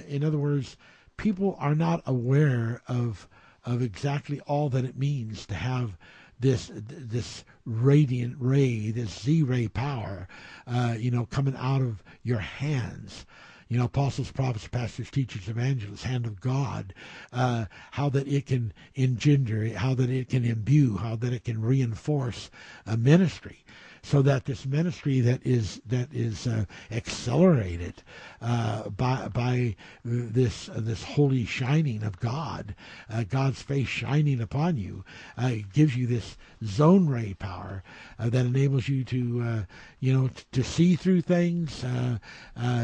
in 0.08 0.22
other 0.24 0.38
words, 0.38 0.76
people 1.16 1.56
are 1.58 1.74
not 1.74 2.02
aware 2.06 2.82
of 2.86 3.28
of 3.64 3.80
exactly 3.82 4.40
all 4.40 4.68
that 4.68 4.84
it 4.84 4.96
means 4.96 5.46
to 5.46 5.54
have 5.54 5.96
this 6.40 6.70
this 6.74 7.44
radiant 7.64 8.36
ray, 8.38 8.90
this 8.90 9.22
Z 9.22 9.42
ray 9.44 9.68
power, 9.68 10.26
uh, 10.66 10.96
you 10.98 11.10
know, 11.10 11.26
coming 11.26 11.56
out 11.56 11.82
of 11.82 12.02
your 12.22 12.40
hands. 12.40 13.24
You 13.68 13.78
know, 13.78 13.84
apostles, 13.84 14.30
prophets, 14.30 14.68
pastors, 14.68 15.10
teachers, 15.10 15.48
evangelists, 15.48 16.02
hand 16.02 16.26
of 16.26 16.42
God, 16.42 16.92
uh, 17.32 17.64
how 17.92 18.10
that 18.10 18.28
it 18.28 18.44
can 18.44 18.74
engender, 18.94 19.66
how 19.78 19.94
that 19.94 20.10
it 20.10 20.28
can 20.28 20.44
imbue, 20.44 20.98
how 20.98 21.16
that 21.16 21.32
it 21.32 21.44
can 21.44 21.62
reinforce 21.62 22.50
a 22.84 22.98
ministry 22.98 23.64
so 24.04 24.20
that 24.22 24.44
this 24.44 24.66
ministry 24.66 25.20
that 25.20 25.40
is 25.46 25.80
that 25.86 26.12
is 26.12 26.46
uh, 26.46 26.64
accelerated 26.90 28.02
uh, 28.40 28.88
by 28.90 29.28
by 29.28 29.76
this 30.04 30.68
uh, 30.68 30.74
this 30.76 31.04
holy 31.04 31.44
shining 31.44 32.02
of 32.02 32.18
God, 32.18 32.74
uh, 33.08 33.22
God's 33.22 33.62
face 33.62 33.88
shining 33.88 34.40
upon 34.40 34.76
you, 34.76 35.04
uh, 35.38 35.52
gives 35.72 35.96
you 35.96 36.06
this 36.06 36.36
zone 36.64 37.08
ray 37.08 37.34
power 37.34 37.84
uh, 38.18 38.28
that 38.28 38.44
enables 38.44 38.88
you 38.88 39.04
to 39.04 39.64
you 40.00 40.12
know 40.12 40.28
t- 40.28 40.42
to 40.50 40.64
see 40.64 40.96
through 40.96 41.22
things, 41.22 41.84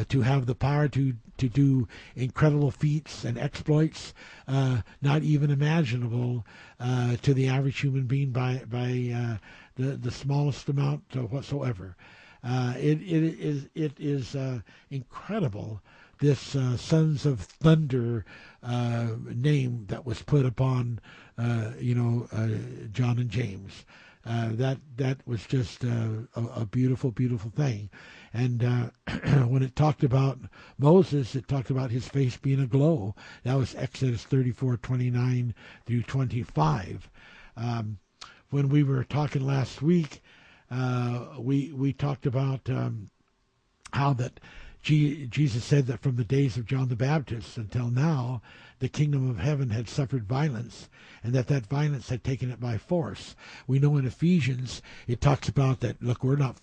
to 0.09 0.20
have 0.23 0.47
the 0.47 0.55
power 0.55 0.89
to 0.89 1.15
to 1.36 1.49
do 1.49 1.86
incredible 2.16 2.70
feats 2.70 3.24
and 3.24 3.39
exploits 3.39 4.15
not 5.03 5.23
even 5.23 5.51
imaginable 5.51 6.47
to 7.23 7.35
the 7.35 7.49
average 7.49 7.81
human 7.81 8.07
being 8.07 8.31
by 8.31 8.62
by 8.69 9.39
the, 9.79 9.97
the 9.97 10.11
smallest 10.11 10.69
amount 10.69 11.15
whatsoever. 11.31 11.97
Uh, 12.43 12.75
it, 12.77 13.01
it 13.03 13.41
is 13.41 13.69
it 13.75 13.93
is 13.99 14.37
uh, 14.37 14.61
incredible 14.91 15.83
this 16.21 16.55
uh, 16.55 16.77
Sons 16.77 17.25
of 17.27 17.41
Thunder 17.41 18.25
uh, 18.63 19.09
name 19.25 19.87
that 19.89 20.05
was 20.05 20.23
put 20.23 20.45
upon 20.47 21.01
uh, 21.37 21.73
you 21.81 21.95
know 21.95 22.29
uh, 22.33 22.49
John 22.93 23.19
and 23.19 23.31
James. 23.31 23.85
that 24.25 24.79
that 24.97 25.27
was 25.27 25.47
just 25.47 25.85
a, 25.85 26.29
a, 26.35 26.65
beautiful, 26.67 27.11
beautiful 27.11 27.51
thing. 27.51 27.91
And 28.33 28.63
when 29.49 29.63
it 29.63 29.75
talked 29.75 30.05
about 30.05 30.39
Moses, 30.79 31.35
it 31.35 31.49
talked 31.49 31.71
about 31.71 31.91
his 31.91 32.07
face 32.07 32.37
being 32.37 32.61
aglow. 32.61 33.15
That 33.45 33.55
was 33.55 33.75
Exodus 33.75 34.25
34, 34.25 34.77
29 34.77 35.55
through 35.87 36.03
25. 36.03 37.11
Um, 37.57 37.99
when 38.51 38.69
we 38.69 38.83
were 38.83 39.05
talking 39.05 39.47
last 39.47 39.83
week, 39.83 40.23
uh, 40.70 41.27
we 41.39 41.73
we 41.73 41.93
talked 41.93 42.27
about 42.27 42.69
um, 42.69 43.11
how 43.93 44.12
that 44.15 44.41
G- 44.83 45.27
Jesus 45.27 45.65
said 45.65 45.87
that 45.87 46.01
from 46.01 46.16
the 46.16 46.25
days 46.25 46.57
of 46.57 46.66
John 46.66 46.89
the 46.89 46.97
Baptist 46.97 47.57
until 47.57 47.91
now, 47.91 48.43
the 48.79 48.89
kingdom 48.89 49.29
of 49.29 49.39
heaven 49.39 49.71
had 49.71 49.89
suffered 49.89 50.27
violence, 50.27 50.89
and 51.23 51.33
that 51.35 51.49
that 51.49 51.67
violence 51.67 52.09
had 52.09 52.23
taken 52.23 52.51
it 52.51 52.61
by 52.61 52.79
force. 52.79 53.35
We 53.67 53.79
know 53.79 53.97
in 53.97 54.07
Ephesians 54.07 54.83
it 55.07 55.21
talks 55.21 55.49
about 55.49 55.81
that. 55.81 56.03
Look, 56.03 56.23
we're 56.23 56.37
not 56.37 56.61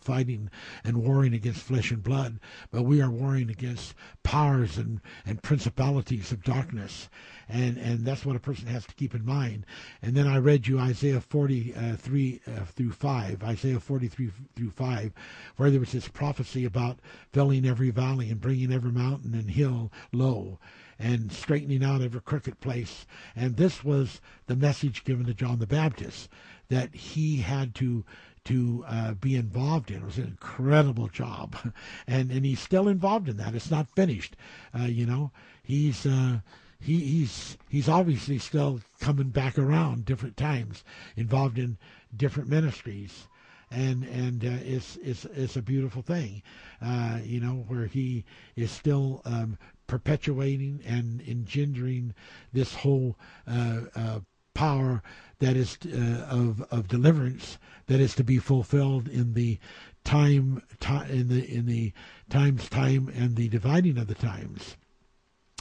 fighting 0.00 0.50
and 0.84 1.02
warring 1.02 1.34
against 1.34 1.62
flesh 1.62 1.90
and 1.90 2.02
blood, 2.02 2.38
but 2.70 2.82
we 2.82 3.00
are 3.00 3.10
warring 3.10 3.50
against 3.50 3.94
powers 4.22 4.78
and 4.78 5.00
and 5.24 5.42
principalities 5.42 6.32
of 6.32 6.42
darkness 6.42 7.08
and 7.48 7.76
and 7.78 8.04
that's 8.04 8.24
what 8.24 8.36
a 8.36 8.40
person 8.40 8.66
has 8.66 8.84
to 8.86 8.94
keep 8.94 9.14
in 9.14 9.24
mind. 9.24 9.64
And 10.02 10.16
then 10.16 10.26
I 10.26 10.38
read 10.38 10.66
you 10.66 10.78
Isaiah 10.78 11.20
43 11.20 12.40
uh, 12.46 12.64
through 12.64 12.92
5, 12.92 13.44
Isaiah 13.44 13.80
43 13.80 14.30
through 14.54 14.70
5, 14.70 15.12
where 15.56 15.70
there 15.70 15.80
was 15.80 15.92
this 15.92 16.08
prophecy 16.08 16.64
about 16.64 16.98
filling 17.32 17.64
every 17.64 17.90
valley 17.90 18.30
and 18.30 18.40
bringing 18.40 18.72
every 18.72 18.92
mountain 18.92 19.34
and 19.34 19.50
hill 19.50 19.92
low 20.12 20.58
and 20.98 21.30
straightening 21.32 21.84
out 21.84 22.02
every 22.02 22.20
crooked 22.20 22.60
place. 22.60 23.06
And 23.34 23.56
this 23.56 23.84
was 23.84 24.20
the 24.46 24.56
message 24.56 25.04
given 25.04 25.26
to 25.26 25.34
John 25.34 25.58
the 25.58 25.66
Baptist 25.66 26.28
that 26.68 26.94
he 26.94 27.38
had 27.38 27.74
to 27.76 28.04
to 28.44 28.84
uh, 28.86 29.14
be 29.14 29.34
involved 29.34 29.90
in. 29.90 29.96
It 29.96 30.04
was 30.04 30.18
an 30.18 30.24
incredible 30.24 31.08
job, 31.08 31.56
and 32.06 32.30
and 32.30 32.44
he's 32.44 32.60
still 32.60 32.88
involved 32.88 33.28
in 33.28 33.36
that. 33.38 33.54
It's 33.54 33.70
not 33.70 33.94
finished, 33.94 34.36
uh, 34.78 34.84
you 34.84 35.04
know. 35.04 35.32
He's 35.62 36.06
uh, 36.06 36.40
he, 36.80 37.00
he's 37.00 37.58
he's 37.68 37.88
obviously 37.88 38.38
still 38.38 38.80
coming 39.00 39.30
back 39.30 39.58
around 39.58 40.04
different 40.04 40.36
times, 40.36 40.84
involved 41.16 41.58
in 41.58 41.76
different 42.16 42.48
ministries, 42.48 43.26
and 43.70 44.04
and 44.04 44.44
uh, 44.44 44.58
it's 44.64 44.96
it's 45.02 45.24
it's 45.24 45.56
a 45.56 45.62
beautiful 45.62 46.02
thing, 46.02 46.42
uh, 46.80 47.18
you 47.24 47.40
know, 47.40 47.64
where 47.66 47.86
he 47.86 48.24
is 48.54 48.70
still 48.70 49.22
um, 49.24 49.58
perpetuating 49.86 50.80
and 50.86 51.20
engendering 51.22 52.14
this 52.52 52.74
whole 52.74 53.16
uh, 53.46 53.80
uh 53.94 54.20
power 54.54 55.02
that 55.38 55.56
is 55.56 55.78
uh, 55.86 56.26
of 56.30 56.62
of 56.70 56.88
deliverance 56.88 57.58
that 57.86 58.00
is 58.00 58.14
to 58.14 58.24
be 58.24 58.38
fulfilled 58.38 59.06
in 59.08 59.34
the 59.34 59.58
time, 60.04 60.62
in 61.10 61.28
the 61.28 61.44
in 61.52 61.66
the 61.66 61.92
times 62.30 62.68
time 62.68 63.10
and 63.14 63.36
the 63.36 63.48
dividing 63.48 63.98
of 63.98 64.06
the 64.06 64.14
times 64.14 64.76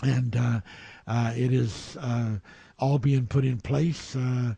and 0.04 0.36
uh, 0.36 0.62
uh, 1.08 1.34
it 1.36 1.54
is 1.54 1.98
uh, 1.98 2.38
all 2.80 3.00
being 3.00 3.28
put 3.28 3.46
in 3.46 3.60
place. 3.60 4.16
Uh, 4.16 4.56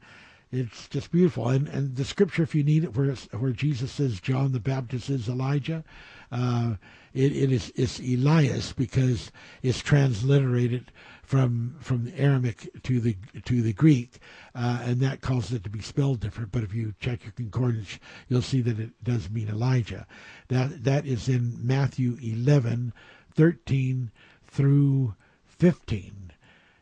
it's 0.51 0.87
just 0.87 1.11
beautiful, 1.11 1.49
and 1.49 1.67
and 1.67 1.95
the 1.95 2.05
scripture, 2.05 2.43
if 2.43 2.55
you 2.55 2.63
need 2.63 2.83
it, 2.83 2.95
where 2.95 3.13
where 3.37 3.51
Jesus 3.51 3.91
says 3.91 4.21
John 4.21 4.53
the 4.53 4.59
Baptist 4.59 5.09
is 5.09 5.27
Elijah, 5.27 5.83
uh, 6.31 6.75
it, 7.17 7.35
it 7.35 7.51
is 7.51 7.73
it's 7.75 7.99
Elias 7.99 8.71
because 8.73 9.31
it's 9.63 9.81
transliterated 9.81 10.91
from 11.23 11.75
from 11.79 12.05
the 12.05 12.19
Aramaic 12.19 12.69
to 12.83 12.99
the 12.99 13.17
to 13.43 13.63
the 13.63 13.73
Greek, 13.73 14.19
uh, 14.53 14.81
and 14.83 14.99
that 15.01 15.21
causes 15.21 15.53
it 15.53 15.63
to 15.63 15.69
be 15.69 15.81
spelled 15.81 16.19
different. 16.19 16.51
But 16.51 16.61
if 16.63 16.75
you 16.75 16.93
check 16.99 17.23
your 17.23 17.33
concordance, 17.33 17.97
you'll 18.29 18.43
see 18.43 18.61
that 18.61 18.79
it 18.79 19.03
does 19.03 19.31
mean 19.31 19.49
Elijah. 19.49 20.05
That 20.49 20.83
that 20.83 21.07
is 21.07 21.27
in 21.27 21.57
Matthew 21.65 22.19
11, 22.21 22.93
13 23.33 24.11
through 24.45 25.15
15. 25.45 26.27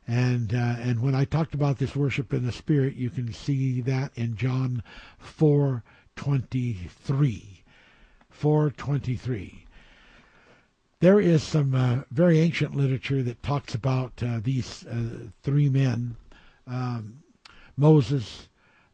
And 0.07 0.53
uh, 0.53 0.75
and 0.79 1.01
when 1.01 1.15
I 1.15 1.25
talked 1.25 1.55
about 1.55 1.79
this 1.79 1.95
worship 1.95 2.33
in 2.33 2.45
the 2.45 2.51
spirit, 2.51 2.95
you 2.95 3.09
can 3.09 3.31
see 3.31 3.79
that 3.81 4.11
in 4.15 4.35
John 4.35 4.83
4:23. 5.23 7.63
4:23. 8.31 9.64
There 10.99 11.19
is 11.19 11.43
some 11.43 11.75
uh, 11.75 12.01
very 12.11 12.39
ancient 12.39 12.75
literature 12.75 13.21
that 13.23 13.43
talks 13.43 13.75
about 13.75 14.23
uh, 14.23 14.39
these 14.41 14.85
uh, 14.87 15.27
three 15.43 15.69
men, 15.69 16.15
um, 16.67 17.21
Moses, 17.75 18.47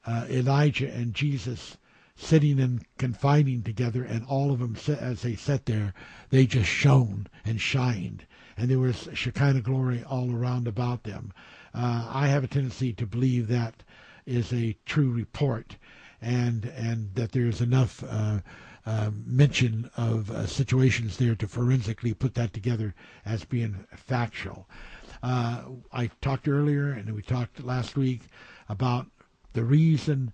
uh, 0.05 0.25
Elijah, 0.29 0.91
and 0.91 1.13
Jesus, 1.13 1.77
sitting 2.15 2.59
and 2.59 2.85
confiding 2.97 3.61
together, 3.63 4.03
and 4.03 4.25
all 4.25 4.51
of 4.51 4.59
them, 4.59 4.75
as 4.99 5.21
they 5.21 5.35
sat 5.35 5.65
there, 5.65 5.93
they 6.29 6.45
just 6.45 6.69
shone 6.69 7.27
and 7.45 7.61
shined, 7.61 8.25
and 8.57 8.69
there 8.69 8.79
was 8.79 9.07
Shekinah 9.13 9.61
glory 9.61 10.03
all 10.03 10.33
around 10.33 10.67
about 10.67 11.03
them. 11.03 11.31
Uh, 11.73 12.09
I 12.11 12.27
have 12.27 12.43
a 12.43 12.47
tendency 12.47 12.93
to 12.93 13.05
believe 13.05 13.47
that 13.47 13.83
is 14.25 14.51
a 14.51 14.75
true 14.85 15.11
report, 15.11 15.77
and 16.19 16.65
and 16.65 17.13
that 17.15 17.31
there's 17.31 17.61
enough 17.61 18.03
uh, 18.85 19.11
mention 19.25 19.89
of 19.95 20.31
uh, 20.31 20.45
situations 20.45 21.17
there 21.17 21.35
to 21.35 21.47
forensically 21.47 22.13
put 22.13 22.33
that 22.35 22.53
together 22.53 22.93
as 23.25 23.45
being 23.45 23.85
factual. 23.95 24.67
Uh, 25.21 25.63
I 25.91 26.07
talked 26.21 26.47
earlier, 26.47 26.91
and 26.91 27.13
we 27.13 27.21
talked 27.21 27.63
last 27.63 27.95
week 27.95 28.21
about 28.69 29.05
the 29.53 29.63
reason 29.63 30.33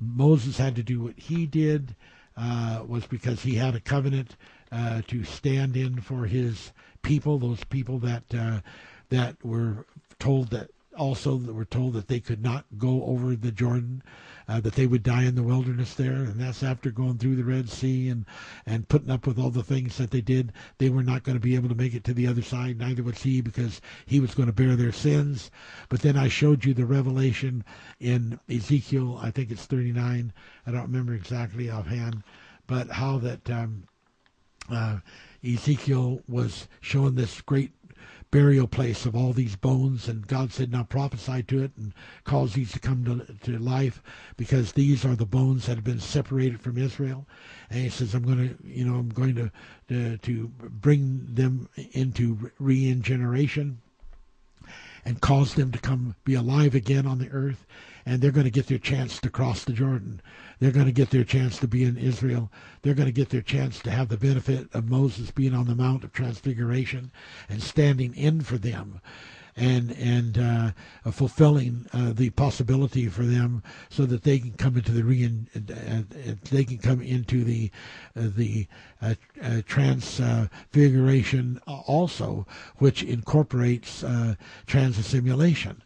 Moses 0.00 0.56
had 0.56 0.74
to 0.76 0.82
do 0.82 1.02
what 1.02 1.18
he 1.18 1.46
did 1.46 1.94
uh, 2.36 2.82
was 2.86 3.06
because 3.06 3.42
he 3.42 3.56
had 3.56 3.74
a 3.74 3.80
covenant 3.80 4.36
uh, 4.70 5.02
to 5.08 5.22
stand 5.24 5.76
in 5.76 6.00
for 6.00 6.24
his 6.26 6.72
people, 7.02 7.38
those 7.38 7.64
people 7.64 7.98
that 7.98 8.24
that 9.10 9.44
were 9.44 9.84
told 10.18 10.48
that 10.48 10.70
also 10.96 11.36
were 11.36 11.64
told 11.64 11.94
that 11.94 12.08
they 12.08 12.20
could 12.20 12.42
not 12.42 12.64
go 12.78 13.04
over 13.04 13.34
the 13.34 13.52
Jordan, 13.52 14.02
uh, 14.48 14.60
that 14.60 14.74
they 14.74 14.86
would 14.86 15.02
die 15.02 15.24
in 15.24 15.34
the 15.34 15.42
wilderness 15.42 15.94
there, 15.94 16.12
and 16.12 16.40
that's 16.40 16.62
after 16.62 16.90
going 16.90 17.18
through 17.18 17.36
the 17.36 17.44
Red 17.44 17.68
Sea 17.70 18.08
and 18.08 18.26
and 18.66 18.88
putting 18.88 19.10
up 19.10 19.26
with 19.26 19.38
all 19.38 19.50
the 19.50 19.62
things 19.62 19.96
that 19.98 20.10
they 20.10 20.20
did. 20.20 20.52
They 20.78 20.90
were 20.90 21.02
not 21.02 21.22
going 21.22 21.36
to 21.36 21.40
be 21.40 21.54
able 21.54 21.68
to 21.68 21.74
make 21.74 21.94
it 21.94 22.04
to 22.04 22.14
the 22.14 22.26
other 22.26 22.42
side. 22.42 22.78
Neither 22.78 23.02
was 23.02 23.22
he, 23.22 23.40
because 23.40 23.80
he 24.06 24.20
was 24.20 24.34
going 24.34 24.48
to 24.48 24.52
bear 24.52 24.76
their 24.76 24.92
sins. 24.92 25.50
But 25.88 26.00
then 26.00 26.16
I 26.16 26.28
showed 26.28 26.64
you 26.64 26.74
the 26.74 26.86
revelation 26.86 27.64
in 28.00 28.38
Ezekiel. 28.48 29.18
I 29.22 29.30
think 29.30 29.50
it's 29.50 29.66
39. 29.66 30.32
I 30.66 30.70
don't 30.70 30.82
remember 30.82 31.14
exactly 31.14 31.70
offhand, 31.70 32.22
but 32.66 32.88
how 32.88 33.18
that. 33.18 33.48
Um, 33.50 33.84
uh, 34.70 34.98
Ezekiel 35.44 36.22
was 36.28 36.68
showing 36.80 37.16
this 37.16 37.40
great 37.40 37.72
burial 38.32 38.66
place 38.66 39.06
of 39.06 39.14
all 39.14 39.32
these 39.32 39.54
bones. 39.54 40.08
And 40.08 40.26
God 40.26 40.52
said, 40.52 40.72
Now 40.72 40.82
prophesy 40.82 41.44
to 41.44 41.62
it 41.62 41.70
and 41.76 41.94
cause 42.24 42.54
these 42.54 42.72
to 42.72 42.80
come 42.80 43.04
to, 43.04 43.52
to 43.52 43.58
life 43.58 44.02
because 44.36 44.72
these 44.72 45.04
are 45.04 45.14
the 45.14 45.26
bones 45.26 45.66
that 45.66 45.76
have 45.76 45.84
been 45.84 46.00
separated 46.00 46.60
from 46.60 46.76
Israel. 46.76 47.28
And 47.70 47.80
he 47.80 47.90
says, 47.90 48.14
I'm 48.14 48.24
going 48.24 48.48
to, 48.48 48.66
you 48.66 48.84
know, 48.84 48.96
I'm 48.96 49.10
going 49.10 49.36
to, 49.36 49.52
to, 49.88 50.16
to 50.16 50.48
bring 50.48 51.26
them 51.28 51.68
into 51.92 52.50
regeneration 52.58 53.80
and 55.04 55.20
cause 55.20 55.54
them 55.54 55.70
to 55.70 55.78
come 55.78 56.16
be 56.24 56.34
alive 56.34 56.74
again 56.74 57.06
on 57.06 57.18
the 57.18 57.28
earth. 57.30 57.66
And 58.04 58.20
they're 58.20 58.30
going 58.30 58.44
to 58.44 58.50
get 58.50 58.66
their 58.66 58.78
chance 58.78 59.20
to 59.20 59.30
cross 59.30 59.64
the 59.64 59.72
Jordan. 59.72 60.20
They're 60.58 60.72
going 60.72 60.86
to 60.86 60.92
get 60.92 61.10
their 61.10 61.24
chance 61.24 61.58
to 61.58 61.68
be 61.68 61.84
in 61.84 61.96
Israel. 61.96 62.50
They're 62.82 62.94
going 62.94 63.06
to 63.06 63.12
get 63.12 63.30
their 63.30 63.42
chance 63.42 63.80
to 63.80 63.90
have 63.90 64.08
the 64.08 64.16
benefit 64.16 64.68
of 64.74 64.88
Moses 64.88 65.30
being 65.30 65.54
on 65.54 65.66
the 65.66 65.74
Mount 65.74 66.04
of 66.04 66.12
Transfiguration 66.12 67.10
and 67.48 67.62
standing 67.62 68.14
in 68.14 68.40
for 68.40 68.58
them 68.58 69.00
and 69.56 69.92
and 69.92 70.38
uh, 70.38 70.70
fulfilling 71.10 71.86
uh, 71.92 72.12
the 72.12 72.30
possibility 72.30 73.08
for 73.08 73.24
them 73.24 73.62
so 73.90 74.06
that 74.06 74.22
they 74.22 74.38
can 74.38 74.52
come 74.52 74.76
into 74.76 74.92
the 74.92 75.04
re 75.04 75.30
uh, 75.54 76.02
they 76.50 76.64
can 76.64 76.78
come 76.78 77.02
into 77.02 77.44
the 77.44 77.70
uh, 78.16 78.28
the 78.34 78.66
uh, 79.00 79.14
uh, 79.42 79.60
transfiguration 79.66 81.60
also, 81.66 82.46
which 82.76 83.02
incorporates 83.02 84.02
transassimilation. 84.66 85.76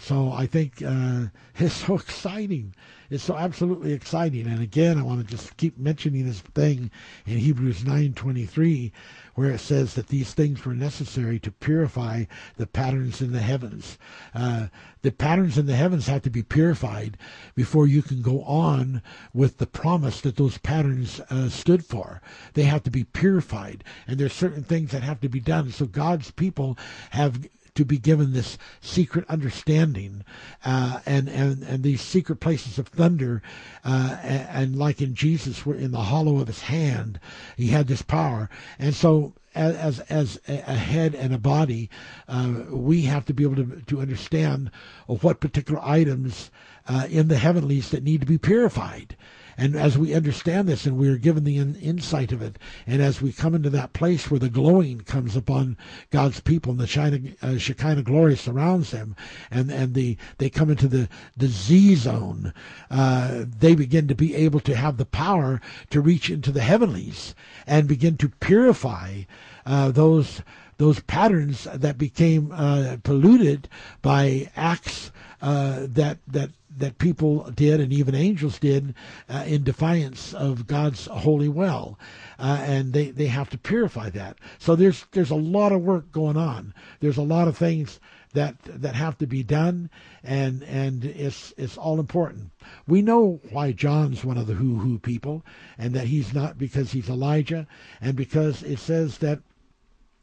So 0.00 0.32
I 0.32 0.46
think 0.46 0.82
it's 1.56 1.74
so 1.74 1.94
exciting 1.94 2.74
It's 3.10 3.24
so 3.24 3.36
absolutely 3.36 3.92
exciting. 3.92 4.46
And 4.46 4.62
again, 4.62 4.96
I 4.96 5.02
want 5.02 5.20
to 5.20 5.26
just 5.26 5.56
keep 5.56 5.76
mentioning 5.76 6.26
this 6.26 6.40
thing 6.40 6.92
in 7.26 7.38
Hebrews 7.38 7.82
9:23 7.82 8.92
where 9.34 9.50
it 9.50 9.58
says 9.58 9.94
that 9.94 10.08
these 10.08 10.32
things 10.32 10.64
were 10.64 10.74
necessary 10.74 11.38
to 11.40 11.50
purify 11.50 12.24
the 12.56 12.66
patterns 12.66 13.20
in 13.20 13.32
the 13.32 13.40
heavens. 13.40 13.98
Uh, 14.34 14.68
the 15.02 15.10
patterns 15.10 15.58
in 15.58 15.66
the 15.66 15.74
heavens 15.76 16.06
have 16.06 16.22
to 16.22 16.30
be 16.30 16.42
purified 16.42 17.16
before 17.54 17.86
you 17.86 18.02
can 18.02 18.22
go 18.22 18.42
on 18.44 19.02
with 19.32 19.58
the 19.58 19.66
promise 19.66 20.20
that 20.20 20.36
those 20.36 20.58
patterns 20.58 21.20
uh, 21.30 21.48
stood 21.48 21.84
for. 21.84 22.20
They 22.54 22.64
have 22.64 22.82
to 22.84 22.90
be 22.90 23.04
purified, 23.04 23.82
and 24.06 24.18
there's 24.18 24.32
certain 24.32 24.62
things 24.62 24.92
that 24.92 25.02
have 25.02 25.20
to 25.20 25.28
be 25.28 25.40
done. 25.40 25.72
So 25.72 25.86
God's 25.86 26.30
people 26.30 26.78
have 27.10 27.48
to 27.74 27.84
be 27.84 27.98
given 27.98 28.32
this 28.32 28.58
secret 28.80 29.24
understanding 29.28 30.24
uh, 30.64 31.00
and, 31.06 31.28
and, 31.28 31.62
and 31.62 31.82
these 31.82 32.00
secret 32.00 32.36
places 32.36 32.78
of 32.78 32.88
thunder. 32.88 33.42
Uh, 33.84 34.18
and, 34.22 34.48
and, 34.48 34.78
like 34.78 35.00
in 35.00 35.14
Jesus, 35.14 35.64
were 35.64 35.74
in 35.74 35.90
the 35.90 36.02
hollow 36.02 36.38
of 36.38 36.46
his 36.46 36.62
hand, 36.62 37.18
he 37.56 37.68
had 37.68 37.86
this 37.86 38.02
power. 38.02 38.48
And 38.78 38.94
so 38.94 39.34
as 39.54 39.98
as 40.00 40.38
a 40.46 40.74
head 40.74 41.14
and 41.14 41.34
a 41.34 41.38
body, 41.38 41.90
uh, 42.28 42.54
we 42.70 43.02
have 43.02 43.26
to 43.26 43.34
be 43.34 43.42
able 43.42 43.56
to 43.56 43.82
to 43.86 44.00
understand 44.00 44.70
what 45.06 45.40
particular 45.40 45.80
items 45.82 46.50
uh, 46.86 47.06
in 47.10 47.28
the 47.28 47.38
heavenlies 47.38 47.90
that 47.90 48.04
need 48.04 48.20
to 48.20 48.26
be 48.26 48.38
purified. 48.38 49.16
And 49.60 49.76
as 49.76 49.98
we 49.98 50.14
understand 50.14 50.66
this 50.66 50.86
and 50.86 50.96
we 50.96 51.10
are 51.10 51.18
given 51.18 51.44
the 51.44 51.58
in, 51.58 51.74
insight 51.76 52.32
of 52.32 52.40
it, 52.40 52.58
and 52.86 53.02
as 53.02 53.20
we 53.20 53.30
come 53.30 53.54
into 53.54 53.68
that 53.68 53.92
place 53.92 54.30
where 54.30 54.40
the 54.40 54.48
glowing 54.48 55.00
comes 55.00 55.36
upon 55.36 55.76
God's 56.10 56.40
people 56.40 56.72
and 56.72 56.80
the 56.80 56.86
Shekinah, 56.86 57.32
uh, 57.42 57.58
Shekinah 57.58 58.00
glory 58.00 58.38
surrounds 58.38 58.90
them, 58.90 59.14
and, 59.50 59.70
and 59.70 59.92
the, 59.92 60.16
they 60.38 60.48
come 60.48 60.70
into 60.70 60.88
the, 60.88 61.10
the 61.36 61.48
Z 61.48 61.96
zone, 61.96 62.54
uh, 62.90 63.44
they 63.58 63.74
begin 63.74 64.08
to 64.08 64.14
be 64.14 64.34
able 64.34 64.60
to 64.60 64.74
have 64.74 64.96
the 64.96 65.04
power 65.04 65.60
to 65.90 66.00
reach 66.00 66.30
into 66.30 66.52
the 66.52 66.62
heavenlies 66.62 67.34
and 67.66 67.86
begin 67.86 68.16
to 68.16 68.30
purify 68.30 69.24
uh, 69.66 69.90
those 69.90 70.40
those 70.78 71.00
patterns 71.00 71.64
that 71.74 71.98
became 71.98 72.50
uh, 72.52 72.96
polluted 73.02 73.68
by 74.00 74.50
acts 74.56 75.12
uh, 75.42 75.80
that 75.80 76.16
that 76.26 76.48
that 76.78 76.98
people 76.98 77.50
did 77.50 77.80
and 77.80 77.92
even 77.92 78.14
angels 78.14 78.58
did 78.58 78.94
uh, 79.28 79.44
in 79.46 79.64
defiance 79.64 80.32
of 80.34 80.66
God's 80.66 81.06
holy 81.06 81.48
well. 81.48 81.98
Uh, 82.38 82.62
and 82.62 82.92
they, 82.92 83.10
they 83.10 83.26
have 83.26 83.50
to 83.50 83.58
purify 83.58 84.10
that. 84.10 84.38
So 84.58 84.76
there's 84.76 85.06
there's 85.12 85.30
a 85.30 85.36
lot 85.36 85.72
of 85.72 85.82
work 85.82 86.12
going 86.12 86.36
on. 86.36 86.74
There's 87.00 87.16
a 87.16 87.22
lot 87.22 87.48
of 87.48 87.56
things 87.56 88.00
that 88.32 88.56
that 88.64 88.94
have 88.94 89.18
to 89.18 89.26
be 89.26 89.42
done, 89.42 89.90
and 90.22 90.62
and 90.62 91.04
it's 91.04 91.52
it's 91.56 91.76
all 91.76 91.98
important. 91.98 92.50
We 92.86 93.02
know 93.02 93.40
why 93.50 93.72
John's 93.72 94.24
one 94.24 94.38
of 94.38 94.46
the 94.46 94.54
who 94.54 94.98
people, 94.98 95.44
and 95.76 95.94
that 95.94 96.06
he's 96.06 96.32
not 96.32 96.56
because 96.56 96.92
he's 96.92 97.08
Elijah, 97.08 97.66
and 98.00 98.16
because 98.16 98.62
it 98.62 98.78
says 98.78 99.18
that 99.18 99.40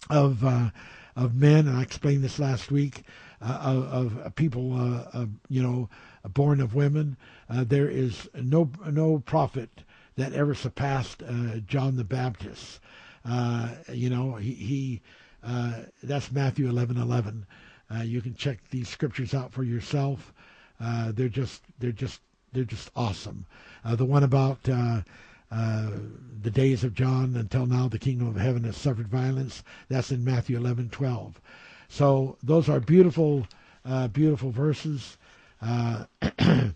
of 0.09 0.43
uh, 0.45 0.69
of 1.15 1.35
men, 1.35 1.67
and 1.67 1.77
I 1.77 1.81
explained 1.81 2.23
this 2.23 2.39
last 2.39 2.71
week, 2.71 3.03
uh, 3.41 3.59
of, 3.61 4.17
of, 4.19 4.35
people, 4.35 4.73
uh, 5.13 5.25
you 5.49 5.61
know, 5.61 5.89
born 6.27 6.61
of 6.61 6.75
women. 6.75 7.17
Uh, 7.49 7.63
there 7.63 7.89
is 7.89 8.29
no 8.33 8.69
no 8.85 9.19
prophet 9.19 9.69
that 10.15 10.33
ever 10.33 10.53
surpassed 10.55 11.23
uh, 11.23 11.57
John 11.65 11.95
the 11.95 12.03
Baptist. 12.03 12.79
Uh, 13.23 13.69
you 13.91 14.09
know, 14.09 14.35
he, 14.35 14.53
he 14.53 15.01
uh, 15.43 15.83
that's 16.03 16.31
Matthew 16.31 16.67
eleven 16.67 16.97
eleven. 16.97 17.45
Uh, 17.93 18.01
you 18.01 18.21
can 18.21 18.35
check 18.35 18.59
these 18.69 18.89
scriptures 18.89 19.33
out 19.33 19.51
for 19.51 19.63
yourself. 19.63 20.33
Uh, 20.79 21.11
they're 21.13 21.29
just 21.29 21.63
they're 21.79 21.91
just 21.91 22.21
they're 22.51 22.63
just 22.63 22.89
awesome. 22.95 23.45
the 23.85 24.05
one 24.05 24.23
about 24.23 24.63
the 24.63 25.03
days 26.51 26.83
of 26.83 26.93
John 26.93 27.35
until 27.35 27.65
now, 27.65 27.87
the 27.87 27.99
kingdom 27.99 28.27
of 28.27 28.35
heaven 28.35 28.63
has 28.63 28.77
suffered 28.77 29.07
violence. 29.07 29.63
That's 29.89 30.11
in 30.11 30.23
Matthew 30.23 30.57
eleven 30.57 30.89
twelve. 30.89 31.39
So 31.89 32.37
those 32.43 32.67
are 32.69 32.79
beautiful, 32.79 33.47
beautiful 34.11 34.51
verses. 34.51 35.17
Uh, 35.61 36.05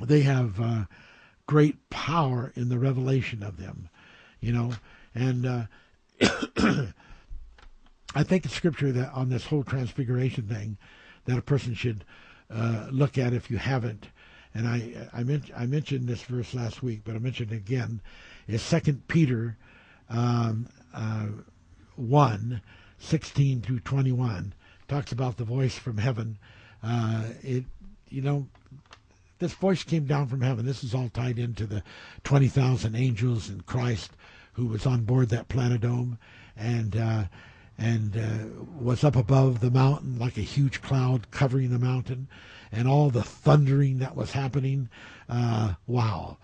they 0.00 0.20
have 0.20 0.60
uh, 0.60 0.84
great 1.46 1.88
power 1.90 2.52
in 2.56 2.68
the 2.68 2.78
revelation 2.78 3.42
of 3.42 3.56
them, 3.56 3.88
you 4.40 4.52
know. 4.52 4.72
And 5.14 5.46
uh, 5.46 5.62
I 8.14 8.22
think 8.22 8.44
it's 8.44 8.54
scripture 8.54 8.92
that 8.92 9.12
on 9.12 9.28
this 9.28 9.46
whole 9.46 9.64
transfiguration 9.64 10.46
thing 10.48 10.76
that 11.24 11.38
a 11.38 11.42
person 11.42 11.74
should 11.74 12.04
uh, 12.50 12.88
look 12.90 13.18
at 13.18 13.32
if 13.32 13.50
you 13.50 13.58
haven't. 13.58 14.08
And 14.54 14.66
I 14.66 15.08
I, 15.12 15.22
men- 15.24 15.50
I 15.56 15.66
mentioned 15.66 16.08
this 16.08 16.22
verse 16.22 16.54
last 16.54 16.82
week, 16.82 17.02
but 17.04 17.14
I 17.14 17.18
mentioned 17.18 17.52
it 17.52 17.56
again. 17.56 18.00
Is 18.46 18.62
Second 18.62 19.08
Peter 19.08 19.56
um, 20.08 20.68
uh, 20.94 21.26
1, 21.96 22.60
16 22.98 23.60
through 23.62 23.80
21. 23.80 24.54
Talks 24.88 25.12
about 25.12 25.36
the 25.36 25.44
voice 25.44 25.76
from 25.76 25.98
heaven 25.98 26.38
uh, 26.86 27.24
it, 27.42 27.64
you 28.08 28.22
know, 28.22 28.46
this 29.38 29.52
voice 29.52 29.82
came 29.82 30.06
down 30.06 30.28
from 30.28 30.40
heaven. 30.40 30.64
This 30.64 30.84
is 30.84 30.94
all 30.94 31.10
tied 31.10 31.38
into 31.38 31.66
the 31.66 31.82
20,000 32.24 32.94
angels 32.94 33.48
and 33.48 33.66
Christ 33.66 34.12
who 34.52 34.66
was 34.66 34.86
on 34.86 35.02
board 35.02 35.28
that 35.30 35.48
planetome. 35.48 36.18
and 36.56 36.96
uh, 36.96 37.24
and 37.78 38.16
uh, 38.16 38.62
was 38.80 39.04
up 39.04 39.16
above 39.16 39.60
the 39.60 39.70
mountain 39.70 40.18
like 40.18 40.38
a 40.38 40.42
huge 40.42 40.80
cloud 40.80 41.30
covering 41.30 41.70
the 41.70 41.78
mountain, 41.78 42.26
and 42.72 42.88
all 42.88 43.10
the 43.10 43.22
thundering 43.22 43.98
that 43.98 44.16
was 44.16 44.32
happening. 44.32 44.88
Uh, 45.28 45.74
wow. 45.86 46.38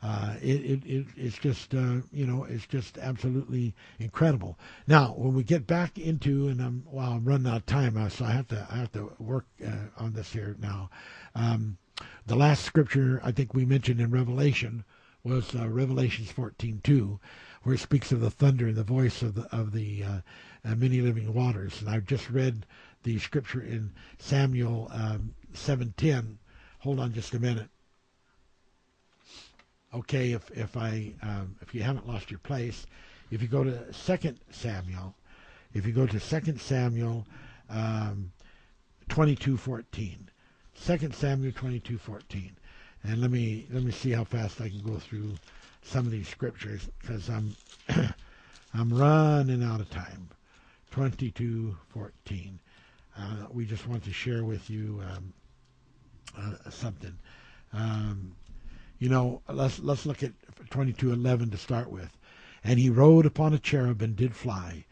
Uh, 0.00 0.36
it, 0.40 0.60
it, 0.64 0.86
it, 0.86 1.06
it's 1.16 1.38
just 1.38 1.74
uh, 1.74 1.96
you 2.12 2.24
know 2.24 2.44
it's 2.44 2.66
just 2.66 2.98
absolutely 2.98 3.74
incredible. 3.98 4.56
Now 4.86 5.12
when 5.16 5.34
we 5.34 5.42
get 5.42 5.66
back 5.66 5.98
into 5.98 6.46
and 6.46 6.62
I'm 6.62 6.84
well 6.86 7.12
I'm 7.12 7.24
running 7.24 7.48
out 7.48 7.56
of 7.56 7.66
time 7.66 7.96
uh, 7.96 8.08
so 8.08 8.24
I 8.24 8.30
have 8.30 8.46
to 8.48 8.66
I 8.70 8.76
have 8.76 8.92
to 8.92 9.12
work 9.18 9.46
uh, 9.66 9.88
on 9.96 10.12
this 10.12 10.32
here 10.32 10.56
now. 10.60 10.88
Um, 11.34 11.78
the 12.26 12.36
last 12.36 12.64
scripture 12.64 13.20
I 13.24 13.32
think 13.32 13.54
we 13.54 13.64
mentioned 13.64 14.00
in 14.00 14.10
Revelation 14.10 14.84
was 15.24 15.52
uh, 15.56 15.68
Revelations 15.68 16.32
14:2, 16.32 17.18
where 17.64 17.74
it 17.74 17.80
speaks 17.80 18.12
of 18.12 18.20
the 18.20 18.30
thunder 18.30 18.68
and 18.68 18.76
the 18.76 18.84
voice 18.84 19.20
of 19.20 19.34
the 19.34 19.52
of 19.54 19.72
the 19.72 20.04
uh, 20.04 20.20
many 20.76 21.00
living 21.00 21.34
waters. 21.34 21.80
And 21.80 21.90
I've 21.90 22.06
just 22.06 22.30
read 22.30 22.66
the 23.02 23.18
scripture 23.18 23.62
in 23.62 23.92
Samuel 24.18 24.88
um, 24.92 25.34
7:10. 25.52 26.36
Hold 26.78 27.00
on 27.00 27.12
just 27.12 27.34
a 27.34 27.40
minute 27.40 27.68
okay, 29.94 30.32
if 30.32 30.50
if 30.50 30.76
I 30.76 31.12
um, 31.22 31.56
if 31.60 31.74
you 31.74 31.82
haven't 31.82 32.08
lost 32.08 32.30
your 32.30 32.40
place, 32.40 32.86
if 33.30 33.42
you 33.42 33.48
go 33.48 33.64
to 33.64 33.92
Second 33.92 34.38
Samuel, 34.50 35.14
if 35.74 35.86
you 35.86 35.92
go 35.92 36.06
to 36.06 36.20
Second 36.20 36.60
Samuel, 36.60 37.26
um, 37.70 38.32
twenty 39.08 39.34
two 39.34 39.56
fourteen, 39.56 40.28
Second 40.74 41.14
Samuel 41.14 41.52
twenty 41.52 41.80
two 41.80 41.98
fourteen, 41.98 42.56
and 43.02 43.20
let 43.20 43.30
me 43.30 43.66
let 43.70 43.82
me 43.82 43.92
see 43.92 44.12
how 44.12 44.24
fast 44.24 44.60
I 44.60 44.68
can 44.68 44.82
go 44.82 44.98
through 44.98 45.34
some 45.82 46.04
of 46.06 46.12
these 46.12 46.28
scriptures 46.28 46.88
because 47.00 47.28
I'm 47.28 47.56
I'm 48.74 48.92
running 48.92 49.62
out 49.62 49.80
of 49.80 49.90
time. 49.90 50.28
Twenty 50.90 51.30
two 51.30 51.76
fourteen. 51.88 52.60
Uh, 53.16 53.46
we 53.50 53.64
just 53.64 53.88
want 53.88 54.04
to 54.04 54.12
share 54.12 54.44
with 54.44 54.70
you 54.70 55.02
um, 55.10 55.32
uh, 56.38 56.70
something. 56.70 57.18
Um, 57.72 58.36
you 58.98 59.08
know, 59.08 59.42
let's 59.48 59.78
let's 59.78 60.06
look 60.06 60.22
at 60.22 60.32
22:11 60.70 61.50
to 61.50 61.56
start 61.56 61.90
with. 61.90 62.16
And 62.64 62.78
he 62.78 62.90
rode 62.90 63.26
upon 63.26 63.54
a 63.54 63.58
cherub 63.58 64.02
and 64.02 64.16
did 64.16 64.34
fly, 64.34 64.84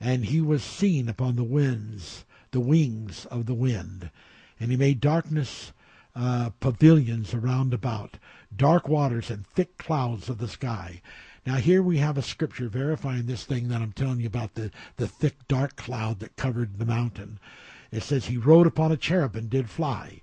and 0.00 0.24
he 0.24 0.40
was 0.40 0.62
seen 0.62 1.08
upon 1.08 1.36
the 1.36 1.44
winds, 1.44 2.24
the 2.50 2.60
wings 2.60 3.26
of 3.26 3.46
the 3.46 3.54
wind, 3.54 4.10
and 4.58 4.70
he 4.70 4.76
made 4.76 5.00
darkness 5.00 5.72
uh, 6.16 6.50
pavilions 6.60 7.34
around 7.34 7.72
about, 7.72 8.18
dark 8.54 8.88
waters 8.88 9.30
and 9.30 9.46
thick 9.46 9.78
clouds 9.78 10.28
of 10.28 10.38
the 10.38 10.48
sky. 10.48 11.00
Now 11.44 11.56
here 11.56 11.82
we 11.82 11.98
have 11.98 12.18
a 12.18 12.22
scripture 12.22 12.68
verifying 12.68 13.26
this 13.26 13.44
thing 13.44 13.68
that 13.68 13.80
I'm 13.80 13.92
telling 13.92 14.20
you 14.20 14.26
about 14.26 14.54
the, 14.54 14.72
the 14.96 15.06
thick 15.06 15.46
dark 15.46 15.76
cloud 15.76 16.18
that 16.20 16.36
covered 16.36 16.78
the 16.78 16.86
mountain. 16.86 17.38
It 17.92 18.02
says 18.02 18.26
he 18.26 18.36
rode 18.36 18.66
upon 18.66 18.90
a 18.90 18.96
cherub 18.96 19.36
and 19.36 19.48
did 19.48 19.70
fly. 19.70 20.22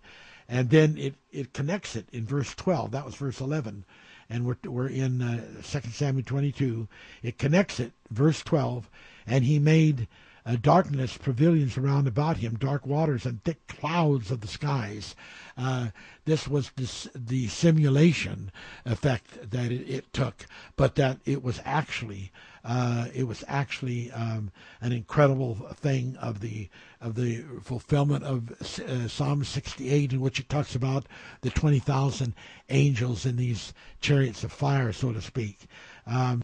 And 0.53 0.69
then 0.69 0.99
it, 0.99 1.15
it 1.31 1.51
connects 1.51 1.95
it 1.95 2.05
in 2.11 2.27
verse 2.27 2.53
12. 2.53 2.91
That 2.91 3.05
was 3.05 3.15
verse 3.15 3.41
11. 3.41 3.85
And 4.29 4.45
we're, 4.45 4.57
we're 4.63 4.87
in 4.87 5.19
uh, 5.19 5.41
2 5.63 5.89
Samuel 5.89 6.23
22. 6.23 6.87
It 7.23 7.39
connects 7.39 7.79
it, 7.79 7.91
verse 8.11 8.43
12. 8.43 8.87
And 9.25 9.45
he 9.45 9.57
made 9.57 10.07
uh, 10.45 10.57
darkness, 10.61 11.17
pavilions 11.17 11.77
around 11.77 12.07
about 12.07 12.37
him, 12.37 12.55
dark 12.55 12.85
waters, 12.85 13.25
and 13.25 13.43
thick 13.43 13.65
clouds 13.67 14.31
of 14.31 14.41
the 14.41 14.47
skies. 14.47 15.15
Uh, 15.57 15.87
this 16.25 16.47
was 16.47 16.71
the 17.15 17.47
simulation 17.47 18.51
effect 18.85 19.51
that 19.51 19.71
it, 19.71 19.89
it, 19.89 20.13
took, 20.13 20.45
but 20.75 20.95
that 20.95 21.19
it 21.25 21.43
was 21.43 21.61
actually 21.63 22.31
uh, 22.65 23.07
it 23.13 23.27
was 23.27 23.43
actually 23.47 24.09
um, 24.11 24.49
an 24.79 24.93
incredible 24.93 25.55
thing 25.75 26.15
of 26.21 26.39
the 26.39 26.69
of 27.01 27.15
the 27.15 27.43
fulfillment 27.61 28.23
of 28.23 28.51
uh, 28.79 29.07
Psalm 29.09 29.43
68, 29.43 30.13
in 30.13 30.21
which 30.21 30.39
it 30.39 30.47
talks 30.47 30.73
about 30.73 31.05
the 31.41 31.49
20,000 31.49 32.33
angels 32.69 33.25
in 33.25 33.35
these 33.35 33.73
chariots 33.99 34.45
of 34.45 34.53
fire, 34.53 34.93
so 34.93 35.11
to 35.11 35.21
speak. 35.21 35.59
Um, 36.07 36.43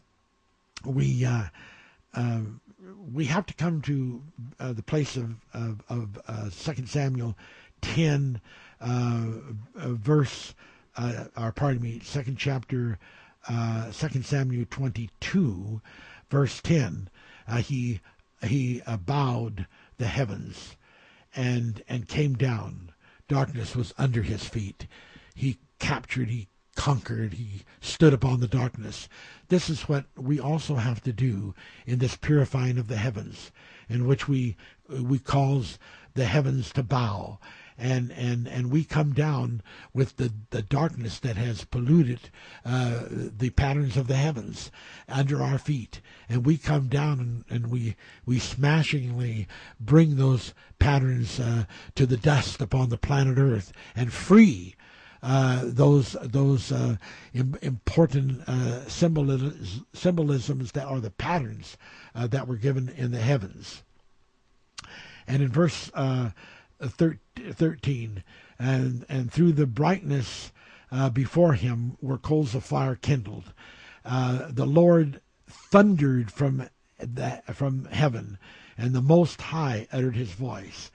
we 0.84 1.24
uh, 1.24 1.46
um, 2.14 2.60
we 3.12 3.26
have 3.26 3.46
to 3.48 3.54
come 3.54 3.82
to 3.84 4.22
uh, 4.60 4.74
the 4.74 4.84
place 4.84 5.16
of 5.16 5.36
of, 5.54 5.82
of 5.90 6.20
uh, 6.28 6.50
Second 6.50 6.88
Samuel 6.88 7.36
10, 7.82 8.42
uh, 8.82 9.26
verse, 9.76 10.54
or 11.38 11.52
pardon 11.52 11.82
me, 11.82 12.02
second 12.04 12.38
chapter, 12.38 13.00
Second 13.92 14.26
Samuel 14.26 14.66
22 14.70 15.82
verse 16.30 16.62
10, 16.62 17.10
uh, 17.48 17.58
he 17.58 18.00
he 18.44 18.82
uh, 18.86 18.98
bowed 18.98 19.68
the 19.98 20.08
heavens 20.08 20.76
and 21.36 21.84
and 21.90 22.08
came 22.08 22.36
down. 22.36 22.92
Darkness 23.28 23.76
was 23.76 23.94
under 23.98 24.22
his 24.22 24.46
feet. 24.46 24.88
He 25.36 25.58
captured, 25.80 26.30
he 26.30 26.48
conquered, 26.80 27.34
he 27.34 27.64
stood 27.82 28.14
upon 28.14 28.40
the 28.40 28.48
darkness. 28.48 29.10
This 29.50 29.70
is 29.70 29.90
what 29.90 30.06
we 30.16 30.40
also 30.40 30.76
have 30.76 31.04
to 31.04 31.12
do 31.12 31.54
in 31.86 32.00
this 32.00 32.16
purifying 32.16 32.78
of 32.78 32.88
the 32.88 32.96
heavens, 32.96 33.52
in 33.90 34.08
which 34.08 34.30
we 34.30 34.56
we 34.88 35.20
cause 35.20 35.78
the 36.14 36.24
heavens 36.24 36.72
to 36.72 36.82
bow 36.82 37.38
and 37.80 38.12
and 38.12 38.48
and 38.48 38.72
we 38.72 38.84
come 38.84 39.14
down 39.14 39.62
with 39.94 40.18
the 40.18 40.32
the 40.52 40.62
darkness 40.62 41.20
that 41.20 41.38
has 41.38 41.64
polluted 41.64 42.30
uh, 42.66 43.04
the 43.10 43.50
patterns 43.52 43.96
of 43.96 44.08
the 44.08 44.16
heavens 44.16 44.70
under 45.08 45.42
our 45.42 45.58
feet, 45.58 46.02
and 46.28 46.46
we 46.46 46.58
come 46.58 46.88
down 46.88 47.20
and, 47.20 47.46
and 47.50 47.72
we 47.72 47.96
we 48.26 48.38
smashingly 48.38 49.48
bring 49.80 50.16
those 50.16 50.54
patterns 50.78 51.40
uh, 51.40 51.66
to 51.96 52.06
the 52.06 52.18
dust 52.18 52.62
upon 52.62 52.90
the 52.90 52.98
planet 52.98 53.38
Earth 53.38 53.72
and 53.96 54.12
free. 54.12 54.76
Uh, 55.22 55.64
those 55.66 56.16
those 56.24 56.72
uh, 56.72 56.96
Im- 57.34 57.58
important 57.62 58.42
uh, 58.48 58.88
symbolisms, 58.88 59.82
symbolisms 59.94 60.72
that 60.72 60.86
are 60.86 61.00
the 61.00 61.12
patterns 61.12 61.78
uh, 62.16 62.26
that 62.28 62.48
were 62.48 62.56
given 62.56 62.90
in 62.90 63.12
the 63.12 63.20
heavens. 63.20 63.84
And 65.28 65.44
in 65.44 65.50
verse 65.50 65.92
uh, 65.94 66.32
13, 66.82 68.24
and, 68.58 69.06
and 69.10 69.32
through 69.32 69.52
the 69.52 69.68
brightness 69.68 70.52
before 71.14 71.54
him 71.54 71.98
were 72.02 72.18
coals 72.18 72.56
of 72.56 72.64
fire 72.64 72.96
kindled. 72.96 73.54
The 74.04 74.66
Lord 74.66 75.22
thundered 75.48 76.32
from, 76.32 76.70
the, 76.98 77.44
from 77.54 77.86
heaven, 77.86 78.40
and 78.78 78.94
the 78.94 79.02
Most 79.02 79.42
High 79.42 79.88
uttered 79.92 80.16
his 80.16 80.32
voice. 80.32 80.90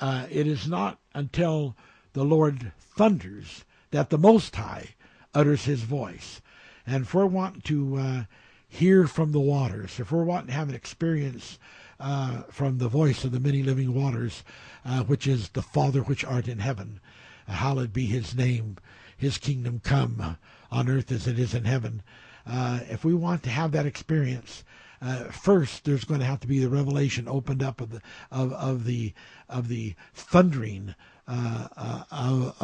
Uh, 0.00 0.26
it 0.30 0.46
is 0.46 0.68
not 0.68 0.98
until 1.14 1.76
the 2.12 2.24
Lord 2.24 2.72
thunders 2.96 3.64
that 3.90 4.10
the 4.10 4.18
Most 4.18 4.56
High 4.56 4.94
utters 5.34 5.64
his 5.64 5.82
voice. 5.82 6.40
And 6.86 7.04
if 7.04 7.14
we're 7.14 7.26
wanting 7.26 7.60
to 7.62 7.96
uh, 7.96 8.22
hear 8.68 9.06
from 9.06 9.32
the 9.32 9.40
waters, 9.40 10.00
if 10.00 10.12
we're 10.12 10.24
wanting 10.24 10.48
to 10.48 10.54
have 10.54 10.68
an 10.68 10.74
experience 10.74 11.58
uh, 12.00 12.42
from 12.50 12.78
the 12.78 12.88
voice 12.88 13.24
of 13.24 13.32
the 13.32 13.40
many 13.40 13.62
living 13.62 13.94
waters, 13.94 14.44
uh, 14.84 15.02
which 15.02 15.26
is 15.26 15.50
the 15.50 15.62
Father 15.62 16.00
which 16.00 16.24
art 16.24 16.48
in 16.48 16.58
heaven. 16.58 17.00
hallowed 17.46 17.92
be 17.92 18.06
his 18.06 18.34
name. 18.34 18.76
His 19.16 19.38
kingdom 19.38 19.80
come 19.82 20.36
on 20.70 20.88
earth 20.88 21.10
as 21.10 21.26
it 21.26 21.38
is 21.38 21.54
in 21.54 21.64
heaven. 21.64 22.02
Uh, 22.46 22.80
if 22.88 23.04
we 23.04 23.14
want 23.14 23.42
to 23.42 23.50
have 23.50 23.72
that 23.72 23.86
experience, 23.86 24.64
uh, 25.02 25.24
first 25.24 25.84
there's 25.84 26.04
going 26.04 26.20
to 26.20 26.26
have 26.26 26.40
to 26.40 26.46
be 26.46 26.58
the 26.58 26.68
revelation 26.68 27.28
opened 27.28 27.62
up 27.62 27.80
of 27.80 27.90
the 27.90 28.02
of, 28.30 28.52
of 28.52 28.84
the 28.84 29.12
of 29.48 29.68
the 29.68 29.94
thundering 30.14 30.94
of, 31.28 32.54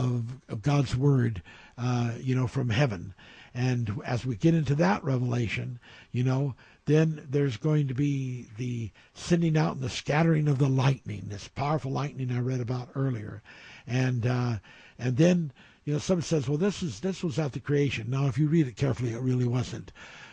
of, 0.48 0.62
God's 0.62 0.96
word, 0.96 1.42
uh, 1.76 2.12
you 2.18 2.34
know, 2.34 2.46
from 2.46 2.70
heaven. 2.70 3.14
And 3.54 4.00
as 4.04 4.26
we 4.26 4.34
get 4.34 4.54
into 4.54 4.74
that 4.76 5.04
revelation, 5.04 5.78
you 6.10 6.24
know, 6.24 6.54
then 6.86 7.26
there's 7.30 7.56
going 7.56 7.88
to 7.88 7.94
be 7.94 8.48
the 8.58 8.90
sending 9.14 9.56
out 9.56 9.76
and 9.76 9.82
the 9.82 9.88
scattering 9.88 10.48
of 10.48 10.58
the 10.58 10.68
lightning, 10.68 11.26
this 11.28 11.48
powerful 11.48 11.92
lightning 11.92 12.30
I 12.30 12.40
read 12.40 12.60
about 12.60 12.90
earlier, 12.94 13.42
and 13.86 14.26
uh, 14.26 14.56
and 14.98 15.16
then 15.16 15.52
you 15.84 15.92
know 15.92 15.98
someone 15.98 16.22
says, 16.22 16.48
well, 16.48 16.58
this 16.58 16.82
is 16.82 17.00
this 17.00 17.22
was 17.22 17.38
at 17.38 17.52
the 17.52 17.60
creation. 17.60 18.10
Now, 18.10 18.26
if 18.26 18.36
you 18.38 18.48
read 18.48 18.66
it 18.66 18.76
carefully, 18.76 19.12
it 19.12 19.20
really 19.20 19.46
wasn't. 19.46 19.92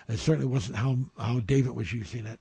It 0.10 0.18
certainly 0.18 0.48
wasn't 0.48 0.78
how 0.78 0.98
how 1.18 1.40
David 1.40 1.72
was 1.72 1.94
using 1.94 2.26
it. 2.26 2.40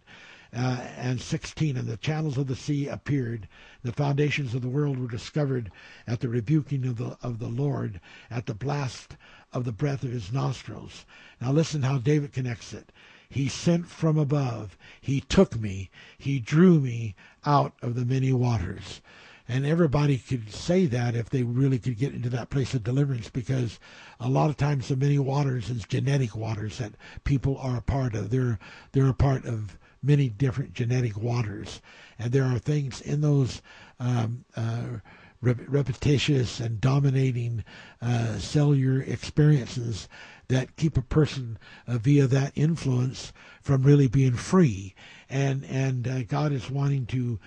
Uh, 0.53 0.85
and 0.97 1.21
16, 1.21 1.77
and 1.77 1.87
the 1.87 1.97
channels 1.97 2.37
of 2.37 2.49
the 2.49 2.57
sea 2.57 2.89
appeared. 2.89 3.47
The 3.85 3.93
foundations 3.93 4.55
of 4.55 4.63
the 4.63 4.69
world 4.69 4.99
were 4.99 5.07
discovered 5.07 5.71
at 6.07 6.21
the 6.21 6.29
rebuking 6.29 6.85
of 6.87 6.97
the 6.97 7.17
of 7.23 7.39
the 7.39 7.49
Lord, 7.49 8.01
at 8.31 8.47
the 8.47 8.55
blast 8.55 9.17
of 9.53 9.65
the 9.65 9.73
breath 9.73 10.03
of 10.03 10.11
his 10.11 10.33
nostrils. 10.33 11.05
Now 11.41 11.53
listen 11.53 11.83
how 11.83 11.99
David 11.99 12.33
connects 12.33 12.73
it. 12.73 12.91
He 13.29 13.49
sent 13.49 13.87
from 13.87 14.19
above. 14.19 14.77
He 15.01 15.21
took 15.21 15.57
me. 15.57 15.89
He 16.19 16.41
drew 16.41 16.81
me 16.81 17.15
out 17.45 17.75
of 17.81 17.95
the 17.95 18.05
many 18.05 18.33
waters. 18.33 19.01
And 19.47 19.67
everybody 19.67 20.19
could 20.19 20.53
say 20.53 20.87
that 20.87 21.17
if 21.17 21.31
they 21.31 21.43
really 21.43 21.79
could 21.79 21.99
get 21.99 22.15
into 22.15 22.29
that 22.31 22.51
place 22.51 22.75
of 22.75 22.85
deliverance 22.85 23.29
because 23.31 23.79
a 24.21 24.29
lot 24.29 24.51
of 24.51 24.57
times 24.57 24.89
the 24.89 24.97
many 24.97 25.19
waters 25.19 25.71
is 25.71 25.85
genetic 25.85 26.37
waters 26.37 26.79
that 26.79 26.95
people 27.25 27.57
are 27.59 27.77
a 27.77 27.83
part 27.83 28.15
of. 28.15 28.31
They're 28.31 28.59
they're 28.93 29.09
a 29.09 29.15
part 29.15 29.45
of 29.45 29.77
many 30.03 30.29
different 30.29 30.73
genetic 30.73 31.17
waters, 31.17 31.81
and 32.19 32.33
there 32.33 32.45
are 32.45 32.59
things 32.59 33.01
in 33.01 33.21
those 33.21 33.63
um, 33.99 34.45
uh, 34.57 34.99
repetitious 35.43 36.61
and 36.61 36.81
dominating 36.81 37.65
uh, 38.03 38.39
cellular 38.39 39.01
experiences 39.03 40.09
that 40.49 40.77
keep 40.77 40.97
a 40.97 41.03
person 41.03 41.59
uh, 41.87 41.97
via 41.97 42.27
that 42.27 42.53
influence 42.55 43.33
from 43.63 43.83
really 43.83 44.09
being 44.09 44.35
free. 44.35 44.95
And 45.29 45.65
and 45.65 46.09
uh, 46.09 46.23
God 46.25 46.53
is 46.53 46.71
wanting 46.71 47.07
to 47.07 47.39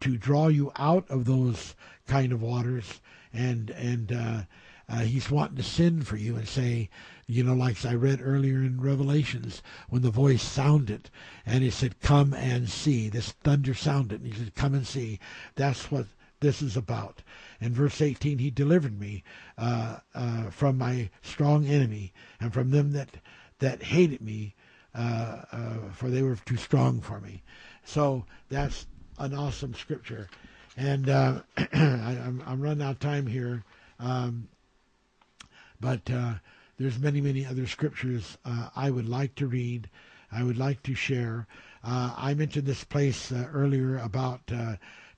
to 0.00 0.16
draw 0.16 0.48
you 0.48 0.72
out 0.76 1.08
of 1.08 1.26
those 1.26 1.74
kind 2.06 2.32
of 2.32 2.42
waters, 2.42 3.00
and 3.32 3.70
and 3.70 4.12
uh, 4.12 4.40
uh, 4.88 5.00
He's 5.00 5.30
wanting 5.30 5.56
to 5.56 5.62
send 5.62 6.06
for 6.06 6.16
you 6.16 6.36
and 6.36 6.48
say, 6.48 6.88
you 7.26 7.42
know, 7.42 7.54
like 7.54 7.84
I 7.84 7.94
read 7.94 8.20
earlier 8.22 8.58
in 8.58 8.80
Revelations, 8.80 9.62
when 9.88 10.02
the 10.02 10.10
voice 10.10 10.42
sounded, 10.42 11.10
and 11.44 11.64
it 11.64 11.72
said, 11.72 12.00
"Come 12.00 12.32
and 12.34 12.68
see." 12.68 13.08
This 13.08 13.32
thunder 13.32 13.74
sounded, 13.74 14.22
and 14.22 14.32
He 14.32 14.38
said, 14.38 14.54
"Come 14.54 14.74
and 14.74 14.86
see." 14.86 15.18
That's 15.56 15.90
what 15.90 16.06
this 16.40 16.62
is 16.62 16.76
about. 16.76 17.22
In 17.60 17.72
verse 17.72 18.00
18, 18.00 18.38
he 18.38 18.50
delivered 18.50 18.98
me 18.98 19.24
uh, 19.56 19.98
uh, 20.14 20.50
from 20.50 20.78
my 20.78 21.10
strong 21.22 21.66
enemy 21.66 22.12
and 22.40 22.52
from 22.52 22.70
them 22.70 22.92
that 22.92 23.16
that 23.58 23.82
hated 23.82 24.20
me, 24.20 24.54
uh, 24.94 25.42
uh 25.50 25.78
for 25.92 26.10
they 26.10 26.22
were 26.22 26.36
too 26.36 26.58
strong 26.58 27.00
for 27.00 27.20
me. 27.20 27.42
So 27.84 28.24
that's 28.48 28.86
an 29.18 29.34
awesome 29.34 29.74
scripture. 29.74 30.28
And 30.76 31.08
uh, 31.08 31.40
I, 31.56 31.66
am 31.72 32.42
I'm 32.46 32.60
running 32.60 32.82
out 32.82 32.92
of 32.92 32.98
time 32.98 33.26
here, 33.26 33.64
um, 33.98 34.48
but 35.80 36.10
uh, 36.10 36.34
there's 36.78 36.98
many 36.98 37.20
many 37.20 37.44
other 37.46 37.66
scriptures 37.66 38.38
I 38.74 38.90
would 38.90 39.08
like 39.08 39.34
to 39.36 39.46
read. 39.46 39.88
I 40.32 40.42
would 40.42 40.58
like 40.58 40.82
to 40.84 40.94
share. 40.94 41.46
I 41.82 42.34
mentioned 42.34 42.66
this 42.66 42.84
place 42.84 43.32
earlier 43.32 43.98
about 43.98 44.50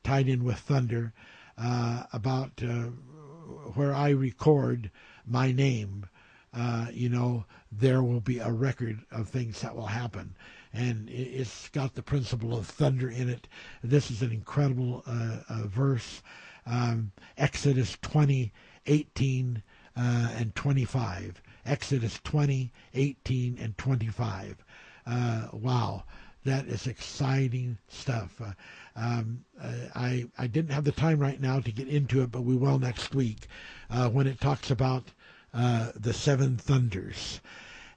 tied 0.05 0.29
in 0.29 0.45
with 0.45 0.59
thunder 0.59 1.13
uh, 1.59 2.05
about 2.13 2.63
uh, 2.63 2.91
where 3.75 3.95
I 3.95 4.11
record 4.11 4.91
my 5.27 5.53
name. 5.53 6.07
Uh, 6.55 6.87
you 6.93 7.09
know, 7.09 7.45
there 7.71 8.03
will 8.03 8.21
be 8.21 8.39
a 8.39 8.51
record 8.51 9.01
of 9.11 9.29
things 9.29 9.61
that 9.61 9.77
will 9.77 9.87
happen. 9.87 10.35
And 10.73 11.09
it's 11.11 11.69
got 11.71 11.95
the 11.95 12.03
principle 12.03 12.57
of 12.57 12.67
thunder 12.67 13.11
in 13.11 13.29
it. 13.29 13.49
This 13.83 14.11
is 14.11 14.23
an 14.23 14.33
incredible 14.33 15.03
uh, 15.07 15.39
uh, 15.49 15.67
verse. 15.67 16.23
Um, 16.67 17.13
Exodus 17.37 17.97
20, 18.03 18.53
18, 18.87 19.63
uh, 19.99 20.29
and 20.37 20.55
25. 20.55 21.43
Exodus 21.67 22.21
20, 22.25 22.73
18, 22.95 23.59
and 23.61 23.77
25. 23.77 24.65
wow, 25.53 26.05
that 26.45 26.67
is 26.67 26.87
exciting 26.87 27.77
stuff. 27.89 28.41
Um, 28.97 29.45
uh, 29.61 29.73
I 29.95 30.27
I 30.39 30.47
didn't 30.47 30.73
have 30.73 30.85
the 30.85 30.93
time 30.93 31.19
right 31.19 31.41
now 31.41 31.61
to 31.61 31.71
get 31.71 31.89
into 31.89 32.23
it, 32.23 32.33
but 32.33 32.43
we 32.43 32.57
will 32.57 32.79
next 32.79 33.15
week 33.15 33.47
uh, 33.91 34.09
when 34.09 34.27
it 34.27 34.41
talks 34.41 34.71
about 34.71 35.13
uh, 35.53 35.93
the 35.95 36.13
seven 36.13 36.57
thunders, 36.57 37.41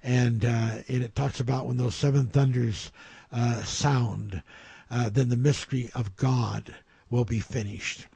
and 0.04 0.44
uh, 0.44 0.84
and 0.88 1.04
it 1.04 1.16
talks 1.16 1.40
about 1.40 1.68
when 1.68 1.78
those 1.78 1.96
seven 1.96 2.28
thunders 2.28 2.92
uh, 3.32 3.64
sound, 3.64 4.44
uh, 4.90 5.10
then 5.10 5.30
the 5.30 5.38
mystery 5.38 5.90
of 5.96 6.16
God 6.16 6.76
will 7.10 7.26
be 7.26 7.40
finished 7.40 8.08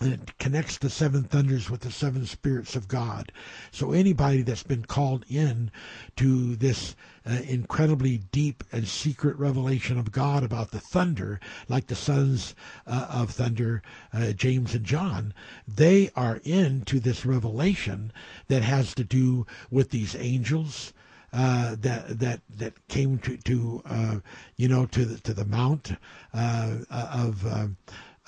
and 0.00 0.12
it 0.12 0.38
connects 0.38 0.78
the 0.78 0.90
seven 0.90 1.24
thunders 1.24 1.70
with 1.70 1.80
the 1.80 1.90
seven 1.90 2.26
spirits 2.26 2.76
of 2.76 2.88
God. 2.88 3.32
So 3.70 3.92
anybody 3.92 4.42
that's 4.42 4.62
been 4.62 4.84
called 4.84 5.24
in 5.28 5.70
to 6.16 6.56
this 6.56 6.94
uh, 7.28 7.40
incredibly 7.46 8.18
deep 8.32 8.64
and 8.72 8.86
secret 8.86 9.36
revelation 9.38 9.98
of 9.98 10.12
God 10.12 10.42
about 10.42 10.70
the 10.70 10.80
thunder, 10.80 11.40
like 11.68 11.86
the 11.86 11.94
sons 11.94 12.54
uh, 12.86 13.06
of 13.10 13.30
thunder, 13.30 13.82
uh, 14.12 14.32
James 14.32 14.74
and 14.74 14.84
John, 14.84 15.34
they 15.66 16.10
are 16.16 16.40
into 16.44 17.00
this 17.00 17.26
revelation 17.26 18.12
that 18.48 18.62
has 18.62 18.94
to 18.94 19.04
do 19.04 19.46
with 19.70 19.90
these 19.90 20.16
angels. 20.16 20.92
Uh, 21.30 21.76
that 21.78 22.18
that 22.18 22.40
that 22.48 22.88
came 22.88 23.18
to 23.18 23.36
to 23.36 23.82
uh, 23.84 24.16
you 24.56 24.66
know 24.66 24.86
to 24.86 25.04
the 25.04 25.20
to 25.20 25.34
the 25.34 25.44
mount 25.44 25.92
uh, 26.32 26.78
of 26.90 27.46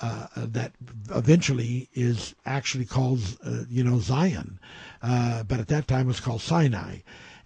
uh, 0.01 0.27
that 0.35 0.73
eventually 1.13 1.89
is 1.93 2.35
actually 2.45 2.85
called, 2.85 3.19
uh, 3.45 3.63
you 3.69 3.83
know, 3.83 3.99
Zion, 3.99 4.59
uh, 5.01 5.43
but 5.43 5.59
at 5.59 5.67
that 5.67 5.87
time 5.87 6.07
was 6.07 6.19
called 6.19 6.41
Sinai, 6.41 6.97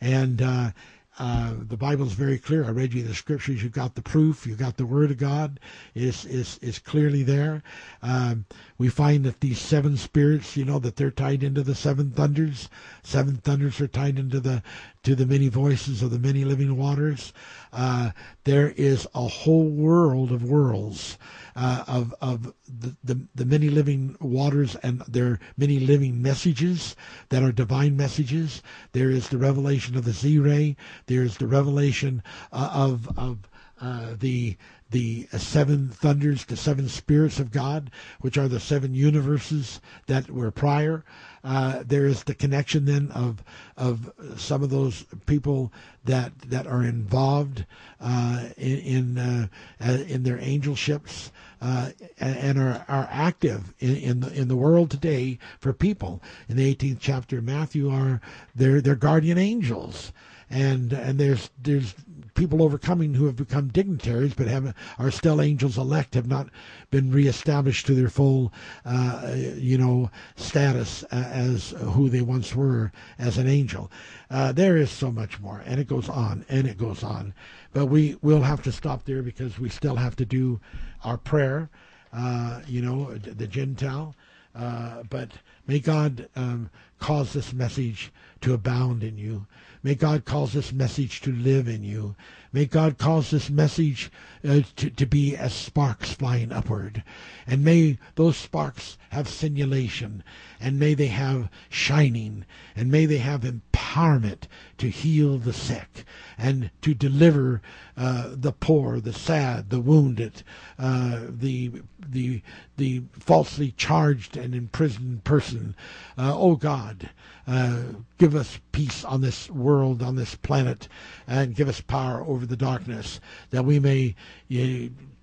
and 0.02 0.41
uh, 0.41 0.72
uh, 1.18 1.53
the 1.57 1.77
Bible 1.77 2.06
is 2.06 2.14
very 2.14 2.38
clear. 2.38 2.65
I 2.65 2.69
read 2.69 2.94
you 2.94 3.03
the 3.03 3.15
scriptures. 3.15 3.64
You 3.64 3.69
got 3.69 3.95
the 3.95 4.02
proof. 4.02 4.45
You 4.45 4.56
got 4.56 4.76
the 4.77 4.86
Word 4.86 5.11
of 5.11 5.18
God 5.18 5.60
is 5.94 6.26
is 6.26 6.57
is 6.61 6.80
clearly 6.80 7.23
there. 7.23 7.64
Um, 8.02 8.45
we 8.78 8.90
find 8.90 9.24
that 9.24 9.40
these 9.40 9.60
seven 9.60 9.96
spirits, 9.96 10.58
you 10.58 10.66
know, 10.66 10.80
that 10.80 10.98
they're 10.98 11.12
tied 11.12 11.44
into 11.44 11.64
the 11.64 11.76
seven 11.76 12.12
thunders. 12.12 12.70
Seven 13.04 13.38
thunders 13.38 13.80
are 13.80 13.88
tied 13.88 14.20
into 14.20 14.40
the 14.40 14.62
to 15.04 15.16
the 15.16 15.26
many 15.26 15.48
voices 15.48 16.02
of 16.02 16.12
the 16.12 16.20
many 16.20 16.44
living 16.44 16.76
waters. 16.76 17.32
Uh, 17.72 18.12
there 18.44 18.72
is 18.72 19.08
a 19.16 19.28
whole 19.28 19.70
world 19.70 20.32
of 20.32 20.44
worlds 20.44 21.18
uh, 21.56 21.86
of 21.88 22.14
of 22.20 22.54
the, 22.68 22.96
the, 23.04 23.22
the 23.34 23.46
many 23.46 23.70
living 23.70 24.18
waters 24.20 24.76
and 24.78 25.02
their 25.02 25.40
many 25.58 25.80
living 25.80 26.22
messages 26.22 26.96
that 27.30 27.44
are 27.44 27.54
divine 27.54 27.96
messages. 27.96 28.62
There 28.92 29.10
is 29.10 29.30
the 29.30 29.38
revelation 29.38 29.96
of 29.96 30.04
the 30.04 30.12
Z-ray. 30.12 30.76
There 31.06 31.24
is 31.24 31.38
the 31.38 31.48
revelation 31.48 32.24
uh, 32.52 32.72
of 32.74 33.08
of 33.18 33.48
uh, 33.80 34.16
the 34.18 34.58
the 34.96 35.28
seven 35.38 35.90
thunders, 35.90 36.46
the 36.46 36.56
seven 36.56 36.88
spirits 36.88 37.38
of 37.38 37.52
God, 37.52 37.92
which 38.22 38.38
are 38.38 38.48
the 38.48 38.62
seven 38.62 38.94
universes 38.94 39.82
that 40.08 40.32
were 40.32 40.52
prior. 40.52 41.04
Uh, 41.44 41.84
there 41.86 42.06
is 42.06 42.24
the 42.24 42.34
connection 42.34 42.86
then 42.86 43.12
of 43.12 43.44
of 43.76 44.10
some 44.38 44.64
of 44.64 44.70
those 44.70 45.04
people 45.26 45.74
that 46.06 46.32
that 46.44 46.66
are 46.66 46.82
involved 46.82 47.66
uh, 48.00 48.46
in 48.56 48.78
in, 48.78 49.18
uh, 49.18 49.48
uh 49.86 49.98
in 50.08 50.24
their 50.24 50.38
angelships 50.38 51.30
uh, 51.60 51.90
and 52.18 52.58
are 52.58 52.86
are 52.88 53.10
active 53.12 53.74
in, 53.80 53.98
in 53.98 54.20
the 54.22 54.32
in 54.34 54.48
the 54.48 54.56
world 54.56 54.90
today 54.90 55.38
for 55.60 55.74
people. 55.74 56.24
In 56.48 56.56
the 56.56 56.74
18th 56.74 57.00
chapter 57.02 57.40
of 57.40 57.44
Matthew, 57.44 57.92
are 57.92 58.22
they're 58.56 58.80
they're 58.80 58.96
guardian 58.96 59.38
angels 59.38 60.14
and 60.56 60.94
and 60.94 61.19
there's 61.19 61.49
there's 61.61 61.94
people 62.34 62.64
overcoming 62.64 63.14
who 63.14 63.26
have 63.26 63.36
become 63.36 63.68
dignitaries 63.68 64.34
but 64.34 64.48
have 64.48 64.73
are 64.98 65.11
still 65.11 65.41
angels 65.41 65.77
elect 65.77 66.14
have 66.14 66.27
not 66.27 66.48
been 66.91 67.11
reestablished 67.11 67.86
to 67.86 67.94
their 67.94 68.07
full 68.07 68.53
uh, 68.86 69.36
you 69.56 69.77
know 69.77 70.10
status 70.38 71.03
as 71.11 71.72
who 71.72 72.07
they 72.07 72.22
once 72.22 72.56
were 72.56 72.91
as 73.19 73.38
an 73.38 73.48
angel. 73.48 73.91
Uh, 74.30 74.53
there 74.53 74.77
is 74.77 74.90
so 74.90 75.11
much 75.11 75.41
more 75.41 75.61
and 75.65 75.80
it 75.80 75.88
goes 75.88 76.07
on 76.07 76.45
and 76.48 76.68
it 76.68 76.77
goes 76.77 77.03
on. 77.03 77.34
But 77.73 77.88
we 77.88 78.18
will 78.22 78.41
have 78.41 78.61
to 78.64 78.72
stop 78.72 79.03
there 79.03 79.22
because 79.22 79.60
we 79.60 79.68
still 79.68 79.98
have 79.98 80.15
to 80.15 80.26
do 80.26 80.61
our 81.03 81.18
prayer 81.18 81.69
uh, 82.14 82.61
you 82.65 82.82
know 82.82 83.14
the 83.15 83.48
gentile. 83.48 84.15
Uh, 84.56 85.03
but 85.10 85.32
may 85.68 85.80
God 85.80 86.30
um, 86.38 86.69
cause 86.99 87.34
this 87.34 87.52
message 87.52 88.14
to 88.40 88.53
abound 88.53 89.03
in 89.03 89.18
you. 89.18 89.45
May 89.86 89.94
God 89.94 90.26
cause 90.26 90.53
this 90.53 90.74
message 90.74 91.22
to 91.22 91.32
live 91.32 91.68
in 91.68 91.84
you. 91.84 92.16
May 92.52 92.66
God 92.66 92.98
cause 92.98 93.30
this 93.30 93.52
message 93.52 94.10
uh, 94.44 94.62
to, 94.78 94.90
to 94.90 95.06
be 95.06 95.36
as 95.36 95.53
sparks 95.53 96.12
flying 96.12 96.52
upward. 96.52 97.03
And 97.45 97.64
may 97.64 97.99
those 98.16 98.36
sparks 98.36 98.98
have 99.12 99.28
simulation. 99.28 100.24
And 100.60 100.80
may 100.80 100.95
they 100.95 101.10
have 101.10 101.52
shining. 101.70 102.45
And 102.76 102.90
may 102.91 103.06
they 103.06 103.20
have 103.20 103.41
empowerment 103.41 104.48
to 104.80 104.90
heal 104.90 105.38
the 105.38 105.53
sick 105.53 106.03
and 106.36 106.72
to 106.82 106.95
deliver 106.95 107.62
uh, 107.98 108.30
the 108.32 108.52
poor, 108.52 109.00
the 109.00 109.14
sad, 109.14 109.70
the 109.70 109.80
wounded, 109.80 110.44
uh, 110.78 111.22
the 111.30 111.72
the 112.08 112.42
the 112.78 113.04
falsely 113.12 113.72
charged 113.72 114.36
and 114.36 114.54
imprisoned 114.54 115.24
person. 115.24 115.76
Uh, 116.18 116.34
oh 116.38 116.56
God, 116.56 117.10
uh, 117.48 117.84
give 118.18 118.36
us 118.36 118.60
peace 118.72 119.04
on 119.06 119.22
this 119.22 119.50
world, 119.50 120.04
on 120.04 120.16
this 120.16 120.36
planet, 120.36 120.88
and 121.28 121.56
give 121.56 121.70
us 121.70 121.82
power 121.82 122.24
over 122.26 122.46
the 122.46 122.58
darkness, 122.58 123.20
that 123.52 123.66
we 123.66 123.80
may 123.80 124.16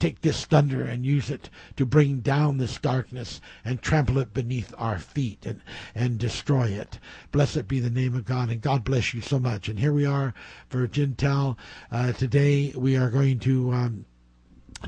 take 0.03 0.21
this 0.23 0.45
thunder 0.47 0.83
and 0.83 1.07
use 1.07 1.31
it 1.31 1.49
to 1.77 1.87
bring 1.87 2.19
down 2.19 2.59
this 2.59 2.77
darkness 2.79 3.41
and 3.65 3.81
trample 3.81 4.19
it 4.19 4.35
beneath 4.35 4.75
our 4.77 4.99
feet 4.99 5.47
and, 5.47 5.61
and 5.95 6.19
destroy 6.19 6.65
it. 6.65 6.99
Blessed 7.31 7.69
be 7.69 7.79
the 7.79 7.89
name 7.89 8.17
of 8.17 8.25
God, 8.25 8.51
and 8.51 8.61
God 8.61 8.83
bless 8.83 9.15
you 9.15 9.21
so 9.21 9.39
much. 9.39 9.69
And 9.69 9.79
here 9.79 9.93
we 9.93 10.05
are 10.05 10.35
for 10.69 10.89
Gentile. 10.89 11.57
Uh, 11.93 12.11
today 12.11 12.73
we 12.77 12.97
are 12.97 13.11
going 13.11 13.39
to 13.41 13.71
um, 13.71 14.05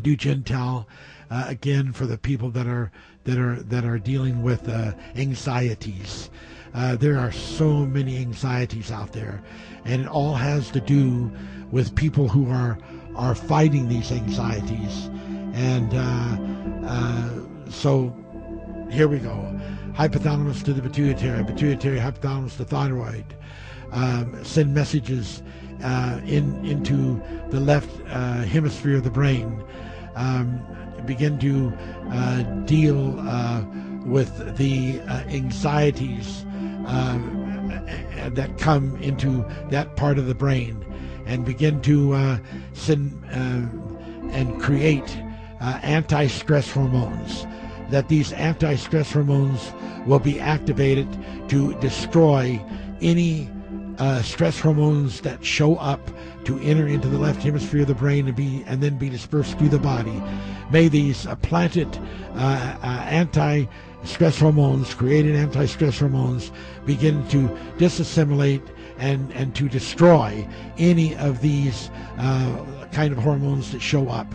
do 0.03 0.17
Gentile 0.17 0.89
uh, 1.31 1.45
again 1.47 1.93
for 1.93 2.07
the 2.07 2.19
people 2.19 2.51
that 2.51 2.67
are 2.67 2.91
that 3.23 3.39
are 3.39 3.63
that 3.63 3.85
are 3.85 4.01
dealing 4.01 4.43
with 4.43 4.69
uh, 4.69 4.95
anxieties. 5.15 6.29
Uh, 6.75 6.97
there 6.97 7.21
are 7.21 7.31
so 7.31 7.87
many 7.87 8.17
anxieties 8.17 8.91
out 8.91 9.13
there, 9.13 9.45
and 9.85 10.03
it 10.03 10.09
all 10.09 10.35
has 10.35 10.73
to 10.73 10.81
do 10.81 11.31
with 11.71 11.95
people 11.95 12.29
who 12.29 12.51
are 12.51 12.77
are 13.17 13.35
fighting 13.35 13.89
these 13.89 14.11
anxieties. 14.13 15.11
And 15.55 15.95
uh, 15.95 16.89
uh, 16.89 17.71
so 17.71 18.15
here 18.91 19.09
we 19.09 19.19
go. 19.19 19.61
Hypothalamus 19.93 20.65
to 20.65 20.73
the 20.73 20.83
pituitary, 20.83 21.45
pituitary 21.45 21.99
hypothalamus 21.99 22.57
to 22.57 22.65
thyroid. 22.65 23.25
Um, 23.93 24.45
send 24.45 24.75
messages 24.75 25.43
uh, 25.85 26.21
in 26.25 26.65
into 26.65 27.23
the 27.51 27.61
left 27.61 27.91
uh, 28.09 28.43
hemisphere 28.43 28.97
of 28.97 29.05
the 29.05 29.11
brain. 29.11 29.63
Um, 30.17 30.61
begin 31.07 31.39
to 31.41 31.73
uh, 32.11 32.43
deal 32.65 33.19
uh, 33.21 33.63
with 34.07 34.57
the 34.57 35.01
anxieties 35.29 36.45
that 38.33 38.57
come 38.59 38.97
into 38.97 39.45
that 39.71 39.97
part 39.97 40.19
of 40.19 40.27
the 40.27 40.35
brain 40.35 40.85
and 41.27 41.45
begin 41.45 41.81
to 41.83 42.39
send 42.73 43.23
and 43.31 44.61
create 44.61 45.17
anti-stress 45.61 46.71
hormones 46.71 47.47
that 47.91 48.09
these 48.09 48.33
anti 48.33 48.75
stress 48.77 49.13
hormones 49.13 49.73
will 50.07 50.19
be 50.19 50.41
activated 50.41 51.07
to 51.49 51.79
destroy 51.81 52.61
any 53.01 53.49
uh, 53.99 54.23
stress 54.23 54.59
hormones 54.59 55.21
that 55.21 55.45
show 55.45 55.77
up 55.77 56.01
to 56.45 56.59
enter 56.61 56.87
into 56.87 57.09
the 57.09 57.19
left 57.19 57.43
hemisphere 57.43 57.83
of 57.83 57.89
the 57.89 57.95
brain 57.95 58.27
and 58.27 58.37
be 58.37 58.65
and 58.67 58.83
then 58.83 58.99
be 58.99 59.09
dispersed 59.09 59.59
through 59.59 59.69
the 59.69 59.79
body. 59.79 60.23
May 60.71 60.89
these 60.89 61.27
uh, 61.27 61.37
planted 61.37 61.89
uh, 62.35 62.77
uh 62.83 62.87
anti 63.09 63.67
stress 64.03 64.39
hormones, 64.39 64.93
created 64.93 65.37
anti 65.37 65.67
stress 65.67 65.99
hormones, 66.01 66.51
begin 66.85 67.27
to 67.29 67.49
disassimilate 67.79 68.63
and, 68.99 69.33
and 69.33 69.55
to 69.57 69.69
destroy 69.69 70.47
any 70.79 71.17
of 71.17 71.41
these 71.41 71.91
uh, 72.19 72.65
kind 72.93 73.13
of 73.13 73.19
hormones 73.19 73.73
that 73.73 73.81
show 73.81 74.09
up 74.09 74.27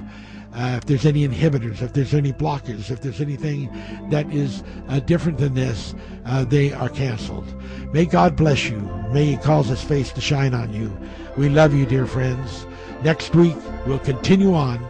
uh, 0.53 0.75
if 0.77 0.85
there's 0.85 1.05
any 1.05 1.27
inhibitors, 1.27 1.81
if 1.81 1.93
there's 1.93 2.13
any 2.13 2.33
blockers, 2.33 2.89
if 2.89 3.01
there's 3.01 3.21
anything 3.21 3.69
that 4.09 4.31
is 4.33 4.63
uh, 4.87 4.99
different 4.99 5.37
than 5.37 5.53
this, 5.53 5.93
uh, 6.25 6.43
they 6.43 6.73
are 6.73 6.89
canceled. 6.89 7.45
May 7.93 8.05
God 8.05 8.35
bless 8.35 8.65
you. 8.65 8.79
May 9.11 9.25
He 9.25 9.37
cause 9.37 9.67
His 9.67 9.81
face 9.81 10.11
to 10.11 10.21
shine 10.21 10.53
on 10.53 10.73
you. 10.73 10.91
We 11.37 11.49
love 11.49 11.73
you, 11.73 11.85
dear 11.85 12.07
friends. 12.07 12.65
Next 13.03 13.35
week, 13.35 13.55
we'll 13.85 13.99
continue 13.99 14.55
on. 14.55 14.85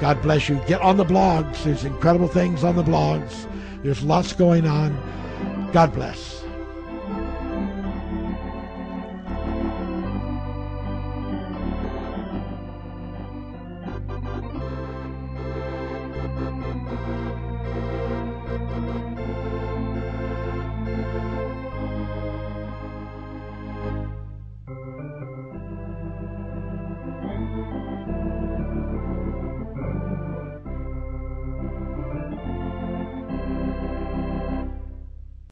God 0.00 0.20
bless 0.22 0.48
you. 0.48 0.60
Get 0.66 0.82
on 0.82 0.96
the 0.96 1.04
blogs. 1.04 1.62
There's 1.62 1.84
incredible 1.84 2.28
things 2.28 2.64
on 2.64 2.76
the 2.76 2.82
blogs. 2.82 3.50
There's 3.82 4.02
lots 4.02 4.32
going 4.32 4.66
on. 4.66 5.70
God 5.72 5.94
bless. 5.94 6.35